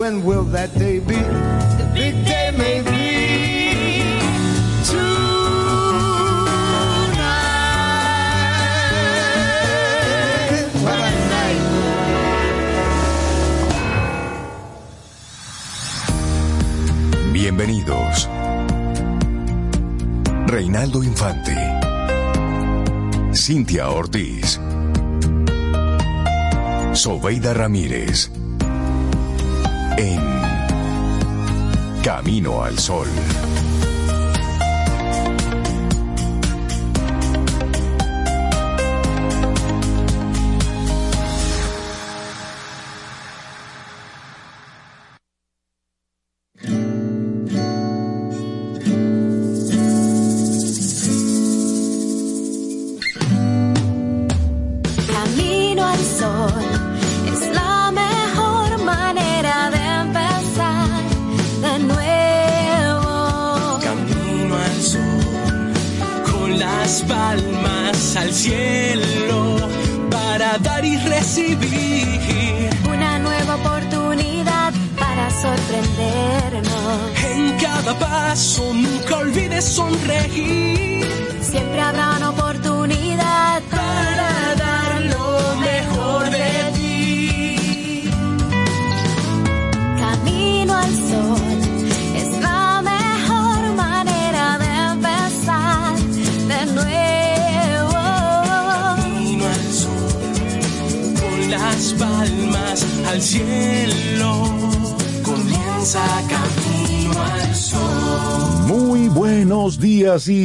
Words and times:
When 0.00 0.24
will 0.24 0.44
that 0.44 0.72
day 0.78 0.98
be? 0.98 1.14
The 1.14 1.84
big 1.92 2.24
day 2.24 2.50
may 2.56 2.80
be 2.80 4.00
tonight. 4.88 5.20
What 10.80 10.96
a 11.04 11.12
night. 11.28 11.60
Bienvenidos. 17.34 18.26
Reinaldo 20.46 21.02
Infante. 21.02 21.58
Cintia 23.32 23.90
Ortiz. 23.90 24.58
Sobeida 26.94 27.52
Ramírez. 27.52 28.30
En 30.02 30.18
Camino 32.02 32.64
al 32.64 32.78
Sol. 32.78 33.06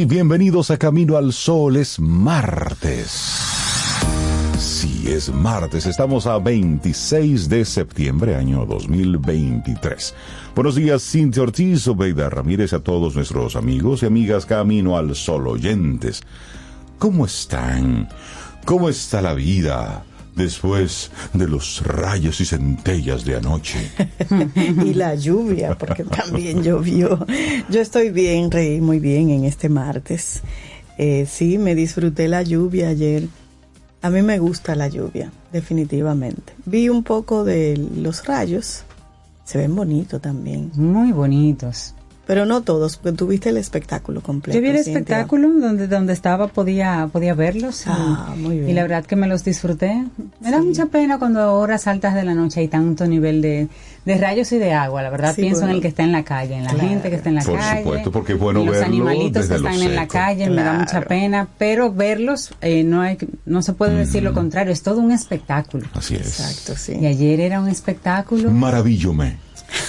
Bienvenidos 0.08 0.70
a 0.70 0.76
Camino 0.76 1.16
al 1.16 1.32
Sol. 1.32 1.76
Es 1.76 1.98
martes. 1.98 3.10
Sí, 4.58 5.04
es 5.08 5.32
martes. 5.32 5.86
Estamos 5.86 6.26
a 6.26 6.38
26 6.38 7.48
de 7.48 7.64
septiembre, 7.64 8.36
año 8.36 8.64
2023. 8.66 10.14
Buenos 10.54 10.76
días, 10.76 11.02
Cintia 11.02 11.42
Ortiz, 11.42 11.86
Obeida 11.88 12.30
Ramírez, 12.30 12.72
a 12.72 12.80
todos 12.80 13.16
nuestros 13.16 13.56
amigos 13.56 14.02
y 14.02 14.06
amigas 14.06 14.46
Camino 14.46 14.96
al 14.96 15.14
Sol 15.14 15.48
oyentes. 15.48 16.22
¿Cómo 16.98 17.26
están? 17.26 18.08
¿Cómo 18.64 18.88
está 18.88 19.20
la 19.22 19.34
vida? 19.34 20.04
Después 20.36 21.10
de 21.32 21.48
los 21.48 21.82
rayos 21.82 22.40
y 22.40 22.44
centellas 22.44 23.24
de 23.24 23.36
anoche. 23.36 23.90
y 24.84 24.92
la 24.92 25.14
lluvia, 25.14 25.76
porque 25.76 26.04
también 26.04 26.62
llovió. 26.62 27.26
Yo 27.70 27.80
estoy 27.80 28.10
bien, 28.10 28.50
reí 28.50 28.80
muy 28.80 29.00
bien 29.00 29.30
en 29.30 29.44
este 29.44 29.68
martes. 29.68 30.42
Eh, 30.98 31.26
sí, 31.28 31.58
me 31.58 31.74
disfruté 31.74 32.28
la 32.28 32.42
lluvia 32.42 32.88
ayer. 32.88 33.28
A 34.02 34.10
mí 34.10 34.22
me 34.22 34.38
gusta 34.38 34.74
la 34.74 34.88
lluvia, 34.88 35.32
definitivamente. 35.52 36.52
Vi 36.66 36.90
un 36.90 37.02
poco 37.02 37.42
de 37.42 37.76
los 37.96 38.24
rayos. 38.26 38.84
Se 39.44 39.58
ven 39.58 39.74
bonitos 39.74 40.20
también. 40.20 40.70
Muy 40.74 41.12
bonitos. 41.12 41.95
Pero 42.26 42.44
no 42.44 42.62
todos, 42.62 42.96
porque 42.96 43.16
tuviste 43.16 43.50
el 43.50 43.56
espectáculo 43.56 44.20
completo. 44.20 44.58
Yo 44.58 44.62
vi 44.62 44.70
el 44.70 44.76
Cintia. 44.82 44.98
espectáculo 45.00 45.48
donde 45.60 45.86
donde 45.86 46.12
estaba 46.12 46.48
podía 46.48 47.08
podía 47.12 47.34
verlos 47.34 47.86
y, 47.86 47.90
Ah, 47.92 48.34
muy 48.36 48.58
bien. 48.58 48.70
y 48.70 48.72
la 48.72 48.82
verdad 48.82 49.04
que 49.06 49.14
me 49.14 49.28
los 49.28 49.44
disfruté. 49.44 50.04
Me 50.40 50.50
da 50.50 50.60
mucha 50.60 50.86
pena 50.86 51.18
cuando 51.20 51.40
a 51.40 51.52
horas 51.52 51.86
altas 51.86 52.14
de 52.14 52.24
la 52.24 52.34
noche 52.34 52.58
hay 52.60 52.66
tanto 52.68 53.06
nivel 53.06 53.40
de, 53.42 53.68
de 54.04 54.18
rayos 54.18 54.50
y 54.50 54.58
de 54.58 54.72
agua. 54.72 55.02
La 55.02 55.10
verdad 55.10 55.36
Sí, 55.36 55.42
pienso 55.42 55.60
bueno. 55.60 55.70
en 55.70 55.76
el 55.76 55.82
que 55.82 55.86
está 55.88 56.02
en 56.02 56.10
la 56.10 56.24
calle, 56.24 56.56
en 56.56 56.64
la 56.64 56.70
Claro. 56.70 56.88
gente 56.88 57.10
que 57.10 57.14
está 57.16 57.28
en 57.28 57.34
la 57.36 57.42
Por 57.44 57.58
calle. 57.60 57.82
supuesto, 57.84 58.10
porque 58.10 58.32
es 58.32 58.38
bueno 58.40 58.58
en 58.60 58.66
los 58.66 58.74
verlo 58.74 58.86
animalitos 58.88 59.32
desde 59.48 59.54
que 59.54 59.60
lo 59.60 59.68
están 59.68 59.82
en 59.88 59.94
la 59.94 60.00
seco. 60.02 60.12
calle, 60.12 60.50
me 60.50 60.62
da 60.64 60.72
mucha 60.72 60.90
Claro. 60.90 61.08
pena, 61.08 61.48
pero 61.58 61.92
verlos 61.92 62.50
eh, 62.60 62.82
no 62.82 63.02
hay 63.02 63.18
no 63.44 63.62
se 63.62 63.72
puede 63.72 63.94
decir 63.94 64.24
lo 64.24 64.34
contrario, 64.34 64.72
es 64.72 64.82
todo 64.82 64.98
un 65.00 65.12
espectáculo. 65.12 65.86
Así 65.94 66.16
es. 66.16 66.40
Exacto, 66.40 66.74
sí. 66.76 66.94
Y 67.00 67.06
ayer 67.06 67.38
era 67.38 67.60
un 67.60 67.68
espectáculo. 67.68 68.50
Maravillome. 68.50 69.45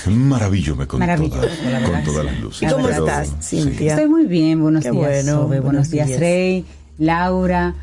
Maravillome 0.08 0.88
con, 0.88 1.00
Maravilloso, 1.00 1.48
con 1.92 2.03
todas 2.03 2.25
las 2.25 2.40
luces. 2.40 2.62
¿Y 2.64 2.74
cómo 2.74 2.88
Pero, 2.88 3.06
estás. 3.08 3.34
Cintia? 3.42 3.94
Estoy 3.94 4.09
muy 4.09 4.25
bien, 4.25 4.62
buenos 4.62 4.84
Qué 4.84 4.92
días, 4.92 5.03
bueno, 5.03 5.31
Sobe, 5.31 5.46
buenos 5.46 5.64
buenos 5.64 5.92
días, 5.92 6.08
días. 6.08 6.20
Rey, 6.20 6.66
Laura, 6.98 7.74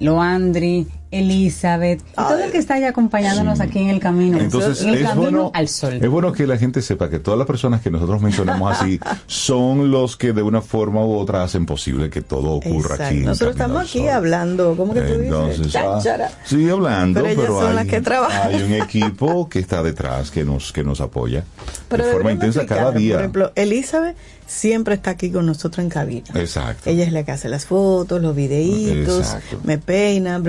Loandri, 0.00 0.86
Elizabeth, 1.10 2.00
y 2.00 2.14
todo 2.14 2.38
el 2.38 2.50
que 2.52 2.58
está 2.58 2.74
ahí 2.74 2.84
acompañándonos 2.84 3.58
Sí. 3.58 3.64
aquí 3.64 3.78
en 3.80 3.88
el 3.90 4.00
camino. 4.00 4.38
Entonces 4.38 4.82
en 4.82 4.90
el 4.90 4.94
es 4.96 5.02
camino 5.08 5.22
bueno, 5.22 5.50
al 5.54 5.68
sol. 5.68 5.94
es 6.00 6.08
bueno 6.08 6.32
que 6.32 6.46
la 6.46 6.56
gente 6.56 6.82
sepa 6.82 7.10
que 7.10 7.18
todas 7.18 7.36
las 7.38 7.46
personas 7.46 7.80
que 7.80 7.90
nosotros 7.90 8.20
mencionamos 8.22 8.78
así 8.80 9.00
son 9.26 9.90
los 9.90 10.16
que 10.16 10.32
de 10.32 10.42
una 10.42 10.60
forma 10.62 11.04
u 11.04 11.14
otra 11.18 11.42
hacen 11.42 11.66
posible 11.66 12.10
que 12.10 12.20
todo 12.22 12.52
ocurra 12.52 12.94
Exacto. 12.94 13.04
aquí. 13.04 13.16
en 13.18 13.24
Nosotros 13.24 13.52
estamos 13.56 13.82
aquí 13.82 14.08
hablando, 14.08 14.74
¿cómo 14.76 14.94
que 14.94 15.00
tú 15.02 15.12
Entonces, 15.14 15.58
dices? 15.66 15.76
ah, 15.82 16.28
sí, 16.44 16.68
hablando, 16.70 17.22
Pero 17.22 17.34
pero, 17.34 17.42
ellas 17.42 17.60
son 17.60 17.68
hay, 17.70 17.74
las 17.76 17.86
que 17.86 18.00
trabajan. 18.00 18.48
hay 18.54 18.62
un 18.62 18.72
equipo 18.82 19.48
que 19.48 19.58
está 19.58 19.82
detrás, 19.82 20.30
que 20.30 20.44
nos, 20.44 20.72
que 20.72 20.84
nos 20.84 21.00
apoya 21.00 21.44
Pero 21.88 22.06
de 22.06 22.12
forma 22.12 22.32
intensa 22.32 22.64
cada 22.66 22.92
día. 22.92 23.14
Por 23.14 23.20
ejemplo, 23.20 23.52
Elizabeth 23.56 24.16
siempre 24.46 24.94
está 24.94 25.10
aquí 25.10 25.30
con 25.30 25.46
nosotros 25.46 25.84
en 25.84 25.90
cabina. 25.90 26.26
Exacto. 26.34 26.90
Ella 26.90 27.04
es 27.04 27.12
la 27.12 27.22
que 27.24 27.30
hace 27.30 27.48
las 27.48 27.66
fotos, 27.66 28.20
los 28.20 28.34
videitos, 28.34 29.18
Exacto. 29.20 29.60
me 29.62 29.78
peina, 29.78 30.40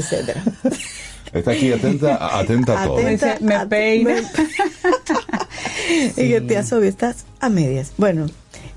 etcétera. 0.00 0.42
Está 1.32 1.52
aquí 1.52 1.72
atenta, 1.72 2.38
atenta 2.38 2.82
a 2.82 2.86
todo. 2.86 2.98
Atenta. 2.98 3.38
Me 3.40 3.66
peina. 3.66 4.16
Y 6.16 6.28
que 6.28 6.40
tía 6.40 6.62
Sobi, 6.62 6.86
estás 6.88 7.24
a 7.40 7.48
medias. 7.48 7.92
Bueno, 7.96 8.26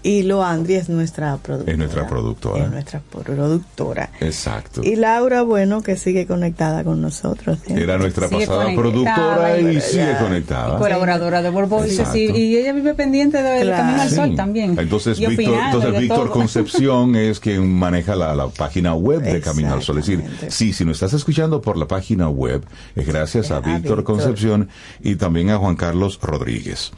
y 0.03 0.23
lo 0.23 0.43
Andri 0.43 0.75
es 0.75 0.89
nuestra 0.89 1.37
productora. 1.37 1.71
Es 1.71 1.77
nuestra 1.77 2.07
productora. 2.07 2.65
Es 2.65 2.71
nuestra 2.71 3.01
productora. 3.09 4.09
Exacto. 4.19 4.81
Y 4.83 4.95
Laura, 4.97 5.41
bueno, 5.43 5.81
que 5.81 5.97
sigue 5.97 6.27
conectada 6.27 6.83
con 6.83 7.01
nosotros. 7.01 7.57
¿sí? 7.65 7.73
Era 7.73 7.97
nuestra 7.97 8.27
Sigue 8.27 8.45
pasada 8.45 8.75
productora 8.75 9.59
y 9.59 9.63
pero 9.63 9.81
sigue 9.81 10.03
ya- 10.05 10.19
conectada. 10.19 10.77
colaboradora 10.77 11.41
de 11.41 11.49
Exacto. 11.49 12.17
y, 12.17 12.25
y 12.31 12.57
ella 12.57 12.73
vive 12.73 12.93
pendiente 12.93 13.41
del 13.41 13.67
Claro. 13.67 13.83
camino 13.83 14.01
al 14.01 14.09
Sí. 14.09 14.15
sol 14.15 14.35
también. 14.35 14.75
Entonces, 14.77 15.19
Y 15.19 15.25
Víctor, 15.25 15.45
opinando 15.45 15.65
entonces 15.77 15.89
y 15.89 15.93
de 15.93 15.99
Víctor. 16.01 16.29
Concepción 16.31 17.15
es 17.15 17.39
quien 17.39 17.71
maneja 17.73 18.15
la, 18.15 18.35
la 18.35 18.47
página 18.49 18.93
web 18.95 19.21
de 19.21 19.39
Camino 19.39 19.73
al 19.73 19.81
Sol. 19.81 19.99
Es 19.99 20.07
decir, 20.07 20.23
sí, 20.49 20.73
si 20.73 20.83
nos 20.85 20.97
estás 20.97 21.13
escuchando 21.13 21.61
por 21.61 21.77
la 21.77 21.87
página 21.87 22.29
web, 22.29 22.63
es 22.95 23.07
gracias 23.07 23.51
a 23.51 23.57
A 23.57 23.59
Víctor 23.61 23.81
Víctor. 23.81 24.03
Concepción 24.03 24.69
y 25.01 25.15
también 25.15 25.49
a 25.49 25.57
Juan 25.57 25.75
Carlos 25.75 26.19
Rodríguez, 26.21 26.91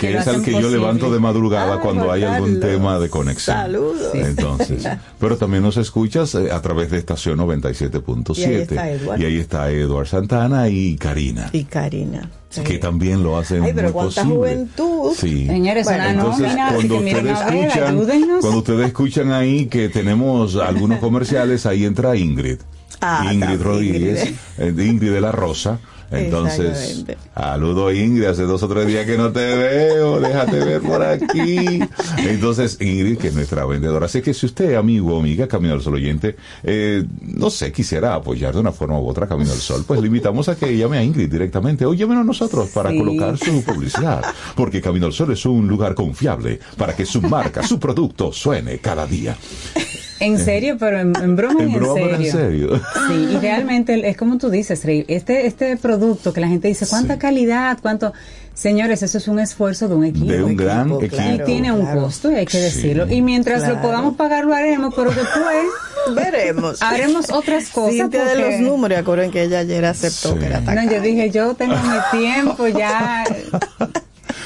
que 0.00 0.10
lo 0.12 0.18
es 0.20 0.26
al 0.26 0.42
que 0.42 0.52
yo 0.52 0.68
levanto 0.70 1.12
de 1.12 1.20
madrugada 1.20 1.74
Ay, 1.74 1.80
cuando 1.82 2.10
hay 2.10 2.24
algún 2.24 2.47
Carlos. 2.54 2.70
tema 2.70 2.98
de 2.98 3.08
conexión. 3.10 3.56
Saludos. 3.56 4.14
Entonces, 4.14 4.86
pero 5.18 5.36
también 5.36 5.62
nos 5.62 5.76
escuchas 5.76 6.34
eh, 6.34 6.50
a 6.50 6.60
través 6.62 6.90
de 6.90 6.98
estación 6.98 7.38
97.7. 7.38 8.38
Y 8.38 8.44
ahí 8.44 8.54
está 8.62 8.90
Edward. 8.90 9.20
Y 9.20 9.24
ahí 9.24 9.36
está 9.38 9.70
Eduard 9.70 10.06
Santana 10.06 10.68
y 10.68 10.96
Karina. 10.96 11.50
Y 11.52 11.64
Karina. 11.64 12.30
Sí. 12.50 12.62
que 12.62 12.78
también 12.78 13.22
lo 13.22 13.36
hacen 13.36 13.62
Ay, 13.62 13.72
pero 13.74 13.88
muy 13.88 13.92
cuánta 13.92 14.22
posible. 14.22 14.36
juventud. 14.36 15.12
Sí. 15.18 15.46
Señores, 15.46 15.84
Bueno, 15.84 16.02
una 16.04 16.12
Entonces, 16.12 16.52
cuando 16.74 16.96
ustedes 16.96 17.14
ver, 17.24 17.26
escuchan, 17.66 18.40
cuando 18.40 18.58
ustedes 18.58 18.86
escuchan 18.86 19.32
ahí 19.32 19.66
que 19.66 19.90
tenemos 19.90 20.56
algunos 20.56 20.98
comerciales, 21.00 21.66
ahí 21.66 21.84
entra 21.84 22.16
Ingrid. 22.16 22.58
Ah, 23.02 23.30
Ingrid 23.32 23.60
Rodríguez, 23.60 24.32
eh, 24.56 24.74
Ingrid 24.78 25.12
de 25.12 25.20
la 25.20 25.30
Rosa, 25.30 25.78
Entonces, 26.10 27.04
saludo 27.34 27.92
Ingrid, 27.92 28.24
hace 28.24 28.42
dos 28.42 28.62
o 28.62 28.68
tres 28.68 28.86
días 28.86 29.04
que 29.06 29.18
no 29.18 29.30
te 29.30 29.40
veo, 29.54 30.20
déjate 30.20 30.58
ver 30.64 30.80
por 30.80 31.02
aquí. 31.02 31.80
Entonces, 32.18 32.78
Ingrid, 32.80 33.18
que 33.18 33.28
es 33.28 33.34
nuestra 33.34 33.64
vendedora. 33.66 34.06
Así 34.06 34.22
que 34.22 34.32
si 34.34 34.46
usted, 34.46 34.74
amigo 34.74 35.16
o 35.16 35.20
amiga, 35.20 35.46
Camino 35.48 35.74
al 35.74 35.82
Sol 35.82 35.94
oyente, 35.94 36.36
eh, 36.62 37.04
no 37.22 37.50
sé, 37.50 37.72
quisiera 37.72 38.14
apoyar 38.14 38.54
de 38.54 38.60
una 38.60 38.72
forma 38.72 38.98
u 38.98 39.06
otra 39.08 39.26
Camino 39.26 39.52
al 39.52 39.58
Sol, 39.58 39.84
pues 39.86 40.00
le 40.00 40.06
invitamos 40.06 40.48
a 40.48 40.56
que 40.56 40.76
llame 40.76 40.98
a 40.98 41.02
Ingrid 41.04 41.30
directamente 41.30 41.84
o 41.84 41.94
llámenos 41.94 42.22
a 42.22 42.26
nosotros 42.26 42.68
para 42.70 42.90
Sí. 42.90 42.98
colocar 42.98 43.36
su 43.36 43.62
publicidad. 43.62 44.22
Porque 44.56 44.80
Camino 44.80 45.06
al 45.06 45.12
Sol 45.12 45.32
es 45.32 45.44
un 45.46 45.68
lugar 45.68 45.94
confiable 45.94 46.58
para 46.76 46.96
que 46.96 47.04
su 47.04 47.20
marca, 47.22 47.62
su 47.62 47.78
producto 47.78 48.32
suene 48.32 48.78
cada 48.78 49.06
día. 49.06 49.36
En 50.20 50.36
serio, 50.38 50.76
pero 50.80 50.98
en, 50.98 51.12
en 51.22 51.36
broma 51.36 51.62
En 51.62 51.68
en, 51.68 51.74
broma, 51.78 51.94
pero 51.94 52.16
serio. 52.16 52.26
en 52.26 52.32
serio. 52.32 52.80
Sí, 53.08 53.28
y 53.34 53.38
realmente 53.38 54.08
es 54.08 54.16
como 54.16 54.36
tú 54.38 54.50
dices, 54.50 54.84
Rey, 54.84 55.04
este, 55.06 55.46
este 55.46 55.76
producto 55.76 55.97
que 56.34 56.40
la 56.40 56.48
gente 56.48 56.68
dice, 56.68 56.86
¿cuánta 56.86 57.14
Sí. 57.14 57.18
calidad? 57.20 57.78
¿Cuánto? 57.80 58.12
Señores, 58.54 59.02
eso 59.04 59.18
es 59.18 59.28
un 59.28 59.38
esfuerzo 59.38 59.86
de 59.88 59.94
un 59.94 60.04
equipo. 60.04 60.26
De 60.32 60.42
un 60.42 60.56
gran 60.56 60.88
equipo, 60.90 61.02
equipo. 61.04 61.16
y 61.16 61.18
claro. 61.26 61.44
tiene 61.44 61.70
un 61.72 61.86
costo, 61.86 62.32
y 62.32 62.34
hay 62.36 62.44
que 62.46 62.52
Sí. 62.58 62.58
decirlo. 62.58 63.06
Y 63.08 63.22
mientras 63.22 63.60
lo 63.62 63.66
Claro. 63.74 63.82
podamos 63.82 64.16
pagar, 64.16 64.44
lo 64.44 64.52
haremos, 64.54 64.92
pero 64.96 65.10
después 65.10 65.64
Veremos. 66.14 66.82
haremos 66.82 67.30
otras 67.30 67.68
cosas. 67.68 68.10
De 68.10 68.18
porque- 68.18 68.34
los 68.34 68.60
números, 68.60 68.98
acuerden 68.98 69.30
que 69.30 69.44
ella 69.44 69.60
ayer 69.60 69.84
aceptó 69.84 70.32
Sí. 70.32 70.38
que 70.40 70.46
era 70.46 70.60
No, 70.60 70.90
yo 70.90 71.00
dije, 71.00 71.30
yo 71.30 71.54
tengo 71.54 71.74
mi 71.76 72.18
tiempo 72.18 72.66
ya. 72.66 73.24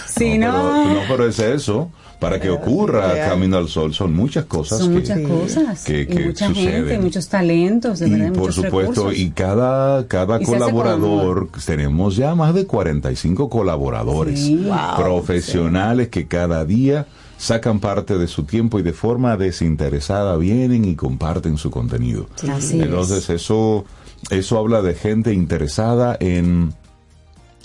Si 0.09 0.39
no, 0.39 0.53
pero, 0.53 0.95
no, 0.95 1.01
pero 1.09 1.29
es 1.29 1.39
eso. 1.39 1.91
Para 2.23 2.41
que 2.41 2.49
ocurra 2.51 3.13
real. 3.13 3.29
Camino 3.31 3.59
al 3.59 3.69
Sol 3.69 3.93
son 3.93 4.15
muchas 4.15 4.47
cosas 4.47 4.79
son 4.79 4.89
que, 4.89 4.95
muchas 4.95 5.19
cosas. 5.21 5.85
que- 5.85 6.01
y 6.03 6.07
que 6.07 6.25
mucha 6.27 6.49
suceden. 6.49 6.73
gente, 6.87 6.99
muchos 7.01 7.29
talentos, 7.29 7.99
de 7.99 8.09
verdad, 8.09 8.27
y 8.27 8.31
por 8.31 8.39
muchos 8.39 8.55
supuesto, 8.55 8.91
recursos. 9.03 9.19
y 9.19 9.31
cada, 9.33 10.07
cada 10.09 10.41
Y 10.41 10.45
colaborador, 10.45 11.49
tenemos 11.67 12.17
ya 12.17 12.35
más 12.35 12.55
de 12.55 12.67
45 12.67 13.51
colaboradores 13.51 14.41
Sí. 14.41 14.57
Wow, 14.65 14.97
profesionales 15.05 16.09
que 16.09 16.27
cada 16.29 16.65
día 16.65 17.07
sacan 17.39 17.81
parte 17.81 18.17
de 18.19 18.29
su 18.29 18.45
tiempo 18.45 18.79
y 18.79 18.83
de 18.83 18.93
forma 18.93 19.37
desinteresada 19.37 20.37
vienen 20.37 20.85
y 20.85 20.95
comparten 20.95 21.59
su 21.59 21.71
contenido. 21.71 22.27
Así 22.49 22.79
es. 22.79 22.85
Entonces 22.87 23.29
eso, 23.31 23.85
eso 24.31 24.59
habla 24.59 24.81
de 24.81 24.95
gente 24.95 25.33
interesada 25.35 26.17
en, 26.21 26.73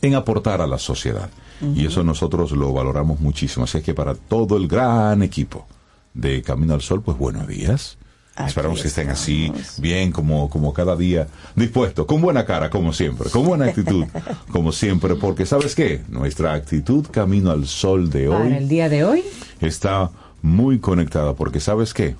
en 0.01 0.15
aportar 0.15 0.61
a 0.61 0.67
la 0.67 0.79
sociedad. 0.79 1.29
Y 1.61 1.85
eso 1.85 2.03
nosotros 2.03 2.51
lo 2.51 2.71
valoramos 2.73 3.19
muchísimo. 3.19 3.65
Así 3.65 3.79
es 3.79 3.83
que 3.83 3.93
para 3.93 4.15
todo 4.15 4.57
el 4.57 4.67
gran 4.67 5.23
equipo 5.23 5.67
de 6.13 6.41
Camino 6.41 6.73
al 6.73 6.81
Sol, 6.81 7.01
pues 7.01 7.17
buenos 7.17 7.47
días. 7.47 7.97
Aquí 8.35 8.49
Esperamos 8.49 8.81
que 8.83 8.87
estén 8.87 9.09
así, 9.09 9.51
bien 9.79 10.11
como, 10.11 10.47
como 10.47 10.71
cada 10.71 10.95
día, 10.95 11.27
dispuestos, 11.55 12.05
con 12.05 12.21
buena 12.21 12.45
cara, 12.45 12.69
como 12.69 12.93
siempre, 12.93 13.31
con 13.31 13.43
buena 13.43 13.65
actitud, 13.65 14.05
como 14.51 14.71
siempre, 14.71 15.15
porque 15.15 15.47
¿sabes 15.47 15.73
qué? 15.73 16.03
Nuestra 16.07 16.53
actitud 16.53 17.07
Camino 17.09 17.49
al 17.49 17.65
Sol 17.65 18.11
de 18.11 18.27
hoy 18.27 18.43
Para 18.43 18.57
el 18.59 18.69
día 18.69 18.89
de 18.89 19.03
hoy, 19.03 19.23
está 19.59 20.11
muy 20.43 20.77
conectada 20.77 21.33
porque 21.33 21.59
sabes 21.59 21.95
qué, 21.95 22.15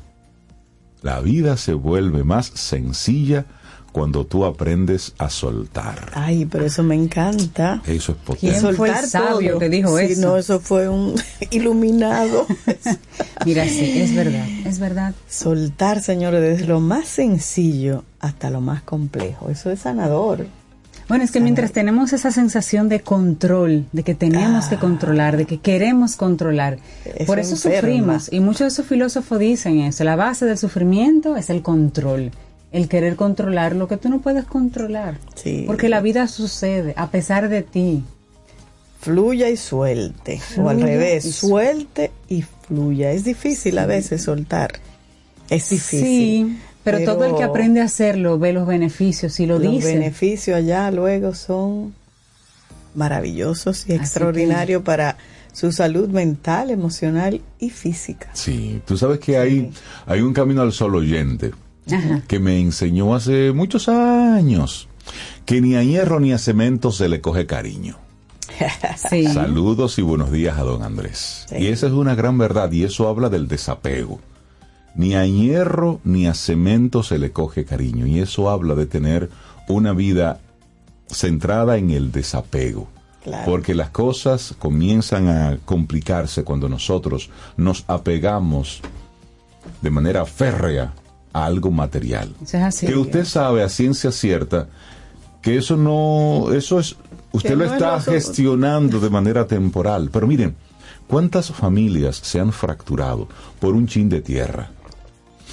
la 1.04 1.22
vida 1.22 1.56
se 1.56 1.76
vuelve 1.76 2.24
más 2.24 2.48
sencilla 2.48 3.46
cuando 3.98 4.26
tú 4.26 4.46
aprendes 4.46 5.14
a 5.18 5.30
soltar. 5.30 6.12
Ay, 6.14 6.46
pero 6.46 6.66
eso 6.66 6.84
me 6.84 6.94
encanta. 6.96 7.82
Eso 7.88 8.12
es 8.12 8.38
¿Quién 8.40 8.54
potente. 8.54 8.74
fue 8.78 8.90
el 8.90 9.06
sabio 9.08 9.58
que 9.58 9.70
dijo 9.70 9.98
sí, 9.98 10.06
eso? 10.12 10.22
no, 10.22 10.38
eso 10.38 10.60
fue 10.60 10.88
un 10.88 11.16
iluminado. 11.50 12.46
mira, 13.46 13.66
sí, 13.66 14.00
es 14.00 14.14
verdad, 14.16 14.46
es 14.66 14.80
verdad. 14.80 15.16
Soltar, 15.28 16.02
señores, 16.02 16.42
desde 16.42 16.68
lo 16.68 16.80
más 16.80 17.08
sencillo 17.08 18.04
hasta 18.20 18.50
lo 18.52 18.62
más 18.62 18.84
complejo. 18.84 19.50
Eso 19.50 19.72
es 19.72 19.80
sanador. 19.80 20.46
Bueno, 21.10 21.24
es 21.24 21.32
que 21.32 21.40
mientras 21.40 21.72
tenemos 21.72 22.12
esa 22.12 22.32
sensación 22.32 22.90
de 22.90 23.00
control, 23.00 23.86
de 23.94 24.04
que 24.04 24.14
tenemos 24.14 24.66
que 24.66 24.76
controlar, 24.76 25.38
de 25.38 25.46
que 25.46 25.58
queremos 25.60 26.18
controlar, 26.18 26.80
Eso 27.06 27.26
por 27.26 27.40
eso 27.40 27.56
enferma. 27.56 27.80
sufrimos. 27.80 28.34
Y 28.34 28.42
muchos 28.42 28.60
de 28.60 28.68
esos 28.68 28.86
filósofos 28.86 29.40
dicen 29.40 29.80
eso, 29.80 30.04
la 30.04 30.18
base 30.18 30.46
del 30.46 30.58
sufrimiento 30.58 31.38
es 31.38 31.50
el 31.50 31.62
control, 31.62 32.32
el 32.72 32.90
querer 32.90 33.16
controlar 33.16 33.76
lo 33.76 33.88
que 33.88 33.98
tú 33.98 34.10
no 34.10 34.20
puedes 34.20 34.46
controlar. 34.46 35.18
Sí. 35.36 35.64
Porque 35.66 35.90
la 35.90 36.02
vida 36.02 36.28
sucede 36.28 36.94
a 36.98 37.10
pesar 37.10 37.50
de 37.50 37.64
ti. 37.64 38.04
Fluya 39.00 39.50
y 39.50 39.58
suelte. 39.58 40.42
o 40.58 40.70
al 40.70 40.82
revés, 40.82 41.26
y 41.26 41.32
suelte 41.32 42.12
y 42.28 42.42
fluya. 42.42 43.12
Es 43.12 43.24
difícil 43.24 43.78
a 43.78 43.86
veces 43.86 44.24
soltar. 44.24 44.74
Es 45.50 45.70
difícil. 45.70 46.02
Sí, 46.02 46.58
pero, 46.84 47.04
todo 47.06 47.26
el 47.26 47.36
que 47.36 47.44
aprende 47.44 47.82
a 47.82 47.86
hacerlo 47.86 48.40
ve 48.40 48.54
los 48.54 48.68
beneficios 48.68 49.40
y 49.40 49.46
lo 49.46 49.60
los 49.60 49.72
dice. 49.72 49.94
beneficios 49.94 50.58
allá 50.58 50.90
luego 50.92 51.34
son 51.36 51.94
maravillosos 52.96 53.88
y 53.88 53.94
Así 53.94 54.02
extraordinarios 54.02 54.84
para 54.84 55.18
su 55.54 55.72
salud 55.72 56.10
mental, 56.10 56.70
emocional 56.70 57.42
y 57.60 57.70
física. 57.70 58.30
Sí, 58.34 58.82
tú 58.86 58.98
sabes 58.98 59.20
que 59.20 59.38
hay, 59.38 59.72
hay 60.06 60.22
un 60.22 60.34
camino 60.34 60.62
al 60.62 60.72
sol 60.72 60.96
oyente 60.96 61.52
Ajá. 61.92 62.22
que 62.28 62.40
me 62.40 62.60
enseñó 62.60 63.16
hace 63.16 63.52
muchos 63.54 63.88
años 63.88 64.88
que 65.46 65.62
ni 65.62 65.76
a 65.76 65.84
hierro 65.84 66.20
ni 66.20 66.34
a 66.34 66.38
cemento 66.38 66.92
se 66.92 67.08
le 67.10 67.22
coge 67.22 67.46
cariño. 67.46 67.98
Sí. 69.10 69.28
Saludos 69.28 70.00
y 70.00 70.02
buenos 70.02 70.32
días 70.32 70.58
a 70.58 70.64
don 70.64 70.82
Andrés. 70.82 71.46
Sí. 71.48 71.58
Y 71.58 71.68
esa 71.68 71.86
es 71.88 71.94
una 71.94 72.16
gran 72.16 72.38
verdad 72.38 72.72
y 72.72 72.84
eso 72.84 73.08
habla 73.08 73.30
del 73.30 73.48
desapego. 73.48 74.20
Ni 74.96 75.14
a 75.14 75.26
hierro 75.26 76.02
ni 76.04 76.26
a 76.26 76.34
cemento 76.34 77.04
se 77.04 77.20
le 77.20 77.32
coge 77.32 77.64
cariño 77.64 78.08
y 78.08 78.20
eso 78.20 78.50
habla 78.50 78.74
de 78.74 78.88
tener 78.88 79.30
una 79.68 79.94
vida 79.94 80.40
centrada 81.08 81.78
en 81.78 81.92
el 81.92 82.12
desapego. 82.12 82.88
Claro. 83.24 83.44
Porque 83.46 83.76
las 83.76 83.92
cosas 83.92 84.56
comienzan 84.58 85.28
a 85.28 85.58
complicarse 85.64 86.44
cuando 86.44 86.68
nosotros 86.68 87.30
nos 87.56 87.84
apegamos 87.88 88.82
de 89.82 89.92
manera 89.92 90.26
férrea 90.26 90.94
a 91.34 91.46
algo 91.46 91.72
material. 91.72 92.34
Eso 92.42 92.58
es 92.58 92.64
así. 92.64 92.88
que 92.88 92.96
usted 92.96 93.26
sabe 93.26 93.64
a 93.64 93.70
ciencia 93.70 94.12
cierta 94.12 94.68
que 95.42 95.58
eso 95.58 95.78
no, 95.78 96.52
eso 96.54 96.80
es, 96.80 96.96
usted 97.32 97.52
lo 97.52 97.58
no 97.58 97.66
es 97.66 97.72
está 97.72 97.96
lo 97.96 98.02
gestionando 98.02 99.00
de 99.00 99.10
manera 99.10 99.48
temporal. 99.48 100.10
Pero 100.12 100.28
miren, 100.28 100.56
¿cuántas 101.08 101.52
familias 101.52 102.18
se 102.18 102.40
han 102.40 102.52
fracturado 102.52 103.28
por 103.60 103.74
un 103.74 103.88
chin 103.88 104.10
de 104.10 104.22
tierra? 104.22 104.72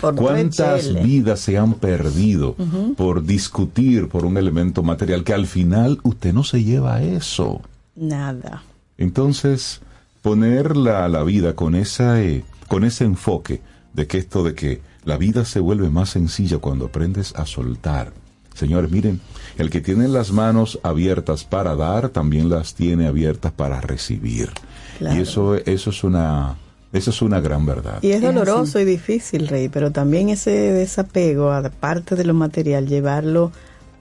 Por 0.01 0.17
¿Cuántas 0.17 0.93
vidas 1.03 1.39
se 1.39 1.57
han 1.57 1.75
perdido 1.75 2.57
por 2.97 3.25
discutir 3.25 4.09
por 4.09 4.25
un 4.25 4.37
elemento 4.37 4.83
material 4.83 5.23
que 5.23 5.33
al 5.33 5.47
final 5.47 6.01
usted 6.03 6.33
no 6.33 6.43
se 6.43 6.65
lleva 6.65 6.97
a 6.97 7.03
eso? 7.05 7.63
Nada. 7.95 8.65
Entonces, 8.99 9.81
poner 10.21 10.77
la, 10.77 11.09
la 11.09 11.23
vida 11.23 11.55
con, 11.55 11.77
esa, 11.77 12.21
eh, 12.21 12.45
con 12.67 12.83
ese 12.83 13.05
enfoque 13.05 13.61
de 13.93 14.09
que 14.09 14.19
esto 14.19 14.43
de 14.43 14.55
que 14.55 14.81
la 15.05 15.17
vida 15.17 15.45
se 15.45 15.61
vuelve 15.61 15.91
más 15.91 16.11
sencilla 16.11 16.59
cuando 16.59 16.87
aprendes 16.87 17.35
a 17.37 17.47
soltar. 17.47 18.13
Señores, 18.55 18.91
miren, 18.91 19.21
el 19.59 19.69
que 19.69 19.81
tiene 19.81 20.07
las 20.09 20.31
manos 20.31 20.79
abiertas 20.83 21.45
para 21.45 21.75
dar, 21.75 22.11
también 22.11 22.49
las 22.49 22.75
tiene 22.75 23.07
abiertas 23.09 23.53
para 23.53 23.81
recibir. 23.81 24.51
Claro. 24.99 25.17
Y 25.17 25.23
eso, 25.23 25.55
eso 25.57 25.91
es 25.91 26.05
una, 26.05 26.57
eso 26.93 27.11
es 27.11 27.21
una 27.21 27.41
gran 27.41 27.67
verdad. 27.67 27.99
Y 28.03 28.11
es 28.11 28.17
Es 28.17 28.23
doloroso 28.23 28.79
y 28.79 28.85
difícil, 28.85 29.49
Rey, 29.49 29.69
pero 29.69 29.91
también 29.91 30.29
ese 30.29 30.51
desapego, 30.51 31.51
aparte 31.51 32.15
de 32.15 32.25
lo 32.25 32.35
material, 32.35 32.87
llevarlo 32.87 33.51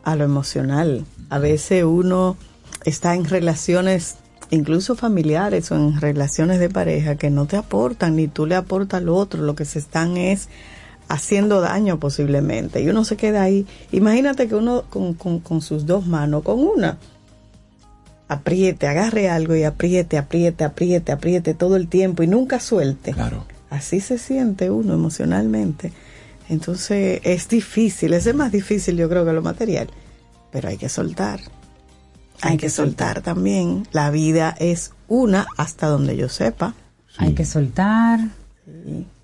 a 0.04 0.16
lo 0.16 0.24
emocional. 0.24 1.04
A 1.32 1.40
veces 1.40 1.84
uno 1.84 2.38
está 2.86 3.16
en 3.16 3.26
relaciones, 3.26 4.18
incluso 4.52 4.96
familiares 4.96 5.72
o 5.72 5.76
en 5.76 6.00
relaciones 6.00 6.60
de 6.60 6.70
pareja, 6.70 7.16
que 7.16 7.32
no 7.32 7.48
te 7.48 7.58
aportan, 7.58 8.16
ni 8.16 8.28
tú 8.28 8.46
le 8.46 8.56
aportas 8.56 9.02
al 9.02 9.10
otro, 9.10 9.42
lo 9.42 9.56
que 9.56 9.66
se 9.66 9.80
están 9.80 10.16
es 10.18 10.48
haciendo 11.08 11.62
daño 11.62 12.00
posiblemente. 12.00 12.82
Y 12.82 12.90
uno 12.90 13.06
se 13.06 13.18
queda 13.18 13.44
ahí. 13.44 13.66
Imagínate 13.92 14.48
que 14.48 14.56
uno 14.56 14.84
con, 14.90 15.14
con, 15.14 15.40
con 15.40 15.62
sus 15.62 15.86
dos 15.86 16.08
manos, 16.08 16.44
con 16.44 16.60
una, 16.60 16.98
apriete, 18.28 18.88
agarre 18.88 19.30
algo 19.30 19.56
y 19.56 19.64
apriete, 19.64 20.18
apriete, 20.18 20.64
apriete, 20.64 21.12
apriete 21.12 21.54
todo 21.54 21.76
el 21.76 21.88
tiempo 21.88 22.24
y 22.24 22.28
nunca 22.28 22.60
suelte. 22.60 23.14
Claro. 23.14 23.46
Así 23.70 24.00
se 24.00 24.18
siente 24.18 24.70
uno 24.70 24.94
emocionalmente. 24.94 25.92
Entonces 26.50 27.22
es 27.24 27.48
difícil, 27.48 28.14
es 28.14 28.34
más 28.36 28.52
difícil 28.52 28.98
yo 28.98 29.10
creo 29.10 29.26
que 29.26 29.34
lo 29.34 29.42
material, 29.42 29.88
pero 30.52 30.70
hay 30.70 30.78
que 30.78 30.90
soltar. 30.90 31.40
Hay, 32.42 32.58
que, 32.58 32.70
soltar. 32.70 33.22
también. 33.22 33.88
La 33.94 34.12
vida 34.12 34.54
es 34.60 34.92
una 35.08 35.48
hasta 35.56 35.88
donde 35.88 36.18
yo 36.18 36.28
sepa. 36.28 36.74
Hay 37.18 37.34
que 37.34 37.46
soltar 37.46 38.20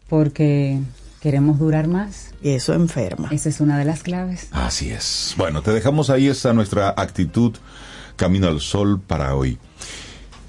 porque 0.07 0.79
queremos 1.19 1.59
durar 1.59 1.88
más. 1.88 2.31
Y 2.41 2.51
eso 2.51 2.73
enferma. 2.73 3.29
Esa 3.31 3.49
es 3.49 3.61
una 3.61 3.77
de 3.77 3.85
las 3.85 4.03
claves. 4.03 4.47
Así 4.51 4.89
es. 4.91 5.33
Bueno, 5.38 5.61
te 5.61 5.71
dejamos 5.71 6.09
ahí 6.09 6.27
esa 6.27 6.53
nuestra 6.53 6.89
actitud 6.89 7.55
Camino 8.15 8.47
al 8.47 8.59
Sol 8.59 8.99
para 8.99 9.35
hoy. 9.35 9.57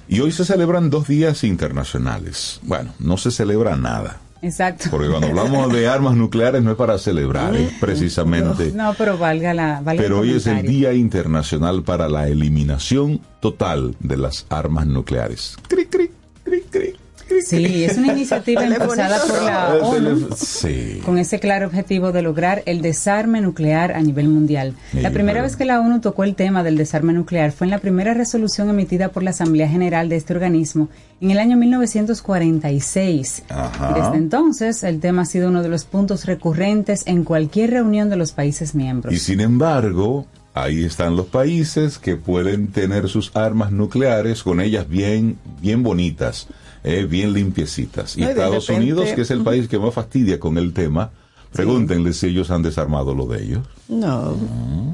Y 0.08 0.20
hoy 0.20 0.32
se 0.32 0.44
celebran 0.44 0.90
dos 0.90 1.06
días 1.06 1.44
internacionales. 1.44 2.58
Bueno, 2.62 2.92
no 2.98 3.16
se 3.16 3.30
celebra 3.30 3.76
nada. 3.76 4.20
Exacto. 4.42 4.86
Porque 4.90 5.08
cuando 5.08 5.28
hablamos 5.28 5.72
de 5.72 5.86
armas 5.86 6.16
nucleares 6.16 6.62
no 6.62 6.72
es 6.72 6.76
para 6.76 6.98
celebrar, 6.98 7.54
es 7.54 7.72
precisamente... 7.80 8.72
No, 8.72 8.94
pero 8.94 9.18
valga 9.18 9.54
la. 9.54 9.80
Valga 9.82 10.02
Pero 10.02 10.20
hoy 10.20 10.32
es 10.32 10.46
el. 10.46 10.62
Día 10.62 10.94
Internacional 10.94 11.82
para 11.82 12.08
la 12.08 12.26
Eliminación 12.26 13.20
Total 13.40 13.94
de 14.00 14.16
las 14.16 14.46
Armas 14.48 14.86
Nucleares. 14.86 15.56
Cri, 15.68 15.86
cri, 15.86 16.10
cri, 16.42 16.62
cri, 16.70 16.70
cri, 16.70 17.00
Sí, 17.46 17.84
es 17.84 17.96
una 17.99 18.12
iniciativa 18.12 18.64
impulsada 18.66 19.20
por 19.26 19.42
la 19.42 19.68
cri. 19.72 19.80
ONU 20.06 20.28
Sí. 20.37 21.00
con 21.04 21.18
ese 21.18 21.38
claro 21.38 21.66
objetivo 21.66 22.12
de 22.12 22.22
lograr 22.22 22.62
el 22.66 22.82
desarme 22.82 23.40
nuclear 23.40 23.92
a 23.92 24.00
nivel 24.00 24.28
mundial. 24.28 24.75
Sí, 24.92 25.00
la 25.00 25.10
primera 25.10 25.34
claro. 25.40 25.46
vez 25.49 25.56
que 25.56 25.64
la 25.64 25.80
ONU 25.80 26.00
tocó 26.00 26.25
el 26.25 26.34
tema 26.34 26.62
del 26.62 26.76
desarme 26.76 27.12
nuclear 27.12 27.52
fue 27.52 27.66
en 27.66 27.70
la 27.70 27.78
primera 27.78 28.14
resolución 28.14 28.68
emitida 28.70 29.08
por 29.10 29.22
la 29.22 29.30
Asamblea 29.30 29.68
General 29.68 30.08
de 30.08 30.16
este 30.16 30.34
organismo 30.34 30.88
en 31.20 31.30
el 31.30 31.38
año 31.38 31.56
1946. 31.56 33.42
Ajá. 33.49 33.94
Y 33.96 34.00
desde 34.02 34.16
entonces, 34.16 34.82
el 34.84 35.00
tema 35.00 35.22
ha 35.22 35.26
sido 35.26 35.49
uno 35.49 35.62
de 35.62 35.68
los 35.68 35.84
puntos 35.84 36.25
recurrentes 36.26 37.02
en 37.06 37.25
cualquier 37.25 37.70
reunión 37.70 38.10
de 38.10 38.16
los 38.16 38.32
países 38.32 38.75
miembros. 38.75 39.12
Y 39.14 39.18
sin 39.18 39.40
embargo, 39.40 40.26
ahí 40.54 40.84
están 40.84 41.16
los 41.16 41.26
países 41.26 41.99
que 41.99 42.16
pueden 42.16 42.68
tener 42.68 43.08
sus 43.08 43.34
armas 43.37 43.70
nucleares 43.72 44.42
con 44.42 44.60
ellas 44.60 44.88
bien, 44.88 45.38
bien 45.60 45.82
bonitas, 45.82 46.49
eh, 46.84 47.06
bien 47.08 47.32
limpiecitas. 47.32 48.16
Y 48.16 48.22
No, 48.22 48.28
Estados 48.28 48.66
repente- 48.66 48.82
Unidos, 48.92 49.12
que 49.14 49.22
es 49.22 49.30
el 49.30 49.42
país 49.42 49.68
que 49.68 49.78
más 49.78 49.92
fastidia 49.94 50.38
con 50.40 50.56
el 50.58 50.72
tema, 50.72 51.10
pregúntenle 51.52 52.12
si 52.12 52.28
ellos 52.28 52.50
han 52.50 52.62
desarmado 52.62 53.14
lo 53.14 53.26
de 53.26 53.42
ellos. 53.42 53.66
No. 53.90 54.37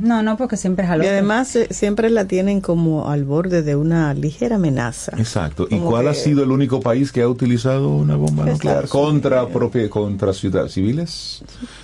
No, 0.00 0.22
no, 0.22 0.36
porque 0.36 0.56
siempre 0.56 0.86
jaló. 0.86 1.04
Y 1.04 1.06
además 1.08 1.54
eh, 1.56 1.68
siempre 1.70 2.10
la 2.10 2.26
tienen 2.26 2.60
como 2.60 3.08
al 3.08 3.24
borde 3.24 3.62
de 3.62 3.76
una 3.76 4.12
ligera 4.14 4.56
amenaza. 4.56 5.12
Exacto. 5.18 5.66
¿Y 5.68 5.76
Como 5.76 5.90
cuál 5.90 6.08
ha 6.08 6.12
que- 6.12 6.18
sido 6.18 6.44
el 6.44 6.50
único 6.50 6.80
país 6.80 7.12
que 7.12 7.22
ha 7.22 7.28
utilizado 7.28 7.88
una 7.90 8.14
bomba 8.16 8.44
Estados 8.50 8.54
nuclear 8.54 8.88
contra 8.88 9.36
Unidos. 9.44 9.52
propia, 9.58 9.90
contra 9.90 10.32
ciudades 10.32 10.72
civiles? 10.72 11.42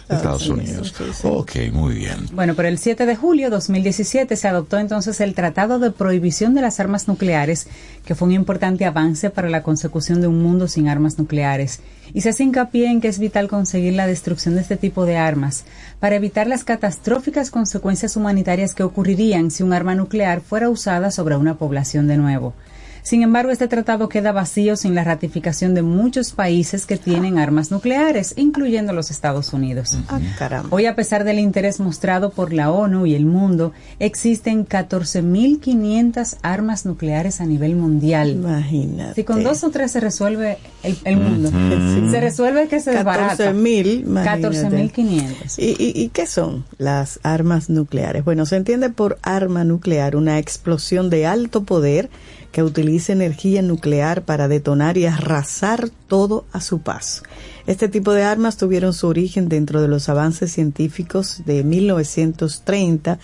Estados, 0.08 0.48
Unidos, 0.48 0.68
Unidos. 0.70 0.94
sí, 0.96 1.04
sí. 1.22 1.28
Ok, 1.30 1.52
muy 1.72 1.94
bien. 1.94 2.16
Bueno, 2.32 2.54
pero 2.54 2.68
el 2.68 2.78
7 2.78 3.06
de 3.06 3.16
julio 3.16 3.46
de 3.46 3.50
2017 3.56 4.36
se 4.36 4.48
adoptó 4.48 4.78
entonces 4.78 5.20
el 5.20 5.34
Tratado 5.34 5.78
de 5.78 5.90
Prohibición 5.90 6.54
de 6.54 6.60
las 6.60 6.80
Armas 6.80 7.08
Nucleares, 7.08 7.66
que 8.04 8.14
fue 8.14 8.28
un 8.28 8.34
importante 8.34 8.84
avance 8.84 9.30
para 9.30 9.48
la 9.48 9.62
consecución 9.62 10.20
de 10.20 10.26
un 10.26 10.42
mundo 10.42 10.68
sin 10.68 10.88
armas 10.88 11.18
nucleares. 11.18 11.80
Y 12.14 12.20
se 12.20 12.28
hace 12.28 12.42
hincapié 12.44 12.90
en 12.90 13.00
que 13.00 13.08
es 13.08 13.18
vital 13.18 13.48
conseguir 13.48 13.94
la 13.94 14.06
destrucción 14.06 14.54
de 14.54 14.60
este 14.60 14.76
tipo 14.76 15.06
de 15.06 15.16
armas 15.16 15.64
para 15.98 16.16
evitar 16.16 16.46
las 16.46 16.62
catastróficas 17.02 17.50
consecuencias 17.50 18.16
humanitarias 18.16 18.76
que 18.76 18.84
ocurrirían 18.84 19.50
si 19.50 19.64
un 19.64 19.72
arma 19.72 19.96
nuclear 19.96 20.40
fuera 20.40 20.70
usada 20.70 21.10
sobre 21.10 21.34
una 21.34 21.56
población 21.58 22.06
de 22.06 22.16
nuevo. 22.16 22.54
Sin 23.02 23.22
embargo, 23.22 23.50
este 23.50 23.66
tratado 23.66 24.08
queda 24.08 24.30
vacío 24.30 24.76
sin 24.76 24.94
la 24.94 25.02
ratificación 25.02 25.74
de 25.74 25.82
muchos 25.82 26.32
países 26.32 26.86
que 26.86 26.96
tienen 26.96 27.36
armas 27.36 27.72
nucleares, 27.72 28.34
incluyendo 28.36 28.92
los 28.92 29.10
Estados 29.10 29.52
Unidos. 29.52 29.98
Ah, 30.08 30.20
caramba. 30.38 30.68
Hoy, 30.70 30.86
a 30.86 30.94
pesar 30.94 31.24
del 31.24 31.40
interés 31.40 31.80
mostrado 31.80 32.30
por 32.30 32.52
la 32.52 32.70
ONU 32.70 33.06
y 33.06 33.14
el 33.14 33.26
mundo, 33.26 33.72
existen 33.98 34.66
14.500 34.66 36.36
armas 36.42 36.86
nucleares 36.86 37.40
a 37.40 37.46
nivel 37.46 37.74
mundial. 37.74 38.30
Imagínate. 38.30 39.14
Si 39.14 39.24
con 39.24 39.42
dos 39.42 39.64
o 39.64 39.70
tres 39.70 39.90
se 39.90 40.00
resuelve 40.00 40.58
el, 40.84 40.96
el 41.04 41.16
mundo, 41.16 41.50
se 42.10 42.20
resuelve 42.20 42.68
que 42.68 42.78
se 42.78 42.92
desbarata. 42.92 43.52
14.000, 43.52 44.02
imagínate. 44.02 44.48
14.500. 44.48 45.58
¿Y, 45.58 45.70
y, 45.70 46.02
y 46.02 46.08
qué 46.10 46.28
son 46.28 46.64
las 46.78 47.18
armas 47.24 47.68
nucleares? 47.68 48.24
Bueno, 48.24 48.46
se 48.46 48.56
entiende 48.56 48.90
por 48.90 49.18
arma 49.22 49.64
nuclear 49.64 50.14
una 50.14 50.38
explosión 50.38 51.10
de 51.10 51.26
alto 51.26 51.64
poder 51.64 52.10
que 52.52 52.62
utiliza 52.62 53.12
energía 53.12 53.62
nuclear 53.62 54.22
para 54.22 54.46
detonar 54.46 54.98
y 54.98 55.06
arrasar 55.06 55.88
todo 56.06 56.44
a 56.52 56.60
su 56.60 56.80
paso. 56.80 57.22
Este 57.66 57.88
tipo 57.88 58.12
de 58.12 58.22
armas 58.22 58.56
tuvieron 58.56 58.92
su 58.92 59.08
origen 59.08 59.48
dentro 59.48 59.82
de 59.82 59.88
los 59.88 60.08
avances 60.08 60.52
científicos 60.52 61.42
de 61.46 61.64
1930, 61.64 63.18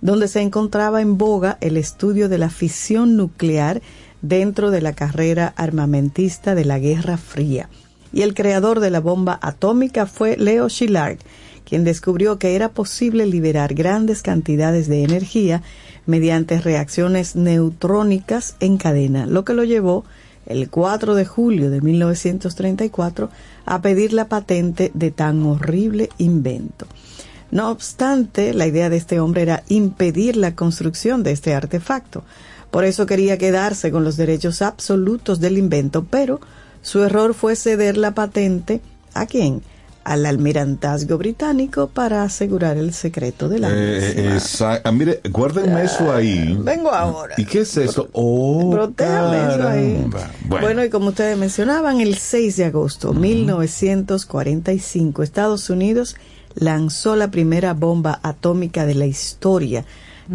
donde 0.00 0.28
se 0.28 0.42
encontraba 0.42 1.00
en 1.00 1.18
boga 1.18 1.58
el 1.60 1.76
estudio 1.76 2.28
de 2.28 2.38
la 2.38 2.50
fisión 2.50 3.16
nuclear 3.16 3.82
dentro 4.22 4.70
de 4.70 4.82
la 4.82 4.92
carrera 4.92 5.52
armamentista 5.56 6.54
de 6.54 6.64
la 6.64 6.78
Guerra 6.78 7.16
Fría 7.16 7.68
y 8.14 8.22
el 8.22 8.32
creador 8.32 8.80
de 8.80 8.90
la 8.90 9.00
bomba 9.00 9.38
atómica 9.42 10.06
fue 10.06 10.36
Leo 10.36 10.70
Szilard, 10.70 11.18
quien 11.68 11.84
descubrió 11.84 12.38
que 12.38 12.54
era 12.54 12.68
posible 12.68 13.26
liberar 13.26 13.74
grandes 13.74 14.22
cantidades 14.22 14.88
de 14.88 15.02
energía 15.02 15.62
mediante 16.06 16.60
reacciones 16.60 17.36
neutrónicas 17.36 18.56
en 18.60 18.76
cadena, 18.76 19.26
lo 19.26 19.44
que 19.44 19.54
lo 19.54 19.64
llevó 19.64 20.04
el 20.46 20.68
4 20.68 21.14
de 21.14 21.24
julio 21.24 21.70
de 21.70 21.80
1934 21.80 23.30
a 23.64 23.80
pedir 23.80 24.12
la 24.12 24.28
patente 24.28 24.90
de 24.94 25.10
tan 25.10 25.42
horrible 25.44 26.10
invento. 26.18 26.86
No 27.50 27.70
obstante, 27.70 28.52
la 28.52 28.66
idea 28.66 28.90
de 28.90 28.96
este 28.96 29.20
hombre 29.20 29.42
era 29.42 29.62
impedir 29.68 30.36
la 30.36 30.54
construcción 30.54 31.22
de 31.22 31.32
este 31.32 31.54
artefacto. 31.54 32.24
Por 32.70 32.84
eso 32.84 33.06
quería 33.06 33.38
quedarse 33.38 33.90
con 33.90 34.04
los 34.04 34.16
derechos 34.16 34.60
absolutos 34.60 35.40
del 35.40 35.56
invento, 35.56 36.04
pero 36.04 36.40
su 36.82 37.02
error 37.04 37.32
fue 37.32 37.56
ceder 37.56 37.96
la 37.96 38.12
patente 38.12 38.80
a 39.14 39.26
quién? 39.26 39.62
Al 40.04 40.26
almirantazgo 40.26 41.16
británico 41.16 41.88
para 41.88 42.24
asegurar 42.24 42.76
el 42.76 42.92
secreto 42.92 43.48
de 43.48 43.58
la 43.58 43.70
Eh, 43.72 44.12
misma. 44.16 44.36
esa- 44.36 44.80
ah, 44.84 44.92
mire, 44.92 45.20
guárdenme 45.30 45.84
eso 45.84 46.12
ahí. 46.12 46.58
Vengo 46.60 46.90
ahora. 46.90 47.34
¿Y 47.38 47.46
qué 47.46 47.60
es 47.60 47.74
eso? 47.78 48.10
Oh, 48.12 48.70
Protéjame 48.70 49.54
eso 49.54 49.66
ahí. 49.68 50.06
Bueno. 50.44 50.66
Bueno, 50.66 50.84
y 50.84 50.90
como 50.90 51.08
ustedes 51.08 51.38
mencionaban, 51.38 52.02
el 52.02 52.16
6 52.16 52.56
de 52.58 52.66
agosto 52.66 53.14
de 53.14 53.20
1945, 53.20 55.22
Estados 55.22 55.70
Unidos 55.70 56.16
lanzó 56.54 57.16
la 57.16 57.30
primera 57.30 57.74
bomba 57.74 58.20
atómica 58.22 58.86
de 58.86 58.94
la 58.94 59.06
historia, 59.06 59.84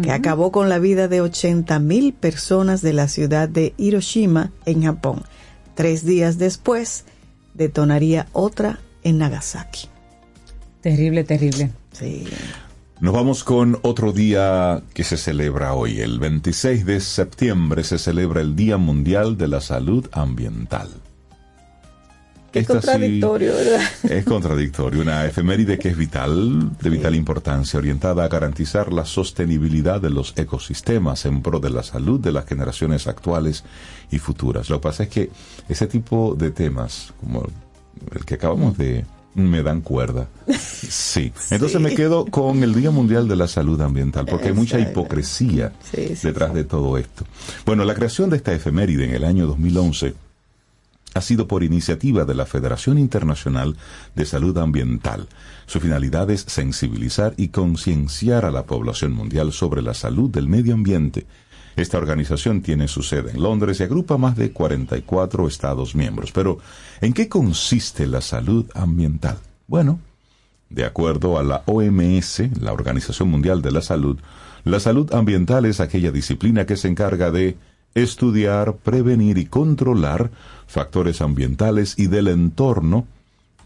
que 0.02 0.12
acabó 0.12 0.52
con 0.52 0.68
la 0.68 0.78
vida 0.78 1.08
de 1.08 1.20
80 1.20 1.78
mil 1.80 2.12
personas 2.12 2.80
de 2.82 2.92
la 2.92 3.08
ciudad 3.08 3.48
de 3.48 3.74
Hiroshima, 3.76 4.52
en 4.66 4.82
Japón. 4.84 5.22
Tres 5.74 6.04
días 6.04 6.38
después, 6.38 7.04
detonaría 7.54 8.26
otra 8.32 8.78
en 9.02 9.18
Nagasaki. 9.18 9.88
Terrible, 10.80 11.24
terrible. 11.24 11.70
Sí. 11.92 12.26
nos 13.00 13.12
vamos 13.12 13.44
con 13.44 13.78
otro 13.82 14.12
día 14.12 14.82
que 14.94 15.04
se 15.04 15.16
celebra 15.16 15.74
hoy. 15.74 16.00
El 16.00 16.18
26 16.18 16.86
de 16.86 17.00
septiembre 17.00 17.84
se 17.84 17.98
celebra 17.98 18.40
el 18.40 18.56
Día 18.56 18.78
Mundial 18.78 19.36
de 19.36 19.48
la 19.48 19.60
Salud 19.60 20.08
Ambiental. 20.12 20.88
Sí 22.52 22.66
contradictorio, 22.66 23.52
¿verdad? 23.54 23.80
Es 24.02 24.24
contradictorio. 24.24 25.00
Una 25.02 25.24
efeméride 25.24 25.78
que 25.78 25.88
es 25.88 25.96
vital, 25.96 26.76
de 26.78 26.90
vital 26.90 27.14
importancia, 27.14 27.78
orientada 27.78 28.24
a 28.24 28.28
garantizar 28.28 28.92
la 28.92 29.04
sostenibilidad 29.04 30.00
de 30.00 30.10
los 30.10 30.36
ecosistemas 30.36 31.26
en 31.26 31.42
pro 31.42 31.60
de 31.60 31.70
la 31.70 31.82
salud 31.82 32.18
de 32.18 32.32
las 32.32 32.46
generaciones 32.46 33.06
actuales 33.06 33.64
y 34.10 34.18
futuras. 34.18 34.68
Lo 34.68 34.80
que 34.80 34.82
pasa 34.82 35.02
es 35.04 35.08
que 35.10 35.30
ese 35.68 35.86
tipo 35.86 36.34
de 36.36 36.50
temas, 36.50 37.12
como 37.20 37.46
el 38.14 38.24
que 38.24 38.34
acabamos 38.34 38.76
de 38.78 39.04
me 39.34 39.62
dan 39.62 39.80
cuerda. 39.80 40.28
Sí. 40.90 41.32
Entonces 41.50 41.80
me 41.80 41.94
quedo 41.94 42.24
con 42.26 42.64
el 42.64 42.74
Día 42.74 42.90
Mundial 42.90 43.28
de 43.28 43.36
la 43.36 43.46
Salud 43.46 43.80
Ambiental, 43.80 44.26
porque 44.26 44.48
hay 44.48 44.54
mucha 44.54 44.80
hipocresía 44.80 45.72
Sí, 45.82 46.16
sí, 46.16 46.26
detrás 46.26 46.52
de 46.52 46.64
todo 46.64 46.98
esto. 46.98 47.24
Bueno, 47.64 47.84
la 47.84 47.94
creación 47.94 48.28
de 48.28 48.38
esta 48.38 48.52
efeméride 48.52 49.04
en 49.04 49.14
el 49.14 49.22
año 49.22 49.46
2011 49.46 50.14
ha 51.14 51.20
sido 51.20 51.46
por 51.46 51.62
iniciativa 51.62 52.24
de 52.24 52.34
la 52.34 52.46
Federación 52.46 52.98
Internacional 52.98 53.76
de 54.14 54.26
Salud 54.26 54.56
Ambiental. 54.58 55.28
Su 55.66 55.80
finalidad 55.80 56.30
es 56.30 56.42
sensibilizar 56.42 57.34
y 57.36 57.48
concienciar 57.48 58.44
a 58.44 58.50
la 58.50 58.64
población 58.64 59.12
mundial 59.12 59.52
sobre 59.52 59.82
la 59.82 59.94
salud 59.94 60.30
del 60.30 60.48
medio 60.48 60.74
ambiente. 60.74 61.26
Esta 61.76 61.98
organización 61.98 62.62
tiene 62.62 62.88
su 62.88 63.02
sede 63.02 63.30
en 63.30 63.42
Londres 63.42 63.80
y 63.80 63.84
agrupa 63.84 64.18
más 64.18 64.36
de 64.36 64.52
44 64.52 65.46
Estados 65.46 65.94
miembros. 65.94 66.32
Pero, 66.32 66.58
¿en 67.00 67.12
qué 67.12 67.28
consiste 67.28 68.06
la 68.06 68.20
salud 68.20 68.66
ambiental? 68.74 69.38
Bueno, 69.66 70.00
de 70.68 70.84
acuerdo 70.84 71.38
a 71.38 71.42
la 71.42 71.62
OMS, 71.66 72.60
la 72.60 72.72
Organización 72.72 73.28
Mundial 73.30 73.62
de 73.62 73.72
la 73.72 73.82
Salud, 73.82 74.18
la 74.64 74.80
salud 74.80 75.12
ambiental 75.14 75.64
es 75.64 75.80
aquella 75.80 76.12
disciplina 76.12 76.66
que 76.66 76.76
se 76.76 76.88
encarga 76.88 77.30
de 77.30 77.56
estudiar, 77.94 78.76
prevenir 78.76 79.38
y 79.38 79.46
controlar 79.46 80.30
factores 80.66 81.20
ambientales 81.22 81.98
y 81.98 82.06
del 82.06 82.28
entorno 82.28 83.06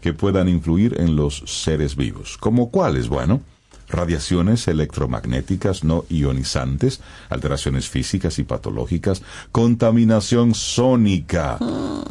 que 0.01 0.13
puedan 0.13 0.47
influir 0.47 0.99
en 0.99 1.15
los 1.15 1.43
seres 1.45 1.95
vivos. 1.95 2.37
¿Como 2.37 2.69
cuáles? 2.71 3.07
Bueno, 3.07 3.41
radiaciones 3.87 4.67
electromagnéticas 4.67 5.83
no 5.83 6.05
ionizantes, 6.09 7.01
alteraciones 7.29 7.89
físicas 7.89 8.39
y 8.39 8.43
patológicas, 8.43 9.21
contaminación 9.51 10.55
sónica, 10.55 11.59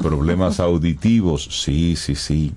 problemas 0.03 0.61
auditivos, 0.61 1.49
sí, 1.51 1.97
sí, 1.97 2.15
sí, 2.15 2.55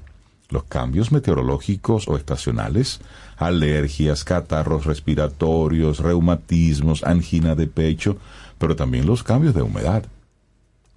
los 0.50 0.64
cambios 0.64 1.12
meteorológicos 1.12 2.08
o 2.08 2.16
estacionales, 2.16 3.00
alergias, 3.38 4.24
catarros 4.24 4.86
respiratorios, 4.86 6.00
reumatismos, 6.00 7.04
angina 7.04 7.56
de 7.56 7.68
pecho, 7.68 8.18
pero 8.58 8.76
también 8.76 9.06
los 9.06 9.24
cambios 9.24 9.54
de 9.54 9.62
humedad. 9.62 10.06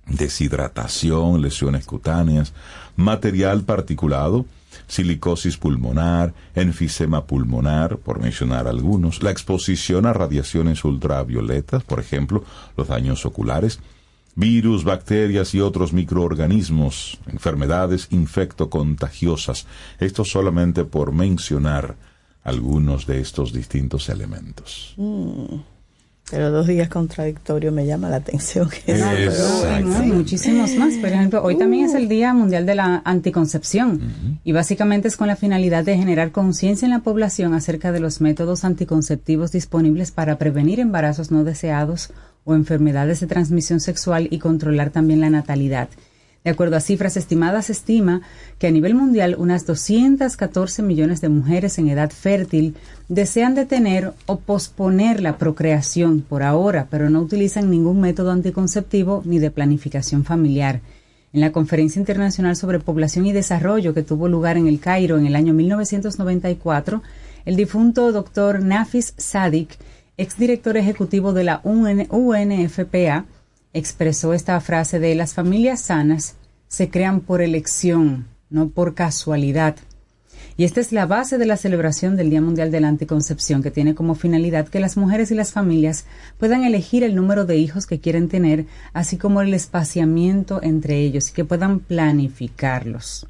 deshidratación, 0.06 1.40
lesiones 1.40 1.86
cutáneas, 1.86 2.52
material 2.96 3.62
particulado, 3.62 4.44
silicosis 4.90 5.56
pulmonar, 5.56 6.34
enfisema 6.54 7.24
pulmonar, 7.24 7.98
por 7.98 8.20
mencionar 8.20 8.66
algunos, 8.66 9.22
la 9.22 9.30
exposición 9.30 10.04
a 10.04 10.12
radiaciones 10.12 10.84
ultravioletas, 10.84 11.84
por 11.84 12.00
ejemplo, 12.00 12.44
los 12.76 12.88
daños 12.88 13.24
oculares, 13.24 13.78
virus, 14.34 14.82
bacterias 14.82 15.54
y 15.54 15.60
otros 15.60 15.92
microorganismos, 15.92 17.18
enfermedades 17.28 18.08
infectocontagiosas. 18.10 19.66
Esto 20.00 20.24
solamente 20.24 20.84
por 20.84 21.12
mencionar 21.12 21.96
algunos 22.42 23.06
de 23.06 23.20
estos 23.20 23.52
distintos 23.52 24.08
elementos. 24.08 24.96
Pero 26.30 26.50
dos 26.50 26.66
días 26.66 26.88
contradictorios 26.88 27.74
me 27.74 27.86
llama 27.86 28.08
la 28.08 28.16
atención. 28.16 28.68
que 28.68 28.94
no, 28.94 29.06
pero 29.10 30.04
muchísimos 30.06 30.74
más. 30.76 30.94
Por 30.94 31.08
ejemplo, 31.08 31.42
hoy 31.42 31.58
también 31.58 31.86
es 31.86 31.94
el 31.94 32.08
Día 32.08 32.32
Mundial 32.32 32.66
de 32.66 32.74
la 32.76 33.02
Anticoncepción 33.04 34.40
y 34.44 34.52
básicamente 34.52 35.08
es 35.08 35.16
con 35.16 35.26
la 35.26 35.36
finalidad 35.36 35.84
de 35.84 35.96
generar 35.96 36.30
conciencia 36.30 36.86
en 36.86 36.92
la 36.92 37.00
población 37.00 37.54
acerca 37.54 37.90
de 37.90 38.00
los 38.00 38.20
métodos 38.20 38.64
anticonceptivos 38.64 39.50
disponibles 39.50 40.12
para 40.12 40.38
prevenir 40.38 40.78
embarazos 40.78 41.30
no 41.30 41.42
deseados 41.42 42.10
o 42.44 42.54
enfermedades 42.54 43.20
de 43.20 43.26
transmisión 43.26 43.80
sexual 43.80 44.28
y 44.30 44.38
controlar 44.38 44.90
también 44.90 45.20
la 45.20 45.30
natalidad. 45.30 45.88
De 46.42 46.50
acuerdo 46.50 46.76
a 46.76 46.80
cifras 46.80 47.18
estimadas, 47.18 47.66
se 47.66 47.72
estima 47.72 48.22
que 48.58 48.66
a 48.66 48.70
nivel 48.70 48.94
mundial 48.94 49.36
unas 49.38 49.66
214 49.66 50.82
millones 50.82 51.20
de 51.20 51.28
mujeres 51.28 51.78
en 51.78 51.88
edad 51.88 52.10
fértil 52.10 52.76
desean 53.08 53.54
detener 53.54 54.14
o 54.24 54.38
posponer 54.38 55.20
la 55.20 55.36
procreación 55.36 56.22
por 56.22 56.42
ahora, 56.42 56.86
pero 56.90 57.10
no 57.10 57.20
utilizan 57.20 57.68
ningún 57.68 58.00
método 58.00 58.30
anticonceptivo 58.30 59.22
ni 59.26 59.38
de 59.38 59.50
planificación 59.50 60.24
familiar. 60.24 60.80
En 61.34 61.42
la 61.42 61.52
Conferencia 61.52 62.00
Internacional 62.00 62.56
sobre 62.56 62.80
Población 62.80 63.26
y 63.26 63.32
Desarrollo 63.32 63.92
que 63.92 64.02
tuvo 64.02 64.26
lugar 64.26 64.56
en 64.56 64.66
el 64.66 64.80
Cairo 64.80 65.18
en 65.18 65.26
el 65.26 65.36
año 65.36 65.52
1994, 65.52 67.02
el 67.44 67.56
difunto 67.56 68.12
doctor 68.12 68.62
Nafis 68.62 69.12
Sadik, 69.18 69.76
exdirector 70.16 70.78
ejecutivo 70.78 71.34
de 71.34 71.44
la 71.44 71.60
UN 71.64 72.06
UNFPA, 72.10 73.26
expresó 73.72 74.34
esta 74.34 74.60
frase 74.60 74.98
de 74.98 75.14
las 75.14 75.34
familias 75.34 75.80
sanas 75.80 76.36
se 76.68 76.88
crean 76.88 77.20
por 77.20 77.42
elección, 77.42 78.26
no 78.48 78.68
por 78.68 78.94
casualidad. 78.94 79.76
Y 80.56 80.64
esta 80.64 80.80
es 80.80 80.92
la 80.92 81.06
base 81.06 81.38
de 81.38 81.46
la 81.46 81.56
celebración 81.56 82.16
del 82.16 82.30
Día 82.30 82.40
Mundial 82.40 82.70
de 82.70 82.80
la 82.80 82.88
Anticoncepción, 82.88 83.62
que 83.62 83.70
tiene 83.70 83.94
como 83.94 84.14
finalidad 84.14 84.68
que 84.68 84.80
las 84.80 84.96
mujeres 84.96 85.30
y 85.30 85.34
las 85.34 85.52
familias 85.52 86.04
puedan 86.38 86.64
elegir 86.64 87.02
el 87.02 87.14
número 87.14 87.44
de 87.44 87.56
hijos 87.56 87.86
que 87.86 88.00
quieren 88.00 88.28
tener, 88.28 88.66
así 88.92 89.16
como 89.16 89.40
el 89.40 89.54
espaciamiento 89.54 90.62
entre 90.62 90.98
ellos 91.00 91.30
y 91.30 91.32
que 91.32 91.44
puedan 91.44 91.80
planificarlos. 91.80 93.26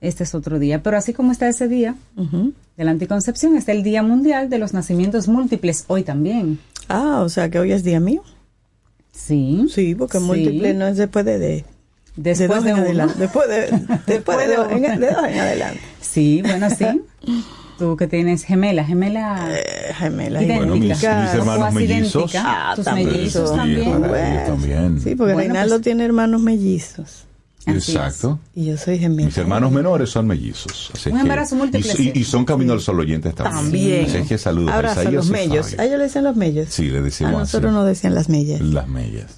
Este 0.00 0.24
es 0.24 0.34
otro 0.34 0.58
día, 0.58 0.82
pero 0.82 0.96
así 0.96 1.12
como 1.12 1.30
está 1.30 1.48
ese 1.48 1.68
día 1.68 1.94
de 2.16 2.84
la 2.84 2.90
anticoncepción, 2.90 3.56
está 3.56 3.72
el 3.72 3.82
Día 3.82 4.02
Mundial 4.02 4.48
de 4.48 4.58
los 4.58 4.72
Nacimientos 4.72 5.28
Múltiples, 5.28 5.84
hoy 5.88 6.02
también. 6.02 6.58
Ah, 6.88 7.20
o 7.22 7.28
sea 7.28 7.50
que 7.50 7.58
hoy 7.58 7.72
es 7.72 7.84
día 7.84 8.00
mío. 8.00 8.22
Sí. 9.26 9.66
Sí, 9.72 9.94
porque 9.94 10.18
Sí. 10.18 10.24
múltiple 10.24 10.74
no 10.74 10.86
es 10.86 10.96
después 10.96 11.24
de, 11.24 11.38
de, 11.38 11.64
Después 12.16 12.48
dos 12.48 12.64
de 12.64 12.70
en 12.70 12.76
uno. 12.76 12.84
adelante. 12.84 13.14
Después 13.18 13.48
de, 13.48 13.80
después 14.06 14.38
de, 14.38 14.46
de 14.48 14.56
dos 14.56 14.72
en, 14.72 14.82
de 15.00 15.10
dos 15.10 15.24
en 15.28 15.38
adelante. 15.38 15.80
Sí, 16.00 16.42
bueno, 16.42 16.68
sí. 16.70 16.86
Tú 17.78 17.96
que 17.96 18.06
tienes 18.06 18.44
gemela, 18.44 18.84
gemela. 18.84 19.48
Eh, 19.52 19.94
gemela. 19.94 20.40
Bueno, 20.40 20.74
mis, 20.76 20.82
mis 20.90 21.02
hermanos 21.04 21.72
mellizos. 21.72 22.32
Ah, 22.36 22.72
Tus 22.76 22.84
también. 22.84 23.08
mellizos 23.10 23.50
Sí, 23.50 23.56
también. 23.56 23.80
ellos 23.88 24.46
también. 24.46 25.00
Sí, 25.00 25.14
porque 25.14 25.32
Bueno, 25.32 25.38
Reinaldo 25.48 25.76
pues- 25.76 25.82
tiene 25.84 26.04
hermanos 26.04 26.40
mellizos. 26.42 27.24
Así 27.66 27.92
Exacto. 27.92 28.38
Y 28.54 28.66
yo 28.66 28.76
soy 28.78 28.98
gemela. 28.98 29.26
Mis 29.26 29.36
hermanos 29.38 29.70
menores 29.70 30.08
son 30.10 30.26
mellizos. 30.26 30.90
así 30.94 31.10
Un 31.10 31.16
que- 31.16 31.20
embarazo 31.22 31.56
múltiple, 31.56 31.92
Y, 31.98 32.02
y- 32.08 32.12
sí. 32.12 32.12
y 32.14 32.24
son 32.24 32.44
camino 32.44 32.72
al 32.72 32.80
sol 32.80 32.98
oyentes 33.00 33.34
también. 33.34 33.62
También. 33.64 34.06
Así 34.06 34.22
que 34.28 34.38
saludos. 34.38 34.72
Abrazo 34.72 35.00
a 35.00 35.02
Isaías 35.02 35.14
los 35.14 35.30
mellos. 35.30 35.78
A 35.78 35.84
ellos 35.84 35.98
le 35.98 36.04
dicen 36.04 36.24
los 36.24 36.36
mellos. 36.36 36.68
Sí, 36.70 36.88
le 36.90 36.98
A 36.98 37.02
decimos 37.02 37.32
nosotros 37.32 37.72
nos 37.72 37.86
decían 37.86 38.14
las 38.14 38.28
mellas. 38.28 38.60
Las 38.62 38.88
mellas. 38.88 39.36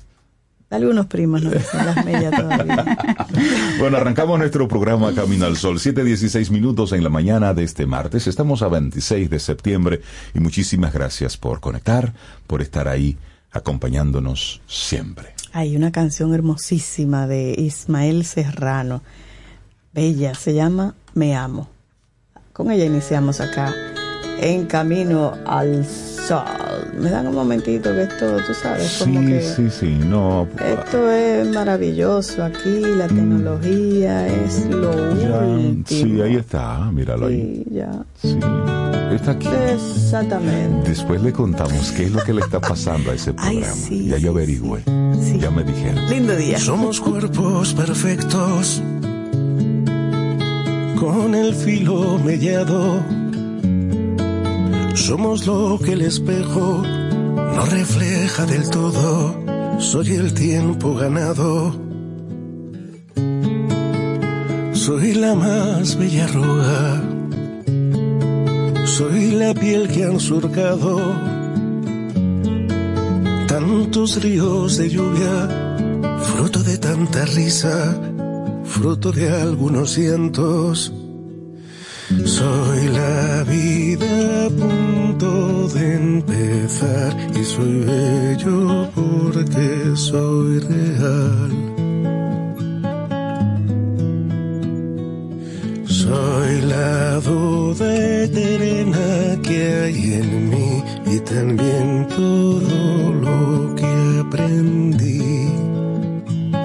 Algunos 0.71 1.05
primos 1.07 1.43
nos 1.43 1.53
decían 1.53 1.85
las 1.85 2.05
mellas 2.05 2.35
todavía. 2.35 2.97
Bueno, 3.79 3.97
arrancamos 3.97 4.39
nuestro 4.39 4.69
programa 4.69 5.13
Camino 5.15 5.45
al 5.47 5.57
Sol. 5.57 5.79
7.16 5.79 6.51
minutos 6.51 6.93
en 6.93 7.03
la 7.03 7.09
mañana 7.11 7.53
de 7.55 7.65
este 7.65 7.85
martes. 7.87 8.27
Estamos 8.27 8.63
a 8.63 8.69
26 8.69 9.29
de 9.29 9.39
septiembre 9.41 10.01
y 10.35 10.41
muchísimas 10.41 10.93
gracias 10.95 11.37
por 11.37 11.61
conectar, 11.61 12.15
por 12.47 12.63
estar 12.63 12.87
ahí 12.89 13.17
acompañándonos 13.51 14.61
siempre. 14.67 15.35
Hay 15.55 15.77
una 15.77 15.93
canción 15.93 16.33
hermosísima 16.33 17.27
de 17.27 17.55
Ismael 17.59 18.25
Serrano. 18.25 19.03
Bella, 19.93 20.35
se 20.35 20.55
llama 20.55 20.95
Me 21.13 21.37
Amo. 21.37 21.69
Con 22.55 22.71
ella 22.71 22.87
iniciamos 22.87 23.41
acá 23.41 23.75
en 24.43 24.67
Camino 24.67 25.33
al 25.47 25.85
Sol. 25.87 26.45
Me 26.99 27.11
dan 27.11 27.27
un 27.27 27.35
momentito 27.35 27.91
que 27.95 28.03
esto, 28.03 28.37
tú 28.47 28.53
sabes, 28.55 28.99
como 29.03 29.21
Sí, 29.21 29.27
que 29.27 29.43
sí, 29.43 29.71
sí. 29.71 29.99
No, 30.09 30.47
esto 30.65 31.11
es 31.11 31.49
maravilloso 31.49 32.45
aquí, 32.45 32.81
la 32.97 33.07
tecnología 33.09 34.27
es 34.29 34.67
lo 34.67 34.93
Mm. 34.93 35.19
ya, 35.21 35.39
último. 35.39 35.85
sí, 36.15 36.21
ahí 36.21 36.37
está. 36.37 36.91
Míralo 36.93 37.27
ahí. 37.27 37.65
Sí, 37.67 37.75
ya. 37.75 37.93
Sí, 38.21 38.39
está 39.15 39.31
aquí. 39.33 39.49
Exactamente. 39.75 40.91
Después 40.91 41.23
le 41.23 41.33
contamos 41.33 41.91
qué 41.93 42.05
es 42.05 42.13
lo 42.13 42.23
que 42.23 42.33
le 42.35 42.41
está 42.43 42.61
pasando 42.61 43.11
a 43.11 43.15
ese 43.15 43.31
Ay, 43.39 43.57
programa. 43.59 43.75
sí, 43.75 44.07
ya 44.07 44.19
yo 44.19 44.31
averigüé. 44.31 44.83
Sí. 45.21 45.39
Ya 45.41 45.51
me 45.51 45.65
dijeron. 45.65 46.09
Lindo 46.11 46.37
día. 46.37 46.59
Somos 46.59 47.01
cuerpos 47.01 47.73
perfectos, 47.75 48.83
con 51.01 51.35
el 51.35 51.55
filo 51.55 52.19
mellado. 52.19 53.01
Somos 54.95 55.47
lo 55.47 55.79
que 55.79 55.93
el 55.93 56.03
espejo 56.03 56.83
no 56.83 57.67
refleja 57.67 58.45
del 58.47 58.69
todo. 58.69 59.35
Soy 59.79 60.13
el 60.13 60.35
tiempo 60.35 60.95
ganado. 60.95 61.75
Soy 64.73 65.15
la 65.15 65.35
más 65.35 65.97
bella 65.97 66.25
arruga. 66.25 67.03
Soy 68.85 69.31
la 69.33 69.55
piel 69.55 69.89
que 69.89 70.05
han 70.05 70.21
surcado 70.21 71.01
tantos 73.47 74.23
ríos 74.23 74.77
de 74.77 74.91
lluvia, 74.91 75.49
fruto 76.23 76.63
de 76.63 76.79
tanta 76.79 77.25
risa, 77.25 77.97
fruto 78.65 79.13
de 79.13 79.31
algunos 79.31 79.93
cientos. 79.93 80.93
Soy 82.25 82.89
la 82.89 83.45
vida 83.45 84.47
a 84.47 84.51
punto 84.51 85.69
de 85.69 85.95
empezar 85.97 87.17
y 87.35 87.45
soy 87.45 87.85
bello 87.85 88.89
porque 88.95 89.93
soy 89.95 90.59
real. 90.61 91.53
Soy 95.87 96.61
la 96.63 97.21
duda 97.21 98.23
eterna 98.25 99.41
que 99.43 99.59
hay 99.83 100.15
en 100.15 100.51
mí 100.51 100.83
y 101.07 101.19
también 101.21 102.07
todo 102.09 103.13
lo 103.25 103.75
que 103.75 104.21
aprendí. 104.27 105.49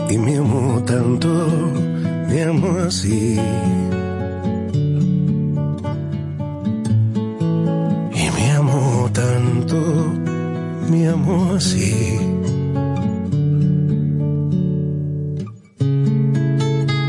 Y 0.10 0.18
me 0.18 0.38
amo 0.38 0.84
tanto, 0.86 1.48
me 2.30 2.44
amo 2.44 2.78
así. 2.88 3.40
Me 10.90 11.08
amo 11.08 11.54
así. 11.56 12.18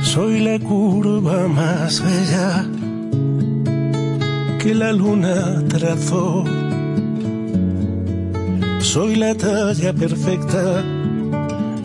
Soy 0.02 0.40
la 0.40 0.58
curva 0.58 1.48
más 1.48 2.02
bella 2.02 2.66
que 4.58 4.74
la 4.74 4.92
luna 4.92 5.62
trazó. 5.68 6.44
Soy 8.80 9.16
la 9.16 9.34
talla 9.34 9.92
perfecta 9.92 10.82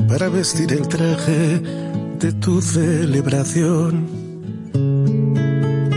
para 0.07 0.29
vestir 0.29 0.71
el 0.73 0.87
traje 0.87 1.61
de 2.19 2.31
tu 2.33 2.61
celebración. 2.61 4.07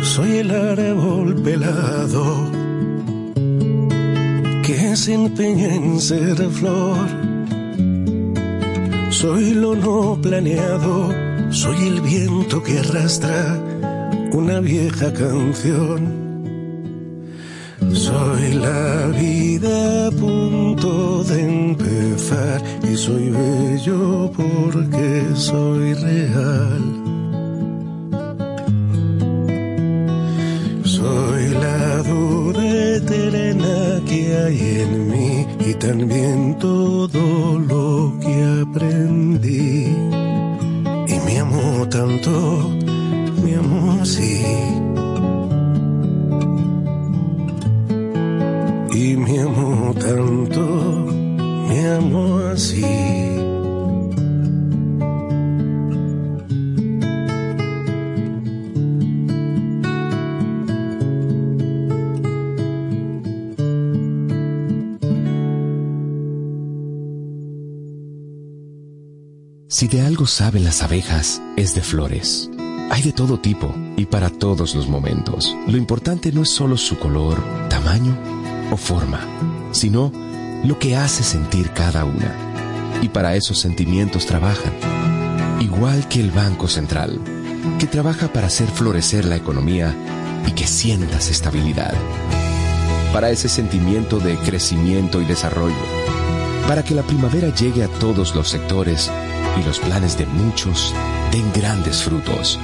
Soy 0.03 0.39
el 0.39 0.51
árbol 0.51 1.35
pelado 1.43 2.56
que 4.67 4.97
se 4.97 5.15
empeña 5.15 5.73
en 5.73 6.01
ser 6.01 6.37
flor. 6.51 7.07
Soy 9.11 9.55
lo 9.55 9.77
no 9.77 10.19
planeado, 10.21 11.09
soy 11.51 11.87
el 11.87 12.01
viento 12.01 12.61
que 12.65 12.81
arrastra 12.81 13.63
una 14.33 14.59
vieja 14.59 15.13
canción. 15.13 16.01
Soy 17.93 18.55
la 18.55 19.07
vida 19.21 20.09
a 20.09 20.11
punto 20.11 21.23
de 21.23 21.43
empezar 21.43 22.61
y 22.83 22.97
soy 22.97 23.31
bello 23.31 24.33
porque 24.37 25.27
soy 25.35 25.95
real. 25.95 27.06
Que 34.07 34.37
hay 34.37 34.59
en 34.83 35.11
mí 35.11 35.47
y 35.69 35.75
también 35.75 36.57
todo 36.59 37.59
lo 37.59 38.19
que 38.21 38.63
aprendí. 38.63 39.87
Y 41.09 41.17
me 41.27 41.39
amo 41.39 41.89
tanto, 41.89 42.33
me 43.43 43.55
amo 43.57 43.99
así. 44.01 44.43
Y 48.93 49.17
me 49.17 49.41
amo 49.41 49.95
tanto, 49.95 50.63
me 51.69 51.89
amo 51.89 52.39
así. 52.53 53.06
Si 69.87 69.99
de 69.99 70.05
algo 70.05 70.27
saben 70.27 70.65
las 70.65 70.83
abejas, 70.83 71.41
es 71.57 71.77
de 71.77 71.81
flores. 71.81 72.51
Hay 72.91 73.03
de 73.03 73.13
todo 73.13 73.39
tipo 73.39 73.73
y 73.97 74.07
para 74.07 74.31
todos 74.31 74.75
los 74.75 74.89
momentos. 74.89 75.57
Lo 75.69 75.77
importante 75.77 76.33
no 76.33 76.43
es 76.43 76.51
solo 76.51 76.77
su 76.77 76.99
color, 76.99 77.41
tamaño 77.69 78.19
o 78.73 78.77
forma, 78.77 79.21
sino 79.71 80.11
lo 80.65 80.77
que 80.81 80.97
hace 80.97 81.23
sentir 81.23 81.71
cada 81.71 82.05
una. 82.05 82.35
Y 83.01 83.11
para 83.11 83.37
esos 83.37 83.61
sentimientos 83.61 84.27
trabajan. 84.27 84.73
Igual 85.61 86.09
que 86.09 86.19
el 86.19 86.33
Banco 86.33 86.67
Central, 86.67 87.21
que 87.79 87.87
trabaja 87.87 88.33
para 88.33 88.49
hacer 88.49 88.67
florecer 88.67 89.25
la 89.25 89.37
economía 89.37 89.95
y 90.49 90.51
que 90.51 90.67
sientas 90.67 91.31
estabilidad. 91.31 91.95
Para 93.13 93.31
ese 93.31 93.49
sentimiento 93.49 94.19
de 94.19 94.37
crecimiento 94.37 95.23
y 95.23 95.27
desarrollo. 95.27 95.77
Para 96.69 96.85
que 96.85 96.95
la 96.95 97.03
primavera 97.03 97.55
llegue 97.55 97.85
a 97.85 97.89
todos 97.89 98.35
los 98.35 98.49
sectores 98.49 99.11
y 99.59 99.65
los 99.65 99.79
planes 99.79 100.19
de 100.19 100.27
muchos 100.27 100.95
den 101.33 101.51
grandes 101.53 102.03
frutos. 102.03 102.59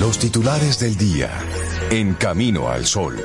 Los 0.00 0.18
titulares 0.18 0.78
del 0.78 0.96
día 0.96 1.30
en 1.90 2.14
Camino 2.14 2.70
al 2.70 2.86
Sol. 2.86 3.22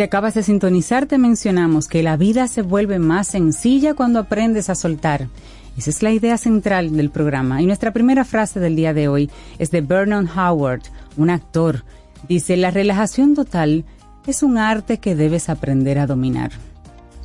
Si 0.00 0.04
acabas 0.04 0.32
de 0.32 0.42
sintonizar, 0.42 1.04
te 1.04 1.18
mencionamos 1.18 1.86
que 1.86 2.02
la 2.02 2.16
vida 2.16 2.48
se 2.48 2.62
vuelve 2.62 2.98
más 2.98 3.26
sencilla 3.28 3.92
cuando 3.92 4.18
aprendes 4.18 4.70
a 4.70 4.74
soltar. 4.74 5.28
Esa 5.76 5.90
es 5.90 6.02
la 6.02 6.10
idea 6.10 6.38
central 6.38 6.96
del 6.96 7.10
programa. 7.10 7.60
Y 7.60 7.66
nuestra 7.66 7.92
primera 7.92 8.24
frase 8.24 8.60
del 8.60 8.76
día 8.76 8.94
de 8.94 9.08
hoy 9.08 9.30
es 9.58 9.70
de 9.70 9.82
Vernon 9.82 10.26
Howard, 10.26 10.80
un 11.18 11.28
actor. 11.28 11.84
Dice, 12.26 12.56
la 12.56 12.70
relajación 12.70 13.34
total 13.34 13.84
es 14.26 14.42
un 14.42 14.56
arte 14.56 14.96
que 15.00 15.14
debes 15.14 15.50
aprender 15.50 15.98
a 15.98 16.06
dominar. 16.06 16.52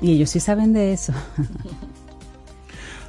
Y 0.01 0.11
ellos 0.11 0.31
sí 0.31 0.41
saben 0.41 0.73
de 0.73 0.91
eso. 0.91 1.13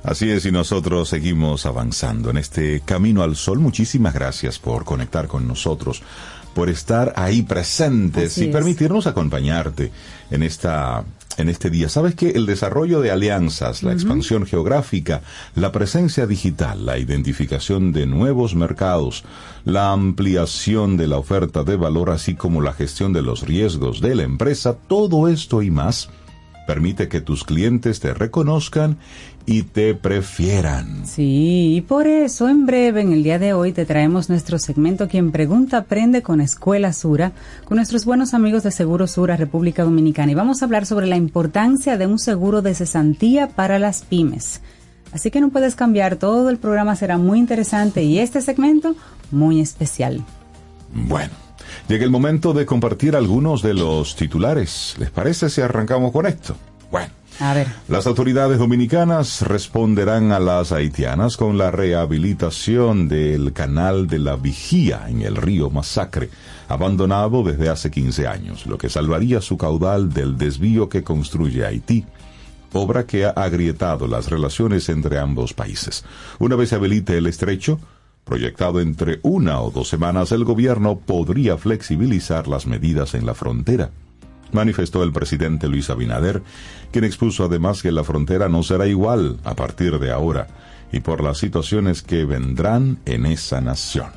Así 0.05 0.31
es, 0.31 0.47
y 0.47 0.53
nosotros 0.53 1.09
seguimos 1.09 1.67
avanzando 1.67 2.31
en 2.31 2.37
este 2.37 2.83
camino 2.85 3.25
al 3.25 3.35
sol. 3.35 3.59
Muchísimas 3.59 4.15
gracias 4.15 4.61
por 4.61 4.85
conectar 4.85 5.27
con 5.27 5.49
nosotros 5.49 6.05
por 6.57 6.71
estar 6.71 7.13
ahí 7.17 7.43
presentes 7.43 8.33
Así 8.33 8.45
y 8.45 8.49
es. 8.49 8.51
permitirnos 8.51 9.07
acompañarte 9.07 9.93
en 10.31 10.43
esta 10.43 11.05
en 11.37 11.51
este 11.51 11.69
día. 11.69 11.91
Sabes 11.91 12.15
que 12.15 12.31
el 12.31 12.47
desarrollo 12.47 13.03
de 13.03 13.11
alianzas, 13.11 13.83
la 13.83 13.93
expansión 13.93 14.47
geográfica, 14.47 15.21
la 15.55 15.71
presencia 15.71 16.27
digital, 16.27 16.87
la 16.87 16.97
identificación 16.97 17.93
de 17.93 18.07
nuevos 18.07 18.55
mercados, 18.55 19.23
la 19.67 19.93
ampliación 19.93 20.97
de 20.97 21.09
la 21.09 21.19
oferta 21.19 21.63
de 21.63 21.77
valor, 21.77 22.09
así 22.09 22.37
como 22.37 22.63
la 22.63 22.73
gestión 22.73 23.13
de 23.13 23.21
los 23.21 23.43
riesgos 23.43 24.01
de 24.01 24.15
la 24.15 24.23
empresa, 24.23 24.79
todo 24.89 25.29
esto 25.29 25.61
y 25.61 25.71
más 25.71 26.09
permite 26.67 27.09
que 27.09 27.21
tus 27.21 27.45
clientes 27.45 28.01
te 28.01 28.13
reconozcan 28.13 28.99
y 29.47 29.63
te 29.63 29.95
prefieran. 29.95 31.07
Sí, 31.07 31.77
y 31.77 31.81
por 31.81 32.07
eso 32.09 32.49
en 32.49 32.67
breve, 32.67 33.01
en 33.01 33.13
el 33.13 33.23
día 33.23 33.39
de 33.39 33.53
hoy, 33.53 33.73
te 33.73 33.87
traemos 33.87 34.29
nuestro 34.29 34.59
segmento 34.59 35.09
Quien 35.09 35.31
Pregunta 35.31 35.79
Aprende 35.79 36.23
con 36.23 36.41
Escuela 36.41 36.93
Sura, 36.93 37.33
con 37.65 37.77
nuestros 37.77 38.05
buenos 38.05 38.35
amigos 38.35 38.65
de 38.65 38.73
Seguro 38.73 39.07
Sura, 39.07 39.37
República 39.37 39.85
Dominicana. 39.85 40.33
Y 40.33 40.35
vamos 40.35 40.61
a 40.61 40.65
hablar 40.65 40.85
sobre 40.85 41.07
la 41.07 41.17
importancia 41.17 41.97
de 41.97 42.07
un 42.07 42.19
seguro 42.19 42.61
de 42.61 42.75
cesantía 42.75 43.49
para 43.49 43.79
las 43.79 44.03
pymes. 44.03 44.61
Así 45.13 45.31
que 45.31 45.41
no 45.41 45.51
puedes 45.51 45.77
cambiar, 45.77 46.17
todo 46.17 46.51
el 46.51 46.59
programa 46.59 46.97
será 46.97 47.17
muy 47.17 47.39
interesante 47.39 48.03
y 48.03 48.19
este 48.19 48.43
segmento 48.43 48.97
muy 49.31 49.61
especial. 49.61 50.25
Bueno, 50.93 51.33
llega 51.89 52.05
el 52.05 52.11
momento 52.11 52.53
de 52.53 52.67
compartir 52.67 53.17
algunos 53.17 53.63
de 53.63 53.75
los 53.75 54.17
titulares. 54.17 54.95
¿Les 54.99 55.11
parece 55.11 55.51
si 55.51 55.61
arrancamos 55.61 56.13
con 56.13 56.27
esto? 56.27 56.57
Bueno. 56.91 57.11
A 57.39 57.53
ver. 57.53 57.67
Las 57.89 58.07
autoridades 58.07 58.59
dominicanas 58.59 59.43
responderán 59.43 60.33
a 60.33 60.41
las 60.41 60.73
haitianas 60.73 61.37
con 61.37 61.59
la 61.59 61.71
rehabilitación 61.71 63.09
del 63.09 63.53
canal 63.53 64.07
de 64.07 64.19
la 64.19 64.37
Vigía 64.37 65.05
en 65.09 65.21
el 65.21 65.37
río 65.37 65.69
Masacre, 65.69 66.31
abandonado 66.69 67.43
desde 67.43 67.69
hace 67.69 67.91
15 67.91 68.27
años, 68.27 68.67
lo 68.67 68.79
que 68.79 68.89
salvaría 68.89 69.43
su 69.43 69.59
caudal 69.59 70.15
del 70.15 70.39
desvío 70.39 70.89
que 70.89 71.05
construye 71.05 71.67
Haití. 71.67 72.07
obra 72.73 73.07
que 73.07 73.27
ha 73.27 73.31
agrietado 73.31 74.07
las 74.07 74.31
relaciones 74.31 74.89
entre 74.89 75.19
ambos 75.19 75.53
países. 75.53 76.05
Una 76.39 76.57
vez 76.57 76.71
se 76.71 76.77
habilite 76.77 77.17
el 77.19 77.27
estrecho, 77.27 77.79
proyectado 78.27 78.81
entre 78.81 79.21
una 79.23 79.63
o 79.63 79.71
dos 79.71 79.89
semanas, 79.89 80.33
el 80.33 80.45
gobierno 80.45 80.99
podría 80.99 81.57
flexibilizar 81.57 82.47
las 82.49 82.67
medidas 82.67 83.15
en 83.15 83.25
la 83.25 83.35
frontera 83.35 83.91
manifestó 84.53 85.03
el 85.03 85.13
presidente 85.13 85.69
Luis 85.69 85.91
Abinader, 85.91 86.43
quien 86.91 87.05
expuso 87.05 87.45
además 87.45 87.83
que 87.83 87.93
la 87.93 88.05
frontera 88.05 88.49
no 88.49 88.63
será 88.63 88.87
igual 88.87 89.39
a 89.45 89.55
partir 89.55 89.99
de 89.99 90.11
ahora 90.11 90.47
y 90.93 91.01
por 91.01 91.23
las 91.23 91.39
situaciones 91.39 92.03
que 92.03 92.25
vendrán 92.25 92.99
en 93.05 93.27
esa 93.27 93.61
nación. 93.61 94.11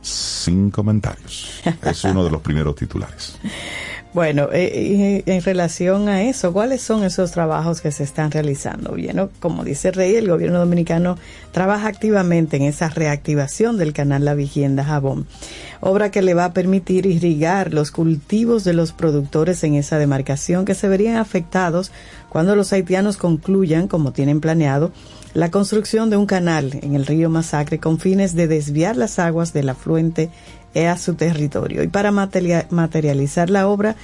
Sin 0.00 0.70
comentarios. 0.70 1.60
Es 1.82 2.04
uno 2.04 2.24
de 2.24 2.30
los 2.30 2.40
primeros 2.40 2.76
titulares. 2.76 3.38
Bueno, 4.14 4.48
eh, 4.52 5.22
en 5.26 5.42
relación 5.42 6.08
a 6.08 6.22
eso, 6.22 6.54
¿cuáles 6.54 6.80
son 6.80 7.04
esos 7.04 7.30
trabajos 7.30 7.82
que 7.82 7.92
se 7.92 8.04
están 8.04 8.30
realizando? 8.30 8.92
Bien, 8.92 9.28
como 9.38 9.64
dice 9.64 9.90
Rey, 9.90 10.16
el 10.16 10.28
gobierno 10.30 10.58
dominicano 10.58 11.18
trabaja 11.52 11.88
activamente 11.88 12.56
en 12.56 12.62
esa 12.62 12.88
reactivación 12.88 13.76
del 13.76 13.92
canal 13.92 14.24
La 14.24 14.32
Vigienda 14.32 14.82
Jabón, 14.82 15.26
obra 15.80 16.10
que 16.10 16.22
le 16.22 16.32
va 16.32 16.46
a 16.46 16.52
permitir 16.54 17.04
irrigar 17.04 17.74
los 17.74 17.90
cultivos 17.90 18.64
de 18.64 18.72
los 18.72 18.92
productores 18.92 19.62
en 19.62 19.74
esa 19.74 19.98
demarcación 19.98 20.64
que 20.64 20.74
se 20.74 20.88
verían 20.88 21.16
afectados 21.16 21.92
cuando 22.30 22.56
los 22.56 22.72
haitianos 22.72 23.18
concluyan, 23.18 23.88
como 23.88 24.12
tienen 24.12 24.40
planeado, 24.40 24.90
la 25.34 25.50
construcción 25.50 26.08
de 26.08 26.16
un 26.16 26.26
canal 26.26 26.78
en 26.82 26.94
el 26.94 27.06
río 27.06 27.28
Masacre 27.28 27.78
con 27.78 27.98
fines 27.98 28.34
de 28.34 28.48
desviar 28.48 28.96
las 28.96 29.18
aguas 29.18 29.52
del 29.52 29.68
afluente 29.68 30.30
a 30.74 30.96
su 30.96 31.14
territorio. 31.14 31.82
Y 31.82 31.88
para 31.88 32.10
materializar 32.10 33.50
la 33.50 33.68
obra, 33.68 33.96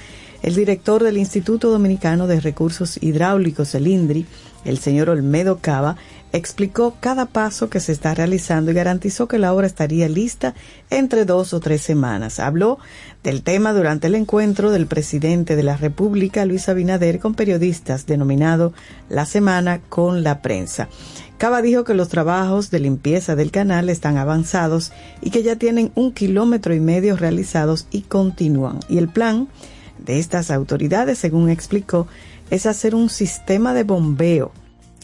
el 0.43 0.55
director 0.55 1.03
del 1.03 1.17
Instituto 1.17 1.69
Dominicano 1.69 2.27
de 2.27 2.39
Recursos 2.39 3.01
Hidráulicos, 3.01 3.73
el 3.75 3.87
INDRI, 3.87 4.25
el 4.65 4.77
señor 4.79 5.09
Olmedo 5.09 5.59
Cava, 5.59 5.95
explicó 6.33 6.97
cada 6.99 7.27
paso 7.27 7.69
que 7.69 7.79
se 7.79 7.93
está 7.93 8.13
realizando 8.13 8.71
y 8.71 8.73
garantizó 8.73 9.27
que 9.27 9.39
la 9.39 9.53
obra 9.53 9.67
estaría 9.67 10.09
lista 10.09 10.53
entre 10.89 11.23
dos 11.23 11.53
o 11.53 11.61
tres 11.61 11.81
semanas. 11.81 12.39
Habló 12.39 12.77
del 13.23 13.41
tema 13.41 13.73
durante 13.73 14.07
el 14.07 14.15
encuentro 14.15 14.71
del 14.71 14.85
presidente 14.85 15.55
de 15.55 15.63
la 15.63 15.77
República, 15.77 16.45
Luis 16.45 16.67
Abinader, 16.67 17.19
con 17.19 17.35
periodistas 17.35 18.05
denominado 18.05 18.73
La 19.07 19.25
Semana 19.25 19.79
con 19.87 20.23
la 20.23 20.41
Prensa. 20.41 20.89
Cava 21.37 21.61
dijo 21.61 21.83
que 21.83 21.93
los 21.93 22.07
trabajos 22.07 22.71
de 22.71 22.79
limpieza 22.79 23.35
del 23.35 23.51
canal 23.51 23.89
están 23.89 24.17
avanzados 24.17 24.93
y 25.21 25.31
que 25.31 25.43
ya 25.43 25.57
tienen 25.57 25.91
un 25.95 26.13
kilómetro 26.13 26.73
y 26.73 26.79
medio 26.79 27.17
realizados 27.17 27.87
y 27.91 28.01
continúan. 28.01 28.79
Y 28.87 28.97
el 28.99 29.09
plan 29.09 29.49
de 29.97 30.19
estas 30.19 30.49
autoridades, 30.49 31.17
según 31.17 31.49
explicó, 31.49 32.07
es 32.51 32.65
hacer 32.65 32.95
un 32.95 33.09
sistema 33.09 33.73
de 33.73 33.83
bombeo, 33.83 34.51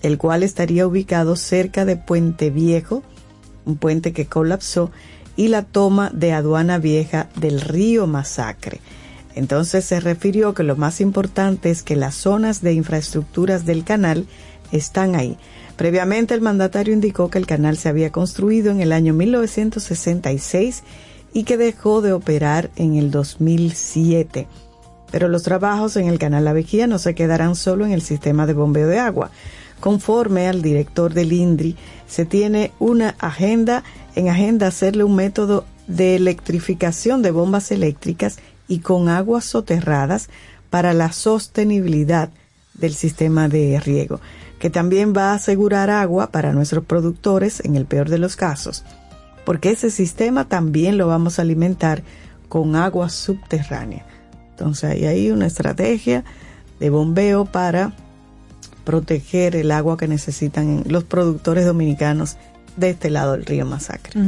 el 0.04 0.18
cual 0.18 0.44
estaría 0.44 0.88
ubicado 0.88 1.36
cerca 1.36 1.84
de 1.86 1.98
Puente 1.98 2.50
Viejo, 2.50 3.04
un 3.66 3.76
puente 3.76 4.14
que 4.14 4.26
colapsó, 4.26 4.92
y 5.36 5.50
la 5.50 5.64
toma 5.64 6.12
de 6.14 6.34
aduana 6.34 6.78
vieja 6.78 7.30
del 7.36 7.62
río 7.62 8.08
Masacre. 8.08 8.80
Entonces 9.36 9.86
se 9.86 10.00
refirió 10.00 10.54
que 10.54 10.64
lo 10.64 10.76
más 10.76 11.02
importante 11.02 11.72
es 11.72 11.84
que 11.84 11.96
las 11.96 12.16
zonas 12.16 12.62
de 12.62 12.74
infraestructuras 12.74 13.66
del 13.66 13.84
canal 13.84 14.28
están 14.72 15.16
ahí. 15.16 15.38
Previamente 15.76 16.34
el 16.34 16.42
mandatario 16.42 16.94
indicó 16.94 17.30
que 17.30 17.38
el 17.38 17.48
canal 17.48 17.78
se 17.78 17.90
había 17.90 18.12
construido 18.12 18.72
en 18.72 18.82
el 18.82 18.92
año 18.92 19.14
1966 19.14 20.84
y 21.34 21.44
que 21.44 21.58
dejó 21.58 22.02
de 22.02 22.14
operar 22.14 22.70
en 22.76 22.96
el 22.96 23.12
2007. 23.12 24.48
Pero 25.12 25.28
los 25.28 25.44
trabajos 25.44 25.96
en 25.98 26.08
el 26.08 26.20
canal 26.20 26.46
La 26.46 26.54
Vejía 26.54 26.88
no 26.88 27.00
se 27.00 27.16
quedarán 27.16 27.56
solo 27.56 27.86
en 27.86 27.92
el 27.92 28.02
sistema 28.02 28.46
de 28.46 28.54
bombeo 28.54 28.88
de 28.88 29.00
agua. 29.00 29.32
Conforme 29.80 30.48
al 30.48 30.62
director 30.62 31.14
del 31.14 31.34
INDRI, 31.34 31.76
se 32.08 32.26
tiene 32.26 32.72
una 32.80 33.16
agenda, 33.20 33.84
en 34.16 34.30
agenda 34.30 34.68
hacerle 34.68 35.04
un 35.04 35.16
método 35.16 35.66
de 35.88 36.16
electrificación 36.16 37.22
de 37.22 37.32
bombas 37.32 37.72
eléctricas 37.72 38.38
y 38.68 38.80
con 38.80 39.10
aguas 39.10 39.46
soterradas 39.46 40.30
para 40.70 40.94
la 40.94 41.12
sostenibilidad 41.12 42.30
del 42.76 42.94
sistema 42.94 43.50
de 43.50 43.80
riego 43.80 44.22
que 44.62 44.70
también 44.70 45.12
va 45.18 45.32
a 45.32 45.34
asegurar 45.34 45.90
agua 45.90 46.28
para 46.28 46.54
nuestros 46.54 46.86
productores 46.86 47.66
en 47.66 47.76
el 47.76 47.86
peor 47.86 48.10
de 48.10 48.20
los 48.20 48.36
casos, 48.36 48.84
porque 49.44 49.72
ese 49.72 49.90
sistema 49.90 50.48
también 50.48 51.00
lo 51.00 51.08
vamos 51.08 51.40
a 51.40 51.42
alimentar 51.42 52.04
con 52.48 52.76
agua 52.76 53.10
subterránea. 53.10 54.06
Entonces 54.52 55.04
hay 55.04 55.32
una 55.32 55.48
estrategia 55.48 56.24
de 56.80 56.92
bombeo 56.92 57.46
para 57.46 57.94
proteger 58.86 59.56
el 59.56 59.72
agua 59.72 59.98
que 59.98 60.08
necesitan 60.08 60.84
los 60.86 61.06
productores 61.06 61.66
dominicanos 61.66 62.38
de 62.78 62.92
este 62.92 63.10
lado 63.10 63.32
del 63.32 63.48
río 63.48 63.66
Masacre. 63.66 64.22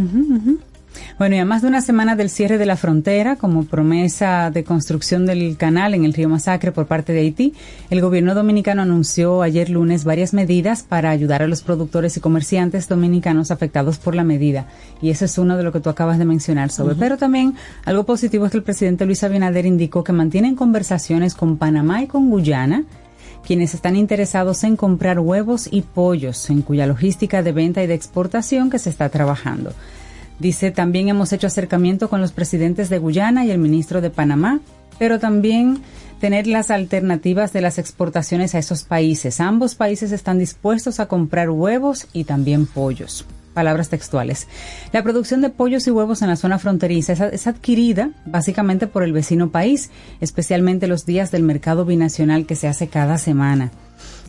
Bueno, 1.17 1.35
y 1.35 1.39
a 1.39 1.45
más 1.45 1.61
de 1.61 1.67
una 1.67 1.81
semana 1.81 2.15
del 2.15 2.29
cierre 2.29 2.57
de 2.57 2.65
la 2.65 2.75
frontera, 2.75 3.35
como 3.35 3.65
promesa 3.65 4.51
de 4.51 4.63
construcción 4.63 5.25
del 5.25 5.57
canal 5.57 5.93
en 5.93 6.05
el 6.05 6.13
río 6.13 6.29
Masacre 6.29 6.71
por 6.71 6.87
parte 6.87 7.13
de 7.13 7.21
Haití, 7.21 7.53
el 7.89 8.01
gobierno 8.01 8.35
dominicano 8.35 8.81
anunció 8.81 9.41
ayer 9.41 9.69
lunes 9.69 10.03
varias 10.03 10.33
medidas 10.33 10.83
para 10.83 11.09
ayudar 11.09 11.41
a 11.41 11.47
los 11.47 11.61
productores 11.61 12.17
y 12.17 12.19
comerciantes 12.19 12.87
dominicanos 12.87 13.51
afectados 13.51 13.97
por 13.97 14.15
la 14.15 14.23
medida. 14.23 14.67
Y 15.01 15.09
eso 15.09 15.25
es 15.25 15.37
uno 15.37 15.57
de 15.57 15.63
lo 15.63 15.71
que 15.71 15.79
tú 15.79 15.89
acabas 15.89 16.17
de 16.17 16.25
mencionar, 16.25 16.71
sobre. 16.71 16.95
Pero 16.95 17.17
también 17.17 17.55
algo 17.85 18.05
positivo 18.05 18.45
es 18.45 18.51
que 18.51 18.57
el 18.57 18.63
presidente 18.63 19.05
Luis 19.05 19.23
Abinader 19.23 19.65
indicó 19.65 20.03
que 20.03 20.13
mantienen 20.13 20.55
conversaciones 20.55 21.35
con 21.35 21.57
Panamá 21.57 22.01
y 22.01 22.07
con 22.07 22.29
Guyana 22.29 22.83
quienes 23.45 23.73
están 23.73 23.95
interesados 23.95 24.63
en 24.63 24.77
comprar 24.77 25.19
huevos 25.19 25.67
y 25.69 25.81
pollos, 25.81 26.49
en 26.49 26.61
cuya 26.61 26.87
logística 26.87 27.43
de 27.43 27.51
venta 27.51 27.83
y 27.83 27.87
de 27.87 27.93
exportación 27.93 28.69
que 28.69 28.79
se 28.79 28.89
está 28.89 29.09
trabajando. 29.09 29.73
Dice, 30.43 30.71
también 30.71 31.07
hemos 31.07 31.31
hecho 31.31 31.47
acercamiento 31.47 32.09
con 32.09 32.19
los 32.19 32.33
presidentes 32.33 32.89
de 32.89 32.99
Guyana 32.99 33.45
y 33.45 33.51
el 33.51 33.59
ministro 33.59 34.01
de 34.01 34.09
Panamá, 34.09 34.59
pero 34.99 35.17
también 35.17 35.81
tener 36.19 36.47
las 36.47 36.69
alternativas 36.69 37.53
de 37.53 37.61
las 37.61 37.77
exportaciones 37.77 38.53
a 38.53 38.59
esos 38.59 38.83
países. 38.83 39.39
Ambos 39.39 39.75
países 39.75 40.11
están 40.11 40.39
dispuestos 40.39 40.99
a 40.99 41.05
comprar 41.05 41.49
huevos 41.49 42.07
y 42.11 42.25
también 42.25 42.65
pollos. 42.65 43.25
Palabras 43.53 43.87
textuales. 43.87 44.49
La 44.91 45.01
producción 45.01 45.39
de 45.39 45.49
pollos 45.49 45.87
y 45.87 45.91
huevos 45.91 46.21
en 46.21 46.27
la 46.27 46.35
zona 46.35 46.59
fronteriza 46.59 47.13
es, 47.13 47.47
adquirida 47.47 48.11
básicamente 48.25 48.85
por 48.85 49.03
el 49.03 49.13
vecino 49.13 49.49
país, 49.49 49.91
especialmente 50.19 50.87
los 50.87 51.05
días 51.05 51.31
del 51.31 51.43
mercado 51.43 51.85
binacional 51.85 52.45
que 52.45 52.57
se 52.57 52.67
hace 52.67 52.89
cada 52.89 53.17
semana. 53.17 53.71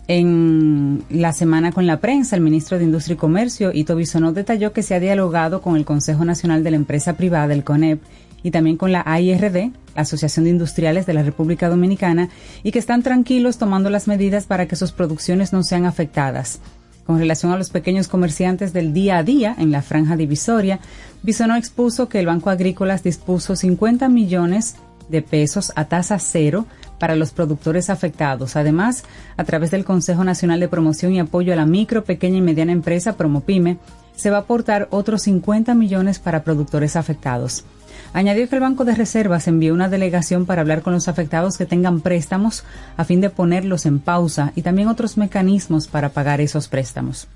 En 0.06 1.02
la 1.08 1.32
semana 1.32 1.72
con 1.72 1.86
la 1.86 2.00
prensa, 2.00 2.36
el 2.36 2.42
ministro 2.42 2.78
de 2.78 2.84
Industria 2.84 3.14
y 3.14 3.18
Comercio, 3.18 3.72
Ito 3.72 3.96
Bisonó, 3.96 4.32
detalló 4.32 4.72
que 4.72 4.82
se 4.82 4.94
ha 4.94 5.00
dialogado 5.00 5.62
con 5.62 5.76
el 5.76 5.86
Consejo 5.86 6.26
Nacional 6.26 6.62
de 6.62 6.70
la 6.70 6.76
Empresa 6.76 7.16
Privada, 7.16 7.54
el 7.54 7.64
CONEP, 7.64 8.02
y 8.42 8.50
también 8.50 8.76
con 8.76 8.92
la 8.92 9.02
AIRD, 9.06 9.70
la 9.94 10.02
Asociación 10.02 10.44
de 10.44 10.50
Industriales 10.50 11.06
de 11.06 11.14
la 11.14 11.22
República 11.22 11.70
Dominicana, 11.70 12.28
y 12.62 12.70
que 12.72 12.78
están 12.78 13.02
tranquilos 13.02 13.56
tomando 13.56 13.88
las 13.88 14.06
medidas 14.06 14.44
para 14.44 14.66
que 14.66 14.76
sus 14.76 14.92
producciones 14.92 15.54
no 15.54 15.62
sean 15.62 15.86
afectadas. 15.86 16.60
Con 17.06 17.18
relación 17.18 17.52
a 17.52 17.56
los 17.56 17.70
pequeños 17.70 18.08
comerciantes 18.08 18.74
del 18.74 18.92
día 18.92 19.16
a 19.16 19.22
día 19.22 19.54
en 19.58 19.70
la 19.70 19.80
franja 19.80 20.16
divisoria, 20.16 20.80
Bisonó 21.22 21.56
expuso 21.56 22.10
que 22.10 22.20
el 22.20 22.26
Banco 22.26 22.50
Agrícolas 22.50 23.02
dispuso 23.02 23.56
50 23.56 24.10
millones 24.10 24.76
de 25.08 25.22
pesos 25.22 25.72
a 25.76 25.86
tasa 25.86 26.18
cero 26.18 26.66
para 26.98 27.16
los 27.16 27.32
productores 27.32 27.90
afectados. 27.90 28.56
Además, 28.56 29.04
a 29.36 29.44
través 29.44 29.70
del 29.70 29.84
Consejo 29.84 30.24
Nacional 30.24 30.60
de 30.60 30.68
Promoción 30.68 31.12
y 31.12 31.20
Apoyo 31.20 31.52
a 31.52 31.56
la 31.56 31.66
Micro, 31.66 32.04
Pequeña 32.04 32.38
y 32.38 32.42
Mediana 32.42 32.72
Empresa, 32.72 33.16
Promopyme, 33.16 33.78
se 34.16 34.30
va 34.30 34.38
a 34.38 34.40
aportar 34.40 34.88
otros 34.90 35.22
50 35.22 35.74
millones 35.74 36.18
para 36.18 36.44
productores 36.44 36.96
afectados. 36.96 37.64
Añadió 38.12 38.48
que 38.48 38.54
el 38.54 38.60
Banco 38.60 38.84
de 38.84 38.94
Reservas 38.94 39.48
envió 39.48 39.74
una 39.74 39.88
delegación 39.88 40.46
para 40.46 40.60
hablar 40.60 40.82
con 40.82 40.92
los 40.92 41.08
afectados 41.08 41.58
que 41.58 41.66
tengan 41.66 42.00
préstamos 42.00 42.64
a 42.96 43.04
fin 43.04 43.20
de 43.20 43.28
ponerlos 43.28 43.86
en 43.86 43.98
pausa 43.98 44.52
y 44.54 44.62
también 44.62 44.88
otros 44.88 45.16
mecanismos 45.16 45.88
para 45.88 46.10
pagar 46.10 46.40
esos 46.40 46.68
préstamos. 46.68 47.26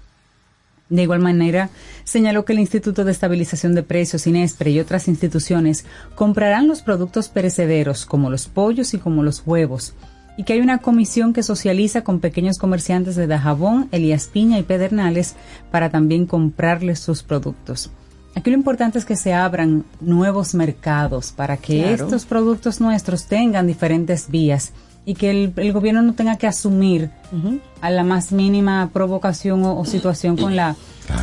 De 0.91 1.03
igual 1.03 1.21
manera, 1.21 1.69
señaló 2.05 2.45
que 2.45 2.55
el 2.55 2.61
Instituto 2.61 3.05
de 3.05 3.13
Estabilización 3.13 3.75
de 3.75 3.83
Precios, 3.83 4.27
INESPRE 4.27 4.71
y 4.71 4.81
otras 4.81 5.07
instituciones 5.07 5.85
comprarán 6.15 6.67
los 6.67 6.83
productos 6.83 7.29
perecederos, 7.29 8.07
como 8.07 8.31
los 8.31 8.49
pollos 8.49 8.95
y 8.95 8.99
como 8.99 9.23
los 9.23 9.43
huevos, 9.47 9.95
y 10.39 10.45
que 10.45 10.55
hay 10.55 10.61
una 10.61 10.79
comisión 10.79 11.35
que 11.35 11.43
socializa 11.43 12.05
con 12.05 12.21
pequeños 12.21 12.59
comerciantes 12.59 13.17
de 13.17 13.27
Dajabón, 13.27 13.89
Elías 13.93 14.29
Piña 14.33 14.59
y 14.59 14.63
Pedernales 14.63 15.35
para 15.71 15.91
también 15.91 16.27
comprarles 16.27 17.01
sus 17.01 17.23
productos. 17.23 17.91
Aquí 18.35 18.51
lo 18.51 18.57
importante 18.57 18.99
es 18.99 19.05
que 19.05 19.17
se 19.17 19.35
abran 19.35 19.85
nuevos 20.01 20.55
mercados 20.55 21.33
para 21.33 21.57
que 21.57 21.93
estos 21.93 22.25
productos 22.25 22.81
nuestros 22.81 23.27
tengan 23.27 23.67
diferentes 23.67 24.31
vías 24.31 24.73
y 25.09 25.15
que 25.15 25.31
el, 25.31 25.73
gobierno 25.73 26.03
no 26.03 26.13
tenga 26.13 26.37
que 26.37 26.47
asumir 26.47 27.09
a 27.81 27.89
la 27.91 28.05
más 28.05 28.31
mínima 28.31 28.91
provocación 28.93 29.63
o, 29.65 29.83
situación 29.87 30.37
con 30.37 30.55
la 30.55 30.77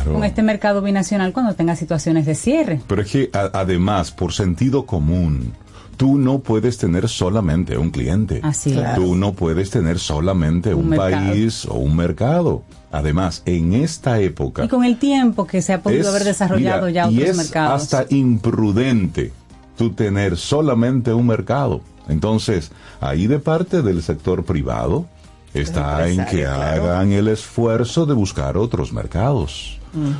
con 0.04 0.24
este 0.24 0.42
mercado 0.42 0.82
binacional 0.82 1.32
cuando 1.32 1.54
tenga 1.54 1.76
situaciones 1.76 2.26
de 2.26 2.34
cierre. 2.34 2.80
Pero 2.88 3.02
es 3.02 3.08
que 3.12 3.30
además, 3.32 4.10
por 4.10 4.32
sentido 4.32 4.86
común, 4.86 5.52
tú 5.96 6.18
no 6.18 6.40
puedes 6.40 6.78
tener 6.78 7.08
solamente 7.08 7.78
un 7.78 7.90
cliente. 7.90 8.40
Así 8.42 8.76
es. 8.76 8.96
Tú 8.96 9.14
no 9.14 9.34
puedes 9.34 9.70
tener 9.70 10.00
solamente 10.00 10.74
Un 10.74 10.90
país 10.90 11.64
o 11.66 11.74
un 11.74 11.94
mercado. 11.94 12.64
Además, 12.90 13.42
en 13.46 13.72
esta 13.72 14.18
época 14.18 14.64
Y 14.64 14.68
con 14.68 14.84
el 14.84 14.98
tiempo 14.98 15.46
que 15.46 15.62
se 15.62 15.74
ha 15.74 15.80
podido 15.80 16.00
es- 16.02 16.08
haber 16.08 16.24
desarrollado 16.24 16.86
mira, 16.86 17.06
ya 17.06 17.10
y 17.12 17.18
otros 17.18 17.30
es 17.30 17.36
mercados. 17.36 17.82
hasta 17.82 18.06
imprudente 18.12 19.30
tú 19.76 19.92
tener 19.92 20.36
solamente 20.36 21.12
un 21.12 21.28
mercado. 21.28 21.82
Entonces, 22.08 22.70
ahí 23.00 23.26
de 23.26 23.38
parte 23.38 23.82
del 23.82 24.02
sector 24.02 24.44
privado 24.44 25.06
está 25.54 26.08
en 26.08 26.24
que 26.26 26.42
claro. 26.42 26.84
hagan 26.84 27.12
el 27.12 27.28
esfuerzo 27.28 28.06
de 28.06 28.14
buscar 28.14 28.56
otros 28.56 28.92
mercados. 28.92 29.78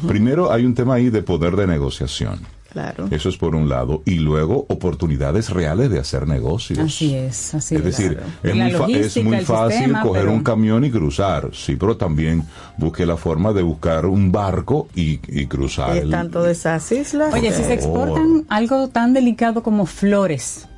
Primero 0.09 0.51
hay 0.53 0.65
un 0.65 0.75
tema 0.75 0.95
ahí 0.95 1.11
de 1.11 1.23
poder 1.23 1.55
de 1.57 1.67
negociación. 1.67 2.41
Claro. 2.73 3.09
Eso 3.11 3.31
es 3.31 3.39
por 3.39 3.55
un 3.55 3.69
lado. 3.71 4.03
Y 4.05 4.17
luego 4.17 4.67
oportunidades 4.69 5.49
reales 5.51 5.89
de 5.91 5.99
hacer 5.99 6.27
negocios. 6.29 6.79
Así 6.79 7.15
es, 7.15 7.55
así 7.55 7.75
Es 7.77 7.85
decir, 7.85 8.19
es 8.43 8.55
muy, 8.55 8.95
es 8.95 9.25
muy 9.25 9.41
fácil 9.41 9.79
sistema, 9.79 10.03
coger 10.03 10.23
pero- 10.23 10.33
un 10.35 10.43
camión 10.43 10.85
y 10.85 10.91
cruzar, 10.91 11.51
sí, 11.55 11.77
pero 11.77 11.97
también 11.97 12.45
busque 12.77 13.07
la 13.07 13.17
forma 13.17 13.55
de 13.55 13.63
buscar 13.63 14.05
un 14.05 14.31
barco 14.31 14.89
y, 14.95 15.21
y 15.29 15.47
cruzar. 15.47 15.97
Y 15.97 15.99
el- 16.01 16.05
están 16.07 16.31
todas 16.31 16.51
esas 16.59 16.93
islas. 16.93 17.33
Oye, 17.33 17.51
si 17.53 17.63
se 17.65 17.79
favor. 17.79 18.09
exportan 18.09 18.45
algo 18.51 18.89
tan 18.89 19.15
delicado 19.15 19.63
como 19.63 19.87
flores, 19.87 20.69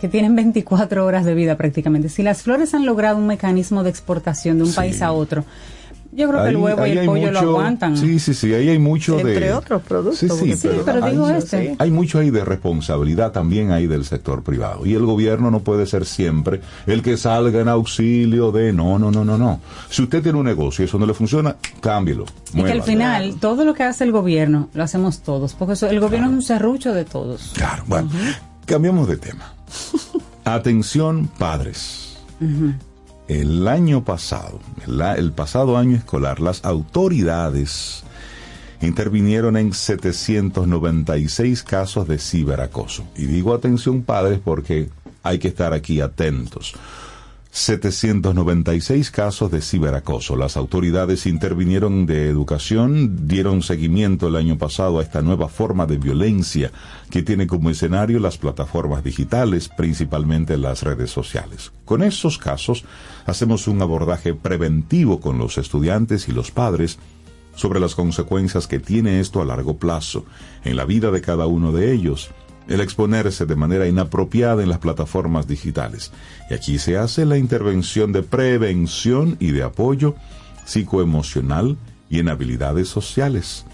que 0.00 0.08
tienen 0.08 0.34
24 0.36 1.04
horas 1.04 1.24
de 1.24 1.34
vida 1.34 1.56
prácticamente, 1.56 2.08
si 2.08 2.22
las 2.22 2.42
flores 2.42 2.74
han 2.74 2.84
logrado 2.86 3.16
un 3.18 3.26
mecanismo 3.26 3.82
de 3.82 3.90
exportación 3.90 4.58
de 4.58 4.64
un 4.64 4.70
Sí. 4.70 4.76
país 4.76 5.02
a 5.02 5.12
otro, 5.12 5.44
yo 6.16 6.28
creo 6.28 6.44
que 6.44 6.50
el 6.50 6.56
Ahí- 6.56 6.62
huevo 6.62 6.86
y 6.86 6.90
ahí 6.90 6.98
el 6.98 7.06
pollo 7.06 7.32
lo 7.32 7.40
mucho- 7.40 7.50
aguantan. 7.58 7.96
Sí, 7.96 8.20
sí, 8.20 8.34
sí, 8.34 8.54
ahí 8.54 8.68
hay 8.68 8.78
mucho 8.78 9.16
de... 9.16 9.34
Entre 9.34 9.52
otros 9.52 9.82
productos, 9.82 10.18
Sí, 10.20 10.28
sí, 10.28 10.54
pero, 10.62 10.74
Sí, 10.76 10.82
pero 10.84 11.10
digo 11.10 11.26
hay, 11.26 11.36
este. 11.38 11.74
hay 11.76 11.90
mucho 11.90 12.20
ahí 12.20 12.30
de 12.30 12.44
responsabilidad 12.44 13.32
también 13.32 13.72
ahí 13.72 13.88
del 13.88 14.04
sector 14.04 14.44
privado. 14.44 14.86
Y 14.86 14.94
el 14.94 15.04
gobierno 15.06 15.50
no 15.50 15.58
puede 15.60 15.86
ser 15.86 16.06
siempre 16.06 16.60
el 16.86 17.02
que 17.02 17.16
salga 17.16 17.60
en 17.60 17.68
auxilio 17.68 18.52
de... 18.52 18.72
No, 18.72 18.96
no, 19.00 19.10
no, 19.10 19.24
no, 19.24 19.36
no. 19.36 19.58
Si 19.90 20.02
usted 20.02 20.22
tiene 20.22 20.38
un 20.38 20.44
negocio 20.46 20.84
y 20.84 20.86
eso 20.86 21.00
no 21.00 21.06
le 21.06 21.14
funciona, 21.14 21.56
cámbielo. 21.80 22.26
Y 22.52 22.62
que 22.62 22.70
al 22.70 22.82
final 22.84 23.34
todo 23.40 23.64
lo 23.64 23.74
que 23.74 23.82
hace 23.82 24.04
el 24.04 24.12
gobierno 24.12 24.68
lo 24.72 24.84
hacemos 24.84 25.18
todos, 25.22 25.54
porque 25.54 25.72
eso- 25.72 25.88
el 25.88 25.98
gobierno 25.98 26.28
es 26.28 26.34
un 26.34 26.42
serrucho 26.42 26.94
de 26.94 27.04
todos. 27.04 27.50
Claro, 27.56 27.82
bueno, 27.88 28.08
cambiamos 28.66 29.08
de 29.08 29.16
tema. 29.16 29.52
Atención, 30.44 31.28
padres. 31.38 32.18
El 33.28 33.66
año 33.68 34.04
pasado, 34.04 34.60
el, 34.86 35.00
el 35.00 35.32
pasado 35.32 35.78
año 35.78 35.96
escolar, 35.96 36.40
las 36.40 36.64
autoridades 36.64 38.04
intervinieron 38.82 39.56
en 39.56 39.72
796 39.72 41.62
casos 41.62 42.06
de 42.06 42.18
ciberacoso. 42.18 43.04
Y 43.16 43.24
digo 43.24 43.54
atención, 43.54 44.02
padres, 44.02 44.40
porque 44.44 44.90
hay 45.22 45.38
que 45.38 45.48
estar 45.48 45.72
aquí 45.72 46.00
atentos. 46.00 46.74
796 47.54 49.12
casos 49.12 49.48
de 49.48 49.60
ciberacoso. 49.60 50.34
Las 50.34 50.56
autoridades 50.56 51.24
intervinieron 51.24 52.04
de 52.04 52.28
educación, 52.28 53.28
dieron 53.28 53.62
seguimiento 53.62 54.26
el 54.26 54.34
año 54.34 54.58
pasado 54.58 54.98
a 54.98 55.04
esta 55.04 55.22
nueva 55.22 55.48
forma 55.48 55.86
de 55.86 55.96
violencia 55.96 56.72
que 57.10 57.22
tiene 57.22 57.46
como 57.46 57.70
escenario 57.70 58.18
las 58.18 58.38
plataformas 58.38 59.04
digitales, 59.04 59.68
principalmente 59.68 60.56
las 60.56 60.82
redes 60.82 61.12
sociales. 61.12 61.70
Con 61.84 62.02
esos 62.02 62.38
casos 62.38 62.84
hacemos 63.24 63.68
un 63.68 63.80
abordaje 63.82 64.34
preventivo 64.34 65.20
con 65.20 65.38
los 65.38 65.56
estudiantes 65.56 66.28
y 66.28 66.32
los 66.32 66.50
padres 66.50 66.98
sobre 67.54 67.78
las 67.78 67.94
consecuencias 67.94 68.66
que 68.66 68.80
tiene 68.80 69.20
esto 69.20 69.40
a 69.40 69.44
largo 69.44 69.78
plazo 69.78 70.24
en 70.64 70.74
la 70.74 70.86
vida 70.86 71.12
de 71.12 71.20
cada 71.20 71.46
uno 71.46 71.70
de 71.70 71.92
ellos, 71.92 72.30
el 72.68 72.80
exponerse 72.80 73.46
de 73.46 73.56
manera 73.56 73.86
inapropiada 73.86 74.62
en 74.62 74.68
las 74.68 74.78
plataformas 74.78 75.46
digitales. 75.46 76.12
Y 76.50 76.54
aquí 76.54 76.78
se 76.78 76.96
hace 76.96 77.24
la 77.24 77.38
intervención 77.38 78.12
de 78.12 78.22
prevención 78.22 79.36
y 79.40 79.50
de 79.52 79.62
apoyo 79.62 80.14
psicoemocional 80.64 81.76
y 82.08 82.20
en 82.20 82.28
habilidades 82.28 82.88
sociales. 82.88 83.66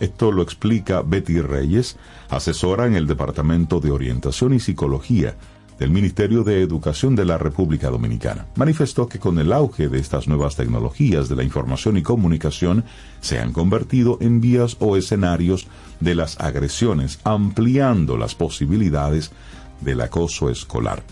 Esto 0.00 0.30
lo 0.32 0.42
explica 0.42 1.02
Betty 1.02 1.40
Reyes, 1.40 1.96
asesora 2.28 2.86
en 2.86 2.94
el 2.94 3.06
Departamento 3.06 3.80
de 3.80 3.90
Orientación 3.90 4.52
y 4.52 4.60
Psicología 4.60 5.36
del 5.78 5.90
Ministerio 5.90 6.42
de 6.42 6.62
Educación 6.62 7.14
de 7.14 7.24
la 7.24 7.38
República 7.38 7.90
Dominicana. 7.90 8.46
Manifestó 8.56 9.08
que 9.08 9.18
con 9.18 9.38
el 9.38 9.52
auge 9.52 9.88
de 9.88 9.98
estas 9.98 10.26
nuevas 10.26 10.56
tecnologías 10.56 11.28
de 11.28 11.36
la 11.36 11.44
información 11.44 11.96
y 11.96 12.02
comunicación 12.02 12.84
se 13.20 13.38
han 13.38 13.52
convertido 13.52 14.18
en 14.20 14.40
vías 14.40 14.76
o 14.80 14.96
escenarios 14.96 15.66
de 16.00 16.14
las 16.14 16.40
agresiones, 16.40 17.20
ampliando 17.24 18.16
las 18.16 18.34
posibilidades 18.34 19.32
del 19.80 20.00
acoso 20.00 20.50
escolar. 20.50 21.02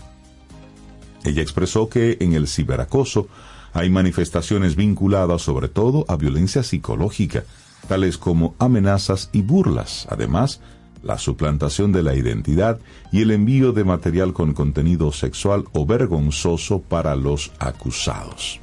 Ella 1.23 1.41
expresó 1.41 1.89
que 1.89 2.17
en 2.19 2.33
el 2.33 2.47
ciberacoso 2.47 3.27
hay 3.73 3.89
manifestaciones 3.89 4.75
vinculadas 4.75 5.41
sobre 5.41 5.67
todo 5.67 6.05
a 6.07 6.15
violencia 6.15 6.63
psicológica, 6.63 7.43
tales 7.87 8.17
como 8.17 8.55
amenazas 8.57 9.29
y 9.33 9.41
burlas. 9.41 10.07
Además, 10.09 10.61
la 11.05 11.19
suplantación 11.19 11.91
de 11.91 12.03
la 12.03 12.15
identidad 12.15 12.79
y 13.11 13.21
el 13.21 13.31
envío 13.31 13.71
de 13.71 13.83
material 13.83 14.33
con 14.33 14.53
contenido 14.53 15.11
sexual 15.11 15.63
o 15.71 15.85
vergonzoso 15.85 16.81
para 16.81 17.15
los 17.15 17.51
acusados. 17.59 18.59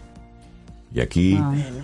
Y 0.94 1.00
aquí 1.00 1.38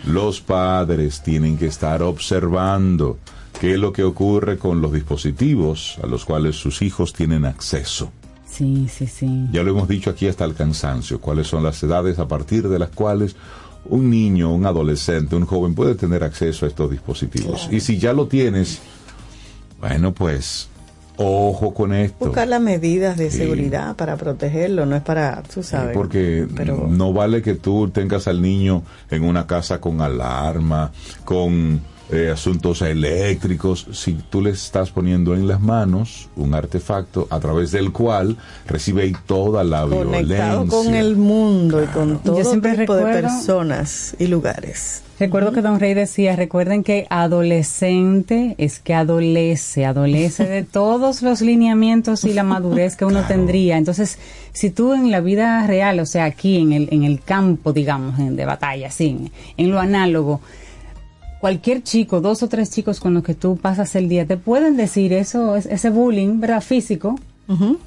los 0.04 0.40
padres 0.40 1.22
tienen 1.22 1.56
que 1.56 1.66
estar 1.66 2.02
observando 2.02 3.18
qué 3.58 3.74
es 3.74 3.78
lo 3.78 3.92
que 3.92 4.02
ocurre 4.02 4.58
con 4.58 4.82
los 4.82 4.92
dispositivos 4.92 5.98
a 6.02 6.06
los 6.06 6.24
cuales 6.24 6.56
sus 6.56 6.82
hijos 6.82 7.12
tienen 7.12 7.46
acceso. 7.46 8.10
Sí, 8.44 8.88
sí, 8.88 9.06
sí. 9.06 9.46
Ya 9.52 9.62
lo 9.62 9.70
hemos 9.70 9.88
dicho 9.88 10.10
aquí 10.10 10.26
hasta 10.26 10.44
el 10.44 10.54
cansancio, 10.54 11.20
cuáles 11.20 11.46
son 11.46 11.62
las 11.62 11.80
edades 11.82 12.18
a 12.18 12.26
partir 12.26 12.68
de 12.68 12.78
las 12.78 12.90
cuales 12.90 13.36
un 13.84 14.10
niño, 14.10 14.52
un 14.52 14.66
adolescente, 14.66 15.36
un 15.36 15.46
joven 15.46 15.74
puede 15.74 15.94
tener 15.94 16.24
acceso 16.24 16.66
a 16.66 16.68
estos 16.68 16.90
dispositivos. 16.90 17.68
Y 17.70 17.80
si 17.80 17.98
ya 17.98 18.12
lo 18.12 18.26
tienes, 18.26 18.80
bueno, 19.80 20.12
pues 20.12 20.68
ojo 21.16 21.74
con 21.74 21.92
esto. 21.94 22.26
Buscar 22.26 22.46
las 22.48 22.60
medidas 22.60 23.16
de 23.16 23.30
Sí. 23.30 23.38
seguridad 23.38 23.96
para 23.96 24.16
protegerlo, 24.16 24.86
no 24.86 24.94
es 24.96 25.02
para, 25.02 25.42
tú 25.42 25.62
Sí, 25.62 25.70
sabes. 25.70 25.92
porque 25.94 26.46
pero- 26.54 26.86
no 26.88 27.12
vale 27.12 27.42
que 27.42 27.54
tú 27.54 27.88
tengas 27.90 28.28
al 28.28 28.40
niño 28.40 28.82
en 29.10 29.24
una 29.24 29.46
casa 29.46 29.80
con 29.80 30.00
alarma, 30.00 30.92
con 31.24 31.80
eh, 32.10 32.30
asuntos 32.32 32.80
eléctricos, 32.82 33.86
si 33.92 34.14
tú 34.30 34.40
le 34.40 34.50
estás 34.50 34.90
poniendo 34.90 35.34
en 35.34 35.46
las 35.46 35.60
manos 35.60 36.28
un 36.36 36.54
artefacto 36.54 37.26
a 37.30 37.38
través 37.40 37.70
del 37.70 37.92
cual 37.92 38.36
recibe 38.66 39.02
ahí 39.02 39.12
toda 39.26 39.62
la 39.64 39.82
conectado 39.82 40.64
violencia. 40.64 40.66
con 40.70 40.94
el 40.94 41.16
mundo 41.16 41.82
y 41.82 41.86
con 41.88 42.14
Yo 42.14 42.18
todo 42.20 42.44
siempre 42.44 42.76
tipo 42.78 42.94
de 42.94 43.04
personas 43.12 44.16
y 44.18 44.26
lugares. 44.26 45.02
Recuerdo 45.20 45.52
que 45.52 45.62
Don 45.62 45.80
Rey 45.80 45.94
decía, 45.94 46.36
recuerden 46.36 46.84
que 46.84 47.06
adolescente 47.10 48.54
es 48.58 48.78
que 48.78 48.94
adolece, 48.94 49.84
adolece 49.84 50.44
de 50.44 50.62
todos 50.70 51.22
los 51.22 51.40
lineamientos 51.40 52.24
y 52.24 52.32
la 52.32 52.42
madurez 52.44 52.96
que 52.96 53.04
uno 53.04 53.24
tendría. 53.26 53.76
Entonces, 53.78 54.18
si 54.52 54.70
tú 54.70 54.94
en 54.94 55.10
la 55.10 55.20
vida 55.20 55.66
real, 55.66 55.98
o 56.00 56.06
sea, 56.06 56.24
aquí 56.24 56.58
en 56.58 56.72
el, 56.72 56.88
en 56.92 57.02
el 57.04 57.20
campo, 57.20 57.72
digamos, 57.72 58.18
en- 58.20 58.36
de 58.36 58.44
batalla, 58.44 58.90
sí, 58.90 59.08
en, 59.08 59.32
en 59.56 59.70
lo 59.72 59.80
análogo, 59.80 60.40
cualquier 61.40 61.82
chico, 61.82 62.20
dos 62.20 62.42
o 62.42 62.48
tres 62.48 62.70
chicos 62.70 63.00
con 63.00 63.14
los 63.14 63.22
que 63.22 63.34
tú 63.34 63.56
pasas 63.56 63.94
el 63.96 64.08
día, 64.08 64.26
te 64.26 64.36
pueden 64.36 64.76
decir 64.76 65.12
eso, 65.12 65.56
es- 65.56 65.66
ese 65.66 65.90
bullying, 65.90 66.40
¿verdad? 66.40 66.60
Físico. 66.62 67.18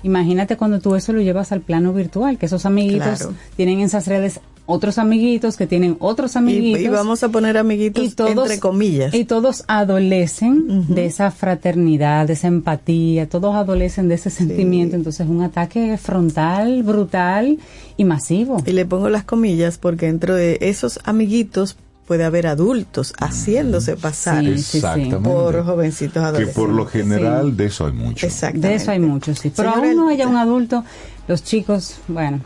Imagínate 0.02 0.58
cuando 0.58 0.80
tú 0.80 0.96
eso 0.96 1.14
lo 1.14 1.22
llevas 1.22 1.52
al 1.52 1.62
plano 1.62 1.94
virtual, 1.94 2.38
que 2.40 2.48
esos 2.48 2.66
amiguitos 2.66 3.20
Claro. 3.20 3.34
tienen 3.56 3.80
en 3.80 3.86
esas 3.86 4.08
redes 4.08 4.40
otros 4.66 4.98
amiguitos 4.98 5.56
que 5.58 5.68
tienen 5.68 5.98
otros 6.00 6.34
Y, 6.34 6.38
amiguitos. 6.40 6.82
y 6.82 6.88
vamos 6.88 7.24
a 7.24 7.30
poner 7.30 7.58
amiguitos 7.58 8.04
entre 8.20 8.60
comillas. 8.60 9.14
Y 9.14 9.26
todos 9.26 9.64
adolecen 9.68 10.88
de 10.96 11.06
esa 11.06 11.30
fraternidad, 11.30 12.26
de 12.28 12.34
esa 12.34 12.48
empatía, 12.48 13.28
todos 13.30 13.54
adolecen 13.56 14.08
de 14.08 14.16
ese 14.16 14.30
sentimiento. 14.32 14.96
Entonces, 14.96 15.28
un 15.28 15.42
ataque 15.42 15.96
frontal, 15.98 16.82
brutal 16.84 17.60
y 17.98 18.04
masivo. 18.06 18.64
Y 18.66 18.72
le 18.72 18.86
pongo 18.86 19.10
las 19.10 19.26
comillas 19.26 19.78
porque 19.78 20.08
dentro 20.08 20.34
de 20.36 20.58
esos 20.62 21.00
amiguitos 21.04 21.76
puede 22.12 22.26
haber 22.26 22.46
adultos 22.46 23.14
haciéndose 23.22 23.96
pasar 23.96 24.44
Sí, 24.58 24.82
por 25.24 25.64
jovencitos 25.64 26.16
que 26.16 26.20
adolescentes. 26.20 26.56
por 26.56 26.70
lo 26.70 26.86
general 26.86 27.56
de 27.56 27.68
eso 27.68 27.86
hay 27.86 27.94
mucho. 27.94 28.26
Exactamente. 28.26 28.68
De 28.68 28.76
eso 28.76 28.92
hay 28.92 29.00
muchos, 29.00 29.40
sí. 29.40 29.50
Pero 29.56 29.70
Señora 29.72 29.88
aún 29.88 29.96
no 29.96 30.10
haya 30.10 30.28
un 30.28 30.36
adulto, 30.36 30.84
los 31.30 31.42
chicos, 31.42 32.00
bueno, 32.10 32.42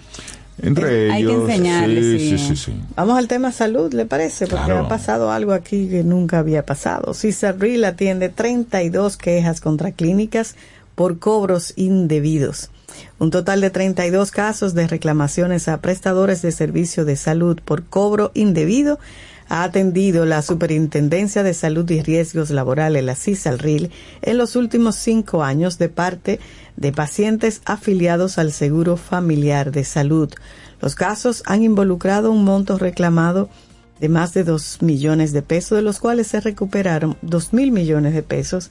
Entre 0.62 1.08
Eh, 1.08 1.12
hay 1.12 1.25
que 1.25 1.32
ellos. 1.32 1.49
enseñarles, 1.49 2.21
sí, 2.21 2.30
sí. 2.30 2.38
sí, 2.38 2.47
sí, 2.49 2.56
sí. 2.56 2.82
Vamos 2.95 3.17
al 3.17 3.28
tema 3.28 3.51
salud, 3.51 3.91
¿le 3.91 4.06
parece? 4.06 4.45
Porque 4.45 4.65
Claro. 4.65 4.86
ha 4.86 4.88
pasado 4.88 5.32
algo 5.32 5.51
aquí 5.54 5.88
que 5.89 6.04
nunca 6.04 6.38
había 6.38 6.63
pasado. 6.63 7.15
Cisarril 7.15 7.84
atiende 7.86 8.30
32 8.30 9.17
quejas 9.17 9.62
contra 9.62 9.93
clínicas 9.93 10.54
por 10.93 11.17
cobros 11.17 11.73
indebidos. 11.75 12.69
Un 13.19 13.32
total 13.32 13.60
de 13.62 13.69
32 13.71 14.30
casos 14.32 14.73
de 14.75 14.88
reclamaciones 14.88 15.67
a 15.67 15.82
prestadores 15.82 16.41
de 16.43 16.51
servicio 16.54 17.04
de 17.04 17.15
salud 17.17 17.60
por 17.65 17.84
cobro 17.84 18.32
indebido 18.36 19.00
ha 19.48 19.63
atendido 19.63 20.25
la 20.25 20.41
Superintendencia 20.41 21.43
de 21.43 21.54
Salud 21.54 21.89
y 21.89 22.02
Riesgos 22.02 22.50
Laborales, 22.50 23.04
la 23.04 23.15
CISALRIL, 23.15 23.91
en 24.21 24.37
los 24.37 24.56
últimos 24.56 24.96
cinco 24.96 25.43
años 25.43 25.77
de 25.77 25.89
parte 25.89 26.39
de 26.77 26.91
pacientes 26.91 27.62
afiliados 27.65 28.37
al 28.37 28.52
Seguro 28.52 28.98
Familiar 28.98 29.71
de 29.71 29.83
Salud. 29.83 30.31
Los 30.81 30.96
casos 30.96 31.43
han 31.46 31.63
involucrado 31.63 32.31
un 32.31 32.43
monto 32.43 32.77
reclamado 32.77 33.50
de 34.00 34.10
más 34.10 34.33
de 34.33 34.43
dos 34.43 34.81
millones 34.81 35.31
de 35.31 35.41
pesos, 35.41 35.77
de 35.77 35.81
los 35.81 36.00
cuales 36.00 36.27
se 36.27 36.41
recuperaron 36.41 37.15
dos 37.21 37.54
mil 37.54 37.71
millones 37.71 38.13
de 38.13 38.23
pesos. 38.23 38.69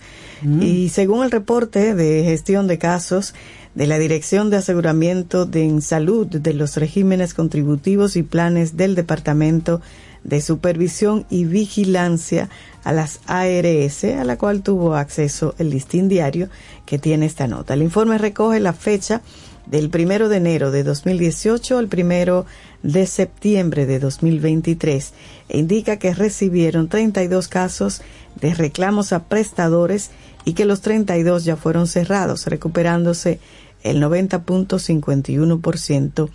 Y 0.60 0.90
según 0.90 1.24
el 1.24 1.30
reporte 1.30 1.94
de 1.94 2.24
gestión 2.24 2.66
de 2.66 2.78
casos 2.78 3.34
de 3.74 3.86
la 3.86 3.98
Dirección 3.98 4.50
de 4.50 4.58
Aseguramiento 4.58 5.46
de 5.46 5.80
Salud 5.80 6.26
de 6.26 6.52
los 6.52 6.76
regímenes 6.76 7.32
contributivos 7.32 8.16
y 8.16 8.22
planes 8.22 8.76
del 8.76 8.94
Departamento 8.94 9.80
de 10.24 10.40
Supervisión 10.40 11.26
y 11.30 11.44
Vigilancia 11.44 12.48
a 12.82 12.92
las 12.92 13.20
ARS, 13.26 14.02
a 14.04 14.24
la 14.24 14.36
cual 14.36 14.62
tuvo 14.62 14.94
acceso 14.94 15.54
el 15.58 15.70
listín 15.70 16.08
diario 16.08 16.48
que 16.86 16.98
tiene 16.98 17.26
esta 17.26 17.46
nota. 17.46 17.74
El 17.74 17.82
informe 17.82 18.18
recoge 18.18 18.58
la 18.60 18.72
fecha 18.72 19.22
del 19.66 19.90
primero 19.90 20.28
de 20.28 20.38
enero 20.38 20.70
de 20.70 20.82
2018 20.82 21.78
al 21.78 21.88
primero 21.88 22.46
de 22.82 23.06
septiembre 23.06 23.86
de 23.86 23.98
2023 23.98 25.12
e 25.48 25.58
indica 25.58 25.98
que 25.98 26.12
recibieron 26.12 26.88
32 26.88 27.48
casos 27.48 28.02
de 28.40 28.52
reclamos 28.52 29.14
a 29.14 29.24
prestadores 29.24 30.10
y 30.44 30.52
que 30.52 30.66
los 30.66 30.82
32 30.82 31.44
ya 31.44 31.56
fueron 31.56 31.86
cerrados, 31.86 32.46
recuperándose 32.46 33.40
el 33.82 34.02
90.51% 34.02 36.28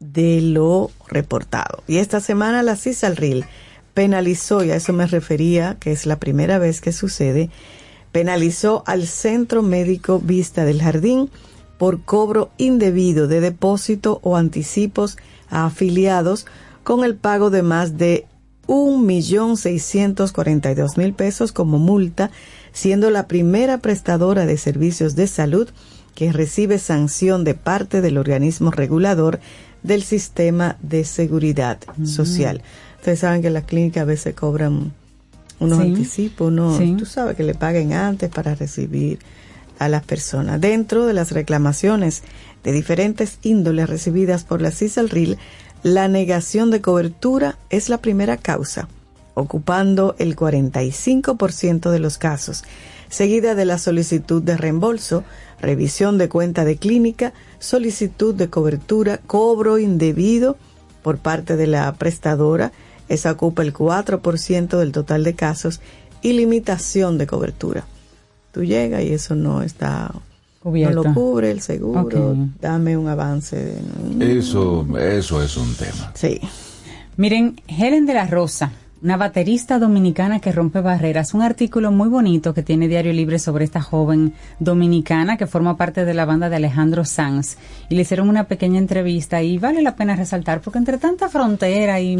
de 0.00 0.40
lo 0.40 0.90
reportado. 1.08 1.84
Y 1.86 1.98
esta 1.98 2.20
semana 2.20 2.62
la 2.62 2.76
CISALRIL 2.76 3.44
penalizó, 3.94 4.64
y 4.64 4.70
a 4.70 4.76
eso 4.76 4.92
me 4.92 5.06
refería, 5.06 5.76
que 5.78 5.92
es 5.92 6.06
la 6.06 6.18
primera 6.18 6.58
vez 6.58 6.80
que 6.80 6.92
sucede, 6.92 7.50
penalizó 8.10 8.82
al 8.86 9.06
Centro 9.06 9.62
Médico 9.62 10.18
Vista 10.18 10.64
del 10.64 10.82
Jardín 10.82 11.30
por 11.78 12.02
cobro 12.02 12.50
indebido 12.56 13.28
de 13.28 13.40
depósito 13.40 14.20
o 14.22 14.36
anticipos 14.36 15.16
a 15.48 15.66
afiliados 15.66 16.46
con 16.82 17.04
el 17.04 17.14
pago 17.14 17.50
de 17.50 17.62
más 17.62 17.96
de 17.96 18.26
un 18.66 19.06
millón 19.06 19.56
seiscientos 19.56 20.32
cuarenta 20.32 20.70
y 20.70 20.74
dos 20.74 20.96
mil 20.96 21.12
pesos 21.12 21.52
como 21.52 21.78
multa, 21.78 22.30
siendo 22.72 23.10
la 23.10 23.26
primera 23.26 23.78
prestadora 23.78 24.46
de 24.46 24.56
servicios 24.56 25.16
de 25.16 25.26
salud 25.26 25.68
que 26.14 26.32
recibe 26.32 26.78
sanción 26.78 27.44
de 27.44 27.54
parte 27.54 28.00
del 28.00 28.18
organismo 28.18 28.70
regulador 28.70 29.40
del 29.82 30.02
sistema 30.02 30.76
de 30.82 31.04
seguridad 31.04 31.78
social. 32.04 32.62
Ustedes 32.98 33.20
saben 33.20 33.42
que 33.42 33.50
las 33.50 33.64
clínicas 33.64 34.02
a 34.02 34.04
veces 34.06 34.34
cobran 34.34 34.92
unos 35.58 35.78
Sí. 35.78 35.84
anticipos, 35.84 36.52
¿no? 36.52 36.76
Sí. 36.76 36.94
Tú 36.98 37.06
sabes 37.06 37.36
que 37.36 37.42
le 37.44 37.54
paguen 37.54 37.92
antes 37.92 38.30
para 38.30 38.54
recibir 38.54 39.18
a 39.78 39.88
las 39.88 40.02
personas. 40.04 40.60
Dentro 40.60 41.06
de 41.06 41.14
las 41.14 41.32
reclamaciones 41.32 42.22
de 42.64 42.72
diferentes 42.72 43.38
índoles 43.42 43.88
recibidas 43.88 44.44
por 44.44 44.60
la 44.60 44.70
CISALRIL, 44.70 45.38
la 45.82 46.08
negación 46.08 46.70
de 46.70 46.82
cobertura 46.82 47.56
es 47.70 47.88
la 47.88 47.98
primera 47.98 48.36
causa, 48.36 48.88
ocupando 49.34 50.14
el 50.18 50.36
45% 50.36 51.90
de 51.90 51.98
los 51.98 52.18
casos, 52.18 52.64
seguida 53.08 53.54
de 53.54 53.64
la 53.64 53.78
solicitud 53.78 54.42
de 54.42 54.56
reembolso, 54.56 55.24
revisión 55.60 56.18
de 56.18 56.28
cuenta 56.28 56.64
de 56.64 56.76
clínica, 56.76 57.32
solicitud 57.58 58.34
de 58.34 58.48
cobertura, 58.48 59.18
cobro 59.26 59.78
indebido 59.78 60.56
por 61.02 61.18
parte 61.18 61.56
de 61.56 61.66
la 61.66 61.92
prestadora, 61.94 62.72
esa 63.08 63.32
ocupa 63.32 63.62
el 63.62 63.72
4% 63.72 64.78
del 64.78 64.92
total 64.92 65.24
de 65.24 65.34
casos, 65.34 65.80
y 66.22 66.32
limitación 66.34 67.18
de 67.18 67.26
cobertura. 67.26 67.84
Tú 68.52 68.64
llegas 68.64 69.02
y 69.02 69.12
eso 69.12 69.34
no 69.34 69.62
está, 69.62 70.12
Cubierto. 70.62 70.96
no 70.96 71.02
lo 71.02 71.14
cubre 71.14 71.50
el 71.50 71.60
seguro, 71.60 72.36
dame 72.60 72.96
un 72.96 73.08
avance. 73.08 73.56
De, 73.56 74.38
Eso, 74.38 74.86
eso 74.98 75.42
es 75.42 75.56
un 75.56 75.74
tema. 75.74 76.12
Sí. 76.14 76.40
Miren, 77.16 77.60
Helen 77.66 78.06
de 78.06 78.14
la 78.14 78.26
Rosa, 78.26 78.72
una 79.02 79.16
baterista 79.16 79.78
dominicana 79.78 80.40
que 80.40 80.52
rompe 80.52 80.80
barreras, 80.82 81.32
un 81.32 81.40
artículo 81.40 81.90
muy 81.90 82.08
bonito 82.08 82.52
que 82.52 82.62
tiene 82.62 82.86
Diario 82.86 83.14
Libre 83.14 83.38
sobre 83.38 83.64
esta 83.64 83.80
joven 83.80 84.34
dominicana 84.58 85.38
que 85.38 85.46
forma 85.46 85.78
parte 85.78 86.04
de 86.04 86.12
la 86.12 86.26
banda 86.26 86.50
de 86.50 86.56
Alejandro 86.56 87.06
Sanz 87.06 87.56
y 87.88 87.94
le 87.94 88.02
hicieron 88.02 88.28
una 88.28 88.44
pequeña 88.44 88.78
entrevista 88.78 89.42
y 89.42 89.56
vale 89.56 89.80
la 89.80 89.96
pena 89.96 90.16
resaltar 90.16 90.60
porque 90.60 90.78
entre 90.78 90.98
tanta 90.98 91.30
frontera 91.30 91.98
y, 91.98 92.18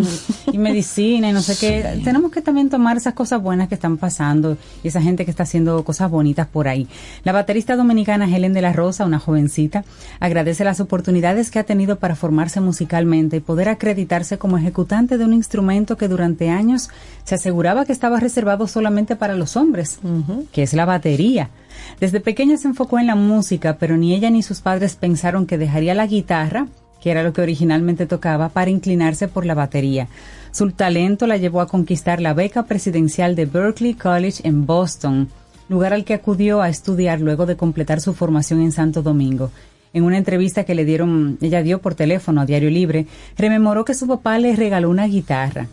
y 0.50 0.58
medicina 0.58 1.28
y 1.28 1.32
no 1.32 1.42
sé 1.42 1.56
qué, 1.58 2.00
tenemos 2.02 2.30
que 2.30 2.40
también 2.40 2.70
tomar 2.70 2.96
esas 2.96 3.12
cosas 3.12 3.42
buenas 3.42 3.68
que 3.68 3.74
están 3.74 3.98
pasando 3.98 4.56
y 4.82 4.88
esa 4.88 5.02
gente 5.02 5.26
que 5.26 5.30
está 5.30 5.42
haciendo 5.42 5.84
cosas 5.84 6.10
bonitas 6.10 6.46
por 6.46 6.66
ahí. 6.66 6.88
La 7.24 7.32
baterista 7.32 7.76
dominicana 7.76 8.24
Helen 8.24 8.54
de 8.54 8.62
la 8.62 8.72
Rosa, 8.72 9.04
una 9.04 9.18
jovencita, 9.18 9.84
agradece 10.18 10.64
las 10.64 10.80
oportunidades 10.80 11.50
que 11.50 11.58
ha 11.58 11.64
tenido 11.64 11.96
para 11.96 12.16
formarse 12.16 12.62
musicalmente 12.62 13.36
y 13.36 13.40
poder 13.40 13.68
acreditarse 13.68 14.38
como 14.38 14.56
ejecutante 14.56 15.18
de 15.18 15.24
un 15.26 15.34
instrumento 15.34 15.98
que 15.98 16.08
durante 16.08 16.48
años 16.48 16.69
se 16.78 17.34
aseguraba 17.34 17.84
que 17.84 17.92
estaba 17.92 18.20
reservado 18.20 18.66
solamente 18.66 19.16
para 19.16 19.34
los 19.34 19.56
hombres, 19.56 19.98
que 20.52 20.62
es 20.62 20.72
la 20.74 20.84
batería. 20.84 21.50
Desde 21.98 22.20
pequeña 22.20 22.56
se 22.56 22.68
enfocó 22.68 22.98
en 22.98 23.06
la 23.06 23.14
música, 23.14 23.76
pero 23.78 23.96
ni 23.96 24.14
ella 24.14 24.30
ni 24.30 24.42
sus 24.42 24.60
padres 24.60 24.96
pensaron 24.96 25.46
que 25.46 25.58
dejaría 25.58 25.94
la 25.94 26.06
guitarra, 26.06 26.66
que 27.00 27.10
era 27.10 27.22
lo 27.22 27.32
que 27.32 27.42
originalmente 27.42 28.06
tocaba, 28.06 28.50
para 28.50 28.70
inclinarse 28.70 29.28
por 29.28 29.46
la 29.46 29.54
batería. 29.54 30.08
Su 30.52 30.70
talento 30.70 31.26
la 31.26 31.36
llevó 31.36 31.60
a 31.60 31.68
conquistar 31.68 32.20
la 32.20 32.34
beca 32.34 32.64
presidencial 32.64 33.34
de 33.34 33.46
Berkeley 33.46 33.94
College 33.94 34.46
en 34.46 34.66
Boston, 34.66 35.28
lugar 35.68 35.94
al 35.94 36.04
que 36.04 36.14
acudió 36.14 36.60
a 36.60 36.68
estudiar 36.68 37.20
luego 37.20 37.46
de 37.46 37.56
completar 37.56 38.00
su 38.00 38.12
formación 38.12 38.60
en 38.60 38.72
Santo 38.72 39.02
Domingo. 39.02 39.50
En 39.92 40.04
una 40.04 40.18
entrevista 40.18 40.64
que 40.64 40.74
le 40.74 40.84
dieron, 40.84 41.38
ella 41.40 41.62
dio 41.62 41.80
por 41.80 41.94
teléfono 41.94 42.40
a 42.40 42.46
Diario 42.46 42.70
Libre, 42.70 43.06
rememoró 43.36 43.84
que 43.84 43.94
su 43.94 44.06
papá 44.06 44.38
le 44.38 44.54
regaló 44.54 44.90
una 44.90 45.06
guitarra. 45.06 45.66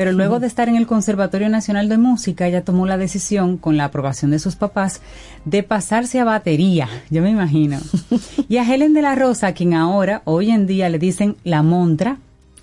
Pero 0.00 0.12
luego 0.12 0.40
de 0.40 0.46
estar 0.46 0.66
en 0.70 0.76
el 0.76 0.86
Conservatorio 0.86 1.50
Nacional 1.50 1.90
de 1.90 1.98
Música, 1.98 2.46
ella 2.46 2.64
tomó 2.64 2.86
la 2.86 2.96
decisión, 2.96 3.58
con 3.58 3.76
la 3.76 3.84
aprobación 3.84 4.30
de 4.30 4.38
sus 4.38 4.56
papás, 4.56 5.02
de 5.44 5.62
pasarse 5.62 6.18
a 6.18 6.24
batería, 6.24 6.88
yo 7.10 7.20
me 7.20 7.28
imagino. 7.28 7.78
Y 8.48 8.56
a 8.56 8.64
Helen 8.64 8.94
de 8.94 9.02
la 9.02 9.14
Rosa, 9.14 9.48
a 9.48 9.52
quien 9.52 9.74
ahora, 9.74 10.22
hoy 10.24 10.52
en 10.52 10.66
día, 10.66 10.88
le 10.88 10.98
dicen 10.98 11.36
la 11.44 11.62
montra, 11.62 12.16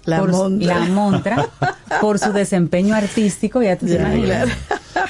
La 0.03 0.17
por, 0.17 0.31
montra. 0.31 0.79
la 0.79 0.85
montra, 0.87 1.49
por 2.01 2.17
su 2.17 2.33
desempeño 2.33 2.95
artístico, 2.95 3.61
ya 3.61 3.75
te 3.75 3.85
imaginas. 3.85 4.49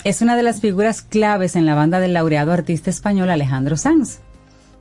Es 0.04 0.22
una 0.22 0.36
de 0.36 0.44
las 0.44 0.60
figuras 0.60 1.02
claves 1.02 1.56
en 1.56 1.66
la 1.66 1.76
banda 1.76 2.02
del 2.02 2.14
laureado 2.14 2.52
artista 2.52 2.90
español 2.90 3.30
Alejandro 3.30 3.78
Sanz. 3.78 4.20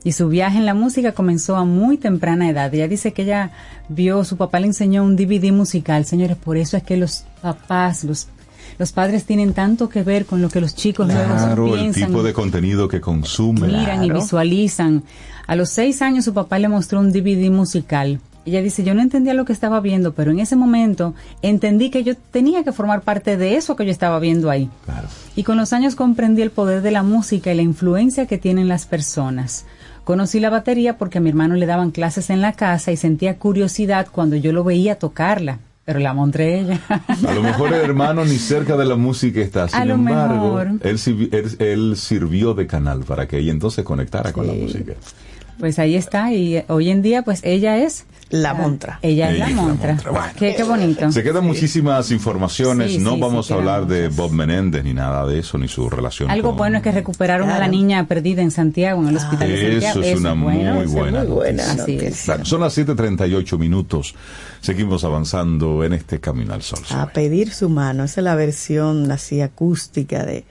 Y 0.07 0.13
su 0.13 0.29
viaje 0.29 0.57
en 0.57 0.65
la 0.65 0.73
música 0.73 1.11
comenzó 1.11 1.57
a 1.57 1.65
muy 1.65 1.97
temprana 1.97 2.49
edad. 2.49 2.73
Ella 2.73 2.87
dice 2.87 3.11
que 3.11 3.23
ella 3.23 3.51
vio, 3.89 4.23
su 4.23 4.37
papá 4.37 4.61
le 4.61 4.67
enseñó 4.67 5.03
un 5.03 5.17
DVD 5.17 5.51
musical. 5.51 6.05
Señores, 6.05 6.37
por 6.37 6.55
eso 6.55 6.77
es 6.77 6.83
que 6.83 6.95
los 6.95 7.25
papás, 7.41 8.05
los, 8.05 8.29
los 8.79 8.93
padres 8.93 9.25
tienen 9.25 9.51
tanto 9.51 9.89
que 9.89 10.03
ver 10.03 10.25
con 10.25 10.41
lo 10.41 10.47
que 10.47 10.61
los 10.61 10.75
chicos 10.75 11.09
Claro, 11.09 11.57
luego 11.57 11.75
el 11.75 11.81
piensan 11.81 12.07
tipo 12.07 12.23
de 12.23 12.31
contenido 12.31 12.87
que 12.87 13.01
consumen. 13.01 13.69
miran 13.69 14.01
y 14.01 14.09
visualizan. 14.09 15.03
A 15.45 15.57
los 15.57 15.71
seis 15.71 16.01
años 16.01 16.23
su 16.23 16.33
papá 16.33 16.57
le 16.57 16.69
mostró 16.69 17.01
un 17.01 17.11
DVD 17.11 17.49
musical. 17.49 18.21
Ella 18.45 18.61
dice, 18.61 18.85
yo 18.85 18.93
no 18.93 19.01
entendía 19.01 19.33
lo 19.33 19.43
que 19.43 19.51
estaba 19.51 19.81
viendo, 19.81 20.13
pero 20.13 20.31
en 20.31 20.39
ese 20.39 20.55
momento 20.55 21.15
entendí 21.41 21.89
que 21.89 22.05
yo 22.05 22.15
tenía 22.15 22.63
que 22.63 22.71
formar 22.71 23.01
parte 23.01 23.35
de 23.35 23.57
eso 23.57 23.75
que 23.75 23.83
yo 23.83 23.91
estaba 23.91 24.19
viendo 24.19 24.49
ahí. 24.49 24.69
Claro. 24.85 25.09
Y 25.35 25.43
con 25.43 25.57
los 25.57 25.73
años 25.73 25.95
comprendí 25.95 26.43
el 26.43 26.51
poder 26.51 26.81
de 26.81 26.91
la 26.91 27.03
música 27.03 27.51
y 27.51 27.57
la 27.57 27.61
influencia 27.61 28.25
que 28.25 28.37
tienen 28.37 28.69
las 28.69 28.85
personas. 28.85 29.65
Conocí 30.07 30.39
la 30.39 30.49
batería 30.49 30.97
porque 30.97 31.17
a 31.17 31.21
mi 31.21 31.27
hermano 31.27 31.55
le 31.55 31.65
daban 31.65 31.91
clases 31.91 32.29
en 32.29 32.39
la 32.39 32.53
casa 32.53 32.93
y 32.93 32.95
sentía 32.95 33.35
curiosidad 33.37 34.07
cuando 34.09 34.37
yo 34.37 34.53
lo 34.53 34.63
veía 34.63 34.97
tocarla, 34.97 35.59
pero 35.83 35.99
la 35.99 36.13
montré 36.13 36.61
ella. 36.61 36.79
A 37.27 37.33
lo 37.33 37.43
mejor 37.43 37.73
el 37.73 37.81
hermano 37.81 38.23
ni 38.23 38.37
cerca 38.37 38.77
de 38.77 38.85
la 38.85 38.95
música 38.95 39.41
está. 39.41 39.67
Sin 39.67 39.81
A 39.81 39.83
lo 39.83 39.95
embargo, 39.95 40.45
mejor. 40.63 40.67
él, 40.81 40.97
él- 41.33 41.55
él 41.59 41.97
sirvió 41.97 42.53
de 42.53 42.67
canal 42.67 43.01
para 43.03 43.27
que 43.27 43.37
ella 43.39 43.51
entonces 43.51 43.83
conectara 43.83 44.31
con 44.31 44.47
la 44.47 44.53
música. 44.53 44.93
Pues 45.59 45.77
ahí 45.77 45.95
está 45.97 46.31
y 46.31 46.63
hoy 46.69 46.89
en 46.89 47.01
día 47.01 47.23
pues 47.23 47.41
ella 47.43 47.77
es 47.77 48.05
La 48.29 48.49
ah, 48.49 48.53
montra. 48.53 48.99
Ella 49.01 49.31
es 49.31 49.39
la 49.39 49.47
montra. 49.49 49.97
Bueno. 50.03 50.27
Qué, 50.37 50.53
qué 50.55 50.63
bonito. 50.63 51.11
Se 51.11 51.23
quedan 51.23 51.45
muchísimas 51.45 52.11
informaciones. 52.11 52.91
Sí, 52.91 52.97
no 52.99 53.13
sí, 53.15 53.21
vamos 53.21 53.47
sí, 53.47 53.53
a 53.53 53.55
hablar 53.55 53.87
de. 53.87 54.09
Bob 54.09 54.31
Menéndez 54.31 54.83
ni 54.83 54.93
nada 54.93 55.25
de 55.25 55.39
eso, 55.39 55.57
ni 55.57 55.67
su 55.67 55.89
relación. 55.89 56.29
Algo 56.29 56.49
con- 56.49 56.57
bueno 56.57 56.77
es 56.77 56.83
que 56.83 56.91
recuperaron 56.91 57.47
a 57.49 57.53
la 57.53 57.57
Claro. 57.59 57.71
niña 57.71 58.05
perdida 58.07 58.41
en 58.41 58.51
Santiago, 58.51 59.01
en 59.01 59.09
el 59.09 59.17
hospital 59.17 59.47
de 59.49 59.71
Santiago. 59.71 59.99
Eso 60.01 60.09
es 60.13 60.19
una 60.19 60.35
muy 60.35 60.55
buena 60.55 60.73
muy 60.73 60.85
buena 60.87 61.73
noticia. 61.73 61.83
Así 61.83 61.97
es. 62.05 62.25
Bueno, 62.25 62.45
son 62.45 62.61
las 62.61 62.77
7:38 62.77 63.57
minutos. 63.57 64.15
Seguimos 64.59 65.03
avanzando 65.03 65.83
en 65.83 65.93
este 65.93 66.19
camino 66.19 66.53
al 66.53 66.63
sol. 66.63 66.79
A 66.89 67.07
pedir 67.07 67.53
su 67.53 67.69
mano. 67.69 68.03
Esa 68.03 68.21
es 68.21 68.23
la 68.25 68.35
versión 68.35 69.09
así 69.11 69.39
acústica 69.39 70.25
de, 70.25 70.43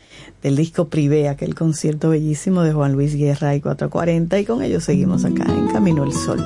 del 0.42 0.56
disco 0.56 0.88
Privé, 0.88 1.28
aquel 1.28 1.54
concierto 1.54 2.08
bellísimo 2.10 2.62
de 2.62 2.72
Juan 2.72 2.92
Luis 2.92 3.14
Guerra 3.16 3.54
y 3.54 3.60
440. 3.60 4.38
Y 4.38 4.44
con 4.46 4.62
ellos 4.62 4.84
seguimos 4.84 5.24
acá 5.24 5.44
en 5.48 5.68
Camino 5.68 6.04
al 6.04 6.12
Sol. 6.12 6.42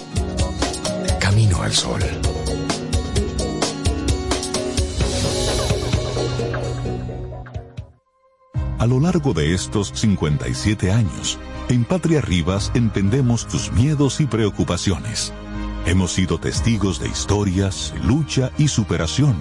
Camino 1.19 1.61
al 1.61 1.73
Sol. 1.73 2.01
A 8.85 8.87
lo 8.87 8.99
largo 8.99 9.33
de 9.33 9.55
estos 9.55 9.91
57 9.95 10.91
años, 10.91 11.39
en 11.69 11.85
Patria 11.85 12.21
Rivas 12.21 12.71
entendemos 12.75 13.47
tus 13.47 13.71
miedos 13.71 14.21
y 14.21 14.27
preocupaciones. 14.27 15.33
Hemos 15.87 16.13
sido 16.13 16.39
testigos 16.39 16.99
de 16.99 17.07
historias, 17.07 17.95
lucha 18.03 18.51
y 18.59 18.67
superación, 18.67 19.37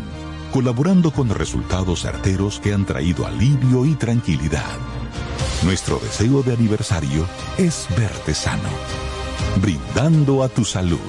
colaborando 0.55 1.11
con 1.11 1.29
resultados 1.31 2.03
certeros 2.03 2.61
que 2.61 2.73
han 2.73 2.87
traído 2.87 3.27
alivio 3.27 3.85
y 3.85 3.97
tranquilidad. 3.97 4.79
Nuestro 5.65 5.99
deseo 5.99 6.45
de 6.45 6.53
aniversario 6.53 7.27
es 7.59 7.89
verte 7.99 8.35
sano, 8.35 8.69
brindando 9.61 10.45
a 10.45 10.49
tu 10.49 10.65
salud. 10.65 11.01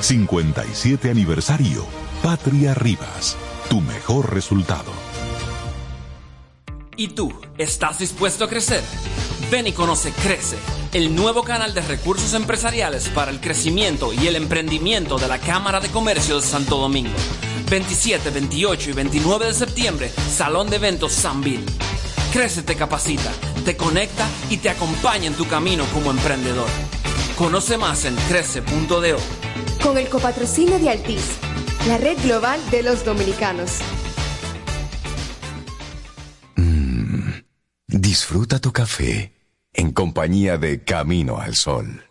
57 0.00 1.10
aniversario, 1.10 1.84
Patria 2.22 2.72
Rivas, 2.72 3.36
tu 3.68 3.82
mejor 3.82 4.32
resultado. 4.32 4.90
¿Y 6.96 7.08
tú, 7.08 7.38
estás 7.58 7.98
dispuesto 7.98 8.44
a 8.44 8.48
crecer? 8.48 8.82
Ven 9.50 9.66
y 9.66 9.72
conoce 9.72 10.10
Crece, 10.10 10.56
el 10.94 11.14
nuevo 11.14 11.42
canal 11.42 11.74
de 11.74 11.82
recursos 11.82 12.32
empresariales 12.32 13.10
para 13.10 13.30
el 13.30 13.42
crecimiento 13.42 14.14
y 14.14 14.26
el 14.26 14.36
emprendimiento 14.36 15.18
de 15.18 15.28
la 15.28 15.38
Cámara 15.38 15.80
de 15.80 15.88
Comercio 15.88 16.40
de 16.40 16.46
Santo 16.46 16.78
Domingo. 16.78 17.12
27, 17.70 18.30
28 18.30 18.90
y 18.90 18.92
29 18.92 19.46
de 19.46 19.54
septiembre, 19.54 20.10
Salón 20.10 20.68
de 20.68 20.76
Eventos 20.76 21.12
Sanville. 21.12 21.64
Crece 22.32 22.62
te 22.62 22.74
capacita, 22.74 23.30
te 23.64 23.76
conecta 23.76 24.26
y 24.50 24.56
te 24.56 24.70
acompaña 24.70 25.26
en 25.26 25.34
tu 25.34 25.46
camino 25.46 25.84
como 25.94 26.10
emprendedor. 26.10 26.68
Conoce 27.38 27.78
más 27.78 28.04
en 28.06 28.16
crece.do. 28.28 29.16
Con 29.84 29.98
el 29.98 30.08
copatrocinio 30.08 30.80
de 30.80 30.90
Altis, 30.90 31.38
la 31.86 31.96
red 31.96 32.18
global 32.24 32.60
de 32.72 32.82
los 32.82 33.04
dominicanos. 33.04 33.78
Disfruta 37.86 38.58
tu 38.58 38.72
café 38.72 39.32
en 39.72 39.92
compañía 39.92 40.58
de 40.58 40.82
Camino 40.82 41.38
al 41.38 41.54
Sol. 41.54 42.09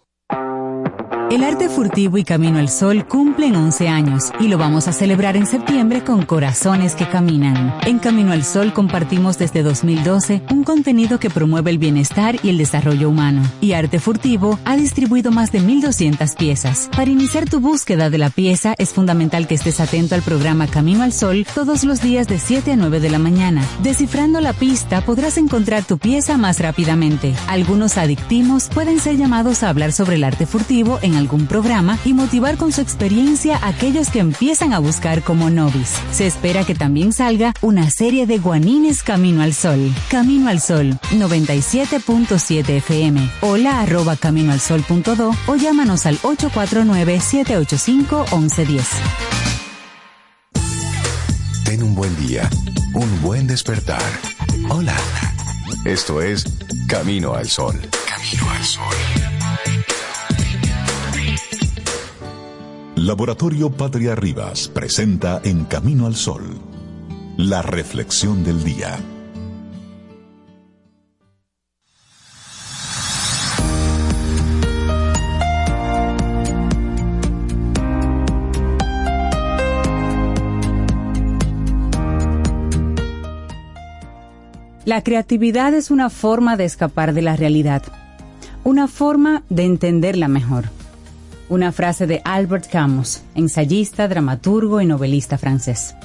El 1.31 1.43
arte 1.43 1.69
furtivo 1.69 2.17
y 2.17 2.23
Camino 2.23 2.57
al 2.57 2.69
Sol 2.69 3.05
cumplen 3.05 3.55
11 3.55 3.87
años 3.87 4.31
y 4.39 4.47
lo 4.47 4.57
vamos 4.57 4.87
a 4.87 4.91
celebrar 4.91 5.37
en 5.37 5.45
septiembre 5.45 6.03
con 6.03 6.25
Corazones 6.25 6.95
que 6.95 7.07
Caminan. 7.07 7.75
En 7.85 7.99
Camino 7.99 8.31
al 8.31 8.43
Sol 8.43 8.73
compartimos 8.73 9.37
desde 9.37 9.61
2012 9.61 10.41
un 10.49 10.63
contenido 10.63 11.19
que 11.19 11.29
promueve 11.29 11.69
el 11.69 11.77
bienestar 11.77 12.37
y 12.41 12.49
el 12.49 12.57
desarrollo 12.57 13.09
humano. 13.09 13.43
Y 13.61 13.73
Arte 13.73 13.99
Furtivo 13.99 14.57
ha 14.65 14.75
distribuido 14.75 15.31
más 15.31 15.51
de 15.51 15.61
1.200 15.61 16.35
piezas. 16.35 16.89
Para 16.95 17.11
iniciar 17.11 17.47
tu 17.47 17.59
búsqueda 17.59 18.09
de 18.09 18.17
la 18.17 18.31
pieza 18.31 18.73
es 18.79 18.89
fundamental 18.89 19.45
que 19.45 19.53
estés 19.53 19.79
atento 19.79 20.15
al 20.15 20.23
programa 20.23 20.65
Camino 20.65 21.03
al 21.03 21.13
Sol 21.13 21.45
todos 21.53 21.83
los 21.83 22.01
días 22.01 22.27
de 22.27 22.39
7 22.39 22.71
a 22.71 22.75
9 22.75 22.99
de 22.99 23.09
la 23.11 23.19
mañana. 23.19 23.63
Descifrando 23.83 24.41
la 24.41 24.53
pista 24.53 25.01
podrás 25.01 25.37
encontrar 25.37 25.83
tu 25.83 25.99
pieza 25.99 26.37
más 26.37 26.59
rápidamente. 26.59 27.35
Algunos 27.47 27.99
adictimos 27.99 28.67
pueden 28.69 28.99
ser 28.99 29.17
llamados 29.17 29.61
a 29.61 29.69
hablar 29.69 29.91
sobre 29.91 30.15
el 30.15 30.23
arte 30.23 30.47
furtivo 30.47 30.97
en 31.03 31.18
algún 31.19 31.45
programa 31.45 31.99
y 32.03 32.13
motivar 32.13 32.57
con 32.57 32.71
su 32.71 32.81
experiencia 32.81 33.57
a 33.57 33.67
aquellos 33.67 34.09
que 34.09 34.17
empiezan 34.19 34.73
a 34.73 34.79
buscar 34.79 35.21
como 35.21 35.51
novice. 35.51 36.01
Se 36.11 36.25
espera 36.25 36.65
que 36.65 36.73
también 36.73 37.13
salga 37.13 37.53
una 37.61 37.91
serie 37.91 38.25
de 38.25 38.39
guanines 38.39 39.03
Camino 39.03 39.43
al 39.43 39.53
Sol. 39.53 39.93
Camino 40.09 40.49
al 40.49 40.59
Sol 40.59 40.97
97.7 41.11 42.67
FM. 42.77 43.29
Hola 43.41 43.81
arroba 43.81 44.15
caminoalsol.do 44.15 45.35
o 45.45 45.55
llámanos 45.55 46.07
al 46.07 46.17
849-785-1110. 46.19 48.83
Ten 51.65 51.83
un 51.83 51.93
buen 51.93 52.15
día, 52.25 52.49
un 52.95 53.21
buen 53.21 53.45
despertar. 53.45 54.01
Hola. 54.69 54.95
Esto 55.85 56.21
es 56.21 56.45
Camino 56.87 57.35
al 57.35 57.47
Sol. 57.47 57.79
Camino 58.05 58.49
al 58.49 58.63
Sol. 58.63 59.38
Laboratorio 63.01 63.71
Patria 63.71 64.13
Rivas 64.13 64.67
presenta 64.67 65.39
En 65.45 65.63
Camino 65.63 66.05
al 66.05 66.15
Sol, 66.15 66.43
la 67.37 67.61
reflexión 67.61 68.43
del 68.43 68.61
día. 68.61 68.99
La 84.83 85.01
creatividad 85.03 85.73
es 85.73 85.89
una 85.89 86.09
forma 86.09 86.57
de 86.57 86.65
escapar 86.65 87.13
de 87.13 87.21
la 87.21 87.37
realidad, 87.37 87.81
una 88.65 88.89
forma 88.89 89.43
de 89.47 89.63
entenderla 89.63 90.27
mejor. 90.27 90.78
Una 91.49 91.71
frase 91.71 92.05
de 92.05 92.21
Albert 92.23 92.69
Camus, 92.71 93.21
ensayista, 93.35 94.07
dramaturgo 94.07 94.81
y 94.81 94.85
novelista 94.85 95.37
francés. 95.37 95.95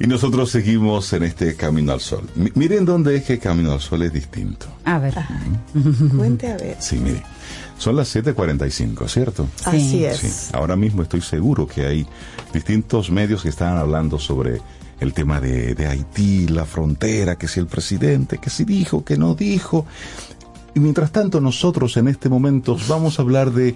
Y 0.00 0.06
nosotros 0.06 0.50
seguimos 0.50 1.12
en 1.12 1.22
este 1.24 1.54
Camino 1.54 1.92
al 1.92 2.00
Sol. 2.00 2.28
M- 2.36 2.50
miren 2.54 2.84
dónde 2.86 3.16
es 3.16 3.24
que 3.24 3.38
Camino 3.38 3.72
al 3.72 3.80
Sol 3.80 4.02
es 4.02 4.12
distinto. 4.12 4.66
A 4.84 4.98
ver. 4.98 5.14
Cuente 6.16 6.50
a 6.50 6.56
ver. 6.56 6.76
Sí, 6.80 6.96
mire. 6.96 7.22
Son 7.78 7.94
las 7.96 8.14
7:45, 8.14 9.08
¿cierto? 9.08 9.46
Así 9.64 10.04
es. 10.04 10.16
Sí. 10.18 10.50
Ahora 10.54 10.74
mismo 10.76 11.02
estoy 11.02 11.20
seguro 11.20 11.66
que 11.66 11.86
hay 11.86 12.06
distintos 12.52 13.10
medios 13.10 13.42
que 13.42 13.48
están 13.50 13.76
hablando 13.76 14.18
sobre 14.18 14.60
el 15.00 15.12
tema 15.14 15.40
de, 15.40 15.74
de 15.74 15.86
Haití, 15.86 16.48
la 16.48 16.64
frontera, 16.66 17.36
que 17.36 17.46
si 17.48 17.60
el 17.60 17.66
presidente, 17.66 18.38
que 18.38 18.50
si 18.50 18.64
dijo, 18.64 19.04
que 19.04 19.16
no 19.16 19.34
dijo. 19.34 19.86
Y 20.74 20.80
mientras 20.80 21.12
tanto 21.12 21.40
nosotros 21.40 21.96
en 21.96 22.08
este 22.08 22.28
momento 22.28 22.76
vamos 22.88 23.18
a 23.18 23.22
hablar 23.22 23.52
de 23.52 23.74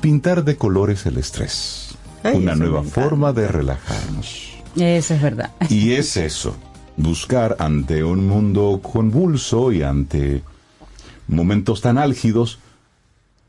pintar 0.00 0.44
de 0.44 0.56
colores 0.56 1.06
el 1.06 1.18
estrés. 1.18 1.96
Ay, 2.22 2.36
Una 2.36 2.54
nueva 2.54 2.82
forma 2.82 3.32
de 3.32 3.48
relajarnos. 3.48 4.52
Eso 4.76 5.14
es 5.14 5.22
verdad. 5.22 5.50
Y 5.68 5.92
es 5.92 6.16
eso, 6.16 6.54
buscar 6.96 7.56
ante 7.58 8.04
un 8.04 8.26
mundo 8.26 8.80
convulso 8.82 9.72
y 9.72 9.82
ante 9.82 10.42
momentos 11.28 11.80
tan 11.80 11.98
álgidos, 11.98 12.58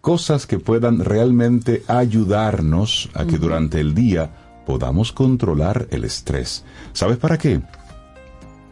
cosas 0.01 0.47
que 0.47 0.57
puedan 0.57 1.03
realmente 1.03 1.83
ayudarnos 1.87 3.09
a 3.13 3.25
que 3.25 3.37
durante 3.37 3.79
el 3.79 3.93
día 3.93 4.31
podamos 4.65 5.11
controlar 5.11 5.87
el 5.91 6.03
estrés. 6.03 6.63
¿Sabes 6.93 7.17
para 7.17 7.37
qué? 7.37 7.61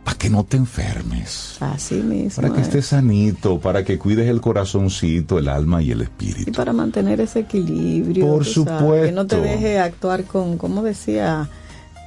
Para 0.06 0.18
que 0.18 0.30
no 0.30 0.44
te 0.46 0.56
enfermes. 0.56 1.58
Así 1.60 1.96
mismo. 1.96 2.42
Para 2.42 2.54
que 2.54 2.62
es. 2.62 2.68
estés 2.68 2.86
sanito, 2.86 3.60
para 3.60 3.84
que 3.84 3.98
cuides 4.00 4.30
el 4.30 4.40
corazoncito, 4.40 5.38
el 5.40 5.50
alma 5.50 5.82
y 5.82 5.92
el 5.92 6.00
Y 6.00 6.04
espíritu. 6.04 6.52
para 6.54 6.72
mantener 6.72 7.20
ese 7.20 7.40
equilibrio. 7.40 8.26
Por 8.28 8.46
tú 8.46 8.64
sabes, 8.64 9.08
Que 9.08 9.12
no 9.12 9.26
te 9.28 9.36
supuesto. 9.36 9.58
deje 9.62 9.80
actuar 9.80 10.24
con, 10.24 10.58
como 10.58 10.82
decía 10.84 11.50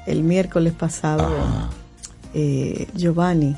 el 0.07 0.22
miércoles 0.22 0.72
pasado 0.72 1.28
eh, 2.34 2.86
Giovanni, 2.94 3.57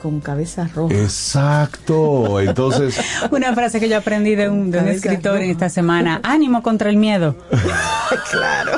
con 0.00 0.20
cabeza 0.20 0.68
roja. 0.74 0.94
Exacto. 0.94 2.40
Entonces, 2.40 3.00
Una 3.30 3.54
frase 3.54 3.80
que 3.80 3.88
yo 3.88 3.98
aprendí 3.98 4.34
de 4.34 4.48
un, 4.48 4.70
de 4.70 4.78
un 4.78 4.84
Cabeza 4.84 5.08
escritor 5.08 5.42
en 5.42 5.50
esta 5.50 5.68
semana. 5.68 6.20
Ánimo 6.22 6.62
contra 6.62 6.90
el 6.90 6.96
miedo. 6.96 7.36
claro. 8.30 8.72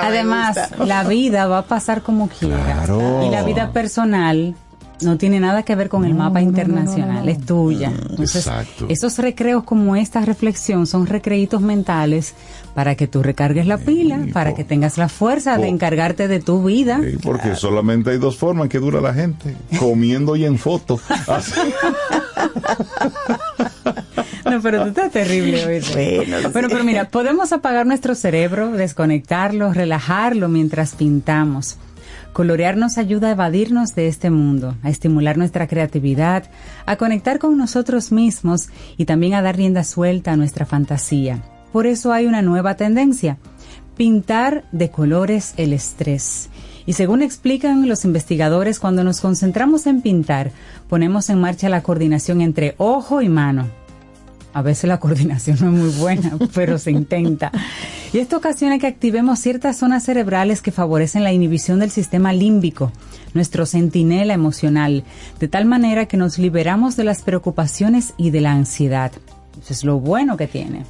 Además, 0.00 0.70
la 0.78 1.04
vida 1.04 1.46
va 1.46 1.58
a 1.58 1.66
pasar 1.66 2.02
como 2.02 2.28
quiera. 2.28 2.62
Claro. 2.64 3.24
Y 3.26 3.30
la 3.30 3.42
vida 3.42 3.72
personal 3.72 4.54
no 5.02 5.18
tiene 5.18 5.40
nada 5.40 5.62
que 5.62 5.74
ver 5.74 5.88
con 5.88 6.04
el 6.04 6.14
mapa 6.14 6.40
internacional, 6.40 7.28
es 7.28 7.44
tuya. 7.44 7.92
Entonces, 8.10 8.46
exacto. 8.46 8.86
esos 8.88 9.18
recreos 9.18 9.64
como 9.64 9.96
esta 9.96 10.20
reflexión 10.24 10.86
son 10.86 11.06
recreitos 11.06 11.60
mentales 11.60 12.34
para 12.74 12.94
que 12.94 13.06
tú 13.06 13.22
recargues 13.22 13.66
la 13.66 13.78
pila, 13.78 14.20
Sí, 14.24 14.32
para 14.32 14.50
po- 14.50 14.56
que 14.56 14.64
tengas 14.64 14.96
la 14.98 15.08
fuerza 15.08 15.58
de 15.58 15.68
encargarte 15.68 16.28
de 16.28 16.40
tu 16.40 16.62
vida. 16.64 17.00
Sí, 17.02 17.18
porque 17.22 17.54
solamente 17.56 18.10
hay 18.10 18.18
dos 18.18 18.36
formas 18.36 18.64
en 18.64 18.68
que 18.70 18.78
dura 18.78 19.00
la 19.00 19.12
gente, 19.14 19.54
comiendo 19.78 20.36
y 20.36 20.44
en 20.44 20.58
foto. 20.58 20.98
No, 24.44 24.62
pero 24.62 24.82
tú 24.82 24.88
estás 24.90 25.10
terrible 25.10 25.56
hoy. 25.66 25.80
Bueno, 25.80 26.22
sí. 26.24 26.50
Bueno, 26.52 26.68
pero 26.70 26.84
mira, 26.84 27.08
podemos 27.08 27.52
apagar 27.52 27.84
nuestro 27.86 28.14
cerebro, 28.14 28.70
desconectarlo, 28.70 29.72
relajarlo 29.72 30.48
mientras 30.48 30.94
pintamos. 30.94 31.76
Colorear 32.36 32.76
nos 32.76 32.98
ayuda 32.98 33.28
a 33.28 33.30
evadirnos 33.30 33.94
de 33.94 34.08
este 34.08 34.28
mundo, 34.28 34.76
a 34.82 34.90
estimular 34.90 35.38
nuestra 35.38 35.66
creatividad, 35.66 36.50
a 36.84 36.96
conectar 36.96 37.38
con 37.38 37.56
nosotros 37.56 38.12
mismos 38.12 38.68
y 38.98 39.06
también 39.06 39.32
a 39.32 39.40
dar 39.40 39.56
rienda 39.56 39.84
suelta 39.84 40.32
a 40.32 40.36
nuestra 40.36 40.66
fantasía. 40.66 41.42
Por 41.72 41.86
eso 41.86 42.12
hay 42.12 42.26
una 42.26 42.42
nueva 42.42 42.74
tendencia, 42.74 43.38
pintar 43.96 44.64
de 44.70 44.90
colores 44.90 45.54
el 45.56 45.72
estrés. 45.72 46.50
Y 46.84 46.92
según 46.92 47.22
explican 47.22 47.88
los 47.88 48.04
investigadores, 48.04 48.80
cuando 48.80 49.02
nos 49.02 49.22
concentramos 49.22 49.86
en 49.86 50.02
pintar, 50.02 50.52
ponemos 50.90 51.30
en 51.30 51.40
marcha 51.40 51.70
la 51.70 51.82
coordinación 51.82 52.42
entre 52.42 52.74
ojo 52.76 53.22
y 53.22 53.30
mano. 53.30 53.66
A 54.56 54.62
veces 54.62 54.88
la 54.88 54.98
coordinación 54.98 55.58
no 55.60 55.66
es 55.66 55.72
muy 55.74 56.00
buena, 56.00 56.32
pero 56.54 56.78
se 56.78 56.90
intenta. 56.90 57.52
Y 58.14 58.20
esto 58.20 58.38
ocasiona 58.38 58.78
que 58.78 58.86
activemos 58.86 59.38
ciertas 59.38 59.76
zonas 59.76 60.04
cerebrales 60.04 60.62
que 60.62 60.72
favorecen 60.72 61.24
la 61.24 61.32
inhibición 61.34 61.78
del 61.78 61.90
sistema 61.90 62.32
límbico, 62.32 62.90
nuestro 63.34 63.66
centinela 63.66 64.32
emocional, 64.32 65.04
de 65.38 65.48
tal 65.48 65.66
manera 65.66 66.06
que 66.06 66.16
nos 66.16 66.38
liberamos 66.38 66.96
de 66.96 67.04
las 67.04 67.20
preocupaciones 67.20 68.14
y 68.16 68.30
de 68.30 68.40
la 68.40 68.52
ansiedad. 68.52 69.12
Eso 69.60 69.74
es 69.74 69.84
lo 69.84 70.00
bueno 70.00 70.38
que 70.38 70.46
tiene. 70.46 70.86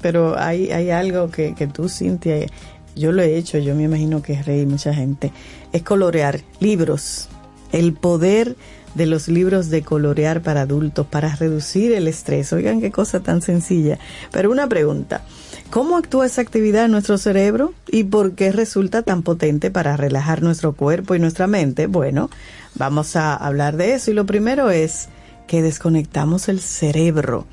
Pero 0.00 0.38
hay, 0.38 0.70
hay 0.70 0.90
algo 0.90 1.32
que, 1.32 1.56
que 1.56 1.66
tú, 1.66 1.88
Cintia, 1.88 2.46
yo 2.94 3.10
lo 3.10 3.22
he 3.22 3.36
hecho, 3.36 3.58
yo 3.58 3.74
me 3.74 3.82
imagino 3.82 4.22
que 4.22 4.34
es 4.34 4.46
rey 4.46 4.66
mucha 4.66 4.94
gente, 4.94 5.32
es 5.72 5.82
colorear 5.82 6.42
libros. 6.60 7.28
El 7.72 7.94
poder 7.94 8.54
de 8.94 9.06
los 9.06 9.28
libros 9.28 9.70
de 9.70 9.82
colorear 9.82 10.42
para 10.42 10.62
adultos 10.62 11.06
para 11.06 11.34
reducir 11.34 11.92
el 11.92 12.08
estrés. 12.08 12.52
Oigan 12.52 12.80
qué 12.80 12.90
cosa 12.90 13.20
tan 13.20 13.42
sencilla. 13.42 13.98
Pero 14.30 14.50
una 14.50 14.68
pregunta, 14.68 15.22
¿cómo 15.70 15.96
actúa 15.96 16.26
esa 16.26 16.42
actividad 16.42 16.86
en 16.86 16.92
nuestro 16.92 17.18
cerebro 17.18 17.74
y 17.88 18.04
por 18.04 18.34
qué 18.34 18.52
resulta 18.52 19.02
tan 19.02 19.22
potente 19.22 19.70
para 19.70 19.96
relajar 19.96 20.42
nuestro 20.42 20.72
cuerpo 20.72 21.14
y 21.14 21.18
nuestra 21.18 21.46
mente? 21.46 21.86
Bueno, 21.86 22.30
vamos 22.74 23.16
a 23.16 23.34
hablar 23.34 23.76
de 23.76 23.94
eso 23.94 24.10
y 24.10 24.14
lo 24.14 24.26
primero 24.26 24.70
es 24.70 25.08
que 25.46 25.62
desconectamos 25.62 26.48
el 26.48 26.60
cerebro 26.60 27.46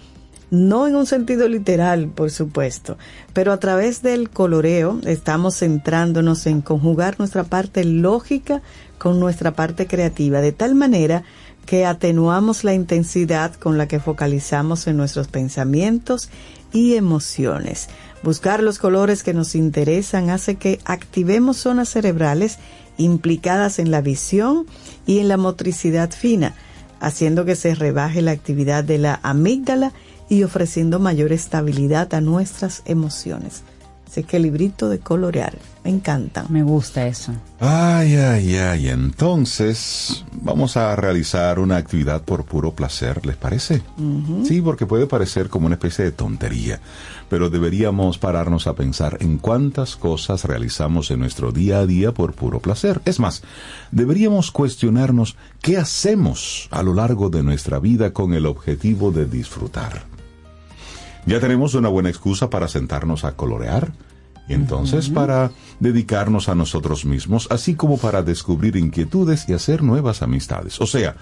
no 0.52 0.86
en 0.86 0.98
un 0.98 1.06
sentido 1.06 1.48
literal, 1.48 2.10
por 2.10 2.30
supuesto, 2.30 2.98
pero 3.34 3.54
a 3.54 3.58
través 3.58 4.02
del 4.04 4.30
coloreo 4.30 5.00
estamos 5.06 5.58
centrándonos 5.58 6.46
en 6.46 6.62
conjugar 6.62 7.18
nuestra 7.18 7.46
parte 7.46 7.86
lógica 7.86 8.62
con 9.02 9.20
nuestra 9.20 9.54
parte 9.54 9.88
creativa, 9.88 10.42
de 10.42 10.52
tal 10.52 10.76
manera 10.76 11.24
que 11.66 11.88
atenuamos 11.88 12.64
la 12.64 12.76
intensidad 12.76 13.56
con 13.56 13.80
la 13.80 13.88
que 13.88 14.00
focalizamos 14.00 14.86
en 14.86 14.96
nuestros 14.96 15.28
pensamientos 15.28 16.30
y 16.72 16.94
emociones. 16.94 17.90
Buscar 18.22 18.62
los 18.62 18.78
colores 18.78 19.24
que 19.24 19.34
nos 19.34 19.56
interesan 19.56 20.30
hace 20.30 20.54
que 20.54 20.80
activemos 20.86 21.58
zonas 21.58 21.90
cerebrales 21.90 22.60
implicadas 22.98 23.80
en 23.80 23.90
la 23.90 24.02
visión 24.02 24.68
y 25.08 25.18
en 25.18 25.30
la 25.30 25.38
motricidad 25.38 26.12
fina, 26.12 26.54
haciendo 27.00 27.44
que 27.44 27.56
se 27.56 27.74
rebaje 27.74 28.22
la 28.22 28.32
actividad 28.32 28.84
de 28.84 29.00
la 29.00 29.20
amígdala 29.24 29.94
y 30.30 30.44
ofreciendo 30.44 31.00
mayor 31.00 31.34
estabilidad 31.34 32.14
a 32.14 32.22
nuestras 32.22 32.84
emociones. 32.86 33.64
Así 34.12 34.24
que 34.24 34.36
el 34.36 34.44
librito 34.44 34.90
de 34.90 35.00
colorear, 35.00 35.58
me 35.86 35.90
encantan. 35.90 36.48
Me 36.50 36.64
gusta 36.64 37.08
eso. 37.08 37.32
Ay, 37.62 38.18
ay, 38.18 38.58
ay. 38.58 38.90
Entonces, 38.90 40.26
vamos 40.34 40.76
a 40.76 40.94
realizar 40.98 41.60
una 41.60 41.78
actividad 41.78 42.22
por 42.22 42.44
puro 42.44 42.74
placer, 42.74 43.26
¿les 43.26 43.38
parece? 43.38 43.82
Sí, 44.44 44.62
porque 44.62 44.86
puede 44.86 45.08
parecer 45.08 45.48
como 45.48 45.68
una 45.68 45.76
especie 45.76 46.04
de 46.04 46.12
tontería, 46.12 46.82
pero 47.30 47.50
deberíamos 47.50 48.18
pararnos 48.18 48.68
a 48.68 48.76
pensar 48.76 49.16
en 49.22 49.38
cuántas 49.38 49.96
cosas 49.96 50.44
realizamos 50.44 51.10
en 51.10 51.22
nuestro 51.22 51.54
día 51.54 51.80
a 51.80 51.86
día 51.86 52.12
por 52.12 52.34
puro 52.34 52.60
placer. 52.60 53.00
Es 53.06 53.18
más, 53.18 53.44
deberíamos 53.92 54.52
cuestionarnos 54.52 55.38
qué 55.62 55.78
hacemos 55.78 56.68
a 56.72 56.84
lo 56.84 56.94
largo 56.94 57.30
de 57.30 57.44
nuestra 57.44 57.80
vida 57.80 58.12
con 58.12 58.34
el 58.34 58.46
objetivo 58.46 59.14
de 59.14 59.26
disfrutar. 59.26 60.11
Ya 61.26 61.40
tenemos 61.40 61.76
una 61.76 61.90
buena 61.90 62.10
excusa 62.10 62.50
para 62.50 62.68
sentarnos 62.68 63.24
a 63.24 63.36
colorear 63.36 63.92
y 64.48 64.54
entonces 64.54 65.10
para 65.10 65.52
dedicarnos 65.80 66.50
a 66.50 66.56
nosotros 66.56 67.06
mismos, 67.06 67.48
así 67.52 67.76
como 67.76 67.98
para 67.98 68.24
descubrir 68.24 68.76
inquietudes 68.76 69.48
y 69.48 69.54
hacer 69.54 69.84
nuevas 69.84 70.22
amistades. 70.22 70.82
O 70.82 70.88
sea, 70.88 71.16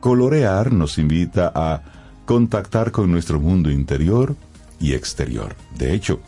colorear 0.00 0.72
nos 0.72 0.98
invita 0.98 1.50
a 1.54 1.82
contactar 2.26 2.92
con 2.92 3.10
nuestro 3.10 3.40
mundo 3.40 3.70
interior 3.70 4.36
y 4.78 4.92
exterior. 4.92 5.56
De 5.76 5.94
hecho, 5.94 6.20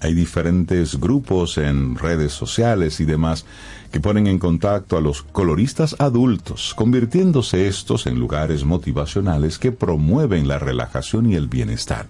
hay 0.00 0.14
diferentes 0.14 0.98
grupos 0.98 1.58
en 1.58 1.94
redes 1.94 2.32
sociales 2.32 2.98
y 2.98 3.04
demás 3.04 3.44
que 3.92 4.00
ponen 4.00 4.26
en 4.26 4.38
contacto 4.38 4.96
a 4.96 5.02
los 5.02 5.22
coloristas 5.22 5.94
adultos, 5.98 6.72
convirtiéndose 6.74 7.68
estos 7.68 8.06
en 8.06 8.18
lugares 8.18 8.64
motivacionales 8.64 9.58
que 9.58 9.70
promueven 9.70 10.48
la 10.48 10.58
relajación 10.58 11.30
y 11.30 11.34
el 11.34 11.46
bienestar. 11.46 12.06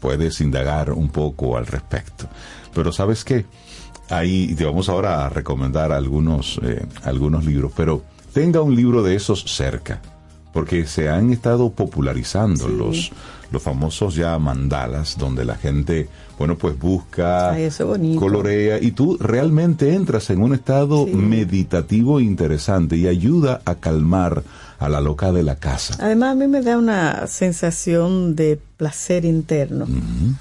Puedes 0.00 0.40
indagar 0.40 0.92
un 0.92 1.10
poco 1.10 1.58
al 1.58 1.66
respecto. 1.66 2.26
Pero 2.74 2.92
¿sabes 2.92 3.24
qué? 3.24 3.44
Ahí 4.08 4.54
te 4.54 4.64
vamos 4.64 4.88
ahora 4.88 5.26
a 5.26 5.28
recomendar 5.28 5.92
algunos, 5.92 6.58
eh, 6.62 6.86
algunos 7.04 7.44
libros, 7.44 7.72
pero 7.76 8.02
tenga 8.32 8.62
un 8.62 8.74
libro 8.74 9.02
de 9.02 9.14
esos 9.14 9.44
cerca, 9.44 10.00
porque 10.54 10.86
se 10.86 11.10
han 11.10 11.30
estado 11.30 11.70
popularizando 11.72 12.68
los, 12.68 13.12
los 13.52 13.62
famosos 13.62 14.14
ya 14.14 14.38
mandalas, 14.38 15.18
donde 15.18 15.44
la 15.44 15.56
gente, 15.56 16.08
bueno, 16.40 16.56
pues 16.56 16.78
busca, 16.78 17.50
Ay, 17.52 17.64
eso 17.64 17.94
colorea, 18.18 18.78
y 18.80 18.92
tú 18.92 19.18
realmente 19.20 19.92
entras 19.94 20.30
en 20.30 20.40
un 20.42 20.54
estado 20.54 21.04
Sí. 21.04 21.12
meditativo 21.12 22.18
interesante 22.18 22.96
y 22.96 23.06
ayuda 23.08 23.60
a 23.66 23.74
calmar 23.74 24.42
a 24.78 24.88
la 24.88 25.02
loca 25.02 25.32
de 25.32 25.42
la 25.42 25.56
casa. 25.56 25.96
Además, 26.00 26.32
a 26.32 26.34
mí 26.36 26.48
me 26.48 26.62
da 26.62 26.78
una 26.78 27.26
sensación 27.26 28.36
de 28.36 28.58
placer 28.78 29.26
interno, 29.26 29.84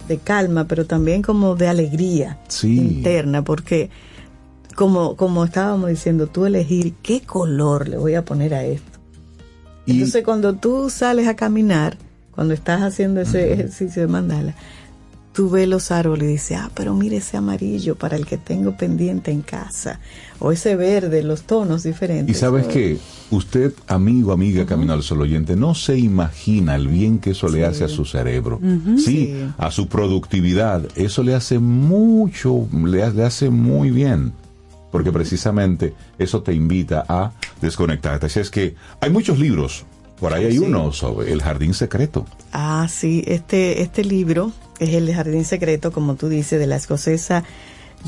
de 0.08 0.18
calma, 0.20 0.64
pero 0.70 0.86
también 0.86 1.22
como 1.22 1.58
de 1.58 1.68
alegría 1.68 2.40
Sí. 2.48 2.78
interna, 2.78 3.44
porque 3.44 3.90
como, 4.76 5.18
como 5.18 5.44
estábamos 5.44 5.90
diciendo, 5.90 6.28
tú 6.28 6.46
elegir 6.46 6.94
qué 7.04 7.20
color 7.24 7.90
le 7.90 7.98
voy 7.98 8.16
a 8.16 8.24
poner 8.24 8.54
a 8.54 8.64
esto. 8.64 9.00
Y- 9.86 9.96
Entonces, 9.96 10.24
cuando 10.24 10.54
tú 10.56 10.90
sales 10.90 11.28
a 11.28 11.36
caminar, 11.36 11.98
cuando 12.34 12.54
estás 12.54 12.84
haciendo 12.84 13.20
ese 13.20 13.52
ejercicio 13.52 14.02
de 14.04 14.08
mandala, 14.08 14.56
tú 15.40 15.50
ves 15.50 15.70
los 15.70 15.90
árboles 15.92 16.28
y 16.28 16.32
dices, 16.34 16.58
ah, 16.60 16.70
pero 16.74 16.94
mire 16.94 17.16
ese 17.16 17.38
amarillo 17.38 17.96
para 17.96 18.18
el 18.18 18.26
que 18.26 18.38
tengo 18.38 18.76
pendiente 18.76 19.32
en 19.32 19.42
casa, 19.42 20.02
o 20.40 20.52
ese 20.52 20.76
verde, 20.76 21.24
los 21.24 21.44
tonos 21.44 21.84
diferentes. 21.84 22.36
Y 22.36 22.38
sabes 22.38 22.68
que 22.68 22.98
usted, 23.32 23.72
amigo, 23.88 24.34
amiga, 24.34 24.66
Camino 24.66 24.92
al 24.92 25.02
Sol 25.02 25.22
oyente, 25.22 25.56
no 25.56 25.76
se 25.76 25.98
imagina 25.98 26.76
el 26.76 26.90
bien 26.90 27.20
que 27.20 27.30
eso 27.30 27.48
le 27.48 27.64
hace 27.66 27.86
a 27.86 27.88
su 27.88 28.04
cerebro. 28.04 28.60
sí, 28.98 29.06
Sí. 29.06 29.46
a 29.58 29.72
su 29.72 29.88
productividad. 29.88 30.82
Eso 30.98 31.24
le 31.24 31.34
hace 31.36 31.58
mucho, 31.60 32.68
le, 32.86 33.04
ha- 33.04 33.10
le 33.12 33.24
hace 33.24 33.50
muy 33.50 33.92
bien. 33.92 34.34
Porque 34.92 35.14
precisamente 35.14 35.94
eso 36.18 36.42
te 36.42 36.54
invita 36.54 37.06
a 37.08 37.32
desconectarte. 37.62 38.26
Así 38.26 38.42
es 38.42 38.50
que 38.50 38.76
hay 39.00 39.10
muchos 39.10 39.40
libros. 39.40 39.86
Por 40.20 40.34
ahí 40.34 40.44
hay 40.44 40.52
Sí. 40.58 40.60
uno 40.60 40.92
sobre 40.92 41.32
el 41.32 41.42
jardín 41.42 41.74
secreto. 41.74 42.26
Ah, 42.52 42.88
sí, 42.90 43.24
este, 43.26 43.82
este 43.84 44.04
libro 44.04 44.52
es 44.80 44.94
El 44.94 45.14
Jardín 45.14 45.46
Secreto, 45.46 45.92
como 45.92 46.16
tú 46.16 46.30
dices, 46.30 46.60
de 46.60 46.68
la 46.68 46.76
escocesa 46.76 47.44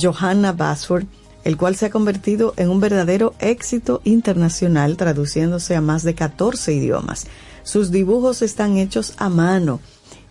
Johanna 0.02 0.54
Basford, 0.54 1.06
el 1.44 1.58
cual 1.58 1.76
se 1.76 1.88
ha 1.88 1.90
convertido 1.90 2.54
en 2.58 2.70
un 2.70 2.80
verdadero 2.80 3.34
éxito 3.40 4.02
internacional, 4.04 4.98
traduciéndose 4.98 5.76
a 5.76 5.82
más 5.82 6.04
de 6.04 6.16
14 6.16 6.74
idiomas. 6.74 7.28
Sus 7.64 7.92
dibujos 7.92 8.42
están 8.42 8.78
hechos 8.78 9.14
a 9.18 9.30
mano 9.30 9.80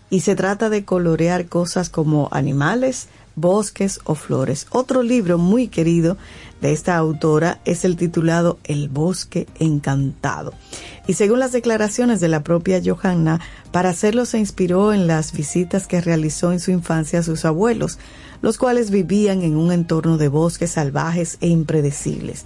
y 0.09 0.21
se 0.21 0.35
trata 0.35 0.69
de 0.69 0.83
colorear 0.83 1.47
cosas 1.47 1.89
como 1.89 2.27
animales, 2.31 3.07
bosques 3.35 3.99
o 4.03 4.15
flores. 4.15 4.67
Otro 4.71 5.03
libro 5.03 5.37
muy 5.37 5.67
querido 5.67 6.17
de 6.61 6.71
esta 6.71 6.95
autora 6.95 7.59
es 7.65 7.83
el 7.85 7.97
titulado 7.97 8.59
El 8.63 8.87
bosque 8.87 9.47
encantado. 9.59 10.53
Y 11.07 11.13
según 11.13 11.39
las 11.39 11.51
declaraciones 11.51 12.19
de 12.21 12.27
la 12.27 12.43
propia 12.43 12.81
Johanna, 12.83 13.41
para 13.71 13.89
hacerlo 13.89 14.25
se 14.25 14.37
inspiró 14.37 14.93
en 14.93 15.07
las 15.07 15.33
visitas 15.33 15.87
que 15.87 16.01
realizó 16.01 16.51
en 16.51 16.59
su 16.59 16.71
infancia 16.71 17.19
a 17.19 17.23
sus 17.23 17.43
abuelos, 17.45 17.97
los 18.41 18.57
cuales 18.57 18.91
vivían 18.91 19.41
en 19.41 19.55
un 19.55 19.71
entorno 19.71 20.17
de 20.17 20.27
bosques 20.27 20.71
salvajes 20.71 21.37
e 21.41 21.47
impredecibles. 21.47 22.45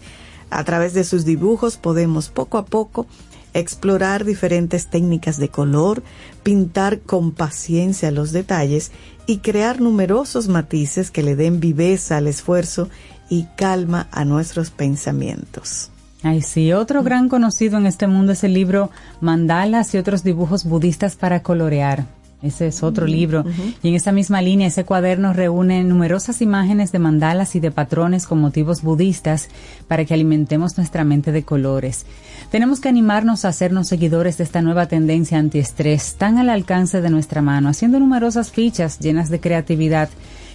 A 0.50 0.64
través 0.64 0.94
de 0.94 1.04
sus 1.04 1.26
dibujos 1.26 1.78
podemos 1.78 2.30
poco 2.30 2.58
a 2.58 2.66
poco 2.66 3.08
explorar 3.54 4.26
diferentes 4.26 4.88
técnicas 4.88 5.38
de 5.38 5.48
color, 5.48 6.04
pintar 6.44 7.00
con 7.00 7.32
paciencia 7.32 8.12
los 8.12 8.34
detalles 8.34 8.92
y 9.28 9.38
crear 9.38 9.80
numerosos 9.80 10.50
matices 10.50 11.10
que 11.10 11.24
le 11.24 11.36
den 11.36 11.62
viveza 11.62 12.18
al 12.18 12.28
esfuerzo 12.28 12.90
y 13.30 13.48
calma 13.56 14.08
a 14.12 14.26
nuestros 14.26 14.72
pensamientos. 14.72 15.92
Ay, 16.24 16.42
sí, 16.42 16.74
otro 16.74 17.04
gran 17.04 17.30
conocido 17.30 17.78
en 17.78 17.86
este 17.86 18.08
mundo 18.08 18.32
es 18.32 18.44
el 18.44 18.54
libro 18.54 18.90
Mandalas 19.22 19.94
y 19.94 19.98
otros 19.98 20.24
dibujos 20.24 20.66
budistas 20.66 21.16
para 21.16 21.44
colorear. 21.44 22.06
Ese 22.42 22.68
es 22.68 22.84
otro 22.84 23.08
libro. 23.08 23.44
Y 23.82 23.90
en 23.90 23.96
esa 23.96 24.12
misma 24.12 24.42
línea, 24.42 24.68
ese 24.68 24.84
cuaderno 24.84 25.34
reúne 25.34 25.84
numerosas 25.84 26.42
imágenes 26.42 26.92
de 26.92 27.00
mandalas 27.00 27.56
y 27.56 27.60
de 27.60 27.72
patrones 27.72 28.28
con 28.28 28.40
motivos 28.40 28.82
budistas 28.82 29.50
para 29.88 30.06
que 30.06 30.14
alimentemos 30.14 30.78
nuestra 30.78 31.04
mente 31.04 31.32
de 31.32 31.44
colores. 31.44 32.06
Tenemos 32.52 32.80
que 32.80 32.90
animarnos 32.90 33.46
a 33.46 33.50
hacernos 33.50 33.88
seguidores 33.88 34.38
de 34.38 34.44
esta 34.44 34.62
nueva 34.62 34.88
tendencia 34.88 35.40
antiestrés 35.40 36.16
tan 36.16 36.38
al 36.38 36.50
alcance 36.50 37.02
de 37.02 37.10
nuestra 37.10 37.42
mano, 37.42 37.70
haciendo 37.70 38.00
numerosas 38.00 38.52
fichas 38.52 39.00
llenas 39.00 39.30
de 39.30 39.40
creatividad 39.40 40.10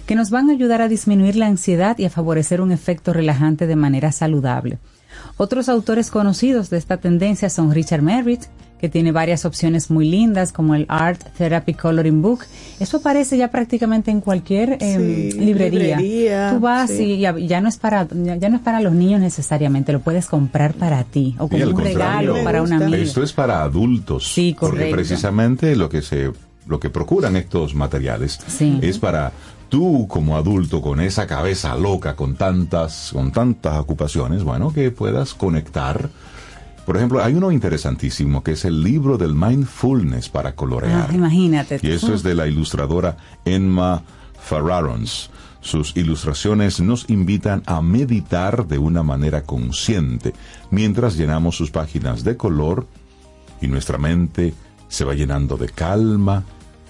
que 0.05 0.15
nos 0.15 0.29
van 0.29 0.49
a 0.49 0.53
ayudar 0.53 0.81
a 0.81 0.87
disminuir 0.87 1.35
la 1.35 1.47
ansiedad 1.47 1.97
y 1.97 2.05
a 2.05 2.09
favorecer 2.09 2.61
un 2.61 2.71
efecto 2.71 3.13
relajante 3.13 3.67
de 3.67 3.75
manera 3.75 4.11
saludable. 4.11 4.77
Otros 5.37 5.69
autores 5.69 6.09
conocidos 6.11 6.69
de 6.69 6.77
esta 6.77 6.97
tendencia 6.97 7.49
son 7.49 7.71
Richard 7.71 8.01
Merritt, 8.01 8.43
que 8.79 8.89
tiene 8.89 9.11
varias 9.11 9.45
opciones 9.45 9.91
muy 9.91 10.09
lindas, 10.09 10.51
como 10.51 10.73
el 10.73 10.87
Art 10.89 11.21
Therapy 11.37 11.75
Coloring 11.75 12.23
Book. 12.23 12.39
Eso 12.79 12.97
aparece 12.97 13.37
ya 13.37 13.51
prácticamente 13.51 14.09
en 14.09 14.21
cualquier 14.21 14.77
em, 14.81 15.31
Sí, 15.31 15.39
librería. 15.39 15.97
librería, 15.97 16.51
Tú 16.53 16.59
vas 16.61 16.89
sí. 16.89 17.03
y 17.03 17.19
ya, 17.19 17.37
ya 17.37 17.61
no 17.61 17.69
es 17.69 17.77
para 17.77 18.07
ya, 18.11 18.37
ya 18.37 18.49
no 18.49 18.55
es 18.55 18.61
para 18.63 18.79
los 18.81 18.93
niños 18.93 19.21
necesariamente, 19.21 19.91
lo 19.93 19.99
puedes 19.99 20.25
comprar 20.25 20.73
para 20.73 21.03
ti 21.03 21.35
o 21.37 21.47
como 21.47 21.63
un 21.63 21.77
regalo 21.77 22.43
para 22.43 22.63
un 22.63 22.73
amigo. 22.73 22.95
Esto 22.95 23.21
es 23.21 23.33
para 23.33 23.61
adultos. 23.61 24.27
Sí, 24.33 24.55
Porque 24.59 24.71
correcto. 24.77 24.95
precisamente 24.95 25.75
lo 25.75 25.87
que 25.87 26.01
se, 26.01 26.31
lo 26.65 26.79
que 26.79 26.89
procuran 26.89 27.35
estos 27.35 27.75
materiales 27.75 28.39
Sí. 28.47 28.79
es 28.81 28.97
para 28.97 29.31
tú 29.71 30.05
como 30.09 30.35
adulto 30.35 30.81
con 30.81 30.99
esa 30.99 31.25
cabeza 31.25 31.75
loca, 31.77 32.15
con 32.17 32.35
tantas, 32.35 33.11
con 33.13 33.31
tantas 33.31 33.79
ocupaciones, 33.79 34.43
bueno, 34.43 34.73
que 34.73 34.91
puedas 34.91 35.33
conectar. 35.33 36.09
Por 36.85 36.97
ejemplo, 36.97 37.23
hay 37.23 37.35
uno 37.35 37.51
interesantísimo 37.53 38.43
que 38.43 38.51
es 38.51 38.65
el 38.65 38.83
libro 38.83 39.17
del 39.17 39.33
mindfulness 39.33 40.27
para 40.27 40.55
colorear. 40.55 41.07
Ah, 41.09 41.15
imagínate. 41.15 41.79
Y 41.81 41.91
eso 41.91 42.13
es 42.13 42.21
de 42.21 42.35
la 42.35 42.47
ilustradora 42.47 43.15
Emma 43.45 44.03
Farrarons. 44.41 45.29
Sus 45.61 45.95
ilustraciones 45.95 46.81
nos 46.81 47.09
invitan 47.09 47.63
a 47.65 47.81
meditar 47.81 48.67
de 48.67 48.77
una 48.77 49.03
manera 49.03 49.43
consciente 49.43 50.33
mientras 50.69 51.15
llenamos 51.15 51.55
sus 51.55 51.71
páginas 51.71 52.25
de 52.25 52.35
color 52.35 52.87
y 53.61 53.67
nuestra 53.67 53.97
mente 53.97 54.53
se 54.89 55.05
va 55.05 55.13
llenando 55.13 55.55
de 55.55 55.69
calma 55.69 56.43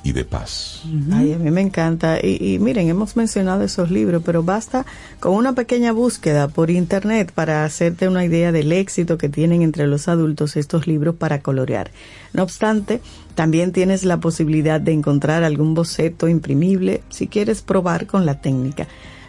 y 0.04 0.14
de 0.14 0.26
paz. 0.26 0.82
Ay, 1.12 1.34
a 1.34 1.38
mí 1.38 1.52
me 1.52 1.62
encanta. 1.62 2.20
Y, 2.22 2.54
y 2.54 2.60
miren, 2.60 2.90
hemos 2.90 3.16
mencionado 3.16 3.64
esos 3.64 3.92
libros, 3.92 4.24
pero 4.26 4.44
basta 4.44 4.86
con 5.20 5.34
una 5.34 5.54
pequeña 5.54 5.92
búsqueda 5.92 6.48
por 6.48 6.72
internet 6.72 7.32
para 7.34 7.66
hacerte 7.66 8.08
una 8.08 8.26
idea 8.26 8.52
del 8.52 8.72
éxito 8.72 9.18
que 9.18 9.30
tienen 9.30 9.62
entre 9.62 9.88
los 9.88 10.08
adultos 10.08 10.58
estos 10.58 10.88
libros 10.88 11.16
para 11.16 11.42
colorear. 11.42 11.92
No 12.34 12.44
obstante, 12.44 13.02
también 13.36 13.72
tienes 13.72 14.04
la 14.04 14.20
posibilidad 14.20 14.82
de 14.82 14.94
encontrar 14.94 15.44
algún 15.44 15.74
boceto 15.74 16.28
imprimible 16.28 17.04
si 17.10 17.28
quieres 17.28 17.62
probar 17.62 18.08
con 18.08 18.26
la 18.26 18.42
técnica. 18.42 18.88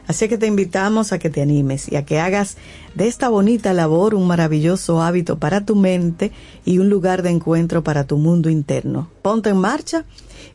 Así 0.09 0.29
que 0.29 0.37
te 0.37 0.47
invitamos 0.47 1.13
a 1.13 1.19
que 1.19 1.31
te 1.31 1.41
animes 1.43 1.91
y 1.91 1.97
a 1.97 2.05
que 2.05 2.19
hagas 2.21 2.57
de 2.95 3.07
esta 3.07 3.29
bonita 3.29 3.73
labor 3.73 4.15
un 4.15 4.27
maravilloso 4.27 5.01
hábito 5.01 5.39
para 5.39 5.65
tu 5.65 5.77
mente 5.77 6.33
y 6.65 6.79
un 6.79 6.91
lugar 6.91 7.23
de 7.23 7.31
encuentro 7.31 7.83
para 7.85 8.05
tu 8.05 8.19
mundo 8.19 8.51
interno. 8.51 9.09
Ponte 9.23 9.51
en 9.51 9.59
marcha 9.59 10.05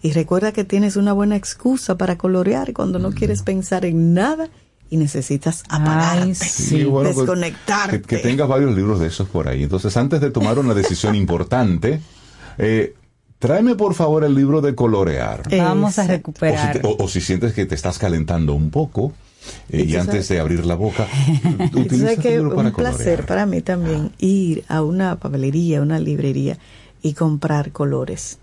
y 0.01 0.11
recuerda 0.11 0.51
que 0.51 0.63
tienes 0.65 0.95
una 0.97 1.13
buena 1.13 1.35
excusa 1.37 1.97
para 1.97 2.17
colorear 2.17 2.73
cuando 2.73 2.99
no 2.99 3.11
quieres 3.11 3.41
pensar 3.41 3.85
en 3.85 4.13
nada 4.13 4.49
y 4.89 4.97
necesitas 4.97 5.63
apagarte, 5.69 6.21
Ay, 6.23 6.35
sí. 6.35 6.83
bueno, 6.83 7.09
pues, 7.13 7.17
desconectarte. 7.25 8.01
que, 8.01 8.07
que 8.07 8.17
tengas 8.17 8.47
varios 8.47 8.75
libros 8.75 8.99
de 8.99 9.07
esos 9.07 9.27
por 9.27 9.47
ahí. 9.47 9.63
Entonces, 9.63 9.95
antes 9.97 10.21
de 10.21 10.29
tomar 10.31 10.59
una 10.59 10.73
decisión 10.73 11.15
importante, 11.23 11.99
eh, 12.57 12.95
tráeme 13.39 13.75
por 13.75 13.93
favor 13.95 14.23
el 14.23 14.35
libro 14.35 14.61
de 14.61 14.75
colorear. 14.75 15.43
Vamos 15.57 15.97
a 15.99 16.03
Exacto. 16.03 16.31
O 16.31 16.33
si, 16.35 16.45
recuperar. 16.45 16.81
te- 16.81 16.87
o- 16.87 16.97
o 17.03 17.07
si 17.07 17.21
sientes 17.21 17.53
que 17.53 17.65
te 17.65 17.75
estás 17.75 17.97
calentando 17.97 18.53
un 18.53 18.69
poco 18.69 19.13
eh, 19.69 19.83
y 19.87 19.95
antes 19.95 20.25
sabes- 20.25 20.27
de 20.29 20.39
abrir 20.39 20.65
la 20.65 20.75
boca, 20.75 21.07
utiliza 21.73 22.15
que 22.17 22.41
para 22.41 22.69
un 22.69 22.73
placer 22.73 22.73
colorear. 22.73 23.25
para 23.25 23.45
mí 23.45 23.61
también 23.61 24.11
ir 24.19 24.63
a 24.67 24.81
una 24.81 25.17
papelería, 25.19 25.81
una 25.81 25.99
librería 25.99 26.57
y 27.01 27.13
comprar 27.13 27.71
colores. 27.71 28.39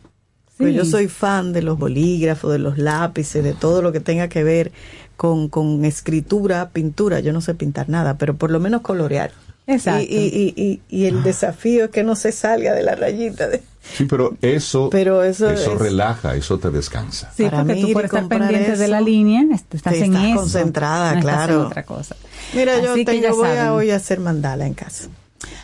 Pues 0.56 0.72
yo 0.72 0.84
soy 0.84 1.08
fan 1.08 1.52
de 1.52 1.62
los 1.62 1.78
bolígrafos, 1.78 2.52
de 2.52 2.60
los 2.60 2.78
lápices, 2.78 3.42
de 3.42 3.54
todo 3.54 3.82
lo 3.82 3.90
que 3.90 3.98
tenga 3.98 4.28
que 4.28 4.44
ver 4.44 4.70
con, 5.16 5.48
con 5.48 5.84
escritura, 5.84 6.70
pintura. 6.70 7.18
Yo 7.18 7.32
no 7.32 7.40
sé 7.40 7.54
pintar 7.54 7.88
nada, 7.88 8.16
pero 8.18 8.36
por 8.36 8.52
lo 8.52 8.60
menos 8.60 8.82
colorear. 8.82 9.32
Exacto. 9.66 10.06
Y, 10.08 10.14
y, 10.16 10.54
y, 10.56 10.62
y, 10.62 10.80
y 10.88 11.06
el 11.06 11.24
desafío 11.24 11.86
es 11.86 11.90
que 11.90 12.04
no 12.04 12.14
se 12.14 12.30
salga 12.30 12.72
de 12.72 12.84
la 12.84 12.94
rayita. 12.94 13.48
De, 13.48 13.62
Sí, 13.96 14.04
pero 14.06 14.34
eso, 14.40 14.88
Pero 14.90 15.22
eso 15.22 15.50
eso 15.50 15.74
es- 15.74 15.78
relaja, 15.78 16.34
eso 16.34 16.58
te 16.58 16.70
descansa. 16.70 17.30
Sí, 17.36 17.44
Para 17.44 17.58
porque 17.58 17.74
mí 17.74 17.80
tú 17.82 18.00
y 18.00 18.04
estar 18.04 18.28
pendiente 18.28 18.76
de 18.76 18.88
la 18.88 19.00
línea, 19.00 19.42
est- 19.54 19.74
estás 19.74 19.94
en 19.94 20.04
estás 20.14 20.24
eso. 20.24 20.36
concentrada, 20.36 21.12
no 21.12 21.18
estás 21.20 21.40
en 21.40 21.46
claro. 21.46 21.66
otra 21.66 21.82
cosa. 21.84 22.16
Mira, 22.54 22.80
yo 22.82 22.94
que 22.94 23.04
ya 23.04 23.28
tengo, 23.28 23.36
voy 23.36 23.48
a 23.56 23.72
hoy 23.74 23.90
a 23.90 23.96
hacer 23.96 24.20
mandala 24.20 24.66
en 24.66 24.74
casa. 24.74 25.08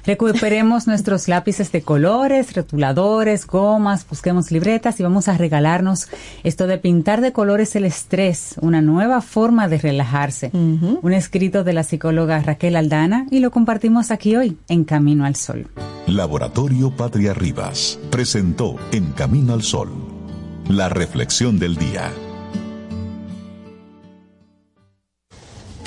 Recuperemos 0.05 0.87
nuestros 0.87 1.29
lápices 1.29 1.73
de 1.73 1.83
colores, 1.83 2.55
rotuladores, 2.55 3.47
gomas, 3.47 4.07
busquemos 4.09 4.51
libretas 4.51 5.01
y 5.01 5.03
vamos 5.03 5.29
a 5.29 5.37
regalarnos 5.39 6.09
esto 6.45 6.67
de 6.67 6.77
pintar 6.79 7.21
de 7.23 7.33
colores 7.33 7.75
el 7.77 7.85
estrés, 7.87 8.57
una 8.61 8.83
nueva 8.83 9.23
forma 9.23 9.69
de 9.69 9.79
relajarse. 9.79 10.51
Un 10.53 11.13
escrito 11.13 11.65
de 11.65 11.73
la 11.73 11.83
psicóloga 11.85 12.41
Raquel 12.41 12.77
Aldana 12.77 13.27
y 13.31 13.41
lo 13.41 13.51
compartimos 13.51 14.11
aquí 14.11 14.37
hoy 14.37 14.59
en 14.69 14.85
Camino 14.85 15.25
al 15.25 15.37
Sol. 15.37 15.67
Laboratorio 16.11 16.91
Patria 16.91 17.35
Rivas 17.35 17.99
presentó 18.11 18.77
En 18.91 19.13
Camino 19.13 19.53
al 19.53 19.63
Sol, 19.63 19.91
la 20.69 20.89
reflexión 20.89 21.59
del 21.59 21.77
día. 21.77 22.11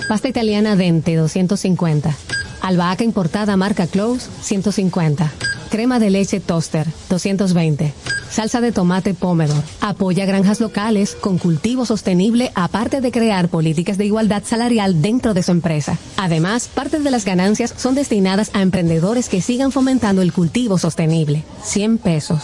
Pasta 0.08 0.30
italiana 0.30 0.76
Dente 0.76 1.16
250. 1.16 2.16
Albahaca 2.64 3.04
importada 3.04 3.58
marca 3.58 3.88
Close 3.88 4.30
150. 4.42 5.32
Crema 5.70 6.00
de 6.00 6.10
leche 6.10 6.40
Toaster 6.40 6.88
220. 7.10 7.94
Salsa 8.30 8.62
de 8.62 8.72
tomate 8.72 9.14
Pomodoro. 9.14 9.62
Apoya 9.82 10.26
granjas 10.26 10.60
locales 10.62 11.14
con 11.14 11.38
cultivo 11.38 11.86
sostenible 11.86 12.52
aparte 12.56 13.02
de 13.02 13.12
crear 13.12 13.50
políticas 13.50 13.98
de 13.98 14.06
igualdad 14.06 14.44
salarial 14.46 15.02
dentro 15.02 15.34
de 15.34 15.44
su 15.44 15.52
empresa. 15.52 15.98
Además, 16.18 16.70
parte 16.74 17.00
de 17.00 17.12
las 17.12 17.26
ganancias 17.26 17.74
son 17.76 17.96
destinadas 17.96 18.50
a 18.54 18.62
emprendedores 18.62 19.30
que 19.30 19.42
sigan 19.42 19.72
fomentando 19.72 20.22
el 20.22 20.32
cultivo 20.32 20.78
sostenible. 20.78 21.44
100 21.64 21.98
pesos. 21.98 22.42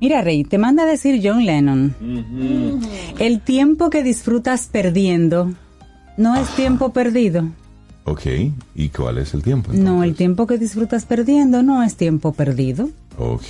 Mira, 0.05 0.21
Rey, 0.21 0.45
te 0.45 0.59
manda 0.59 0.83
a 0.83 0.87
decir 0.87 1.19
John 1.25 1.47
Lennon. 1.47 1.95
El 3.19 3.41
tiempo 3.41 3.89
que 3.89 4.03
disfrutas 4.03 4.69
perdiendo 4.71 5.55
no 6.19 6.37
es 6.37 6.47
tiempo 6.51 6.93
perdido. 6.93 7.49
Ok, 8.05 8.27
¿y 8.75 8.91
cuál 8.91 9.17
es 9.17 9.33
el 9.33 9.43
tiempo? 9.43 9.73
No, 9.73 10.05
el 10.05 10.15
tiempo 10.15 10.47
que 10.47 10.59
disfrutas 10.59 11.07
perdiendo 11.07 11.63
no 11.63 11.83
es 11.83 11.97
tiempo 11.97 12.35
perdido. 12.35 12.91
Ok. 13.17 13.47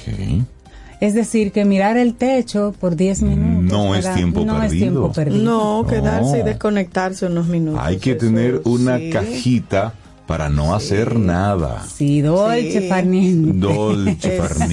Es 1.01 1.15
decir, 1.15 1.51
que 1.51 1.65
mirar 1.65 1.97
el 1.97 2.15
techo 2.15 2.73
por 2.79 2.95
10 2.95 3.23
minutos. 3.23 3.73
No 3.77 3.97
es 3.97 4.15
tiempo 4.15 4.45
no 4.45 4.63
es 4.63 4.71
perdido. 4.71 4.91
tiempo 4.93 5.13
perdido. 5.13 5.43
No, 5.43 5.85
quedarse 5.89 6.39
y 6.39 6.43
desconectarse 6.45 7.27
unos 7.27 7.49
minutos. 7.49 7.81
Hay 7.83 7.97
que 7.97 8.13
eso 8.13 8.21
tener 8.21 8.63
una 8.65 8.99
sí. 8.99 9.11
cajita 9.11 9.95
para 10.27 10.49
no 10.49 10.75
hacer 10.75 11.18
nada. 11.18 11.85
Sí, 11.87 12.22
dolce 12.22 12.81
Sí. 12.81 12.89
far 12.89 13.05
niente. 13.05 13.59
Dolce 13.59 14.16
Es- 14.37 14.39
far 14.41 14.55
De 14.55 14.59
las 14.59 14.68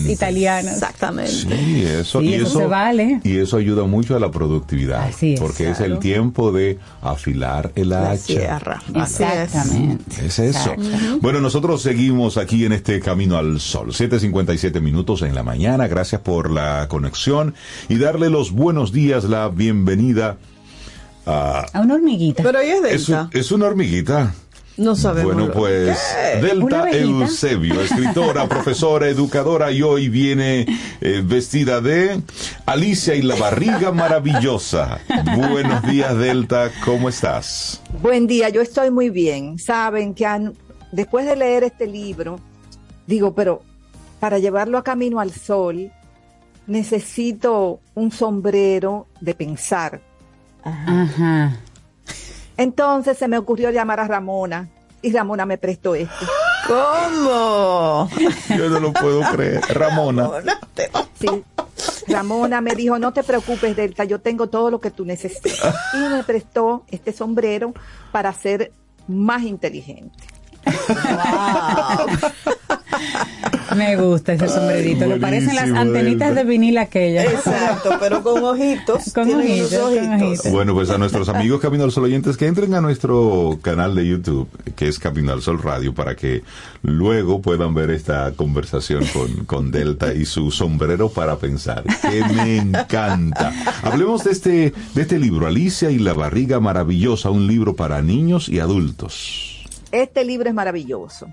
niente. 0.00 0.12
italianas. 0.12 0.74
Exactamente. 0.74 1.30
Sí, 1.30 1.84
eso, 1.86 2.20
Sí, 2.20 2.26
y 2.26 2.34
eso 2.34 2.46
eso, 2.46 2.58
se 2.58 2.66
vale. 2.66 3.20
y 3.22 3.36
eso 3.38 3.56
ayuda 3.56 3.84
mucho 3.84 4.16
a 4.16 4.20
la 4.20 4.30
productividad, 4.32 5.04
Así 5.04 5.34
es, 5.34 5.40
porque 5.40 5.70
es 5.70 5.78
el 5.78 5.86
claro. 5.86 6.00
tiempo 6.00 6.50
de 6.52 6.78
afilar 7.02 7.70
el 7.76 7.90
La 7.90 8.10
hacha. 8.10 8.16
sierra. 8.22 8.82
Es. 8.88 8.96
Exactamente. 9.20 10.26
Es 10.26 10.38
eso. 10.40 10.72
Exacto. 10.72 11.18
Bueno, 11.20 11.40
nosotros 11.40 11.82
seguimos 11.82 12.36
aquí 12.36 12.64
en 12.64 12.72
este 12.72 12.98
Camino 13.00 13.36
al 13.36 13.60
Sol. 13.60 13.92
7.57 13.92 14.80
minutos 14.80 15.22
en 15.22 15.34
la 15.36 15.42
mañana. 15.44 15.86
Gracias 15.86 16.20
por 16.22 16.50
la 16.50 16.88
conexión 16.88 17.54
y 17.88 17.96
darle 17.98 18.28
los 18.28 18.50
buenos 18.50 18.92
días, 18.92 19.22
la 19.24 19.48
bienvenida 19.48 20.36
a... 21.26 21.64
A 21.72 21.80
una 21.80 21.94
hormiguita. 21.94 22.42
Pero 22.42 22.60
ella 22.60 22.74
es 22.88 22.94
Es, 23.02 23.06
Delta. 23.06 23.30
es 23.32 23.50
una 23.52 23.66
hormiguita. 23.66 24.34
No 24.76 24.94
sabemos. 24.94 25.34
Bueno, 25.34 25.50
pues 25.52 25.98
¿Qué? 26.40 26.54
¿Una 26.58 26.84
Delta? 26.84 26.98
Eusebio, 26.98 27.80
escritora, 27.80 28.46
profesora, 28.48 29.08
educadora 29.08 29.70
y 29.70 29.80
hoy 29.82 30.08
viene 30.10 30.66
eh, 31.00 31.22
vestida 31.24 31.80
de 31.80 32.20
Alicia 32.66 33.14
y 33.14 33.22
la 33.22 33.36
barriga 33.36 33.90
maravillosa. 33.92 34.98
Buenos 35.34 35.82
días 35.84 36.16
Delta, 36.18 36.70
¿cómo 36.84 37.08
estás? 37.08 37.80
Buen 38.02 38.26
día, 38.26 38.50
yo 38.50 38.60
estoy 38.60 38.90
muy 38.90 39.08
bien. 39.08 39.58
Saben 39.58 40.12
que 40.12 40.26
han- 40.26 40.52
después 40.92 41.24
de 41.24 41.36
leer 41.36 41.64
este 41.64 41.86
libro, 41.86 42.38
digo, 43.06 43.34
pero 43.34 43.62
para 44.20 44.38
llevarlo 44.38 44.76
a 44.76 44.84
camino 44.84 45.20
al 45.20 45.32
sol, 45.32 45.90
necesito 46.66 47.80
un 47.94 48.10
sombrero 48.12 49.06
de 49.20 49.34
pensar. 49.34 50.00
Ajá. 50.62 51.56
Entonces 52.56 53.18
se 53.18 53.28
me 53.28 53.38
ocurrió 53.38 53.70
llamar 53.70 54.00
a 54.00 54.08
Ramona 54.08 54.68
y 55.02 55.12
Ramona 55.12 55.46
me 55.46 55.58
prestó 55.58 55.94
este. 55.94 56.26
¿Cómo? 56.66 58.08
Yo 58.56 58.68
no 58.68 58.80
lo 58.80 58.92
puedo 58.92 59.20
creer. 59.32 59.60
Ramona. 59.68 60.28
Sí. 61.18 61.44
Ramona 62.08 62.60
me 62.60 62.74
dijo, 62.74 62.98
no 62.98 63.12
te 63.12 63.22
preocupes, 63.22 63.76
Delta, 63.76 64.04
yo 64.04 64.20
tengo 64.20 64.48
todo 64.48 64.70
lo 64.70 64.80
que 64.80 64.90
tú 64.90 65.04
necesitas. 65.04 65.74
Y 65.94 65.98
me 65.98 66.24
prestó 66.24 66.84
este 66.90 67.12
sombrero 67.12 67.74
para 68.12 68.32
ser 68.32 68.72
más 69.06 69.42
inteligente. 69.42 70.24
Me 73.74 73.96
gusta 73.96 74.34
ese 74.34 74.48
sombrerito. 74.48 75.06
Le 75.06 75.18
parecen 75.18 75.54
las 75.56 75.70
antenitas 75.70 76.34
de 76.34 76.44
vinil 76.44 76.78
aquellas. 76.78 77.26
Exacto, 77.26 77.90
pero 77.98 78.22
con 78.22 78.42
ojitos. 78.44 79.04
Con 79.14 79.32
ojitos, 79.32 79.72
unos 79.72 79.98
con 79.98 80.22
ojitos. 80.22 80.52
Bueno, 80.52 80.74
pues 80.74 80.90
a 80.90 80.98
nuestros 80.98 81.28
amigos 81.28 81.60
Camino 81.60 81.84
al 81.84 81.90
Sol 81.90 82.04
oyentes 82.04 82.36
que 82.36 82.46
entren 82.46 82.74
a 82.74 82.80
nuestro 82.80 83.58
canal 83.62 83.94
de 83.94 84.06
YouTube, 84.06 84.48
que 84.74 84.88
es 84.88 84.98
Camino 84.98 85.32
al 85.32 85.42
Sol 85.42 85.62
Radio, 85.62 85.94
para 85.94 86.14
que 86.14 86.42
luego 86.82 87.40
puedan 87.40 87.74
ver 87.74 87.90
esta 87.90 88.32
conversación 88.32 89.04
con, 89.06 89.44
con 89.46 89.70
Delta 89.70 90.12
y 90.12 90.24
su 90.24 90.50
sombrero 90.50 91.08
para 91.08 91.36
pensar, 91.36 91.84
que 92.02 92.22
me 92.34 92.58
encanta. 92.58 93.52
Hablemos 93.82 94.24
de 94.24 94.32
este, 94.32 94.74
de 94.94 95.02
este 95.02 95.18
libro, 95.18 95.46
Alicia 95.46 95.90
y 95.90 95.98
la 95.98 96.12
barriga 96.12 96.60
maravillosa, 96.60 97.30
un 97.30 97.46
libro 97.46 97.74
para 97.74 98.02
niños 98.02 98.48
y 98.48 98.60
adultos. 98.60 99.64
Este 99.92 100.24
libro 100.24 100.48
es 100.48 100.54
maravilloso. 100.54 101.28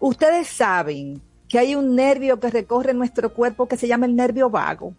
Ustedes 0.00 0.48
saben 0.48 1.20
que 1.48 1.58
hay 1.58 1.74
un 1.74 1.96
nervio 1.96 2.38
que 2.40 2.50
recorre 2.50 2.94
nuestro 2.94 3.32
cuerpo 3.32 3.66
que 3.66 3.76
se 3.76 3.88
llama 3.88 4.06
el 4.06 4.14
nervio 4.14 4.50
vago. 4.50 4.92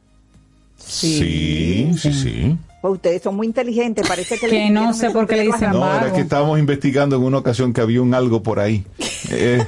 Sí, 0.78 1.92
sí, 1.98 2.14
sí. 2.14 2.58
Pues 2.82 2.94
ustedes 2.94 3.22
son 3.22 3.36
muy 3.36 3.48
inteligentes, 3.48 4.08
parece 4.08 4.40
que, 4.40 4.48
Que 4.48 4.70
no 4.70 4.94
sé 4.94 5.12
por 5.12 5.28
qué 5.28 5.36
le 5.36 5.44
dicen. 5.44 5.72
No, 5.72 5.94
era 5.94 6.14
que 6.14 6.22
estábamos 6.22 6.58
investigando 6.58 7.18
en 7.18 7.24
una 7.24 7.38
ocasión 7.40 7.74
que 7.74 7.82
había 7.82 8.02
un 8.02 8.14
algo 8.14 8.42
por 8.42 8.60
ahí. 8.60 8.86
Eh, 9.30 9.64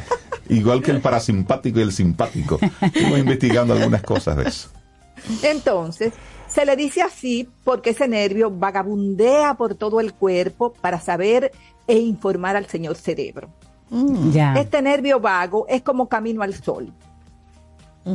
igual 0.49 0.82
que 0.82 0.91
el 0.91 1.01
parasimpático 1.01 1.79
y 1.79 1.84
el 1.84 1.91
simpático. 1.91 2.57
Estuvimos 2.82 3.19
investigando 3.19 3.73
algunas 3.73 4.01
cosas 4.01 4.38
de 4.38 4.43
eso. 4.47 4.69
Entonces, 5.43 6.13
se 6.47 6.65
le 6.65 6.75
dice 6.75 7.01
así 7.01 7.47
porque 7.63 7.91
ese 7.91 8.07
nervio 8.07 8.49
vagabundea 8.49 9.55
por 9.55 9.75
todo 9.75 9.99
el 9.99 10.13
cuerpo 10.13 10.73
para 10.73 10.99
saber 10.99 11.51
e 11.88 11.97
informar 11.97 12.55
al 12.55 12.67
señor 12.67 12.95
cerebro. 12.95 13.49
Ya. 14.32 14.54
Este 14.54 14.82
nervio 14.82 15.20
vago 15.20 15.66
es 15.68 15.82
como 15.82 16.08
camino 16.08 16.42
al 16.42 16.54
sol. 16.54 16.92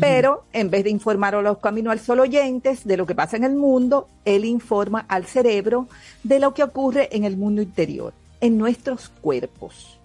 Pero 0.00 0.44
en 0.52 0.68
vez 0.68 0.82
de 0.82 0.90
informar 0.90 1.36
a 1.36 1.42
los 1.42 1.58
camino 1.58 1.92
al 1.92 2.00
sol 2.00 2.18
oyentes 2.18 2.84
de 2.84 2.96
lo 2.96 3.06
que 3.06 3.14
pasa 3.14 3.36
en 3.36 3.44
el 3.44 3.54
mundo, 3.54 4.08
él 4.24 4.44
informa 4.44 5.04
al 5.08 5.26
cerebro 5.26 5.86
de 6.24 6.40
lo 6.40 6.54
que 6.54 6.64
ocurre 6.64 7.08
en 7.12 7.22
el 7.24 7.36
mundo 7.36 7.62
interior, 7.62 8.12
en 8.40 8.58
nuestros 8.58 9.08
cuerpos. 9.08 10.00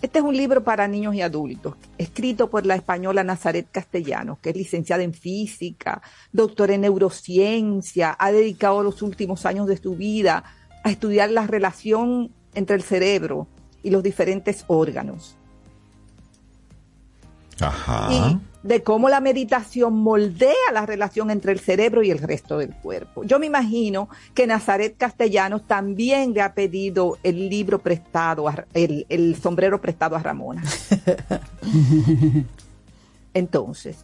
Este 0.00 0.20
es 0.20 0.24
un 0.24 0.36
libro 0.36 0.64
para 0.64 0.88
niños 0.88 1.14
y 1.14 1.20
adultos, 1.20 1.74
escrito 1.98 2.48
por 2.48 2.64
la 2.64 2.74
española 2.74 3.22
Nazaret 3.22 3.68
Castellanos, 3.70 4.38
que 4.38 4.50
es 4.50 4.56
licenciada 4.56 5.02
en 5.02 5.12
física, 5.12 6.00
doctora 6.32 6.74
en 6.74 6.80
neurociencia, 6.80 8.16
ha 8.18 8.32
dedicado 8.32 8.82
los 8.82 9.02
últimos 9.02 9.44
años 9.44 9.68
de 9.68 9.76
su 9.76 9.94
vida 9.94 10.44
a 10.82 10.90
estudiar 10.90 11.30
la 11.30 11.46
relación 11.46 12.32
entre 12.54 12.74
el 12.74 12.82
cerebro 12.82 13.46
y 13.82 13.90
los 13.90 14.02
diferentes 14.02 14.64
órganos 14.68 15.36
Ajá. 17.60 18.08
y 18.12 18.38
de 18.66 18.82
cómo 18.82 19.08
la 19.08 19.20
meditación 19.20 19.94
moldea 19.94 20.52
la 20.72 20.86
relación 20.86 21.30
entre 21.30 21.52
el 21.52 21.60
cerebro 21.60 22.02
y 22.02 22.10
el 22.10 22.18
resto 22.18 22.58
del 22.58 22.74
cuerpo. 22.74 23.24
Yo 23.24 23.38
me 23.38 23.46
imagino 23.46 24.08
que 24.34 24.46
Nazaret 24.46 24.96
Castellanos 24.96 25.66
también 25.66 26.32
le 26.32 26.42
ha 26.42 26.54
pedido 26.54 27.18
el 27.22 27.48
libro 27.48 27.80
prestado, 27.80 28.48
a- 28.48 28.64
el, 28.74 29.06
el 29.08 29.36
sombrero 29.36 29.80
prestado 29.80 30.16
a 30.16 30.20
Ramona. 30.22 30.62
Entonces, 33.34 33.98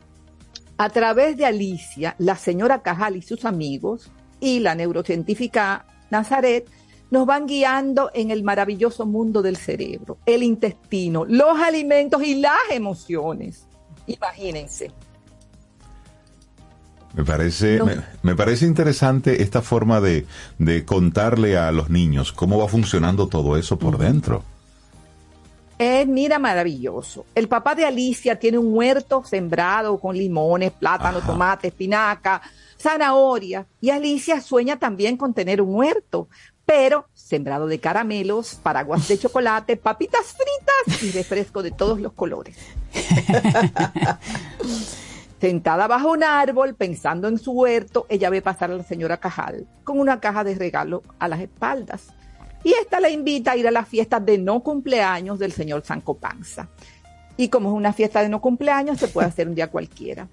a 0.76 0.88
través 0.90 1.36
de 1.36 1.46
Alicia, 1.46 2.14
la 2.18 2.36
señora 2.36 2.82
Cajal 2.82 3.16
y 3.16 3.22
sus 3.22 3.44
amigos 3.44 4.10
y 4.40 4.60
la 4.60 4.74
neurocientífica 4.74 5.84
Nazaret 6.10 6.66
nos 7.10 7.26
van 7.26 7.46
guiando 7.46 8.10
en 8.14 8.30
el 8.30 8.42
maravilloso 8.42 9.06
mundo 9.06 9.42
del 9.42 9.56
cerebro, 9.56 10.18
el 10.26 10.42
intestino, 10.42 11.24
los 11.24 11.58
alimentos 11.58 12.22
y 12.22 12.36
las 12.36 12.58
emociones. 12.70 13.66
Imagínense. 14.06 14.90
Me 17.14 17.24
parece, 17.24 17.80
me 18.22 18.36
parece 18.36 18.66
interesante 18.66 19.42
esta 19.42 19.62
forma 19.62 20.00
de, 20.00 20.26
de 20.58 20.84
contarle 20.84 21.56
a 21.56 21.72
los 21.72 21.90
niños 21.90 22.32
cómo 22.32 22.58
va 22.58 22.68
funcionando 22.68 23.26
todo 23.26 23.56
eso 23.56 23.78
por 23.78 23.98
dentro. 23.98 24.44
Es, 25.78 26.08
mira, 26.08 26.40
maravilloso. 26.40 27.24
El 27.36 27.46
papá 27.46 27.76
de 27.76 27.86
Alicia 27.86 28.38
tiene 28.38 28.58
un 28.58 28.74
huerto 28.74 29.22
sembrado 29.24 29.98
con 29.98 30.16
limones, 30.16 30.72
plátano, 30.72 31.20
tomate, 31.20 31.68
espinaca, 31.68 32.42
zanahoria. 32.76 33.64
Y 33.80 33.90
Alicia 33.90 34.40
sueña 34.40 34.76
también 34.78 35.16
con 35.16 35.34
tener 35.34 35.62
un 35.62 35.76
huerto, 35.76 36.28
pero 36.68 37.08
sembrado 37.14 37.66
de 37.66 37.80
caramelos, 37.80 38.56
paraguas 38.56 39.08
de 39.08 39.18
chocolate, 39.18 39.78
papitas 39.78 40.34
fritas 40.34 41.02
y 41.02 41.10
refresco 41.12 41.62
de 41.62 41.70
todos 41.70 41.98
los 41.98 42.12
colores. 42.12 42.58
Sentada 45.40 45.86
bajo 45.86 46.12
un 46.12 46.22
árbol, 46.22 46.74
pensando 46.74 47.26
en 47.26 47.38
su 47.38 47.52
huerto, 47.52 48.04
ella 48.10 48.28
ve 48.28 48.42
pasar 48.42 48.70
a 48.70 48.76
la 48.76 48.82
señora 48.82 49.16
Cajal 49.16 49.66
con 49.82 49.98
una 49.98 50.20
caja 50.20 50.44
de 50.44 50.56
regalo 50.56 51.02
a 51.18 51.26
las 51.26 51.40
espaldas. 51.40 52.08
Y 52.62 52.74
esta 52.74 53.00
la 53.00 53.08
invita 53.08 53.52
a 53.52 53.56
ir 53.56 53.66
a 53.66 53.70
la 53.70 53.86
fiesta 53.86 54.20
de 54.20 54.36
no 54.36 54.60
cumpleaños 54.60 55.38
del 55.38 55.52
señor 55.52 55.86
Sanco 55.86 56.18
Panza. 56.18 56.68
Y 57.38 57.48
como 57.48 57.70
es 57.70 57.76
una 57.76 57.94
fiesta 57.94 58.20
de 58.20 58.28
no 58.28 58.42
cumpleaños, 58.42 58.98
se 58.98 59.08
puede 59.08 59.28
hacer 59.28 59.48
un 59.48 59.54
día 59.54 59.70
cualquiera. 59.70 60.28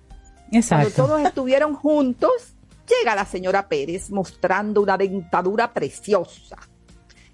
Cuando 0.49 0.57
Exacto. 0.57 1.05
todos 1.05 1.21
estuvieron 1.21 1.75
juntos, 1.75 2.54
llega 2.87 3.15
la 3.15 3.25
señora 3.25 3.67
Pérez 3.67 4.09
mostrando 4.09 4.81
una 4.81 4.97
dentadura 4.97 5.73
preciosa 5.73 6.57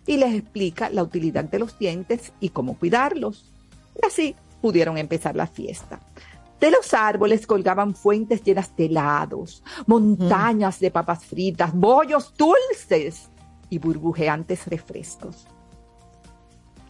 y 0.06 0.18
les 0.18 0.34
explica 0.36 0.89
la 0.89 1.04
utilidad 1.04 1.43
de 1.43 1.60
los 1.60 1.78
dientes 1.78 2.34
y 2.39 2.49
cómo 2.49 2.78
cuidarlos. 2.78 3.52
Y 4.02 4.06
así 4.06 4.36
pudieron 4.62 4.97
empezar 4.97 5.36
la 5.36 5.47
fiesta. 5.47 5.99
De 6.60 6.70
los 6.70 6.93
árboles 6.93 7.47
colgaban 7.47 7.95
fuentes 7.95 8.43
llenas 8.43 8.76
de 8.76 8.86
helados, 8.86 9.64
montañas 9.88 10.80
de 10.80 10.91
papas 10.91 11.26
fritas, 11.26 11.74
bollos 11.74 12.34
dulces 12.38 13.30
y 13.70 13.80
burbujeantes 13.80 14.68
refrescos. 14.68 15.47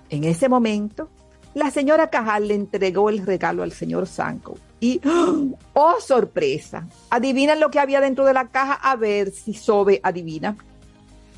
En 0.10 0.26
ese 0.26 0.50
momento, 0.50 1.10
la 1.54 1.70
señora 1.72 2.10
Cajal 2.10 2.48
le 2.48 2.56
entregó 2.56 3.10
el 3.10 3.26
regalo 3.26 3.64
al 3.64 3.72
señor 3.72 4.08
Sanko 4.08 4.58
y, 4.80 5.00
¡oh, 5.74 5.96
sorpresa! 6.06 6.88
Adivinan 7.10 7.60
lo 7.60 7.70
que 7.70 7.80
había 7.80 8.02
dentro 8.02 8.26
de 8.26 8.34
la 8.34 8.48
caja 8.48 8.74
a 8.74 8.96
ver 8.96 9.32
si 9.32 9.54
Sobe 9.54 10.00
adivina. 10.04 10.56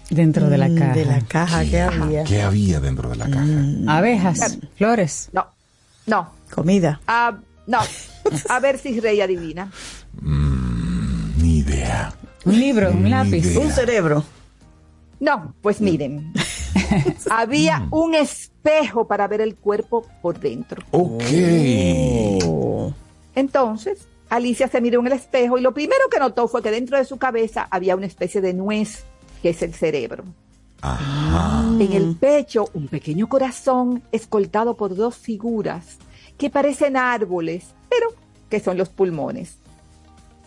Dentro 0.09 0.47
de 0.49 0.57
la 0.57 0.67
Mm, 0.69 0.77
caja. 0.77 0.93
De 0.93 1.05
la 1.05 1.21
caja 1.21 1.65
que 1.65 1.81
había. 1.81 2.23
¿Qué 2.25 2.41
había 2.41 2.79
dentro 2.79 3.09
de 3.09 3.15
la 3.15 3.29
caja? 3.29 3.45
Abejas, 3.97 4.59
flores. 4.77 5.29
No, 5.33 5.47
no, 6.05 6.29
Comida. 6.53 7.01
ah, 7.07 7.37
no. 7.67 7.79
A 8.49 8.59
ver 8.59 8.77
si 8.77 8.99
Rey 8.99 9.19
adivina. 9.21 9.71
Ni 10.21 11.57
idea. 11.59 12.13
Un 12.45 12.59
libro, 12.59 12.91
un 12.91 13.09
lápiz. 13.09 13.45
idea. 13.45 13.59
Un 13.59 13.71
cerebro. 13.71 14.23
No, 15.19 15.53
pues 15.61 15.79
miren. 15.81 16.33
Había 17.29 17.87
un 17.91 18.15
espejo 18.15 19.07
para 19.07 19.27
ver 19.27 19.41
el 19.41 19.55
cuerpo 19.55 20.05
por 20.21 20.39
dentro. 20.39 20.83
Ok. 20.91 21.23
Oh. 22.45 22.93
Entonces, 23.35 24.07
Alicia 24.29 24.67
se 24.67 24.81
miró 24.81 24.99
en 25.01 25.07
el 25.07 25.13
espejo 25.13 25.57
y 25.57 25.61
lo 25.61 25.73
primero 25.73 26.09
que 26.09 26.19
notó 26.19 26.47
fue 26.47 26.61
que 26.61 26.71
dentro 26.71 26.97
de 26.97 27.05
su 27.05 27.17
cabeza 27.17 27.67
había 27.69 27.95
una 27.95 28.05
especie 28.05 28.41
de 28.41 28.53
nuez, 28.53 29.03
que 29.41 29.49
es 29.49 29.61
el 29.61 29.73
cerebro. 29.73 30.23
Ajá. 30.81 31.63
En 31.79 31.93
el 31.93 32.15
pecho, 32.15 32.69
un 32.73 32.87
pequeño 32.87 33.29
corazón 33.29 34.03
escoltado 34.11 34.75
por 34.75 34.95
dos 34.95 35.15
figuras 35.15 35.97
que 36.37 36.49
parecen 36.49 36.97
árboles, 36.97 37.67
pero 37.89 38.07
que 38.49 38.59
son 38.59 38.77
los 38.77 38.89
pulmones. 38.89 39.57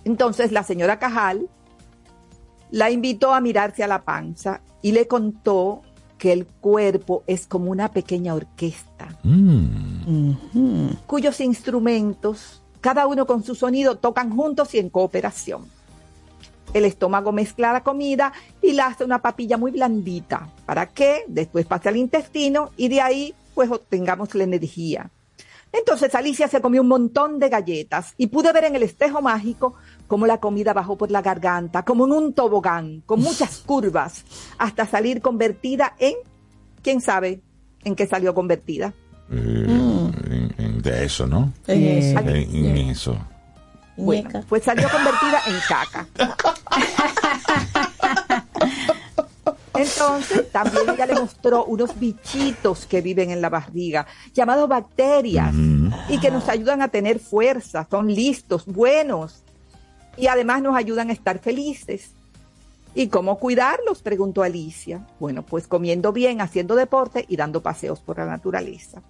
Entonces 0.05 0.53
la 0.53 0.62
señora 0.62 0.99
Cajal 0.99 1.49
la 2.70 2.90
invitó 2.90 3.32
a 3.32 3.40
mirarse 3.40 3.82
a 3.82 3.88
la 3.88 4.03
panza 4.03 4.61
y 4.82 4.92
le 4.92 5.09
contó 5.09 5.82
que 6.19 6.33
el 6.33 6.47
cuerpo 6.47 7.23
es 7.27 7.47
como 7.47 7.71
una 7.71 7.91
pequeña 7.91 8.35
orquesta, 8.35 9.09
Mm. 9.23 10.89
cuyos 11.07 11.41
instrumentos, 11.41 12.62
cada 12.81 13.07
uno 13.07 13.27
con 13.27 13.43
su 13.43 13.55
sonido, 13.55 13.97
tocan 13.97 14.35
juntos 14.35 14.75
y 14.75 14.79
en 14.79 14.89
cooperación. 14.91 15.67
El 16.73 16.85
estómago 16.85 17.33
mezcla 17.33 17.73
la 17.73 17.83
comida 17.83 18.33
y 18.62 18.73
la 18.73 18.87
hace 18.87 19.05
una 19.05 19.23
papilla 19.23 19.57
muy 19.57 19.71
blandita 19.71 20.49
para 20.67 20.87
que 20.87 21.25
después 21.29 21.67
pase 21.67 21.89
al 21.89 21.97
intestino 21.97 22.71
y 22.77 22.89
de 22.89 23.01
ahí 23.01 23.35
pues 23.55 23.71
obtengamos 23.71 24.35
la 24.35 24.45
energía. 24.45 25.11
Entonces 25.73 26.14
Alicia 26.14 26.49
se 26.49 26.61
comió 26.61 26.83
un 26.83 26.89
montón 26.89 27.39
de 27.39 27.49
galletas 27.49 28.14
y 28.17 28.29
pude 28.29 28.53
ver 28.53 28.64
en 28.64 28.77
el 28.77 28.83
espejo 28.83 29.21
mágico 29.21 29.75
cómo 30.07 30.26
la 30.26 30.38
comida 30.38 30.72
bajó 30.72 30.96
por 30.96 31.11
la 31.11 31.22
garganta, 31.22 31.84
como 31.84 32.07
en 32.07 32.12
un 32.12 32.32
tobogán, 32.32 33.02
con 33.07 33.20
muchas 33.20 33.59
curvas, 33.66 34.24
hasta 34.59 34.86
salir 34.86 35.20
convertida 35.20 35.94
en, 35.98 36.14
quién 36.82 37.00
sabe 37.00 37.40
en 37.84 37.94
qué 37.94 38.07
salió 38.07 38.34
convertida. 38.34 38.92
Eh, 39.30 39.66
en- 39.68 40.54
en- 40.59 40.82
de 40.82 41.04
eso, 41.04 41.26
¿no? 41.26 41.52
En 41.66 41.82
Eh, 41.82 42.11
eso. 42.11 42.18
En, 42.20 42.66
en 42.66 42.76
eso. 42.90 43.16
Bueno, 43.96 44.44
pues 44.48 44.62
salió 44.62 44.88
convertida 44.90 45.40
en 45.46 45.57
caca. 45.68 46.07
Entonces, 49.74 50.50
también 50.50 50.84
ella 50.88 51.07
le 51.07 51.14
mostró 51.20 51.64
unos 51.66 51.98
bichitos 51.98 52.86
que 52.86 53.02
viven 53.02 53.30
en 53.30 53.42
la 53.42 53.50
barriga, 53.50 54.07
llamados 54.32 54.68
bacterias, 54.68 55.54
y 56.09 56.18
que 56.18 56.30
nos 56.30 56.48
ayudan 56.48 56.80
a 56.80 56.88
tener 56.88 57.18
fuerza, 57.18 57.86
son 57.90 58.07
listos, 58.12 58.64
buenos 58.64 59.42
y 60.17 60.27
además 60.27 60.62
nos 60.62 60.77
ayudan 60.77 61.11
a 61.11 61.12
estar 61.12 61.39
felices. 61.39 62.12
¿Y 62.95 63.09
cómo 63.09 63.39
cuidarlos? 63.39 64.03
preguntó 64.03 64.43
Alicia. 64.43 65.07
Bueno, 65.21 65.45
pues 65.45 65.67
comiendo 65.67 66.12
bien, 66.12 66.41
haciendo 66.41 66.75
deporte 66.75 67.25
y 67.29 67.37
dando 67.37 67.62
paseos 67.62 68.01
por 68.01 68.19
la 68.19 68.27
naturaleza. 68.27 69.03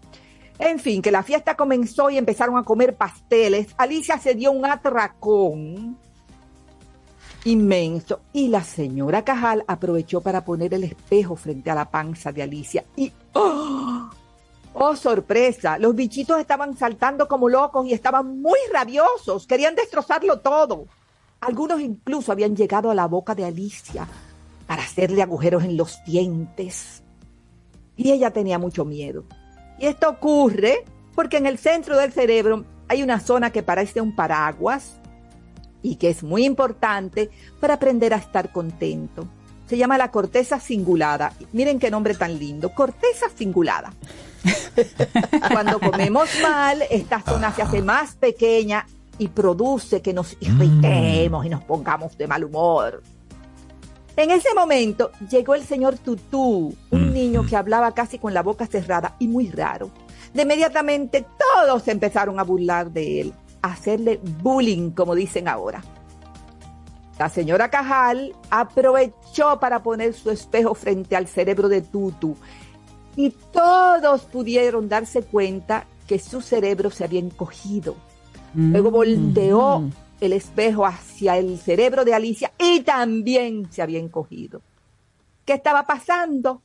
En 0.58 0.78
fin, 0.78 1.02
que 1.02 1.12
la 1.12 1.22
fiesta 1.22 1.54
comenzó 1.54 2.10
y 2.10 2.18
empezaron 2.18 2.56
a 2.56 2.64
comer 2.64 2.96
pasteles. 2.96 3.68
Alicia 3.76 4.18
se 4.18 4.34
dio 4.34 4.50
un 4.50 4.64
atracón 4.64 5.98
inmenso 7.44 8.22
y 8.32 8.48
la 8.48 8.64
señora 8.64 9.22
Cajal 9.22 9.64
aprovechó 9.68 10.20
para 10.20 10.44
poner 10.44 10.74
el 10.74 10.82
espejo 10.82 11.36
frente 11.36 11.70
a 11.70 11.76
la 11.76 11.88
panza 11.88 12.32
de 12.32 12.42
Alicia 12.42 12.84
y 12.96 13.12
¡oh! 13.34 14.10
¡Oh, 14.78 14.94
sorpresa! 14.94 15.78
Los 15.78 15.94
bichitos 15.94 16.38
estaban 16.38 16.76
saltando 16.76 17.26
como 17.28 17.48
locos 17.48 17.86
y 17.86 17.94
estaban 17.94 18.42
muy 18.42 18.58
rabiosos, 18.70 19.46
querían 19.46 19.74
destrozarlo 19.74 20.40
todo. 20.40 20.84
Algunos 21.40 21.80
incluso 21.80 22.30
habían 22.30 22.54
llegado 22.54 22.90
a 22.90 22.94
la 22.94 23.06
boca 23.06 23.34
de 23.34 23.46
Alicia 23.46 24.06
para 24.66 24.82
hacerle 24.82 25.22
agujeros 25.22 25.64
en 25.64 25.78
los 25.78 26.04
dientes. 26.04 27.02
Y 27.96 28.12
ella 28.12 28.32
tenía 28.32 28.58
mucho 28.58 28.84
miedo. 28.84 29.24
Y 29.78 29.86
esto 29.86 30.10
ocurre 30.10 30.84
porque 31.14 31.38
en 31.38 31.46
el 31.46 31.56
centro 31.56 31.96
del 31.96 32.12
cerebro 32.12 32.66
hay 32.86 33.02
una 33.02 33.18
zona 33.18 33.50
que 33.50 33.62
parece 33.62 34.02
un 34.02 34.14
paraguas 34.14 34.98
y 35.80 35.96
que 35.96 36.10
es 36.10 36.22
muy 36.22 36.44
importante 36.44 37.30
para 37.60 37.74
aprender 37.74 38.12
a 38.12 38.18
estar 38.18 38.52
contento. 38.52 39.26
Se 39.68 39.78
llama 39.78 39.96
la 39.96 40.10
corteza 40.10 40.60
cingulada. 40.60 41.32
Miren 41.52 41.78
qué 41.78 41.90
nombre 41.90 42.14
tan 42.14 42.38
lindo, 42.38 42.74
corteza 42.74 43.30
cingulada. 43.34 43.94
Cuando 45.50 45.80
comemos 45.80 46.28
mal, 46.42 46.82
esta 46.90 47.20
zona 47.20 47.52
se 47.54 47.62
hace 47.62 47.82
más 47.82 48.14
pequeña 48.14 48.86
y 49.18 49.28
produce 49.28 50.02
que 50.02 50.12
nos 50.12 50.36
irritemos 50.40 51.46
y 51.46 51.48
nos 51.48 51.64
pongamos 51.64 52.16
de 52.18 52.26
mal 52.26 52.44
humor. 52.44 53.02
En 54.16 54.30
ese 54.30 54.54
momento 54.54 55.10
llegó 55.30 55.54
el 55.54 55.64
señor 55.64 55.98
Tutú, 55.98 56.74
un 56.90 57.12
niño 57.12 57.44
que 57.46 57.56
hablaba 57.56 57.92
casi 57.92 58.18
con 58.18 58.32
la 58.32 58.42
boca 58.42 58.66
cerrada 58.66 59.14
y 59.18 59.28
muy 59.28 59.50
raro. 59.50 59.90
De 60.32 60.42
inmediatamente 60.42 61.26
todos 61.38 61.86
empezaron 61.88 62.40
a 62.40 62.42
burlar 62.42 62.90
de 62.90 63.20
él, 63.20 63.34
a 63.62 63.72
hacerle 63.72 64.20
bullying, 64.42 64.90
como 64.90 65.14
dicen 65.14 65.48
ahora. 65.48 65.82
La 67.18 67.30
señora 67.30 67.70
Cajal 67.70 68.34
aprovechó 68.50 69.58
para 69.58 69.82
poner 69.82 70.12
su 70.12 70.30
espejo 70.30 70.74
frente 70.74 71.16
al 71.16 71.26
cerebro 71.26 71.68
de 71.68 71.80
Tutu 71.80 72.36
y 73.16 73.30
todos 73.52 74.22
pudieron 74.22 74.88
darse 74.88 75.22
cuenta 75.22 75.86
que 76.06 76.18
su 76.18 76.40
cerebro 76.40 76.90
se 76.90 77.04
había 77.04 77.20
encogido. 77.20 77.96
Luego 78.54 78.90
volteó 78.90 79.90
el 80.20 80.32
espejo 80.32 80.86
hacia 80.86 81.36
el 81.36 81.58
cerebro 81.58 82.04
de 82.04 82.14
Alicia 82.14 82.52
y 82.58 82.80
también 82.80 83.70
se 83.70 83.82
había 83.82 83.98
encogido. 83.98 84.62
¿Qué 85.44 85.54
estaba 85.54 85.84
pasando? 85.84 86.62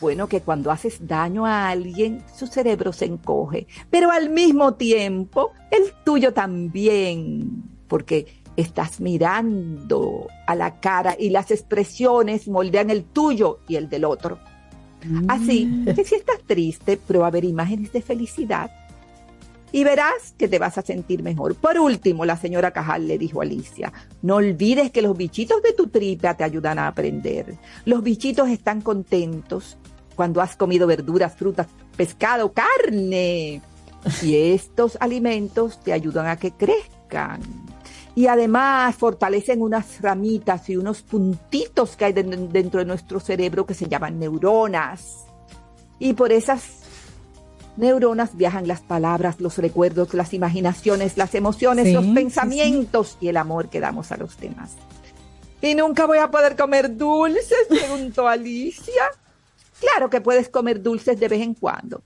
Bueno, 0.00 0.28
que 0.28 0.40
cuando 0.40 0.70
haces 0.70 1.06
daño 1.06 1.44
a 1.46 1.68
alguien, 1.68 2.24
su 2.34 2.46
cerebro 2.46 2.92
se 2.92 3.04
encoge, 3.04 3.66
pero 3.90 4.10
al 4.10 4.30
mismo 4.30 4.74
tiempo 4.74 5.52
el 5.70 5.92
tuyo 6.04 6.32
también, 6.32 7.62
porque 7.86 8.40
estás 8.56 9.00
mirando 9.00 10.26
a 10.46 10.54
la 10.54 10.80
cara 10.80 11.16
y 11.18 11.30
las 11.30 11.50
expresiones 11.50 12.48
moldean 12.48 12.90
el 12.90 13.04
tuyo 13.04 13.60
y 13.68 13.76
el 13.76 13.88
del 13.88 14.04
otro. 14.06 14.38
Así 15.28 15.84
que 15.84 16.04
si 16.04 16.14
estás 16.14 16.40
triste, 16.46 16.96
prueba 16.96 17.28
a 17.28 17.30
ver 17.30 17.44
imágenes 17.44 17.92
de 17.92 18.02
felicidad 18.02 18.70
y 19.72 19.84
verás 19.84 20.34
que 20.36 20.48
te 20.48 20.58
vas 20.58 20.78
a 20.78 20.82
sentir 20.82 21.22
mejor. 21.22 21.54
Por 21.54 21.78
último, 21.78 22.24
la 22.24 22.36
señora 22.36 22.72
Cajal 22.72 23.06
le 23.06 23.18
dijo 23.18 23.40
a 23.40 23.44
Alicia, 23.44 23.92
no 24.22 24.36
olvides 24.36 24.90
que 24.90 25.02
los 25.02 25.16
bichitos 25.16 25.62
de 25.62 25.72
tu 25.72 25.88
tripa 25.88 26.34
te 26.34 26.44
ayudan 26.44 26.78
a 26.78 26.88
aprender. 26.88 27.56
Los 27.84 28.02
bichitos 28.02 28.48
están 28.48 28.80
contentos 28.80 29.76
cuando 30.16 30.40
has 30.40 30.56
comido 30.56 30.86
verduras, 30.86 31.36
frutas, 31.36 31.68
pescado, 31.96 32.52
carne. 32.52 33.62
Y 34.22 34.34
estos 34.34 34.96
alimentos 35.00 35.80
te 35.82 35.92
ayudan 35.92 36.26
a 36.26 36.36
que 36.36 36.52
crezcan. 36.52 37.40
Y 38.20 38.26
además 38.26 38.96
fortalecen 38.96 39.62
unas 39.62 40.02
ramitas 40.02 40.68
y 40.68 40.76
unos 40.76 41.00
puntitos 41.00 41.96
que 41.96 42.04
hay 42.04 42.12
dentro 42.12 42.80
de 42.80 42.84
nuestro 42.84 43.18
cerebro 43.18 43.64
que 43.64 43.72
se 43.72 43.88
llaman 43.88 44.18
neuronas. 44.18 45.24
Y 45.98 46.12
por 46.12 46.30
esas 46.30 46.80
neuronas 47.78 48.36
viajan 48.36 48.68
las 48.68 48.82
palabras, 48.82 49.40
los 49.40 49.56
recuerdos, 49.56 50.12
las 50.12 50.34
imaginaciones, 50.34 51.16
las 51.16 51.34
emociones, 51.34 51.86
Sí, 51.86 51.92
los 51.94 52.04
sí, 52.04 52.12
pensamientos 52.12 53.16
y 53.22 53.28
el 53.28 53.38
amor 53.38 53.70
que 53.70 53.80
damos 53.80 54.12
a 54.12 54.18
los 54.18 54.38
demás. 54.38 54.72
¿Y 55.62 55.74
nunca 55.74 56.04
voy 56.04 56.18
a 56.18 56.30
poder 56.30 56.56
comer 56.56 56.94
dulces? 56.94 57.68
preguntó 57.70 58.28
Alicia. 58.28 59.04
Claro 59.80 60.10
que 60.10 60.20
puedes 60.20 60.50
comer 60.50 60.82
dulces 60.82 61.18
de 61.18 61.26
vez 61.26 61.40
en 61.40 61.54
cuando, 61.54 62.02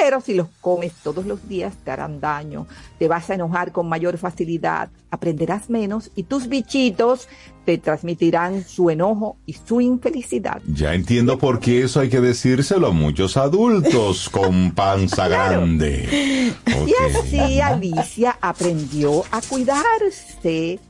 pero 0.00 0.22
si 0.22 0.32
los 0.32 0.48
comes 0.62 0.94
todos 1.02 1.26
los 1.26 1.46
días 1.46 1.74
te 1.84 1.90
harán 1.90 2.20
daño, 2.20 2.66
te 2.98 3.06
vas 3.06 3.28
a 3.28 3.34
enojar 3.34 3.70
con 3.70 3.86
mayor 3.86 4.16
facilidad, 4.16 4.88
aprenderás 5.10 5.68
menos 5.68 6.10
y 6.16 6.22
tus 6.22 6.48
bichitos 6.48 7.28
te 7.66 7.76
transmitirán 7.76 8.64
su 8.64 8.88
enojo 8.88 9.36
y 9.44 9.52
su 9.52 9.82
infelicidad. 9.82 10.62
Ya 10.66 10.94
entiendo 10.94 11.38
por 11.38 11.60
qué 11.60 11.82
eso 11.82 12.00
hay 12.00 12.08
que 12.08 12.22
decírselo 12.22 12.86
a 12.86 12.92
muchos 12.92 13.36
adultos 13.36 14.28
con 14.32 14.72
panza 14.72 15.28
grande. 15.28 16.54
Y 16.66 17.18
así 17.18 17.60
Alicia 17.60 18.38
aprendió 18.40 19.22
a 19.30 19.42
cuidarse. 19.42 20.80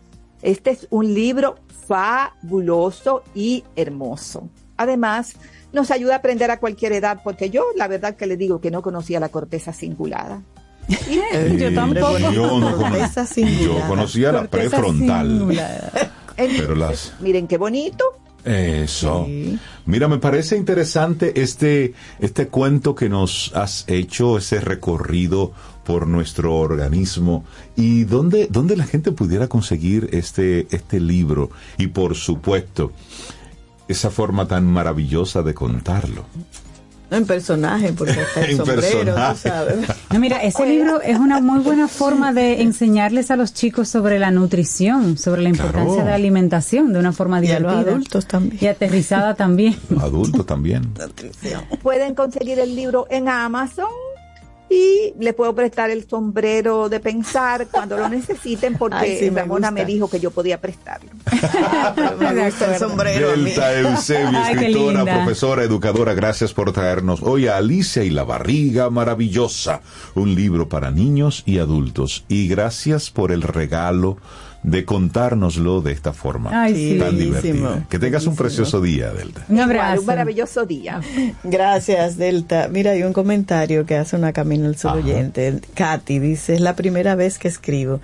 Este 0.40 0.70
es 0.70 0.86
un 0.90 1.12
libro 1.12 1.56
fabuloso 1.88 3.24
y 3.34 3.64
hermoso. 3.74 4.48
Además, 4.76 5.34
nos 5.72 5.90
ayuda 5.90 6.14
a 6.14 6.16
aprender 6.18 6.50
a 6.50 6.58
cualquier 6.58 6.92
edad, 6.92 7.20
porque 7.22 7.50
yo 7.50 7.64
la 7.76 7.88
verdad 7.88 8.16
que 8.16 8.26
le 8.26 8.36
digo 8.36 8.60
que 8.60 8.70
no 8.70 8.82
conocía 8.82 9.20
la 9.20 9.28
corteza 9.28 9.72
cingulada. 9.72 10.42
Eh, 10.88 11.56
yo 11.60 11.74
tampoco. 11.74 12.18
Yo, 12.18 12.58
no 12.58 12.76
Corteza 12.76 13.26
cingulada. 13.26 13.80
yo 13.80 13.88
conocía 13.88 14.32
la 14.32 14.38
Corteza 14.40 14.76
prefrontal. 14.76 15.58
Pero 16.36 16.74
las 16.74 17.14
Miren 17.20 17.46
qué 17.46 17.58
bonito. 17.58 18.04
Eso. 18.44 19.26
Mira, 19.84 20.08
me 20.08 20.18
parece 20.18 20.56
interesante 20.56 21.42
este, 21.42 21.92
este 22.20 22.48
cuento 22.48 22.94
que 22.94 23.10
nos 23.10 23.52
has 23.54 23.84
hecho, 23.86 24.38
ese 24.38 24.60
recorrido 24.60 25.52
por 25.84 26.06
nuestro 26.06 26.56
organismo 26.56 27.44
y 27.76 28.04
dónde, 28.04 28.46
dónde 28.50 28.76
la 28.76 28.84
gente 28.84 29.12
pudiera 29.12 29.48
conseguir 29.48 30.08
este, 30.12 30.66
este 30.70 31.00
libro 31.00 31.50
y 31.78 31.88
por 31.88 32.14
supuesto 32.14 32.92
esa 33.92 34.10
forma 34.10 34.46
tan 34.46 34.64
maravillosa 34.66 35.42
de 35.42 35.54
contarlo. 35.54 36.24
No 37.10 37.16
en 37.16 37.26
personaje, 37.26 37.92
porque 37.92 38.12
hasta 38.20 38.44
el 38.44 38.50
En 38.52 38.56
sombrero, 38.58 39.14
tú 39.32 39.36
sabes. 39.36 39.76
No, 40.12 40.20
mira, 40.20 40.36
ese 40.44 40.64
libro 40.64 41.00
es 41.02 41.18
una 41.18 41.40
muy 41.40 41.58
buena 41.58 41.88
forma 41.88 42.32
de 42.32 42.62
enseñarles 42.62 43.32
a 43.32 43.36
los 43.36 43.52
chicos 43.52 43.88
sobre 43.88 44.20
la 44.20 44.30
nutrición, 44.30 45.18
sobre 45.18 45.42
la 45.42 45.48
importancia 45.48 45.86
Claro. 45.94 46.04
de 46.04 46.10
la 46.10 46.14
alimentación 46.14 46.92
de 46.92 47.00
una 47.00 47.10
forma 47.12 47.44
Y 47.44 47.50
a 47.50 47.58
los 47.58 47.68
divertida. 47.72 47.90
adultos 47.94 48.26
también. 48.26 48.58
Y 48.60 48.66
aterrizada 48.68 49.34
también. 49.34 49.76
Adultos 50.00 50.46
también. 50.46 50.92
Pueden 51.82 52.14
conseguir 52.14 52.60
el 52.60 52.76
libro 52.76 53.08
en 53.10 53.28
Amazon 53.28 53.88
y 54.70 55.12
le 55.18 55.32
puedo 55.32 55.52
prestar 55.52 55.90
el 55.90 56.08
sombrero 56.08 56.88
de 56.88 57.00
pensar 57.00 57.66
cuando 57.70 57.96
lo 57.96 58.08
necesiten 58.08 58.78
porque 58.78 58.96
Ay, 58.96 59.18
sí, 59.18 59.30
me 59.32 59.40
Ramona 59.40 59.68
gusta. 59.68 59.82
me 59.82 59.84
dijo 59.84 60.08
que 60.08 60.20
yo 60.20 60.30
podía 60.30 60.60
prestarlo. 60.60 61.10
Me 62.20 62.44
gusta 62.44 62.74
el 62.74 62.78
sombrero. 62.78 63.30
Delta 63.30 63.78
Eusebio, 63.78 64.38
escritora, 64.48 65.04
profesora, 65.04 65.64
educadora, 65.64 66.14
gracias 66.14 66.52
por 66.54 66.72
traernos 66.72 67.20
hoy 67.22 67.48
a 67.48 67.56
Alicia 67.56 68.04
y 68.04 68.10
la 68.10 68.22
barriga 68.22 68.90
maravillosa, 68.90 69.80
un 70.14 70.34
libro 70.36 70.68
para 70.68 70.92
niños 70.92 71.42
y 71.46 71.58
adultos. 71.58 72.24
Y 72.28 72.46
gracias 72.46 73.10
por 73.10 73.32
el 73.32 73.42
regalo 73.42 74.18
de 74.62 74.84
contárnoslo 74.84 75.80
de 75.80 75.92
esta 75.92 76.12
forma 76.12 76.50
Ay, 76.64 76.74
sí. 76.74 76.98
tan 76.98 77.16
Bellísimo, 77.16 77.34
divertida. 77.70 77.86
Que 77.88 77.98
tengas 77.98 78.26
un 78.26 78.36
precioso 78.36 78.80
día, 78.82 79.10
Delta. 79.12 79.44
Un 79.48 79.54
Igual, 79.56 79.70
abrazo. 79.70 80.00
un 80.00 80.06
maravilloso 80.06 80.66
día. 80.66 81.00
Gracias, 81.44 82.16
Delta. 82.18 82.68
Mira, 82.70 82.90
hay 82.90 83.02
un 83.02 83.12
comentario 83.14 83.86
que 83.86 83.96
hace 83.96 84.16
una 84.16 84.32
Camino 84.32 84.66
al 84.68 84.74
Ajá. 84.74 84.92
oyente. 84.92 85.60
Katy 85.74 86.18
dice, 86.18 86.54
es 86.54 86.60
la 86.60 86.76
primera 86.76 87.14
vez 87.14 87.38
que 87.38 87.48
escribo. 87.48 88.00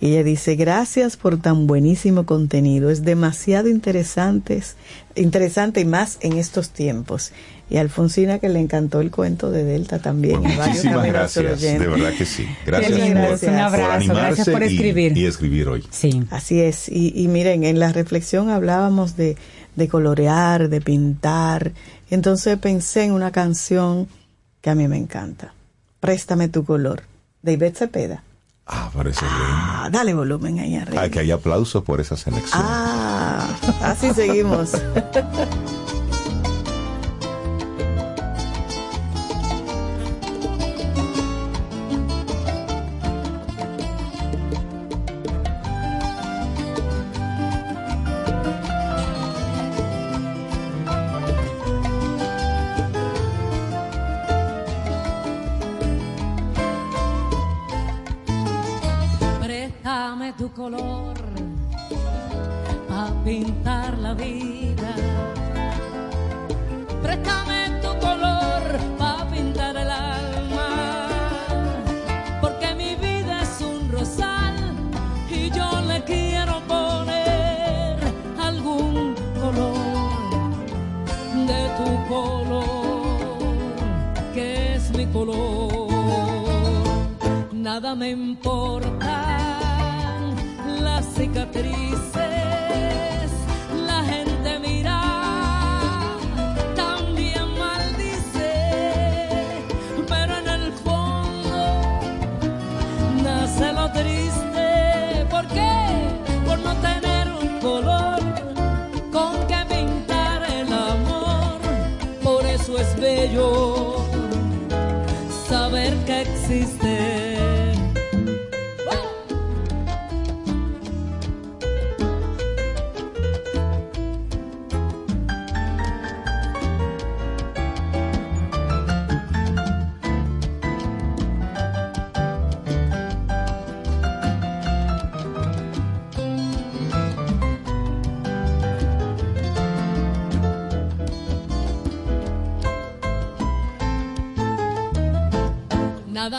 Y 0.00 0.08
ella 0.10 0.24
dice, 0.24 0.56
gracias 0.56 1.16
por 1.16 1.36
tan 1.40 1.68
buenísimo 1.68 2.26
contenido. 2.26 2.90
Es 2.90 3.04
demasiado 3.04 3.68
interesante, 3.68 4.60
interesante 5.14 5.80
y 5.80 5.84
más 5.84 6.18
en 6.22 6.32
estos 6.38 6.70
tiempos. 6.70 7.30
Y 7.72 7.78
a 7.78 7.80
Alfonsina 7.80 8.38
que 8.38 8.50
le 8.50 8.60
encantó 8.60 9.00
el 9.00 9.10
cuento 9.10 9.50
de 9.50 9.64
Delta 9.64 9.98
también. 9.98 10.42
Bueno, 10.42 10.62
muchísimas 10.62 11.06
gracias, 11.06 11.58
de 11.62 11.78
verdad 11.78 12.12
que 12.12 12.26
sí. 12.26 12.46
Gracias, 12.66 12.92
Qué 12.92 12.98
lindo, 12.98 13.20
por, 13.20 13.28
gracias. 13.30 13.50
Un 13.50 13.56
por 13.56 13.64
abrazo, 13.64 13.92
animarse 13.92 14.26
gracias 14.26 14.48
por 14.50 14.62
y- 14.62 14.66
escribir. 14.66 15.16
Y, 15.16 15.24
escribir 15.24 15.68
hoy. 15.68 15.88
Sí. 15.90 16.22
Así 16.30 16.60
es. 16.60 16.90
Y, 16.90 17.14
y 17.16 17.28
miren, 17.28 17.64
en 17.64 17.78
la 17.78 17.90
reflexión 17.90 18.50
hablábamos 18.50 19.16
de, 19.16 19.38
de 19.74 19.88
colorear, 19.88 20.68
de 20.68 20.82
pintar. 20.82 21.72
Entonces 22.10 22.58
pensé 22.58 23.04
en 23.04 23.12
una 23.12 23.30
canción 23.30 24.06
que 24.60 24.68
a 24.68 24.74
mí 24.74 24.86
me 24.86 24.98
encanta. 24.98 25.54
Préstame 25.98 26.48
tu 26.50 26.66
color, 26.66 27.04
de 27.40 27.52
Ivette 27.52 27.78
Cepeda. 27.78 28.22
Ah, 28.66 28.90
parece. 28.94 29.24
Ah, 29.26 29.88
dale 29.90 30.12
volumen 30.12 30.58
ahí 30.58 30.76
arriba. 30.76 31.00
Ah, 31.04 31.08
que 31.08 31.20
hay 31.20 31.30
aplausos 31.30 31.82
por 31.84 32.02
esa 32.02 32.18
selección. 32.18 32.62
Ah, 32.62 33.48
así 33.82 34.12
seguimos. 34.12 34.72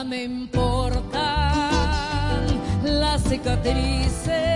me 0.05 0.23
importan 0.23 1.13
las 2.83 3.23
cicatrices, 3.23 4.52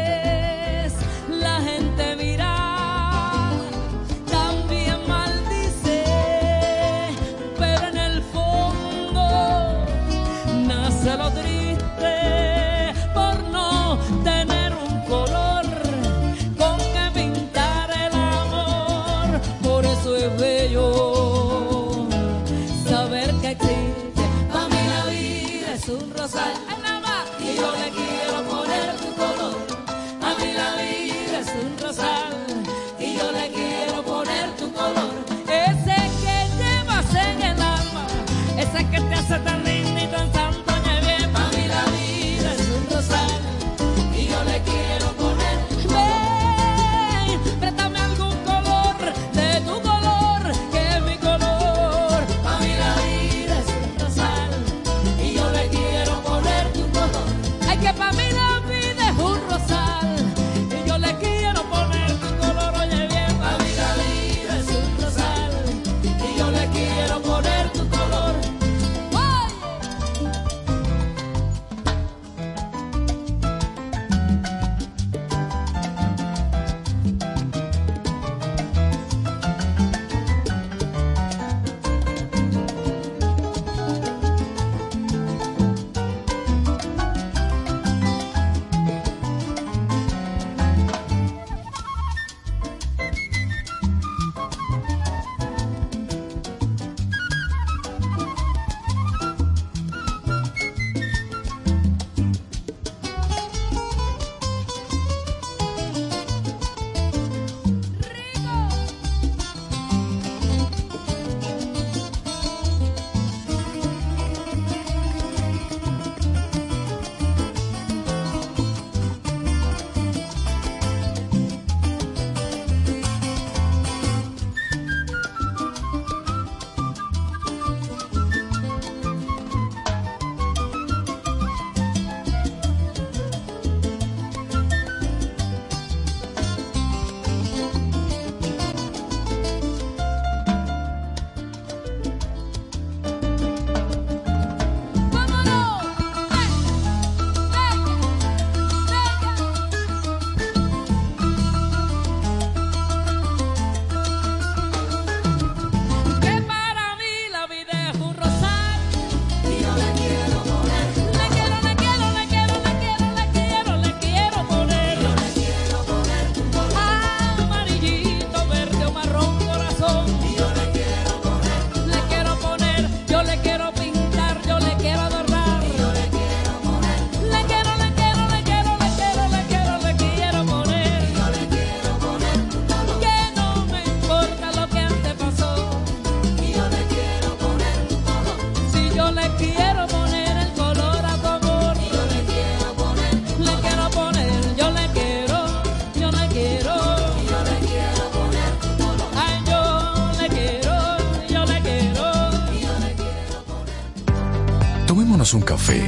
Tomémonos 204.87 205.33
un 205.33 205.41
café. 205.41 205.81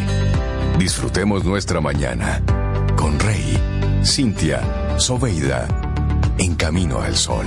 Disfrutemos 0.77 1.45
nuestra 1.45 1.79
mañana 1.79 2.43
con 2.97 3.17
Rey, 3.17 3.57
Cintia, 4.03 4.99
Soveida, 4.99 5.69
en 6.37 6.55
camino 6.55 6.99
al 6.99 7.15
sol. 7.15 7.45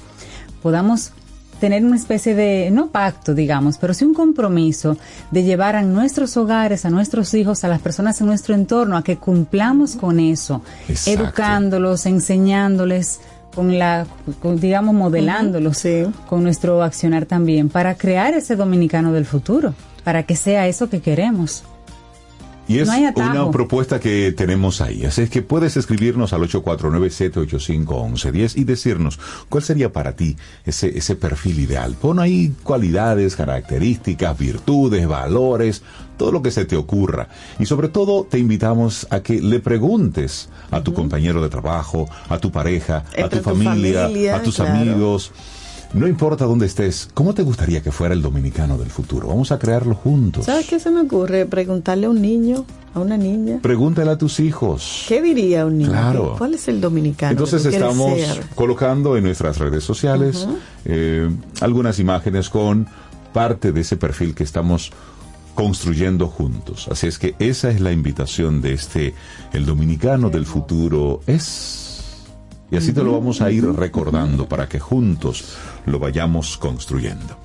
podamos 0.63 1.13
tener 1.61 1.85
una 1.85 1.97
especie 1.97 2.35
de, 2.35 2.71
no 2.73 2.89
pacto, 2.89 3.35
digamos, 3.35 3.79
pero 3.79 3.95
sí 3.95 4.05
un 4.05 4.15
compromiso 4.15 4.97
de 5.31 5.45
llevar 5.45 5.77
a 5.77 5.83
nuestros 5.83 6.37
hogares, 6.37 6.85
a 6.85 6.91
nuestros 6.91 7.33
hijos, 7.35 7.63
a 7.63 7.69
las 7.69 7.81
personas 7.81 8.21
en 8.21 8.27
nuestro 8.27 8.55
entorno, 8.55 8.97
a 8.97 9.05
que 9.05 9.17
cumplamos 9.17 9.95
con 9.95 10.19
eso, 10.19 10.63
Exacto. 10.89 11.23
educándolos, 11.23 12.07
enseñándoles, 12.07 13.21
con 13.55 13.79
la, 13.79 14.07
con, 14.41 14.59
digamos, 14.59 14.95
modelándolos 14.95 15.83
con 16.29 16.43
nuestro 16.43 16.83
accionar 16.83 17.27
también, 17.27 17.69
para 17.69 17.95
crear 17.95 18.35
ese 18.35 18.57
dominicano 18.57 19.13
del 19.13 19.27
futuro, 19.27 19.75
para 20.05 20.23
que 20.23 20.37
sea 20.37 20.67
eso 20.67 20.89
que 20.89 21.01
queremos. 21.01 21.65
Y 22.71 22.79
es 22.79 22.87
No 22.87 22.93
hay 22.95 23.05
atajo. 23.07 23.31
una 23.31 23.51
propuesta 23.51 23.99
que 23.99 24.31
tenemos 24.33 24.81
ahí. 24.81 25.05
Así 25.05 25.23
es 25.23 25.31
que 25.31 25.43
puedes 25.43 25.77
escribirnos 25.77 26.33
al 26.33 26.43
849-785-1110 26.43 28.57
y 28.57 28.65
decirnos 28.65 29.19
cuál 29.49 29.63
sería 29.65 29.93
para 29.93 30.15
ti 30.15 30.37
ese, 30.65 30.97
ese 30.97 31.17
perfil 31.17 31.59
ideal. 31.61 31.97
Pon 32.01 32.21
ahí 32.21 32.53
cualidades, 32.63 33.35
características, 33.37 34.39
virtudes, 34.39 35.07
valores, 35.09 35.83
todo 36.17 36.33
lo 36.33 36.43
que 36.43 36.51
se 36.51 36.65
te 36.65 36.77
ocurra. 36.77 37.29
Y 37.59 37.67
sobre 37.67 37.89
todo 37.89 38.25
te 38.25 38.39
invitamos 38.39 39.07
a 39.11 39.21
que 39.21 39.41
le 39.41 39.61
preguntes 39.61 40.49
a 40.71 40.83
tu 40.83 40.93
compañero 40.95 41.43
de 41.43 41.49
trabajo, 41.49 42.09
a 42.29 42.39
tu 42.39 42.51
pareja, 42.53 43.05
a 43.17 43.21
Entre 43.23 43.41
tu 43.41 43.51
tu 43.51 43.57
familia, 43.57 44.03
familia, 44.03 44.37
a 44.37 44.43
tus 44.43 44.57
claro. 44.57 44.73
amigos. 44.75 45.33
No 45.93 46.07
importa 46.07 46.45
dónde 46.45 46.67
estés, 46.67 47.09
¿cómo 47.15 47.35
te 47.35 47.43
gustaría 47.43 47.83
que 47.83 47.91
fuera 47.91 48.15
el 48.15 48.23
dominicano 48.23 48.79
del 48.79 48.91
futuro? 48.91 49.29
Vamos 49.29 49.51
a 49.51 49.59
crearlo 49.59 49.97
juntos. 49.97 50.47
¿Sabes 50.47 50.69
qué 50.69 50.79
se 50.79 50.91
me 50.91 51.01
ocurre? 51.01 51.47
Preguntarle 51.47 52.07
a 52.07 52.11
un 52.11 52.23
niño, 52.23 52.65
a 52.95 53.01
una 53.01 53.17
niña. 53.17 53.59
Pregúntale 53.61 54.13
a 54.13 54.17
tus 54.17 54.39
hijos. 54.39 55.05
¿Qué 55.09 55.21
diría 55.21 55.67
un 55.67 55.79
niño? 55.79 55.91
Claro. 55.91 56.35
¿Cuál 56.39 56.55
es 56.55 56.69
el 56.69 56.81
dominicano? 56.81 57.33
Entonces 57.33 57.67
estamos 57.67 58.21
colocando 58.55 59.17
en 59.17 59.25
nuestras 59.25 59.59
redes 59.59 59.83
sociales 59.83 60.47
eh, 60.85 61.29
algunas 61.61 61.99
imágenes 61.99 62.51
con 62.51 62.87
parte 63.33 63.73
de 63.73 63.81
ese 63.81 63.97
perfil 63.97 64.35
que 64.37 64.45
estamos 64.45 64.93
construyendo 65.57 66.29
juntos. 66.29 66.87
Así 66.89 67.09
es 67.09 67.19
que 67.19 67.35
esa 67.41 67.69
es 67.71 67.81
la 67.81 67.91
invitación 67.91 68.63
de 68.63 68.75
este, 68.75 69.15
el 69.53 69.67
dominicano 69.67 70.31
del 70.31 70.47
futuro 70.47 71.21
es. 71.27 71.90
Y 72.71 72.77
así 72.77 72.93
te 72.93 73.03
lo 73.03 73.13
vamos 73.13 73.41
a 73.41 73.51
ir 73.51 73.65
recordando 73.67 74.47
para 74.47 74.69
que 74.69 74.79
juntos 74.79 75.57
lo 75.87 75.99
vayamos 75.99 76.57
construyendo. 76.57 77.37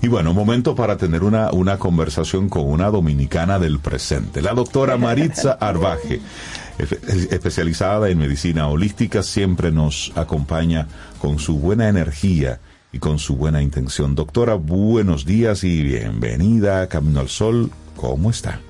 Y 0.00 0.08
bueno, 0.08 0.34
momento 0.34 0.74
para 0.74 0.96
tener 0.96 1.22
una, 1.22 1.50
una 1.52 1.78
conversación 1.78 2.48
con 2.48 2.66
una 2.66 2.90
dominicana 2.90 3.58
del 3.58 3.78
presente, 3.78 4.42
la 4.42 4.52
doctora 4.52 4.98
Maritza 4.98 5.52
Arbaje, 5.60 6.20
especializada 7.30 8.10
en 8.10 8.18
medicina 8.18 8.68
holística, 8.68 9.22
siempre 9.22 9.72
nos 9.72 10.12
acompaña 10.14 10.88
con 11.18 11.38
su 11.38 11.58
buena 11.58 11.88
energía 11.88 12.60
y 12.92 12.98
con 12.98 13.18
su 13.18 13.36
buena 13.36 13.62
intención. 13.62 14.14
Doctora, 14.14 14.54
buenos 14.54 15.24
días 15.24 15.64
y 15.64 15.82
bienvenida 15.82 16.82
a 16.82 16.88
Camino 16.88 17.20
al 17.20 17.28
Sol. 17.28 17.70
¿Cómo 17.96 18.28
está? 18.28 18.60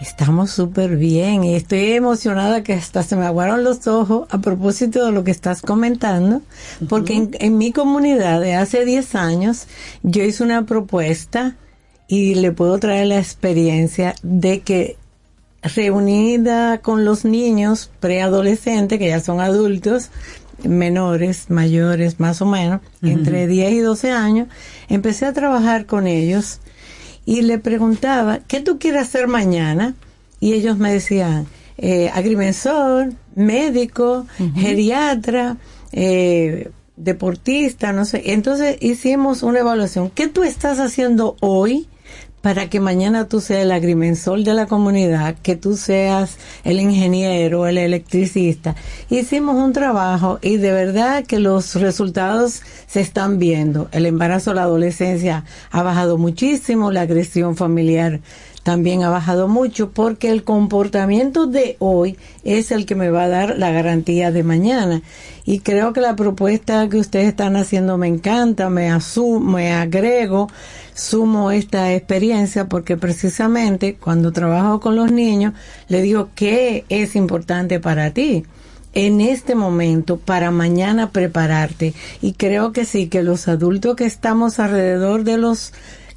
Estamos 0.00 0.50
súper 0.50 0.96
bien 0.96 1.42
y 1.44 1.54
estoy 1.54 1.92
emocionada 1.92 2.62
que 2.62 2.74
hasta 2.74 3.02
se 3.02 3.16
me 3.16 3.24
aguaron 3.24 3.64
los 3.64 3.86
ojos 3.86 4.28
a 4.30 4.38
propósito 4.38 5.06
de 5.06 5.12
lo 5.12 5.24
que 5.24 5.30
estás 5.30 5.62
comentando, 5.62 6.42
porque 6.88 7.14
en, 7.14 7.30
en 7.38 7.56
mi 7.56 7.72
comunidad 7.72 8.40
de 8.40 8.54
hace 8.54 8.84
10 8.84 9.14
años 9.14 9.66
yo 10.02 10.22
hice 10.22 10.42
una 10.42 10.66
propuesta 10.66 11.56
y 12.08 12.34
le 12.34 12.52
puedo 12.52 12.78
traer 12.78 13.06
la 13.06 13.18
experiencia 13.18 14.14
de 14.22 14.60
que 14.60 14.96
reunida 15.62 16.78
con 16.78 17.04
los 17.04 17.24
niños 17.24 17.90
preadolescentes 18.00 18.98
que 18.98 19.08
ya 19.08 19.20
son 19.20 19.40
adultos 19.40 20.10
menores, 20.62 21.50
mayores, 21.50 22.18
más 22.20 22.40
o 22.42 22.46
menos, 22.46 22.80
entre 23.02 23.46
10 23.46 23.72
y 23.72 23.78
12 23.80 24.10
años, 24.10 24.48
empecé 24.88 25.26
a 25.26 25.32
trabajar 25.32 25.86
con 25.86 26.06
ellos 26.06 26.60
y 27.26 27.42
le 27.42 27.58
preguntaba, 27.58 28.38
¿qué 28.46 28.60
tú 28.60 28.78
quieres 28.78 29.02
hacer 29.02 29.26
mañana? 29.26 29.94
Y 30.40 30.54
ellos 30.54 30.78
me 30.78 30.92
decían, 30.92 31.46
eh, 31.76 32.08
agrimensor, 32.14 33.12
médico, 33.34 34.26
geriatra, 34.54 35.58
eh, 35.92 36.70
deportista, 36.96 37.92
no 37.92 38.04
sé. 38.04 38.32
Entonces 38.32 38.78
hicimos 38.80 39.42
una 39.42 39.58
evaluación. 39.58 40.08
¿Qué 40.08 40.28
tú 40.28 40.44
estás 40.44 40.78
haciendo 40.78 41.36
hoy 41.40 41.88
para 42.46 42.70
que 42.70 42.78
mañana 42.78 43.26
tú 43.26 43.40
seas 43.40 43.62
el 43.62 43.72
agrimensor 43.72 44.44
de 44.44 44.54
la 44.54 44.66
comunidad, 44.66 45.34
que 45.42 45.56
tú 45.56 45.76
seas 45.76 46.36
el 46.62 46.78
ingeniero, 46.78 47.66
el 47.66 47.76
electricista? 47.76 48.76
Hicimos 49.10 49.56
un 49.56 49.72
trabajo 49.72 50.38
y 50.42 50.56
de 50.56 50.70
verdad 50.70 51.24
que 51.24 51.40
los 51.40 51.74
resultados 51.74 52.62
se 52.86 53.00
están 53.00 53.40
viendo. 53.40 53.88
El 53.90 54.06
embarazo, 54.06 54.54
la 54.54 54.62
adolescencia 54.62 55.44
ha 55.72 55.82
bajado 55.82 56.18
muchísimo, 56.18 56.92
la 56.92 57.00
agresión 57.00 57.56
familiar 57.56 58.20
también 58.66 59.04
ha 59.04 59.10
bajado 59.10 59.46
mucho 59.46 59.92
porque 59.92 60.28
el 60.28 60.42
comportamiento 60.42 61.46
de 61.46 61.76
hoy 61.78 62.18
es 62.42 62.72
el 62.72 62.84
que 62.84 62.96
me 62.96 63.10
va 63.10 63.22
a 63.22 63.28
dar 63.28 63.58
la 63.58 63.70
garantía 63.70 64.32
de 64.32 64.42
mañana. 64.42 65.02
Y 65.44 65.60
creo 65.60 65.92
que 65.92 66.00
la 66.00 66.16
propuesta 66.16 66.88
que 66.88 66.98
ustedes 66.98 67.28
están 67.28 67.54
haciendo 67.54 67.96
me 67.96 68.08
encanta, 68.08 68.68
me 68.68 68.90
asumo, 68.90 69.52
me 69.52 69.72
agrego, 69.72 70.50
sumo 70.94 71.52
esta 71.52 71.94
experiencia 71.94 72.68
porque 72.68 72.96
precisamente 72.96 73.94
cuando 73.94 74.32
trabajo 74.32 74.80
con 74.80 74.96
los 74.96 75.12
niños 75.12 75.52
le 75.86 76.02
digo 76.02 76.30
qué 76.34 76.84
es 76.88 77.14
importante 77.14 77.78
para 77.78 78.10
ti 78.10 78.46
en 78.94 79.20
este 79.20 79.54
momento 79.54 80.16
para 80.16 80.50
mañana 80.50 81.10
prepararte. 81.10 81.94
Y 82.20 82.32
creo 82.32 82.72
que 82.72 82.84
sí, 82.84 83.06
que 83.06 83.22
los 83.22 83.46
adultos 83.46 83.94
que 83.94 84.06
estamos 84.06 84.58
alrededor 84.58 85.22
de 85.22 85.36
los 85.36 85.72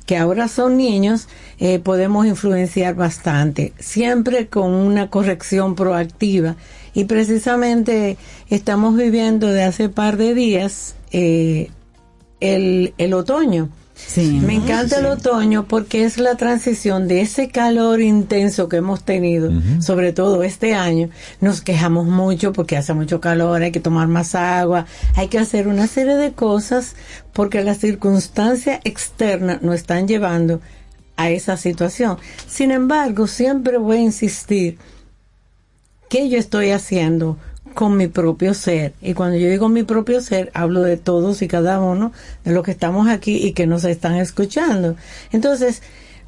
que 0.10 0.18
ahora 0.18 0.48
son 0.48 0.76
niños, 0.76 1.27
eh, 1.60 1.77
podemos 1.77 2.26
influenciar 2.26 2.95
bastante, 2.95 3.73
siempre 3.77 4.48
con 4.48 4.72
una 4.73 5.11
corrección 5.11 5.76
proactiva. 5.76 6.56
Y 6.95 7.03
precisamente 7.03 8.18
estamos 8.49 8.98
viviendo 8.98 9.45
de 9.45 9.61
hace 9.61 9.88
par 9.88 10.18
de 10.18 10.34
días 10.34 10.95
eh, 11.11 11.69
el, 12.40 12.95
el 12.98 13.14
otoño. 13.14 13.69
Me 14.17 14.55
encanta 14.55 14.99
el 14.99 15.05
otoño 15.05 15.65
porque 15.67 16.03
es 16.03 16.17
la 16.17 16.35
transición 16.35 17.07
de 17.07 17.21
ese 17.21 17.49
calor 17.49 18.01
intenso 18.01 18.67
que 18.67 18.77
hemos 18.77 19.03
tenido, 19.03 19.51
sobre 19.81 20.13
todo 20.13 20.43
este 20.43 20.73
año. 20.73 21.09
Nos 21.41 21.61
quejamos 21.61 22.07
mucho 22.07 22.51
porque 22.51 22.76
hace 22.76 22.93
mucho 22.93 23.21
calor, 23.21 23.61
hay 23.61 23.71
que 23.71 23.80
tomar 23.80 24.07
más 24.07 24.35
agua, 24.35 24.85
hay 25.15 25.27
que 25.27 25.38
hacer 25.38 25.67
una 25.67 25.88
serie 25.88 26.15
de 26.15 26.31
cosas 26.31 26.95
porque 27.34 27.63
las 27.63 27.77
circunstancias 27.77 28.80
externas 28.84 29.61
nos 29.61 29.76
están 29.76 30.07
llevando 30.07 30.59
a 31.15 31.30
esa 31.30 31.57
situación. 31.57 32.17
Sin 32.47 32.71
embargo, 32.71 33.27
siempre 33.27 33.77
voy 33.77 33.97
a 33.97 34.01
insistir 34.01 34.77
que 36.09 36.30
yo 36.30 36.39
estoy 36.39 36.71
haciendo 36.71 37.38
con 37.73 37.97
mi 37.97 38.07
propio 38.07 38.53
ser. 38.53 38.93
Y 39.01 39.13
cuando 39.13 39.37
yo 39.37 39.49
digo 39.49 39.69
mi 39.69 39.83
propio 39.83 40.21
ser, 40.21 40.51
hablo 40.53 40.81
de 40.81 40.97
todos 40.97 41.41
y 41.41 41.47
cada 41.47 41.79
uno 41.79 42.11
de 42.43 42.51
los 42.51 42.63
que 42.63 42.71
estamos 42.71 43.07
aquí 43.07 43.37
y 43.37 43.53
que 43.53 43.67
nos 43.67 43.83
están 43.83 44.15
escuchando. 44.15 44.95
Entonces, 45.31 45.81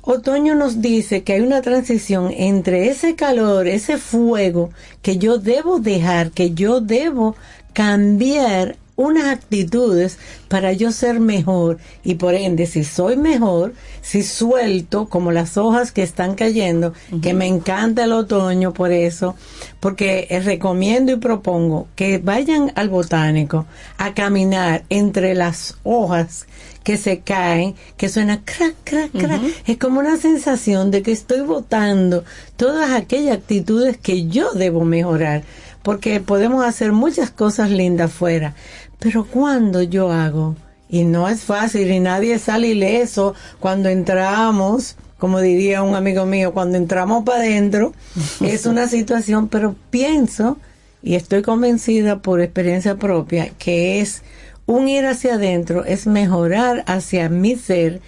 Otoño 0.04 0.56
nos 0.56 0.82
dice 0.82 1.24
que 1.24 1.34
hay 1.34 1.42
una 1.42 1.62
transición 1.62 2.32
entre 2.36 2.88
ese 2.90 3.16
calor, 3.16 3.68
ese 3.68 3.98
fuego 3.98 4.72
que 5.02 5.18
yo 5.18 5.38
debo 5.38 5.80
dejar, 5.80 6.32
que 6.32 6.52
yo 6.52 6.82
debo 6.82 7.36
cambiar 7.74 8.78
unas 8.96 9.26
actitudes 9.26 10.18
para 10.48 10.74
yo 10.74 10.92
ser 10.92 11.20
mejor. 11.20 11.78
Y 12.04 12.16
por 12.16 12.34
ende 12.36 12.66
si 12.66 12.84
soy 12.84 13.18
mejor, 13.18 13.74
si 14.02 14.24
suelto 14.24 15.08
como 15.08 15.32
las 15.32 15.58
hojas 15.58 15.92
que 15.92 16.04
están 16.04 16.36
cayendo, 16.36 16.94
que 17.22 17.34
me 17.34 17.48
encanta 17.48 18.04
el 18.04 18.14
otoño 18.14 18.74
por 18.74 18.92
eso, 18.92 19.36
porque 19.80 20.28
recomiendo 20.44 21.12
y 21.12 21.18
propongo 21.18 21.88
que 21.96 22.18
vayan 22.18 22.72
al 22.76 22.90
botánico 22.90 23.66
a 23.98 24.14
caminar 24.14 24.84
entre 24.90 25.36
las 25.36 25.78
hojas 25.84 26.46
que 26.84 26.98
se 26.98 27.20
caen, 27.20 27.76
que 27.98 28.10
suena 28.10 28.42
crack, 28.44 28.76
crack, 28.84 29.12
crack. 29.12 29.42
Es 29.68 29.78
como 29.78 30.00
una 30.00 30.18
sensación 30.18 30.90
de 30.92 31.04
que 31.04 31.12
estoy 31.12 31.42
botando 31.42 32.24
todas 32.56 32.92
aquellas 32.92 33.38
actitudes 33.38 33.98
que 33.98 34.28
yo 34.28 34.52
debo 34.54 34.84
mejorar, 34.84 35.44
porque 35.84 36.20
podemos 36.20 36.66
hacer 36.66 36.92
muchas 36.92 37.32
cosas 37.32 37.70
lindas 37.72 38.12
fuera, 38.12 38.56
pero 39.00 39.26
cuando 39.26 39.82
yo 39.82 40.12
hago, 40.12 40.56
y 40.92 41.06
no 41.06 41.30
es 41.30 41.42
fácil 41.42 41.90
y 41.90 42.00
nadie 42.02 42.38
sale 42.38 42.68
ileso 42.68 43.34
cuando 43.60 43.88
entramos, 43.88 44.98
como 45.18 45.40
diría 45.40 45.84
un 45.84 45.96
amigo 45.96 46.26
mío, 46.26 46.54
cuando 46.54 46.78
entramos 46.78 47.24
para 47.24 47.40
adentro, 47.40 47.94
es 48.42 48.66
una 48.66 48.88
situación, 48.88 49.48
pero 49.48 49.76
pienso 49.90 50.58
y 51.02 51.16
estoy 51.16 51.42
convencida 51.42 52.22
por 52.22 52.42
experiencia 52.42 52.98
propia 52.98 53.50
que 53.58 54.02
es 54.02 54.22
un 54.66 54.88
ir 54.88 55.06
hacia 55.06 55.36
adentro, 55.36 55.86
es 55.86 56.08
mejorar 56.08 56.84
hacia 56.88 57.30
mi 57.30 57.56
ser. 57.56 58.02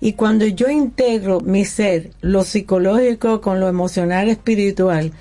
Y 0.00 0.12
cuando 0.12 0.46
yo 0.46 0.68
integro 0.68 1.40
mi 1.40 1.64
ser, 1.64 2.10
lo 2.20 2.44
psicológico 2.44 3.40
con 3.40 3.60
lo 3.60 3.68
emocional, 3.68 4.28
espiritual, 4.28 5.12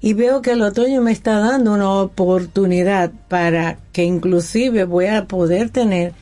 y 0.00 0.14
veo 0.14 0.42
que 0.42 0.52
el 0.52 0.62
otoño 0.62 1.02
me 1.02 1.12
está 1.12 1.38
dando 1.38 1.74
una 1.74 1.90
oportunidad 1.90 3.12
para 3.28 3.78
que 3.92 4.04
inclusive 4.04 4.84
voy 4.84 5.06
a 5.06 5.26
poder 5.26 5.70
tener 5.70 6.14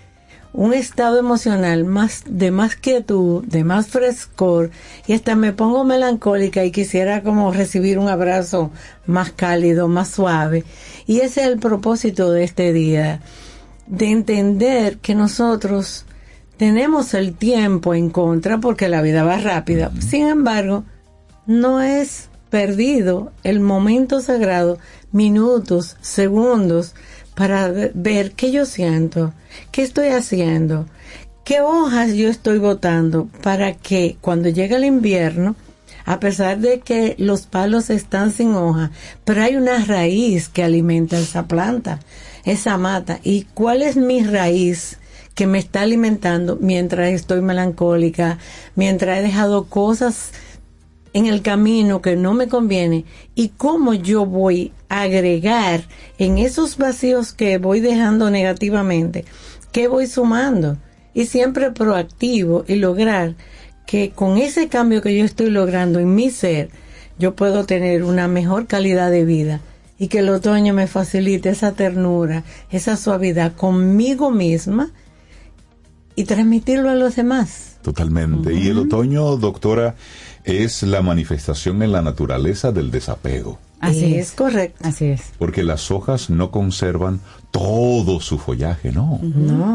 un 0.52 0.74
estado 0.74 1.18
emocional 1.18 1.84
más 1.84 2.24
de 2.26 2.50
más 2.50 2.74
quietud, 2.74 3.44
de 3.44 3.64
más 3.64 3.86
frescor 3.88 4.70
y 5.06 5.12
hasta 5.12 5.36
me 5.36 5.52
pongo 5.52 5.84
melancólica 5.84 6.64
y 6.64 6.72
quisiera 6.72 7.22
como 7.22 7.52
recibir 7.52 7.98
un 7.98 8.09
abrazo 8.09 8.70
más 9.06 9.30
cálido, 9.30 9.88
más 9.88 10.09
suave. 10.09 10.64
Y 11.06 11.20
ese 11.20 11.42
es 11.42 11.46
el 11.48 11.59
propósito 11.59 12.32
de 12.32 12.44
este 12.44 12.72
día, 12.72 13.20
de 13.86 14.10
entender 14.10 14.98
que 14.98 15.14
nosotros 15.14 16.06
tenemos 16.56 17.14
el 17.14 17.34
tiempo 17.34 17.94
en 17.94 18.10
contra 18.10 18.59
porque 18.59 18.88
la 18.88 19.02
vida 19.02 19.22
va 19.22 19.38
rápida. 19.38 19.92
Sin 20.00 20.26
embargo, 20.26 20.84
no 21.46 21.80
es 21.80 22.27
perdido 22.50 23.32
el 23.44 23.60
momento 23.60 24.20
sagrado, 24.20 24.78
minutos, 25.12 25.96
segundos, 26.00 26.94
para 27.34 27.72
ver 27.94 28.32
qué 28.32 28.50
yo 28.50 28.66
siento, 28.66 29.32
qué 29.70 29.82
estoy 29.82 30.08
haciendo, 30.08 30.86
qué 31.44 31.60
hojas 31.60 32.12
yo 32.14 32.28
estoy 32.28 32.58
botando, 32.58 33.28
para 33.42 33.74
que 33.74 34.16
cuando 34.20 34.48
llegue 34.48 34.76
el 34.76 34.84
invierno, 34.84 35.54
a 36.04 36.20
pesar 36.20 36.58
de 36.58 36.80
que 36.80 37.14
los 37.18 37.42
palos 37.42 37.90
están 37.90 38.32
sin 38.32 38.54
hoja, 38.54 38.90
pero 39.24 39.42
hay 39.42 39.56
una 39.56 39.84
raíz 39.84 40.48
que 40.48 40.64
alimenta 40.64 41.18
esa 41.18 41.46
planta, 41.46 42.00
esa 42.44 42.78
mata. 42.78 43.20
¿Y 43.22 43.42
cuál 43.54 43.82
es 43.82 43.96
mi 43.96 44.24
raíz? 44.24 44.98
que 45.38 45.46
me 45.46 45.60
está 45.60 45.82
alimentando 45.82 46.58
mientras 46.60 47.10
estoy 47.10 47.42
melancólica, 47.42 48.38
mientras 48.74 49.18
he 49.18 49.22
dejado 49.22 49.66
cosas 49.66 50.32
en 51.19 51.27
el 51.27 51.43
camino 51.43 52.01
que 52.01 52.15
no 52.15 52.32
me 52.32 52.47
conviene 52.47 53.05
y 53.35 53.49
cómo 53.49 53.93
yo 53.93 54.24
voy 54.24 54.70
a 54.89 55.03
agregar 55.03 55.82
en 56.16 56.39
esos 56.39 56.78
vacíos 56.78 57.32
que 57.32 57.59
voy 57.59 57.81
dejando 57.81 58.31
negativamente, 58.31 59.24
qué 59.73 59.89
voy 59.89 60.07
sumando 60.07 60.77
y 61.15 61.27
siempre 61.27 61.73
proactivo 61.73 62.65
y 62.69 62.77
lograr 62.77 63.35
que 63.85 64.11
con 64.11 64.39
ese 64.39 64.69
cambio 64.69 65.03
que 65.03 65.16
yo 65.19 65.24
estoy 65.24 65.51
logrando 65.51 65.99
en 65.99 66.15
mi 66.15 66.31
ser, 66.31 66.70
yo 67.19 67.35
puedo 67.35 67.66
tener 67.66 68.05
una 68.05 68.28
mejor 68.28 68.69
calidad 68.69 69.11
de 69.11 69.24
vida 69.24 69.61
y 69.99 70.07
que 70.07 70.20
el 70.20 70.28
otoño 70.28 70.73
me 70.73 70.86
facilite 70.86 71.49
esa 71.49 71.73
ternura, 71.73 72.45
esa 72.70 72.97
suavidad 72.97 73.57
conmigo 73.57 74.31
misma 74.31 74.93
y 76.15 76.24
transmitirlo 76.24 76.90
a 76.90 76.95
los 76.95 77.16
demás. 77.16 77.78
Totalmente. 77.82 78.55
Y 78.55 78.69
el 78.69 78.78
otoño, 78.78 79.36
doctora, 79.36 79.97
es 80.48 80.82
la 80.82 81.02
manifestación 81.02 81.82
en 81.82 81.92
la 81.92 82.02
naturaleza 82.02 82.72
del 82.72 82.90
desapego. 82.90 83.58
Así 83.80 84.16
es, 84.16 84.32
correcto. 84.32 84.80
Así 84.82 85.06
es. 85.06 85.22
Porque 85.38 85.62
las 85.62 85.90
hojas 85.90 86.30
no 86.30 86.50
conservan 86.50 87.20
todo 87.50 88.20
su 88.20 88.38
follaje, 88.38 88.90
no. 88.92 89.20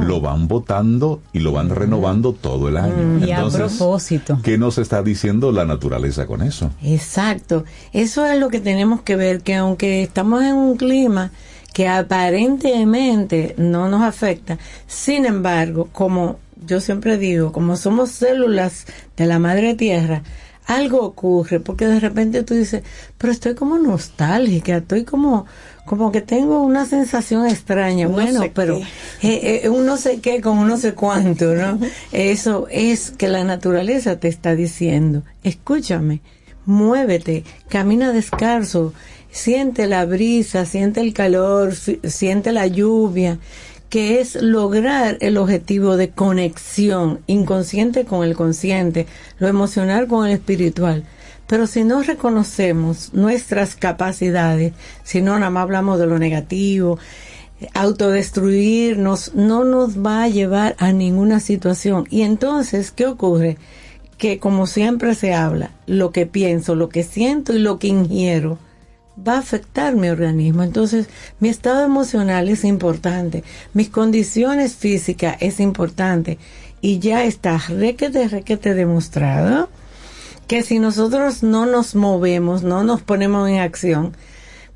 Lo 0.03 0.19
van 0.19 0.47
botando 0.47 1.21
y 1.31 1.39
lo 1.39 1.51
van 1.53 1.69
renovando 1.69 2.33
todo 2.33 2.67
el 2.67 2.77
año. 2.77 3.25
Y 3.25 3.31
a 3.31 3.47
propósito. 3.47 4.39
¿Qué 4.43 4.57
nos 4.57 4.77
está 4.77 5.01
diciendo 5.03 5.51
la 5.51 5.65
naturaleza 5.65 6.27
con 6.27 6.41
eso? 6.41 6.69
Exacto. 6.83 7.63
Eso 7.93 8.25
es 8.25 8.39
lo 8.39 8.49
que 8.49 8.59
tenemos 8.59 9.01
que 9.01 9.15
ver, 9.15 9.41
que 9.41 9.55
aunque 9.55 10.03
estamos 10.03 10.43
en 10.43 10.55
un 10.55 10.75
clima 10.75 11.31
que 11.73 11.87
aparentemente 11.87 13.55
no 13.57 13.89
nos 13.89 14.03
afecta, 14.03 14.59
sin 14.85 15.25
embargo, 15.25 15.89
como 15.91 16.37
yo 16.65 16.79
siempre 16.79 17.17
digo, 17.17 17.51
como 17.51 17.77
somos 17.77 18.11
células 18.11 18.85
de 19.17 19.25
la 19.25 19.39
madre 19.39 19.73
tierra, 19.73 20.23
algo 20.65 21.01
ocurre, 21.01 21.59
porque 21.59 21.85
de 21.85 21.99
repente 21.99 22.43
tú 22.43 22.53
dices, 22.53 22.83
pero 23.17 23.31
estoy 23.31 23.55
como 23.55 23.77
nostálgica, 23.77 24.77
estoy 24.77 25.03
como, 25.03 25.45
como 25.85 26.11
que 26.11 26.21
tengo 26.21 26.61
una 26.63 26.85
sensación 26.85 27.47
extraña. 27.47 28.07
No 28.07 28.13
bueno, 28.13 28.43
pero 28.53 28.77
eh, 29.21 29.61
eh, 29.63 29.69
un 29.69 29.85
no 29.85 29.97
sé 29.97 30.19
qué 30.19 30.41
con 30.41 30.57
un 30.57 30.67
no 30.67 30.77
sé 30.77 30.93
cuánto, 30.93 31.53
¿no? 31.53 31.79
Eso 32.11 32.67
es 32.69 33.11
que 33.11 33.27
la 33.27 33.43
naturaleza 33.43 34.19
te 34.19 34.27
está 34.27 34.55
diciendo, 34.55 35.23
escúchame, 35.43 36.21
muévete, 36.65 37.43
camina 37.67 38.11
descalzo, 38.13 38.93
siente 39.31 39.87
la 39.87 40.05
brisa, 40.05 40.65
siente 40.65 41.01
el 41.01 41.13
calor, 41.13 41.73
siente 41.75 42.51
la 42.51 42.67
lluvia, 42.67 43.39
que 43.93 44.19
es 44.19 44.41
lograr 44.41 45.19
el 45.21 45.37
objetivo 45.37 45.97
de 45.97 46.09
conexión 46.09 47.19
inconsciente 47.27 48.05
con 48.05 48.23
el 48.23 48.35
consciente, 48.35 49.05
lo 49.37 49.47
emocional 49.47 50.07
con 50.07 50.25
el 50.25 50.33
espiritual. 50.33 51.03
Pero 51.45 51.67
si 51.67 51.83
no 51.83 52.01
reconocemos 52.01 53.13
nuestras 53.13 53.75
capacidades, 53.75 54.73
si 55.03 55.21
no 55.21 55.37
nada 55.37 55.51
más 55.51 55.61
hablamos 55.61 55.99
de 55.99 56.07
lo 56.07 56.17
negativo, 56.17 56.97
autodestruirnos 57.75 59.35
no 59.35 59.63
nos 59.63 60.03
va 60.03 60.23
a 60.23 60.27
llevar 60.27 60.75
a 60.79 60.91
ninguna 60.91 61.39
situación. 61.39 62.07
Y 62.09 62.23
entonces, 62.23 62.89
¿qué 62.89 63.05
ocurre? 63.05 63.59
Que 64.17 64.39
como 64.39 64.65
siempre 64.65 65.13
se 65.13 65.35
habla, 65.35 65.69
lo 65.85 66.11
que 66.11 66.25
pienso, 66.25 66.73
lo 66.73 66.89
que 66.89 67.03
siento 67.03 67.53
y 67.53 67.59
lo 67.59 67.77
que 67.77 67.89
ingiero 67.89 68.57
va 69.17 69.35
a 69.35 69.39
afectar 69.39 69.95
mi 69.95 70.09
organismo. 70.09 70.63
Entonces, 70.63 71.07
mi 71.39 71.49
estado 71.49 71.85
emocional 71.85 72.49
es 72.49 72.63
importante, 72.63 73.43
mis 73.73 73.89
condiciones 73.89 74.75
físicas 74.75 75.37
es 75.39 75.59
importante 75.59 76.37
y 76.81 76.99
ya 76.99 77.23
está 77.23 77.57
requete, 77.57 78.27
requete 78.27 78.73
demostrado 78.73 79.69
que 80.47 80.63
si 80.63 80.79
nosotros 80.79 81.43
no 81.43 81.65
nos 81.65 81.95
movemos, 81.95 82.63
no 82.63 82.83
nos 82.83 83.01
ponemos 83.01 83.49
en 83.49 83.59
acción, 83.59 84.13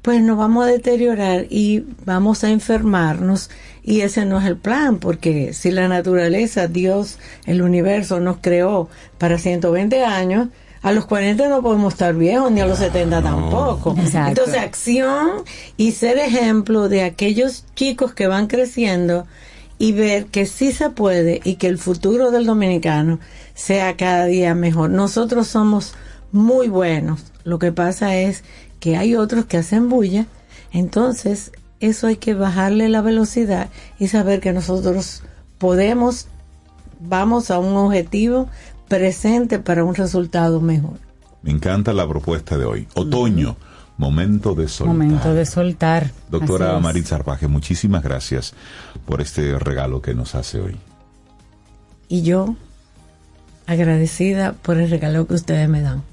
pues 0.01 0.21
nos 0.21 0.37
vamos 0.37 0.63
a 0.63 0.67
deteriorar 0.67 1.47
y 1.49 1.83
vamos 2.05 2.45
a 2.45 2.49
enfermarnos 2.49 3.49
y 3.83 4.01
ese 4.01 4.25
no 4.25 4.39
es 4.39 4.45
el 4.45 4.57
plan, 4.57 4.99
porque 4.99 5.53
si 5.53 5.71
la 5.71 5.87
naturaleza, 5.87 6.67
Dios, 6.67 7.19
el 7.45 7.61
universo 7.61 8.19
nos 8.19 8.37
creó 8.37 8.89
para 9.17 9.37
120 9.37 10.03
años, 10.03 10.49
a 10.87 10.91
los 10.93 11.05
40 11.05 11.49
no 11.49 11.61
podemos 11.61 11.93
estar 11.93 12.15
viejos, 12.15 12.49
ni 12.49 12.61
a 12.61 12.65
los 12.65 12.79
70 12.79 13.21
tampoco. 13.21 13.95
Exacto. 13.99 14.29
Entonces, 14.29 14.63
acción 14.63 15.43
y 15.75 15.91
ser 15.91 16.17
ejemplo 16.17 16.87
de 16.87 17.03
aquellos 17.03 17.65
chicos 17.75 18.13
que 18.13 18.27
van 18.27 18.47
creciendo 18.47 19.25
y 19.77 19.91
ver 19.91 20.27
que 20.27 20.45
sí 20.45 20.71
se 20.71 20.89
puede 20.89 21.41
y 21.43 21.55
que 21.55 21.67
el 21.67 21.77
futuro 21.77 22.31
del 22.31 22.45
dominicano 22.45 23.19
sea 23.53 23.97
cada 23.97 24.25
día 24.25 24.55
mejor. 24.55 24.89
Nosotros 24.89 25.47
somos 25.47 25.93
muy 26.31 26.69
buenos. 26.69 27.25
Lo 27.43 27.59
que 27.59 27.73
pasa 27.73 28.15
es 28.15 28.45
que 28.79 28.95
hay 28.95 29.15
otros 29.15 29.45
que 29.45 29.57
hacen 29.57 29.89
bulla. 29.89 30.25
Entonces, 30.71 31.51
eso 31.81 32.07
hay 32.07 32.15
que 32.15 32.33
bajarle 32.33 32.87
la 32.87 33.01
velocidad 33.01 33.69
y 33.99 34.07
saber 34.07 34.39
que 34.39 34.53
nosotros 34.53 35.21
podemos, 35.57 36.27
vamos 37.01 37.51
a 37.51 37.59
un 37.59 37.75
objetivo 37.75 38.47
presente 38.87 39.59
para 39.59 39.83
un 39.83 39.95
resultado 39.95 40.61
mejor. 40.61 40.97
Me 41.43 41.51
encanta 41.51 41.93
la 41.93 42.07
propuesta 42.07 42.57
de 42.57 42.65
hoy. 42.65 42.87
Otoño, 42.95 43.55
momento 43.97 44.53
de 44.55 44.67
soltar. 44.67 44.87
Momento 44.95 45.33
de 45.33 45.45
soltar. 45.45 46.11
Doctora. 46.29 46.77
Marit 46.79 47.05
Sarvaje, 47.05 47.47
muchísimas 47.47 48.03
gracias 48.03 48.53
por 49.05 49.21
este 49.21 49.57
regalo 49.59 50.01
que 50.01 50.13
nos 50.13 50.35
hace 50.35 50.59
hoy. 50.59 50.77
Y 52.09 52.21
yo, 52.23 52.55
agradecida 53.65 54.53
por 54.53 54.77
el 54.77 54.89
regalo 54.89 55.27
que 55.27 55.33
ustedes 55.35 55.67
me 55.69 55.81
dan. 55.81 56.03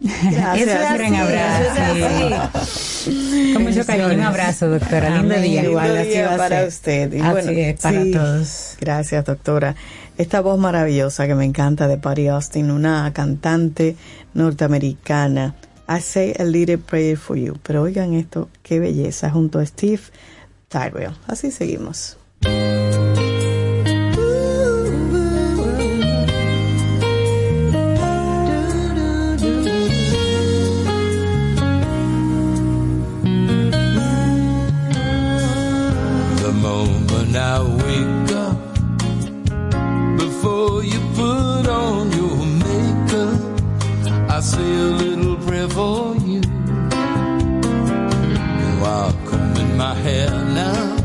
Gracias. 0.00 0.68
Eso 0.68 0.70
es 0.70 0.90
Un 0.90 0.96
gran 0.98 1.14
abrazo. 1.14 2.50
así. 2.54 3.52
Con 3.54 3.62
mucho 3.62 3.86
cariño, 3.86 4.14
un 4.14 4.20
abrazo, 4.20 4.68
doctora. 4.68 5.18
Lindo 5.22 5.40
día. 5.40 5.64
Igual, 5.64 5.96
así 5.96 6.18
va 6.20 6.36
para 6.36 6.58
ser. 6.58 6.68
usted. 6.68 7.12
Y 7.14 7.20
Así 7.20 7.30
bueno, 7.30 7.50
es, 7.52 7.80
para 7.80 8.02
sí. 8.02 8.10
todos. 8.10 8.76
Gracias, 8.80 9.24
doctora. 9.24 9.74
Esta 10.16 10.40
voz 10.40 10.60
maravillosa 10.60 11.26
que 11.26 11.34
me 11.34 11.44
encanta 11.44 11.88
de 11.88 11.98
Patty 11.98 12.28
Austin, 12.28 12.70
una 12.70 13.12
cantante 13.12 13.96
norteamericana. 14.34 15.56
I 15.88 16.00
say 16.00 16.32
a 16.38 16.44
little 16.44 16.78
prayer 16.78 17.16
for 17.16 17.36
you. 17.36 17.58
Pero 17.64 17.82
oigan 17.82 18.14
esto, 18.14 18.48
qué 18.62 18.78
belleza, 18.78 19.30
junto 19.30 19.58
a 19.58 19.66
Steve 19.66 20.02
Tyrell. 20.68 21.16
Así 21.26 21.50
seguimos. 21.50 22.16
Say 44.44 44.60
a 44.60 44.90
little 45.02 45.36
prayer 45.46 45.68
for 45.68 46.14
you. 46.16 46.42
While 48.82 49.12
combing 49.24 49.74
my 49.78 49.94
hair 49.94 50.30
now, 50.62 50.96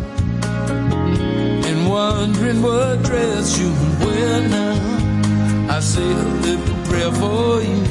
and 1.68 1.90
wondering 1.90 2.62
what 2.62 3.02
dress 3.04 3.58
you 3.58 3.70
wear 4.04 4.42
now, 4.50 5.76
I 5.76 5.80
say 5.80 6.04
a 6.04 6.26
little 6.48 6.80
prayer 6.88 7.14
for 7.22 7.62
you. 7.70 7.84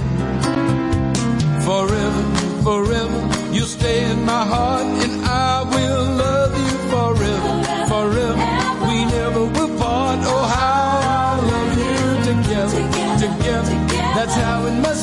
Forever, 1.69 2.25
forever, 2.67 3.21
you 3.51 3.63
stay 3.63 4.05
in 4.11 4.27
my 4.27 4.45
heart, 4.45 4.87
and 5.05 5.15
I 5.25 5.63
will 5.75 6.05
love 6.25 6.53
you 6.65 6.75
forever, 6.93 7.53
forever. 7.93 8.47
We 8.87 8.99
never 9.17 9.45
will 9.55 9.73
part. 9.79 10.19
Oh, 10.31 10.45
how 10.55 10.89
I 11.17 11.41
love 11.53 11.73
you 11.85 11.97
together, 12.31 12.83
together. 13.25 13.77
That's 14.19 14.35
how 14.35 14.67
it 14.67 14.77
must 14.83 14.98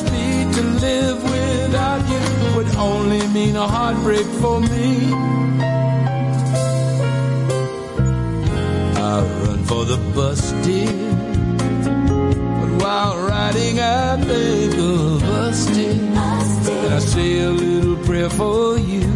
only 3.06 3.26
mean 3.28 3.54
a 3.54 3.68
heartbreak 3.68 4.26
for 4.42 4.60
me. 4.60 5.12
I 9.12 9.20
run 9.42 9.64
for 9.64 9.84
the 9.84 9.96
bus, 10.12 10.40
dear. 10.64 10.92
But 12.60 12.70
while 12.82 13.16
riding, 13.28 13.78
I 13.78 14.16
think 14.24 14.74
of 14.74 15.22
us, 15.22 15.66
dear. 15.66 15.92
And 15.92 16.94
I 16.94 16.98
say 16.98 17.40
a 17.42 17.50
little 17.50 17.96
prayer 18.04 18.30
for 18.30 18.76
you. 18.76 19.06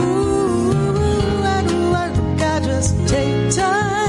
Ooh, 0.00 1.42
at 1.56 1.66
work 1.94 2.40
I 2.40 2.60
just 2.64 2.96
take 3.06 3.54
time 3.54 3.99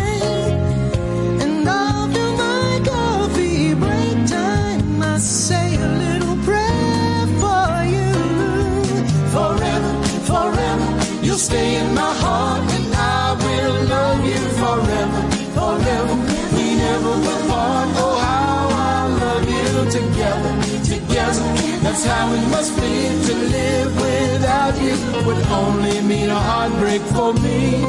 That's 21.91 22.05
how 22.05 22.31
it 22.34 22.47
must 22.47 22.73
be 22.77 23.09
to 23.27 23.34
live 23.57 23.93
without 23.99 24.81
you. 24.81 24.95
Would 25.26 25.45
only 25.47 25.99
mean 25.99 26.30
a 26.30 26.39
heartbreak 26.39 27.01
for 27.15 27.34
me. 27.34 27.84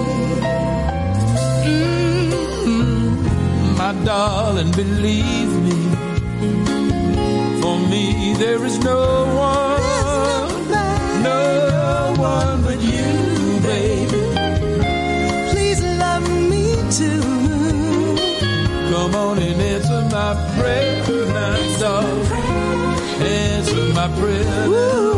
Mm, 2.67 3.79
my 3.79 3.93
darling, 4.05 4.73
believe 4.73 5.53
me. 5.67 5.79
For 7.61 7.79
me, 7.79 8.35
there 8.39 8.65
is 8.65 8.83
no 8.83 9.03
one, 9.39 10.73
no 11.23 12.15
one 12.19 12.65
but 12.65 12.81
you, 12.83 13.61
baby. 13.71 14.21
Please 15.53 15.81
love 16.03 16.29
me 16.51 16.75
too. 16.99 17.23
Come 18.91 19.15
on 19.15 19.39
and 19.39 19.63
answer 19.63 20.03
my 20.11 20.35
prayer 20.59 21.05
now, 21.29 21.79
darling 21.79 22.32
my 24.03 24.09
bread. 24.19 24.69
Ooh. 24.69 25.12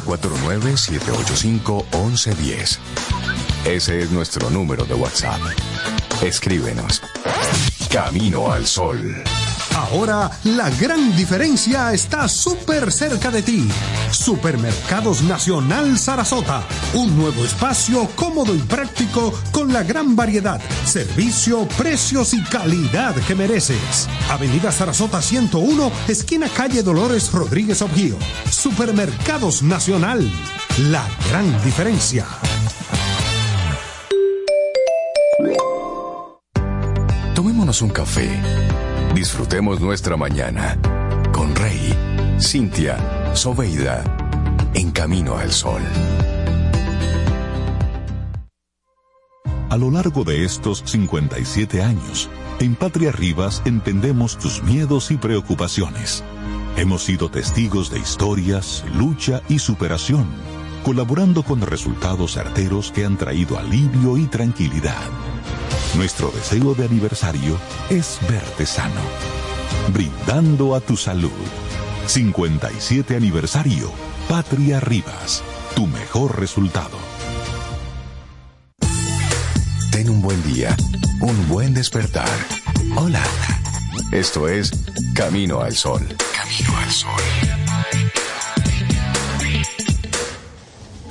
849-785-1110. 0.00 2.78
Ese 3.66 4.02
es 4.02 4.10
nuestro 4.10 4.50
número 4.50 4.84
de 4.84 4.94
WhatsApp. 4.94 5.40
Escríbenos. 6.22 7.02
Camino 7.90 8.52
al 8.52 8.66
Sol. 8.66 9.22
Ahora 9.82 10.30
la 10.44 10.70
gran 10.70 11.16
diferencia 11.16 11.92
está 11.92 12.28
súper 12.28 12.92
cerca 12.92 13.32
de 13.32 13.42
ti. 13.42 13.68
Supermercados 14.12 15.22
Nacional 15.22 15.98
Sarasota. 15.98 16.62
Un 16.94 17.16
nuevo 17.16 17.44
espacio 17.44 18.08
cómodo 18.14 18.54
y 18.54 18.58
práctico 18.58 19.34
con 19.50 19.72
la 19.72 19.82
gran 19.82 20.14
variedad, 20.14 20.60
servicio, 20.84 21.66
precios 21.76 22.32
y 22.32 22.42
calidad 22.44 23.16
que 23.26 23.34
mereces. 23.34 24.08
Avenida 24.30 24.70
Sarasota 24.70 25.20
101, 25.20 25.90
esquina 26.06 26.48
calle 26.48 26.84
Dolores 26.84 27.32
Rodríguez 27.32 27.82
Objío. 27.82 28.16
Supermercados 28.50 29.64
Nacional. 29.64 30.30
La 30.90 31.04
gran 31.28 31.64
diferencia. 31.64 32.24
Tomémonos 37.34 37.82
un 37.82 37.90
café. 37.90 38.30
Disfrutemos 39.14 39.78
nuestra 39.78 40.16
mañana 40.16 40.78
con 41.32 41.54
Rey, 41.54 41.94
Cintia, 42.40 43.34
Soveida, 43.34 44.02
en 44.72 44.90
camino 44.90 45.36
al 45.36 45.52
sol. 45.52 45.82
A 49.68 49.76
lo 49.76 49.90
largo 49.90 50.24
de 50.24 50.44
estos 50.44 50.82
57 50.86 51.82
años, 51.82 52.30
en 52.58 52.74
Patria 52.74 53.12
Rivas 53.12 53.60
entendemos 53.66 54.38
tus 54.38 54.62
miedos 54.62 55.10
y 55.10 55.18
preocupaciones. 55.18 56.24
Hemos 56.78 57.04
sido 57.04 57.30
testigos 57.30 57.90
de 57.90 57.98
historias, 57.98 58.82
lucha 58.94 59.42
y 59.50 59.58
superación, 59.58 60.26
colaborando 60.84 61.42
con 61.42 61.60
resultados 61.60 62.32
certeros 62.32 62.90
que 62.90 63.04
han 63.04 63.18
traído 63.18 63.58
alivio 63.58 64.16
y 64.16 64.26
tranquilidad. 64.26 65.02
Nuestro 65.96 66.30
deseo 66.30 66.74
de 66.74 66.86
aniversario 66.86 67.58
es 67.90 68.18
verte 68.28 68.64
sano, 68.64 69.00
brindando 69.92 70.74
a 70.74 70.80
tu 70.80 70.96
salud. 70.96 71.30
57 72.06 73.14
aniversario, 73.14 73.92
Patria 74.26 74.80
Rivas, 74.80 75.42
tu 75.76 75.86
mejor 75.86 76.40
resultado. 76.40 76.96
Ten 79.90 80.08
un 80.08 80.22
buen 80.22 80.42
día, 80.44 80.74
un 81.20 81.48
buen 81.48 81.74
despertar. 81.74 82.28
Hola. 82.96 83.22
Esto 84.12 84.48
es 84.48 84.70
Camino 85.14 85.60
al 85.60 85.74
Sol. 85.74 86.06
Camino 86.34 86.78
al 86.78 86.90
Sol. 86.90 87.10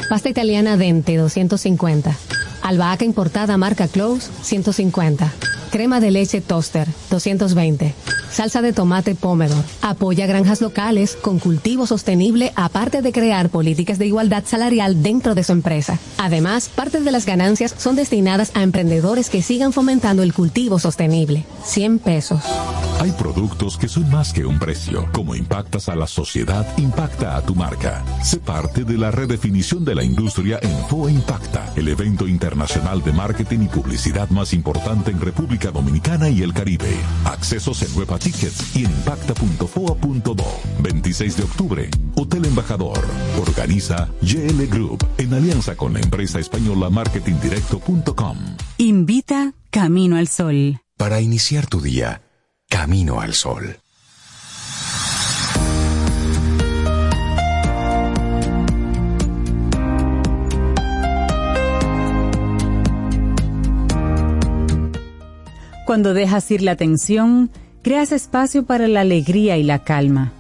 Pasta 0.10 0.30
italiana 0.30 0.76
Dente 0.76 1.18
250. 1.18 2.16
Albahaca 2.61 3.05
importada 3.05 3.57
marca 3.57 3.88
Close 3.88 4.29
150. 4.41 5.31
Crema 5.71 5.99
de 5.99 6.11
leche 6.11 6.41
Toaster 6.41 6.88
220. 7.09 7.93
Salsa 8.32 8.62
de 8.62 8.74
tomate 8.74 9.16
Pomodoro. 9.16 9.64
Apoya 9.82 10.26
granjas 10.26 10.62
locales 10.62 11.18
con 11.22 11.40
cultivo 11.40 11.86
sostenible 11.86 12.53
aparte 12.56 13.02
de 13.02 13.12
crear 13.12 13.49
políticas 13.49 13.99
de 13.99 14.08
igualdad 14.08 14.44
salarial 14.45 15.03
dentro 15.03 15.36
de 15.36 15.44
su 15.44 15.52
empresa. 15.52 15.99
Además, 16.18 16.70
parte 16.70 17.02
de 17.02 17.12
las 17.12 17.26
ganancias 17.26 17.74
son 17.78 17.95
destinadas 17.95 18.52
a 18.56 18.64
emprendedores 18.64 19.30
que 19.30 19.41
sigan 19.41 19.74
fomentando 19.74 20.24
el 20.24 20.34
cultivo 20.34 20.80
sostenible. 20.80 21.45
100 21.64 21.99
pesos. 21.99 22.41
Hay 22.99 23.12
productos 23.14 23.78
que 23.78 23.88
son 23.88 24.10
más 24.12 24.32
que 24.32 24.45
un 24.45 24.60
precio. 24.60 25.10
Como 25.12 25.34
impactas 25.34 25.90
a 25.90 25.95
la 25.95 26.06
sociedad, 26.06 26.68
impacta 26.78 27.36
a 27.36 27.41
tu 27.41 27.56
marca. 27.56 28.06
Sé 28.24 28.38
parte 28.38 28.84
de 28.84 28.98
la 28.98 29.10
redefinición 29.10 29.84
de 29.84 29.95
la 29.95 30.03
industria 30.03 30.60
en 30.62 30.78
FOA 30.88 31.12
Impacta, 31.12 31.74
el 31.76 31.88
evento 31.88 32.28
internacional 32.28 33.03
de 33.03 33.12
marketing 33.12 33.62
y 33.62 33.68
publicidad 33.70 34.30
más 34.30 34.53
importante 34.53 35.10
en 35.10 35.20
República 35.20 35.72
Dominicana 35.72 36.30
y 36.30 36.44
el 36.44 36.53
Caribe. 36.53 36.95
Accesos 37.26 37.82
en 37.82 37.98
Huepa 37.98 38.20
Tickets 38.22 38.76
y 38.76 38.85
en 38.85 38.91
impacta.foa.do. 38.91 40.45
26 40.80 41.38
de 41.38 41.43
octubre, 41.43 41.89
Hotel 42.15 42.45
Embajador. 42.45 42.99
Organiza 43.39 44.10
GL 44.22 44.65
Group 44.68 45.06
en 45.18 45.34
alianza 45.34 45.76
con 45.76 45.93
la 45.93 45.99
empresa 45.99 46.39
española 46.39 46.89
marketingdirecto.com. 46.89 48.38
Invita 48.77 49.53
Camino 49.69 50.18
al 50.18 50.27
Sol. 50.27 50.80
Para 50.98 51.19
iniciar 51.22 51.65
tu 51.68 51.81
día, 51.81 52.22
Camino 52.69 53.22
al 53.22 53.34
Sol. 53.34 53.77
Cuando 65.91 66.14
dejas 66.14 66.49
ir 66.52 66.61
la 66.61 66.77
tensión, 66.77 67.52
creas 67.82 68.12
espacio 68.12 68.64
para 68.66 68.88
la 68.88 69.02
alegría 69.02 69.58
y 69.58 69.64
la 69.64 69.80
calma. 69.84 70.32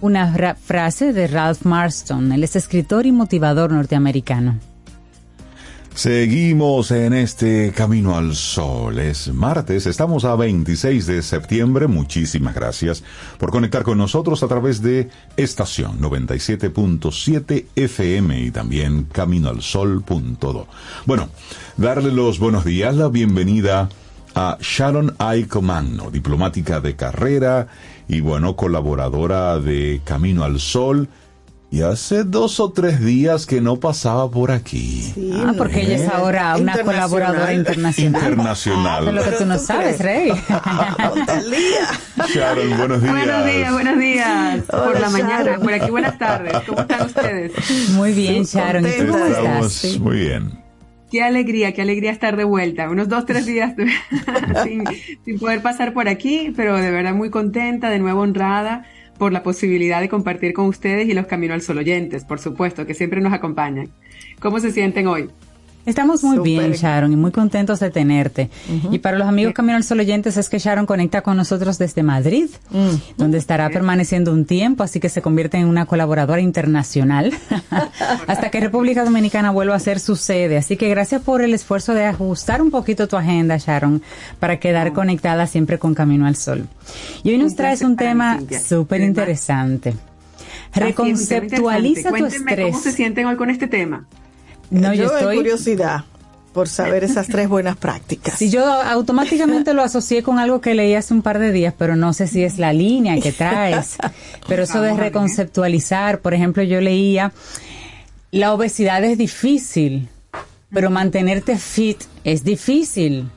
Una 0.00 0.32
fra- 0.32 0.54
frase 0.54 1.12
de 1.12 1.26
Ralph 1.26 1.62
Marston, 1.64 2.32
él 2.32 2.44
es 2.44 2.54
escritor 2.56 3.04
y 3.06 3.12
motivador 3.12 3.72
norteamericano. 3.72 4.58
Seguimos 5.94 6.92
en 6.92 7.12
este 7.12 7.72
camino 7.74 8.16
al 8.16 8.36
sol. 8.36 9.00
Es 9.00 9.34
martes, 9.34 9.84
estamos 9.86 10.24
a 10.24 10.36
26 10.36 11.06
de 11.06 11.22
septiembre. 11.22 11.88
Muchísimas 11.88 12.54
gracias 12.54 13.02
por 13.36 13.50
conectar 13.50 13.82
con 13.82 13.98
nosotros 13.98 14.44
a 14.44 14.46
través 14.46 14.80
de 14.80 15.08
estación 15.36 15.98
97.7 16.00 17.64
FM 17.74 18.40
y 18.42 18.50
también 18.52 19.08
caminoalsol.do. 19.10 20.68
Bueno, 21.04 21.30
darle 21.76 22.12
los 22.12 22.38
buenos 22.38 22.64
días, 22.64 22.94
la 22.94 23.08
bienvenida 23.08 23.88
Sharon 24.60 25.14
I. 25.20 25.44
Comagno, 25.44 26.10
diplomática 26.10 26.80
de 26.80 26.94
carrera 26.96 27.66
y 28.08 28.20
bueno, 28.20 28.56
colaboradora 28.56 29.58
de 29.58 30.00
Camino 30.04 30.44
al 30.44 30.60
Sol. 30.60 31.08
Y 31.70 31.82
hace 31.82 32.24
dos 32.24 32.60
o 32.60 32.70
tres 32.72 32.98
días 32.98 33.44
que 33.44 33.60
no 33.60 33.76
pasaba 33.76 34.30
por 34.30 34.50
aquí. 34.50 35.12
ah, 35.36 35.52
porque 35.58 35.82
ella 35.82 35.96
es 35.96 36.08
ahora 36.08 36.56
una 36.56 36.72
Internacional. 36.72 36.84
colaboradora 36.86 37.52
internacional. 37.52 38.22
Internacional. 38.22 39.02
Eso 39.02 39.10
es 39.10 39.14
lo 39.16 39.30
que 39.30 39.36
tú 39.36 39.44
no 39.44 39.58
sabes, 39.58 39.98
Rey. 40.00 40.32
Sharon, 42.34 42.76
buenos 42.78 43.02
días. 43.02 43.12
Buenos 43.14 43.44
días, 43.46 43.72
buenos 43.72 43.98
días. 43.98 44.60
por 44.66 44.98
la 44.98 45.10
mañana, 45.10 45.58
por 45.58 45.72
aquí 45.74 45.90
buenas 45.90 46.18
tardes. 46.18 46.54
¿Cómo 46.66 46.80
están 46.80 47.02
ustedes? 47.06 47.52
Muy 47.90 48.12
bien, 48.14 48.44
Sharon. 48.44 48.86
¿Y 48.86 48.90
tú 48.92 49.12
cómo 49.12 49.26
estás? 49.26 49.98
muy 50.00 50.16
bien. 50.20 50.67
Qué 51.10 51.22
alegría, 51.22 51.72
qué 51.72 51.82
alegría 51.82 52.10
estar 52.10 52.36
de 52.36 52.44
vuelta. 52.44 52.90
Unos 52.90 53.08
dos, 53.08 53.24
tres 53.24 53.46
días 53.46 53.74
sin 55.24 55.38
poder 55.38 55.62
pasar 55.62 55.92
por 55.92 56.08
aquí, 56.08 56.52
pero 56.54 56.76
de 56.76 56.90
verdad 56.90 57.14
muy 57.14 57.30
contenta, 57.30 57.90
de 57.90 57.98
nuevo 57.98 58.20
honrada 58.20 58.84
por 59.18 59.32
la 59.32 59.42
posibilidad 59.42 60.00
de 60.00 60.08
compartir 60.08 60.52
con 60.52 60.66
ustedes 60.66 61.08
y 61.08 61.12
los 61.12 61.26
Camino 61.26 61.54
al 61.54 61.62
Sol 61.62 61.78
oyentes, 61.78 62.24
por 62.24 62.38
supuesto, 62.38 62.86
que 62.86 62.94
siempre 62.94 63.20
nos 63.20 63.32
acompañan. 63.32 63.88
¿Cómo 64.38 64.60
se 64.60 64.70
sienten 64.70 65.08
hoy? 65.08 65.28
Estamos 65.86 66.22
muy 66.22 66.38
bien, 66.40 66.72
Sharon, 66.72 67.12
y 67.12 67.16
muy 67.16 67.30
contentos 67.30 67.80
de 67.80 67.90
tenerte. 67.90 68.50
Y 68.90 68.98
para 68.98 69.16
los 69.16 69.26
amigos 69.26 69.54
Camino 69.54 69.76
al 69.76 69.84
Sol 69.84 70.00
oyentes 70.00 70.36
es 70.36 70.48
que 70.48 70.58
Sharon 70.58 70.86
conecta 70.86 71.22
con 71.22 71.36
nosotros 71.36 71.78
desde 71.78 72.02
Madrid, 72.02 72.50
donde 73.16 73.38
estará 73.38 73.70
permaneciendo 73.70 74.32
un 74.32 74.44
tiempo, 74.44 74.82
así 74.82 75.00
que 75.00 75.08
se 75.08 75.22
convierte 75.22 75.56
en 75.56 75.66
una 75.66 75.86
colaboradora 75.86 76.40
internacional 76.40 77.32
hasta 78.26 78.50
que 78.50 78.60
República 78.60 79.04
Dominicana 79.04 79.50
vuelva 79.50 79.76
a 79.76 79.80
ser 79.80 79.98
su 79.98 80.16
sede. 80.16 80.58
Así 80.58 80.76
que 80.76 80.88
gracias 80.88 81.22
por 81.22 81.42
el 81.42 81.54
esfuerzo 81.54 81.94
de 81.94 82.04
ajustar 82.04 82.60
un 82.60 82.70
poquito 82.70 83.08
tu 83.08 83.16
agenda, 83.16 83.56
Sharon, 83.56 84.02
para 84.38 84.58
quedar 84.58 84.92
conectada 84.92 85.46
siempre 85.46 85.78
con 85.78 85.94
Camino 85.94 86.26
al 86.26 86.36
Sol. 86.36 86.66
Y 87.22 87.30
hoy 87.30 87.38
nos 87.38 87.54
traes 87.54 87.82
un 87.82 87.96
tema 87.96 88.40
súper 88.62 89.00
interesante. 89.00 89.94
Reconceptualiza 90.74 92.10
tu 92.10 92.26
estrés. 92.26 92.72
¿Cómo 92.72 92.82
se 92.82 92.92
sienten 92.92 93.26
hoy 93.26 93.36
con 93.36 93.50
este 93.50 93.68
tema? 93.68 94.06
No, 94.70 94.92
yo 94.94 95.08
de 95.10 95.18
estoy 95.18 95.36
curiosidad, 95.36 96.04
por 96.52 96.68
saber 96.68 97.04
esas 97.04 97.28
tres 97.28 97.48
buenas 97.48 97.76
prácticas. 97.78 98.38
Si 98.38 98.50
yo 98.50 98.64
automáticamente 98.64 99.74
lo 99.74 99.82
asocié 99.82 100.22
con 100.22 100.38
algo 100.38 100.60
que 100.60 100.74
leí 100.74 100.94
hace 100.94 101.14
un 101.14 101.22
par 101.22 101.38
de 101.38 101.52
días, 101.52 101.74
pero 101.76 101.96
no 101.96 102.12
sé 102.12 102.26
si 102.26 102.42
es 102.42 102.58
la 102.58 102.72
línea 102.72 103.20
que 103.20 103.32
traes. 103.32 103.96
Pero 104.46 104.64
eso 104.64 104.80
de 104.80 104.94
reconceptualizar, 104.94 106.20
por 106.20 106.34
ejemplo, 106.34 106.62
yo 106.62 106.80
leía, 106.80 107.32
la 108.30 108.52
obesidad 108.52 109.04
es 109.04 109.18
difícil, 109.18 110.08
pero 110.70 110.90
mantenerte 110.90 111.56
fit 111.56 112.02
es 112.24 112.44
difícil. 112.44 113.30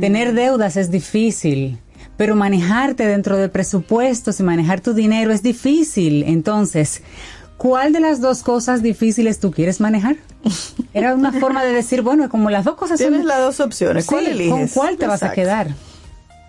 Tener 0.00 0.32
deudas 0.34 0.76
es 0.76 0.90
difícil, 0.90 1.78
pero 2.16 2.34
manejarte 2.34 3.06
dentro 3.06 3.36
de 3.36 3.48
presupuestos 3.48 4.40
y 4.40 4.42
manejar 4.42 4.80
tu 4.80 4.94
dinero 4.94 5.32
es 5.32 5.42
difícil. 5.42 6.24
Entonces, 6.24 7.02
¿cuál 7.56 7.92
de 7.92 8.00
las 8.00 8.20
dos 8.20 8.42
cosas 8.42 8.82
difíciles 8.82 9.40
tú 9.40 9.50
quieres 9.50 9.80
manejar? 9.80 10.16
Era 10.94 11.14
una 11.14 11.32
forma 11.32 11.64
de 11.64 11.72
decir, 11.72 12.02
bueno, 12.02 12.28
como 12.28 12.50
las 12.50 12.64
dos 12.64 12.76
cosas 12.76 12.98
Tienes 12.98 13.20
son... 13.20 13.28
las 13.28 13.40
dos 13.40 13.60
opciones. 13.60 14.06
¿Cuál 14.06 14.24
Sí, 14.26 14.30
eliges? 14.32 14.50
¿Con 14.50 14.68
cuál 14.68 14.96
te 14.96 15.06
vas 15.06 15.22
a 15.22 15.32
quedar? 15.32 15.68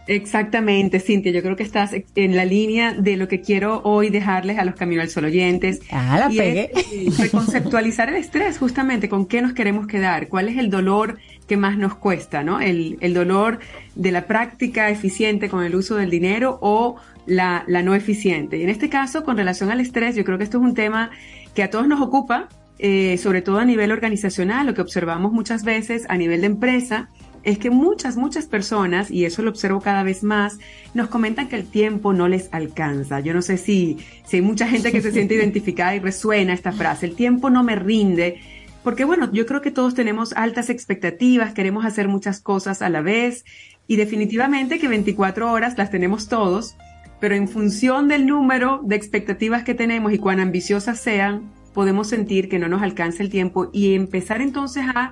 Exactamente, 0.07 1.01
Cintia. 1.01 1.33
Yo 1.33 1.41
creo 1.41 1.57
que 1.57 1.63
estás 1.63 1.91
en 2.15 2.35
la 2.37 2.45
línea 2.45 2.93
de 2.93 3.17
lo 3.17 3.27
que 3.27 3.41
quiero 3.41 3.81
hoy 3.83 4.09
dejarles 4.09 4.57
a 4.57 4.63
los 4.63 4.75
Camino 4.75 5.01
al 5.01 5.09
Sol 5.09 5.25
oyentes. 5.25 5.81
Ah, 5.91 6.17
la 6.17 6.33
Y 6.33 6.37
pegué. 6.37 6.71
es 7.07 7.17
reconceptualizar 7.17 8.07
el 8.07 8.15
estrés, 8.15 8.57
justamente, 8.57 9.09
con 9.09 9.25
qué 9.25 9.41
nos 9.41 9.51
queremos 9.53 9.85
quedar, 9.85 10.29
cuál 10.29 10.47
es 10.47 10.57
el 10.57 10.69
dolor 10.69 11.17
que 11.47 11.57
más 11.57 11.77
nos 11.77 11.95
cuesta, 11.95 12.43
¿no? 12.43 12.59
El, 12.59 12.97
el 13.01 13.13
dolor 13.13 13.59
de 13.95 14.11
la 14.11 14.27
práctica 14.27 14.89
eficiente 14.89 15.49
con 15.49 15.63
el 15.63 15.75
uso 15.75 15.95
del 15.95 16.09
dinero 16.09 16.59
o 16.61 16.97
la, 17.25 17.63
la 17.67 17.83
no 17.83 17.95
eficiente. 17.95 18.57
Y 18.57 18.63
en 18.63 18.69
este 18.69 18.89
caso, 18.89 19.23
con 19.23 19.37
relación 19.37 19.71
al 19.71 19.79
estrés, 19.79 20.15
yo 20.15 20.23
creo 20.23 20.37
que 20.37 20.43
esto 20.43 20.57
es 20.57 20.63
un 20.63 20.73
tema 20.73 21.11
que 21.53 21.63
a 21.63 21.69
todos 21.69 21.87
nos 21.87 22.01
ocupa, 22.01 22.49
eh, 22.79 23.17
sobre 23.17 23.41
todo 23.41 23.59
a 23.59 23.65
nivel 23.65 23.91
organizacional, 23.91 24.67
lo 24.67 24.73
que 24.73 24.81
observamos 24.81 25.31
muchas 25.31 25.63
veces 25.63 26.05
a 26.09 26.17
nivel 26.17 26.41
de 26.41 26.47
empresa, 26.47 27.09
es 27.43 27.57
que 27.57 27.69
muchas, 27.69 28.17
muchas 28.17 28.45
personas, 28.45 29.09
y 29.09 29.25
eso 29.25 29.41
lo 29.41 29.49
observo 29.49 29.79
cada 29.79 30.03
vez 30.03 30.21
más, 30.21 30.59
nos 30.93 31.07
comentan 31.07 31.47
que 31.47 31.55
el 31.55 31.65
tiempo 31.65 32.11
no 32.13 32.27
les 32.27 32.53
alcanza. 32.53 33.21
Yo 33.21 33.33
no 33.33 33.41
sé 33.41 33.57
si, 33.57 33.97
si 34.25 34.37
hay 34.37 34.41
mucha 34.41 34.67
gente 34.67 34.91
que 34.91 35.01
se 35.01 35.11
siente 35.11 35.35
identificada 35.35 35.95
y 35.95 35.99
resuena 35.99 36.53
esta 36.53 36.71
frase, 36.71 37.05
el 37.05 37.15
tiempo 37.15 37.49
no 37.49 37.63
me 37.63 37.75
rinde, 37.75 38.41
porque 38.87 39.03
bueno, 39.03 39.29
yo 39.33 39.45
creo 39.45 39.61
que 39.61 39.69
todos 39.69 39.95
tenemos 39.95 40.31
altas 40.31 40.69
expectativas, 40.69 41.53
queremos 41.53 41.83
hacer 41.83 42.07
muchas 42.07 42.39
cosas 42.39 42.81
a 42.81 42.87
la 42.87 43.01
vez, 43.01 43.43
y 43.85 43.97
definitivamente 43.97 44.79
que 44.79 44.87
24 44.87 45.51
horas 45.51 45.77
las 45.77 45.91
tenemos 45.91 46.29
todos, 46.29 46.77
pero 47.19 47.35
en 47.35 47.49
función 47.49 48.07
del 48.07 48.25
número 48.25 48.79
de 48.85 48.95
expectativas 48.95 49.65
que 49.65 49.73
tenemos 49.73 50.13
y 50.13 50.19
cuán 50.19 50.39
ambiciosas 50.39 51.01
sean, 51.01 51.51
podemos 51.73 52.07
sentir 52.07 52.47
que 52.47 52.59
no 52.59 52.69
nos 52.69 52.81
alcanza 52.81 53.23
el 53.23 53.29
tiempo 53.29 53.69
y 53.73 53.93
empezar 53.93 54.39
entonces 54.39 54.85
a 54.95 55.11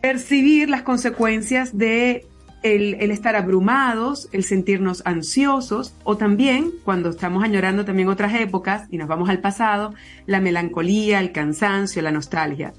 percibir 0.00 0.68
las 0.68 0.82
consecuencias 0.82 1.78
de 1.78 2.26
el, 2.62 3.10
estar 3.10 3.36
abrumados, 3.36 4.28
el 4.32 4.44
sentirnos 4.44 5.02
ansiosos 5.04 5.94
o 6.04 6.16
también 6.16 6.70
cuando 6.84 7.10
estamos 7.10 7.42
añorando 7.42 7.84
también 7.84 8.08
otras 8.08 8.34
épocas 8.34 8.86
y 8.90 8.98
nos 8.98 9.08
vamos 9.08 9.28
al 9.28 9.40
pasado, 9.40 9.94
la 10.26 10.40
melancolía, 10.40 11.20
el 11.20 11.32
cansancio, 11.32 12.02
la 12.02 12.12
nostalgia. 12.12 12.72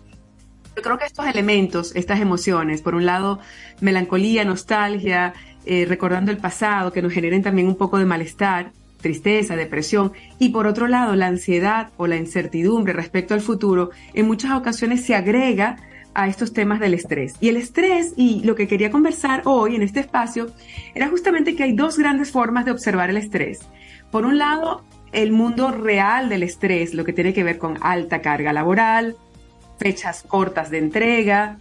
Yo 0.75 0.81
creo 0.81 0.97
que 0.97 1.05
estos 1.05 1.27
elementos, 1.27 1.95
estas 1.95 2.19
emociones, 2.19 2.81
por 2.81 2.95
un 2.95 3.05
lado, 3.05 3.39
melancolía, 3.79 4.43
nostalgia, 4.43 5.33
eh, 5.65 5.85
recordando 5.87 6.31
el 6.31 6.37
pasado, 6.37 6.91
que 6.91 7.01
nos 7.01 7.13
generen 7.13 7.43
también 7.43 7.67
un 7.67 7.75
poco 7.75 7.99
de 7.99 8.05
malestar, 8.05 8.71
tristeza, 8.99 9.55
depresión, 9.55 10.13
y 10.39 10.49
por 10.49 10.65
otro 10.65 10.87
lado, 10.87 11.15
la 11.15 11.27
ansiedad 11.27 11.89
o 11.97 12.07
la 12.07 12.15
incertidumbre 12.15 12.93
respecto 12.93 13.33
al 13.33 13.41
futuro, 13.41 13.91
en 14.13 14.25
muchas 14.25 14.53
ocasiones 14.53 15.05
se 15.05 15.13
agrega 15.13 15.77
a 16.13 16.27
estos 16.27 16.53
temas 16.53 16.79
del 16.79 16.93
estrés. 16.93 17.35
Y 17.39 17.49
el 17.49 17.57
estrés, 17.57 18.13
y 18.15 18.43
lo 18.43 18.55
que 18.55 18.67
quería 18.67 18.91
conversar 18.91 19.41
hoy 19.45 19.75
en 19.75 19.81
este 19.81 19.99
espacio, 19.99 20.51
era 20.93 21.07
justamente 21.07 21.55
que 21.55 21.63
hay 21.63 21.73
dos 21.73 21.97
grandes 21.97 22.31
formas 22.31 22.65
de 22.65 22.71
observar 22.71 23.09
el 23.09 23.17
estrés. 23.17 23.61
Por 24.11 24.25
un 24.25 24.37
lado, 24.37 24.83
el 25.11 25.31
mundo 25.31 25.71
real 25.71 26.29
del 26.29 26.43
estrés, 26.43 26.93
lo 26.93 27.05
que 27.05 27.13
tiene 27.13 27.33
que 27.33 27.43
ver 27.43 27.57
con 27.57 27.77
alta 27.81 28.21
carga 28.21 28.53
laboral, 28.53 29.15
fechas 29.77 30.23
cortas 30.23 30.69
de 30.69 30.79
entrega, 30.79 31.57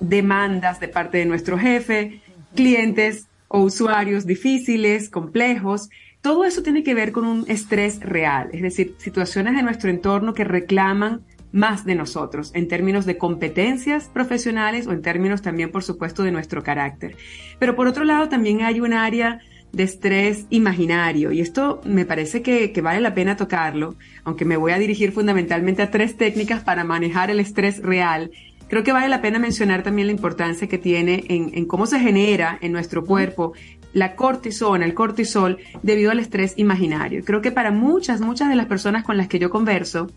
demandas 0.00 0.80
de 0.80 0.88
parte 0.88 1.18
de 1.18 1.26
nuestro 1.26 1.58
jefe, 1.58 2.20
clientes 2.54 3.26
o 3.48 3.60
usuarios 3.60 4.26
difíciles, 4.26 5.08
complejos. 5.08 5.88
Todo 6.20 6.44
eso 6.44 6.62
tiene 6.62 6.82
que 6.82 6.94
ver 6.94 7.12
con 7.12 7.24
un 7.26 7.44
estrés 7.48 8.00
real, 8.00 8.48
es 8.52 8.62
decir, 8.62 8.94
situaciones 8.98 9.54
de 9.54 9.62
nuestro 9.62 9.90
entorno 9.90 10.34
que 10.34 10.44
reclaman 10.44 11.22
más 11.56 11.86
de 11.86 11.94
nosotros 11.94 12.50
en 12.54 12.68
términos 12.68 13.06
de 13.06 13.16
competencias 13.16 14.10
profesionales 14.12 14.86
o 14.86 14.92
en 14.92 15.00
términos 15.00 15.40
también, 15.40 15.72
por 15.72 15.82
supuesto, 15.82 16.22
de 16.22 16.30
nuestro 16.30 16.62
carácter. 16.62 17.16
Pero 17.58 17.74
por 17.74 17.86
otro 17.86 18.04
lado, 18.04 18.28
también 18.28 18.60
hay 18.60 18.80
un 18.80 18.92
área 18.92 19.40
de 19.72 19.82
estrés 19.82 20.46
imaginario 20.50 21.32
y 21.32 21.40
esto 21.40 21.80
me 21.84 22.04
parece 22.04 22.42
que, 22.42 22.72
que 22.72 22.82
vale 22.82 23.00
la 23.00 23.14
pena 23.14 23.36
tocarlo, 23.36 23.96
aunque 24.24 24.44
me 24.44 24.58
voy 24.58 24.72
a 24.72 24.78
dirigir 24.78 25.12
fundamentalmente 25.12 25.82
a 25.82 25.90
tres 25.90 26.16
técnicas 26.18 26.62
para 26.62 26.84
manejar 26.84 27.30
el 27.30 27.40
estrés 27.40 27.82
real. 27.82 28.30
Creo 28.68 28.84
que 28.84 28.92
vale 28.92 29.08
la 29.08 29.22
pena 29.22 29.38
mencionar 29.38 29.82
también 29.82 30.08
la 30.08 30.12
importancia 30.12 30.68
que 30.68 30.78
tiene 30.78 31.24
en, 31.28 31.52
en 31.54 31.64
cómo 31.64 31.86
se 31.86 32.00
genera 32.00 32.58
en 32.60 32.72
nuestro 32.72 33.04
cuerpo 33.04 33.54
la 33.94 34.14
cortisona, 34.14 34.84
el 34.84 34.92
cortisol, 34.92 35.56
debido 35.82 36.10
al 36.10 36.18
estrés 36.18 36.52
imaginario. 36.58 37.24
Creo 37.24 37.40
que 37.40 37.50
para 37.50 37.70
muchas, 37.70 38.20
muchas 38.20 38.50
de 38.50 38.56
las 38.56 38.66
personas 38.66 39.04
con 39.04 39.16
las 39.16 39.26
que 39.26 39.38
yo 39.38 39.48
converso, 39.48 40.10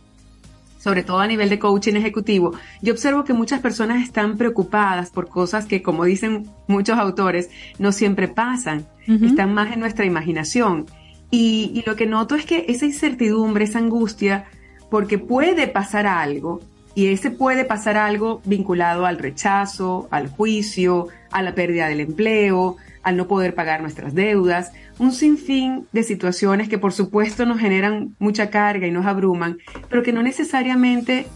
sobre 0.80 1.04
todo 1.04 1.20
a 1.20 1.28
nivel 1.28 1.50
de 1.50 1.60
coaching 1.60 1.96
ejecutivo, 1.96 2.54
yo 2.82 2.94
observo 2.94 3.24
que 3.24 3.34
muchas 3.34 3.60
personas 3.60 4.04
están 4.04 4.38
preocupadas 4.38 5.12
por 5.12 5.28
cosas 5.28 5.66
que, 5.66 5.84
como 5.84 6.06
dicen 6.06 6.50
muchos 6.68 6.98
autores, 6.98 7.50
no 7.78 7.92
siempre 7.92 8.28
pasan, 8.28 8.88
están 9.08 9.54
más 9.54 9.72
en 9.74 9.80
nuestra 9.80 10.06
imaginación. 10.06 10.86
Y, 11.32 11.72
y 11.74 11.84
lo 11.88 11.96
que 11.96 12.06
noto 12.06 12.36
es 12.36 12.46
que 12.46 12.66
esa 12.70 12.86
incertidumbre, 12.86 13.66
esa 13.66 13.80
angustia, 13.80 14.46
porque 14.90 15.20
puede 15.20 15.68
pasar 15.68 16.08
algo, 16.08 16.62
y 16.96 17.08
ese 17.08 17.32
puede 17.32 17.66
pasar 17.66 17.98
algo 17.98 18.42
vinculado 18.46 19.06
al 19.06 19.20
rechazo, 19.20 20.08
al 20.12 20.28
juicio, 20.28 21.08
a 21.32 21.42
la 21.42 21.54
pérdida 21.54 21.88
del 21.88 22.02
empleo, 22.02 22.78
al 23.04 23.18
no 23.18 23.28
poder 23.28 23.56
pagar 23.56 23.82
nuestras 23.82 24.14
deudas, 24.14 24.72
un 24.98 25.12
sinfín 25.12 25.88
de 25.92 26.04
situaciones 26.04 26.70
que 26.70 26.78
por 26.78 26.94
supuesto 26.94 27.46
nos 27.46 27.60
generan 27.60 28.16
mucha 28.20 28.50
carga 28.50 28.88
y 28.88 28.92
nos 28.92 29.06
abruman, 29.06 29.58
pero 29.90 30.04
que 30.04 30.14
no 30.14 30.22
necesariamente 30.22 31.28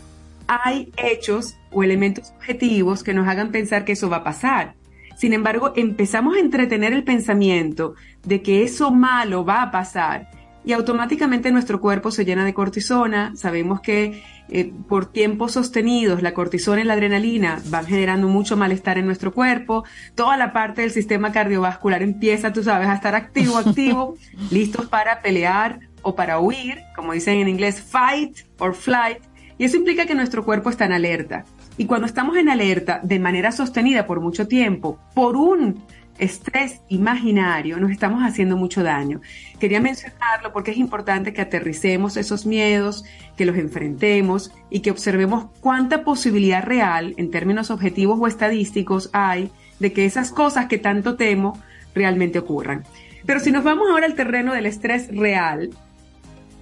hay 0.48 0.92
hechos 0.98 1.56
o 1.72 1.84
elementos 1.84 2.32
objetivos 2.36 3.04
que 3.04 3.14
nos 3.14 3.28
hagan 3.28 3.52
pensar 3.52 3.86
que 3.86 3.94
eso 3.94 4.10
va 4.10 4.18
a 4.18 4.24
pasar. 4.24 4.76
Sin 5.16 5.34
embargo, 5.34 5.74
empezamos 5.76 6.36
a 6.36 6.40
entretener 6.40 6.92
el 6.94 7.04
pensamiento 7.04 7.96
de 8.26 8.42
que 8.42 8.64
eso 8.64 8.92
malo 8.92 9.46
va 9.46 9.62
a 9.62 9.72
pasar 9.72 10.30
y 10.66 10.74
automáticamente 10.74 11.52
nuestro 11.52 11.80
cuerpo 11.80 12.12
se 12.12 12.26
llena 12.26 12.46
de 12.46 12.54
cortisona. 12.54 13.34
Sabemos 13.36 13.82
que 13.82 14.24
eh, 14.50 14.72
por 14.88 15.12
tiempos 15.12 15.54
sostenidos 15.54 16.22
la 16.22 16.34
cortisona 16.34 16.82
y 16.82 16.84
la 16.84 16.94
adrenalina 16.94 17.62
van 17.66 17.86
generando 17.86 18.28
mucho 18.28 18.58
malestar 18.58 18.98
en 18.98 19.06
nuestro 19.06 19.34
cuerpo. 19.34 19.84
Toda 20.16 20.38
la 20.38 20.54
parte 20.54 20.82
del 20.82 20.92
sistema 20.92 21.32
cardiovascular 21.32 22.04
empieza, 22.04 22.54
tú 22.54 22.64
sabes, 22.64 22.88
a 22.88 22.96
estar 22.96 23.16
activo, 23.16 23.58
activo, 23.58 24.16
listos 24.52 24.88
para 24.88 25.22
pelear 25.22 25.80
o 26.02 26.16
para 26.16 26.40
huir, 26.40 26.80
como 26.96 27.14
dicen 27.14 27.40
en 27.40 27.48
inglés, 27.48 27.82
fight 27.82 28.40
or 28.60 28.76
flight. 28.76 29.20
Y 29.58 29.66
eso 29.66 29.78
implica 29.78 30.06
que 30.06 30.16
nuestro 30.16 30.44
cuerpo 30.44 30.70
está 30.70 30.86
en 30.86 30.94
alerta. 30.94 31.46
Y 31.78 31.86
cuando 31.86 32.06
estamos 32.06 32.38
en 32.38 32.50
alerta 32.50 33.00
de 33.04 33.20
manera 33.20 33.52
sostenida 33.52 34.06
por 34.06 34.20
mucho 34.20 34.48
tiempo, 34.48 35.00
por 35.16 35.36
un 35.36 35.84
estrés 36.18 36.82
imaginario, 36.90 37.80
nos 37.80 37.92
estamos 37.92 38.22
haciendo 38.24 38.56
mucho 38.56 38.84
daño. 38.84 39.22
Quería 39.60 39.80
mencionarlo 39.80 40.54
porque 40.54 40.72
es 40.72 40.78
importante 40.78 41.34
que 41.34 41.42
aterricemos 41.42 42.18
esos 42.18 42.46
miedos, 42.46 43.04
que 43.36 43.46
los 43.46 43.58
enfrentemos 43.58 44.52
y 44.70 44.82
que 44.82 44.92
observemos 44.92 45.46
cuánta 45.60 46.04
posibilidad 46.04 46.64
real, 46.64 47.14
en 47.18 47.32
términos 47.32 47.72
objetivos 47.72 48.20
o 48.22 48.28
estadísticos, 48.28 49.10
hay 49.14 49.52
de 49.80 49.92
que 49.94 50.06
esas 50.06 50.32
cosas 50.32 50.68
que 50.68 50.78
tanto 50.78 51.16
temo 51.16 51.60
realmente 51.96 52.40
ocurran. 52.40 52.84
Pero 53.26 53.40
si 53.40 53.52
nos 53.52 53.64
vamos 53.64 53.90
ahora 53.90 54.06
al 54.06 54.16
terreno 54.16 54.54
del 54.54 54.66
estrés 54.66 55.08
real, 55.16 55.70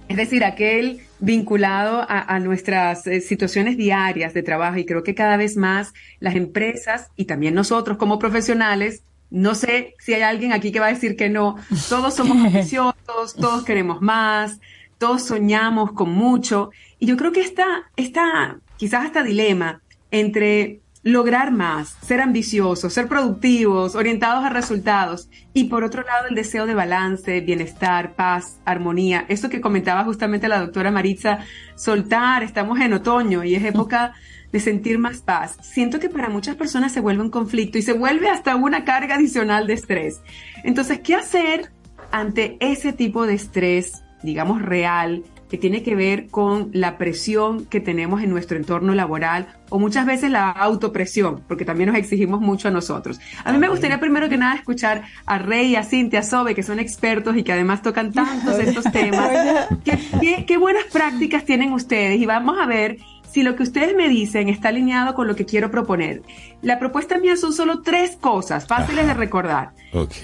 es 0.08 0.16
decir, 0.16 0.44
aquel 0.44 1.00
vinculado 1.20 2.04
a, 2.08 2.38
nuestras 2.40 3.06
eh, 3.06 3.20
situaciones 3.20 3.76
diarias 3.76 4.34
de 4.34 4.42
trabajo 4.42 4.76
y 4.76 4.84
creo 4.84 5.02
que 5.02 5.14
cada 5.14 5.36
vez 5.36 5.56
más 5.56 5.94
las 6.18 6.34
empresas 6.34 7.10
y 7.16 7.26
también 7.26 7.54
nosotros 7.54 7.96
como 7.96 8.18
profesionales, 8.18 9.04
no 9.32 9.54
sé 9.54 9.94
si 9.98 10.12
hay 10.12 10.22
alguien 10.22 10.52
aquí 10.52 10.70
que 10.70 10.78
va 10.78 10.86
a 10.86 10.92
decir 10.92 11.16
que 11.16 11.30
no, 11.30 11.56
todos 11.88 12.14
somos 12.14 12.36
ambiciosos, 12.46 13.34
todos 13.34 13.64
queremos 13.64 14.02
más, 14.02 14.60
todos 14.98 15.22
soñamos 15.22 15.92
con 15.92 16.10
mucho 16.12 16.70
y 16.98 17.06
yo 17.06 17.16
creo 17.16 17.32
que 17.32 17.40
está, 17.40 17.90
está 17.96 18.58
quizás 18.76 19.06
hasta 19.06 19.22
dilema 19.22 19.80
entre 20.10 20.82
lograr 21.02 21.50
más, 21.50 21.96
ser 22.02 22.20
ambiciosos, 22.20 22.92
ser 22.92 23.08
productivos, 23.08 23.96
orientados 23.96 24.44
a 24.44 24.50
resultados 24.50 25.28
y 25.52 25.64
por 25.64 25.82
otro 25.82 26.02
lado 26.02 26.28
el 26.28 26.36
deseo 26.36 26.66
de 26.66 26.74
balance, 26.74 27.40
bienestar, 27.40 28.14
paz, 28.14 28.60
armonía. 28.64 29.24
Esto 29.28 29.48
que 29.48 29.60
comentaba 29.60 30.04
justamente 30.04 30.46
la 30.46 30.60
doctora 30.60 30.90
Maritza, 30.92 31.40
soltar, 31.74 32.42
estamos 32.42 32.78
en 32.80 32.92
otoño 32.92 33.42
y 33.42 33.54
es 33.54 33.64
época 33.64 34.12
de 34.52 34.60
sentir 34.60 34.98
más 34.98 35.22
paz, 35.22 35.56
siento 35.62 35.98
que 35.98 36.08
para 36.08 36.28
muchas 36.28 36.56
personas 36.56 36.92
se 36.92 37.00
vuelve 37.00 37.22
un 37.22 37.30
conflicto 37.30 37.78
y 37.78 37.82
se 37.82 37.94
vuelve 37.94 38.28
hasta 38.28 38.54
una 38.56 38.84
carga 38.84 39.16
adicional 39.16 39.66
de 39.66 39.74
estrés. 39.74 40.20
Entonces, 40.62 41.00
¿qué 41.00 41.14
hacer 41.14 41.70
ante 42.10 42.58
ese 42.60 42.92
tipo 42.92 43.26
de 43.26 43.34
estrés, 43.34 44.04
digamos, 44.22 44.62
real, 44.62 45.24
que 45.52 45.58
tiene 45.58 45.82
que 45.82 45.94
ver 45.94 46.28
con 46.28 46.70
la 46.72 46.96
presión 46.96 47.66
que 47.66 47.78
tenemos 47.78 48.22
en 48.22 48.30
nuestro 48.30 48.56
entorno 48.56 48.94
laboral 48.94 49.48
o 49.68 49.78
muchas 49.78 50.06
veces 50.06 50.30
la 50.30 50.48
autopresión, 50.50 51.42
porque 51.46 51.66
también 51.66 51.90
nos 51.90 51.98
exigimos 51.98 52.40
mucho 52.40 52.68
a 52.68 52.70
nosotros. 52.70 53.20
A 53.44 53.52
mí 53.52 53.58
me 53.58 53.68
gustaría 53.68 54.00
primero 54.00 54.30
que 54.30 54.38
nada 54.38 54.54
escuchar 54.54 55.02
a 55.26 55.38
Rey 55.38 55.76
a 55.76 55.82
Cintia 55.82 56.20
a 56.20 56.22
Sobe, 56.22 56.54
que 56.54 56.62
son 56.62 56.78
expertos 56.78 57.36
y 57.36 57.42
que 57.42 57.52
además 57.52 57.82
tocan 57.82 58.14
tantos 58.14 58.58
estos 58.60 58.90
temas. 58.92 59.28
¿Qué, 59.84 59.98
qué, 60.22 60.46
qué 60.46 60.56
buenas 60.56 60.84
prácticas 60.84 61.44
tienen 61.44 61.74
ustedes? 61.74 62.18
Y 62.18 62.24
vamos 62.24 62.56
a 62.58 62.64
ver 62.64 62.96
si 63.32 63.42
lo 63.42 63.56
que 63.56 63.62
ustedes 63.62 63.96
me 63.96 64.08
dicen 64.08 64.48
está 64.48 64.68
alineado 64.68 65.14
con 65.14 65.26
lo 65.26 65.34
que 65.34 65.46
quiero 65.46 65.70
proponer. 65.70 66.22
La 66.60 66.78
propuesta 66.78 67.18
mía 67.18 67.36
son 67.36 67.52
solo 67.52 67.80
tres 67.82 68.16
cosas 68.20 68.66
fáciles 68.66 69.06
de 69.06 69.14
recordar. 69.14 69.70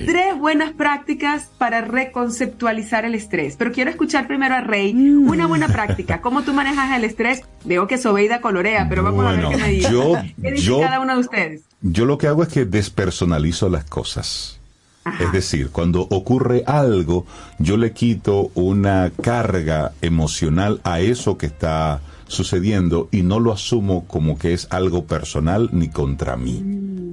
Tres 0.07 0.39
buenas 0.39 0.73
prácticas 0.73 1.51
para 1.59 1.81
reconceptualizar 1.83 3.05
el 3.05 3.15
estrés. 3.15 3.57
Pero 3.57 3.73
quiero 3.73 3.91
escuchar 3.91 4.27
primero 4.27 4.55
a 4.55 4.61
Rey. 4.61 4.93
Una 4.95 5.47
buena 5.47 5.69
práctica. 5.69 6.21
¿Cómo 6.21 6.43
tú 6.43 6.53
manejas 6.53 6.97
el 6.97 7.05
estrés? 7.05 7.43
Veo 7.65 7.87
que 7.87 7.99
Sobeida 7.99 8.41
colorea, 8.41 8.87
pero 8.89 9.03
vamos 9.03 9.25
a 9.27 9.33
ver 9.33 9.49
qué 9.49 9.57
me 9.57 9.69
dice. 9.69 9.91
yo- 9.93 10.15
¿Qué 10.43 10.53
dice 10.53 10.65
yo- 10.65 10.81
cada 10.81 11.01
uno 11.01 11.15
de 11.15 11.21
ustedes? 11.21 11.63
Yo 11.81 12.05
lo 12.07 12.19
que 12.19 12.27
hago 12.27 12.43
es 12.43 12.49
que 12.49 12.65
despersonalizo 12.65 13.69
las 13.69 13.85
cosas. 13.85 14.55
Es 15.21 15.33
decir, 15.33 15.71
cuando 15.71 16.03
ocurre 16.11 16.65
algo, 16.67 17.25
yo 17.59 17.79
le 17.79 17.93
quito 17.93 18.51
una 18.55 19.11
carga 19.23 19.93
emocional 20.03 20.81
a 20.85 21.01
eso 21.01 21.39
que 21.39 21.47
está 21.47 22.01
sucediendo 22.29 23.09
y 23.11 23.23
no 23.23 23.41
lo 23.41 23.53
asumo 23.53 24.07
como 24.07 24.39
que 24.39 24.53
es 24.53 24.69
algo 24.71 25.05
personal 25.07 25.69
ni 25.73 25.89
contra 25.89 26.37
mí. 26.37 26.63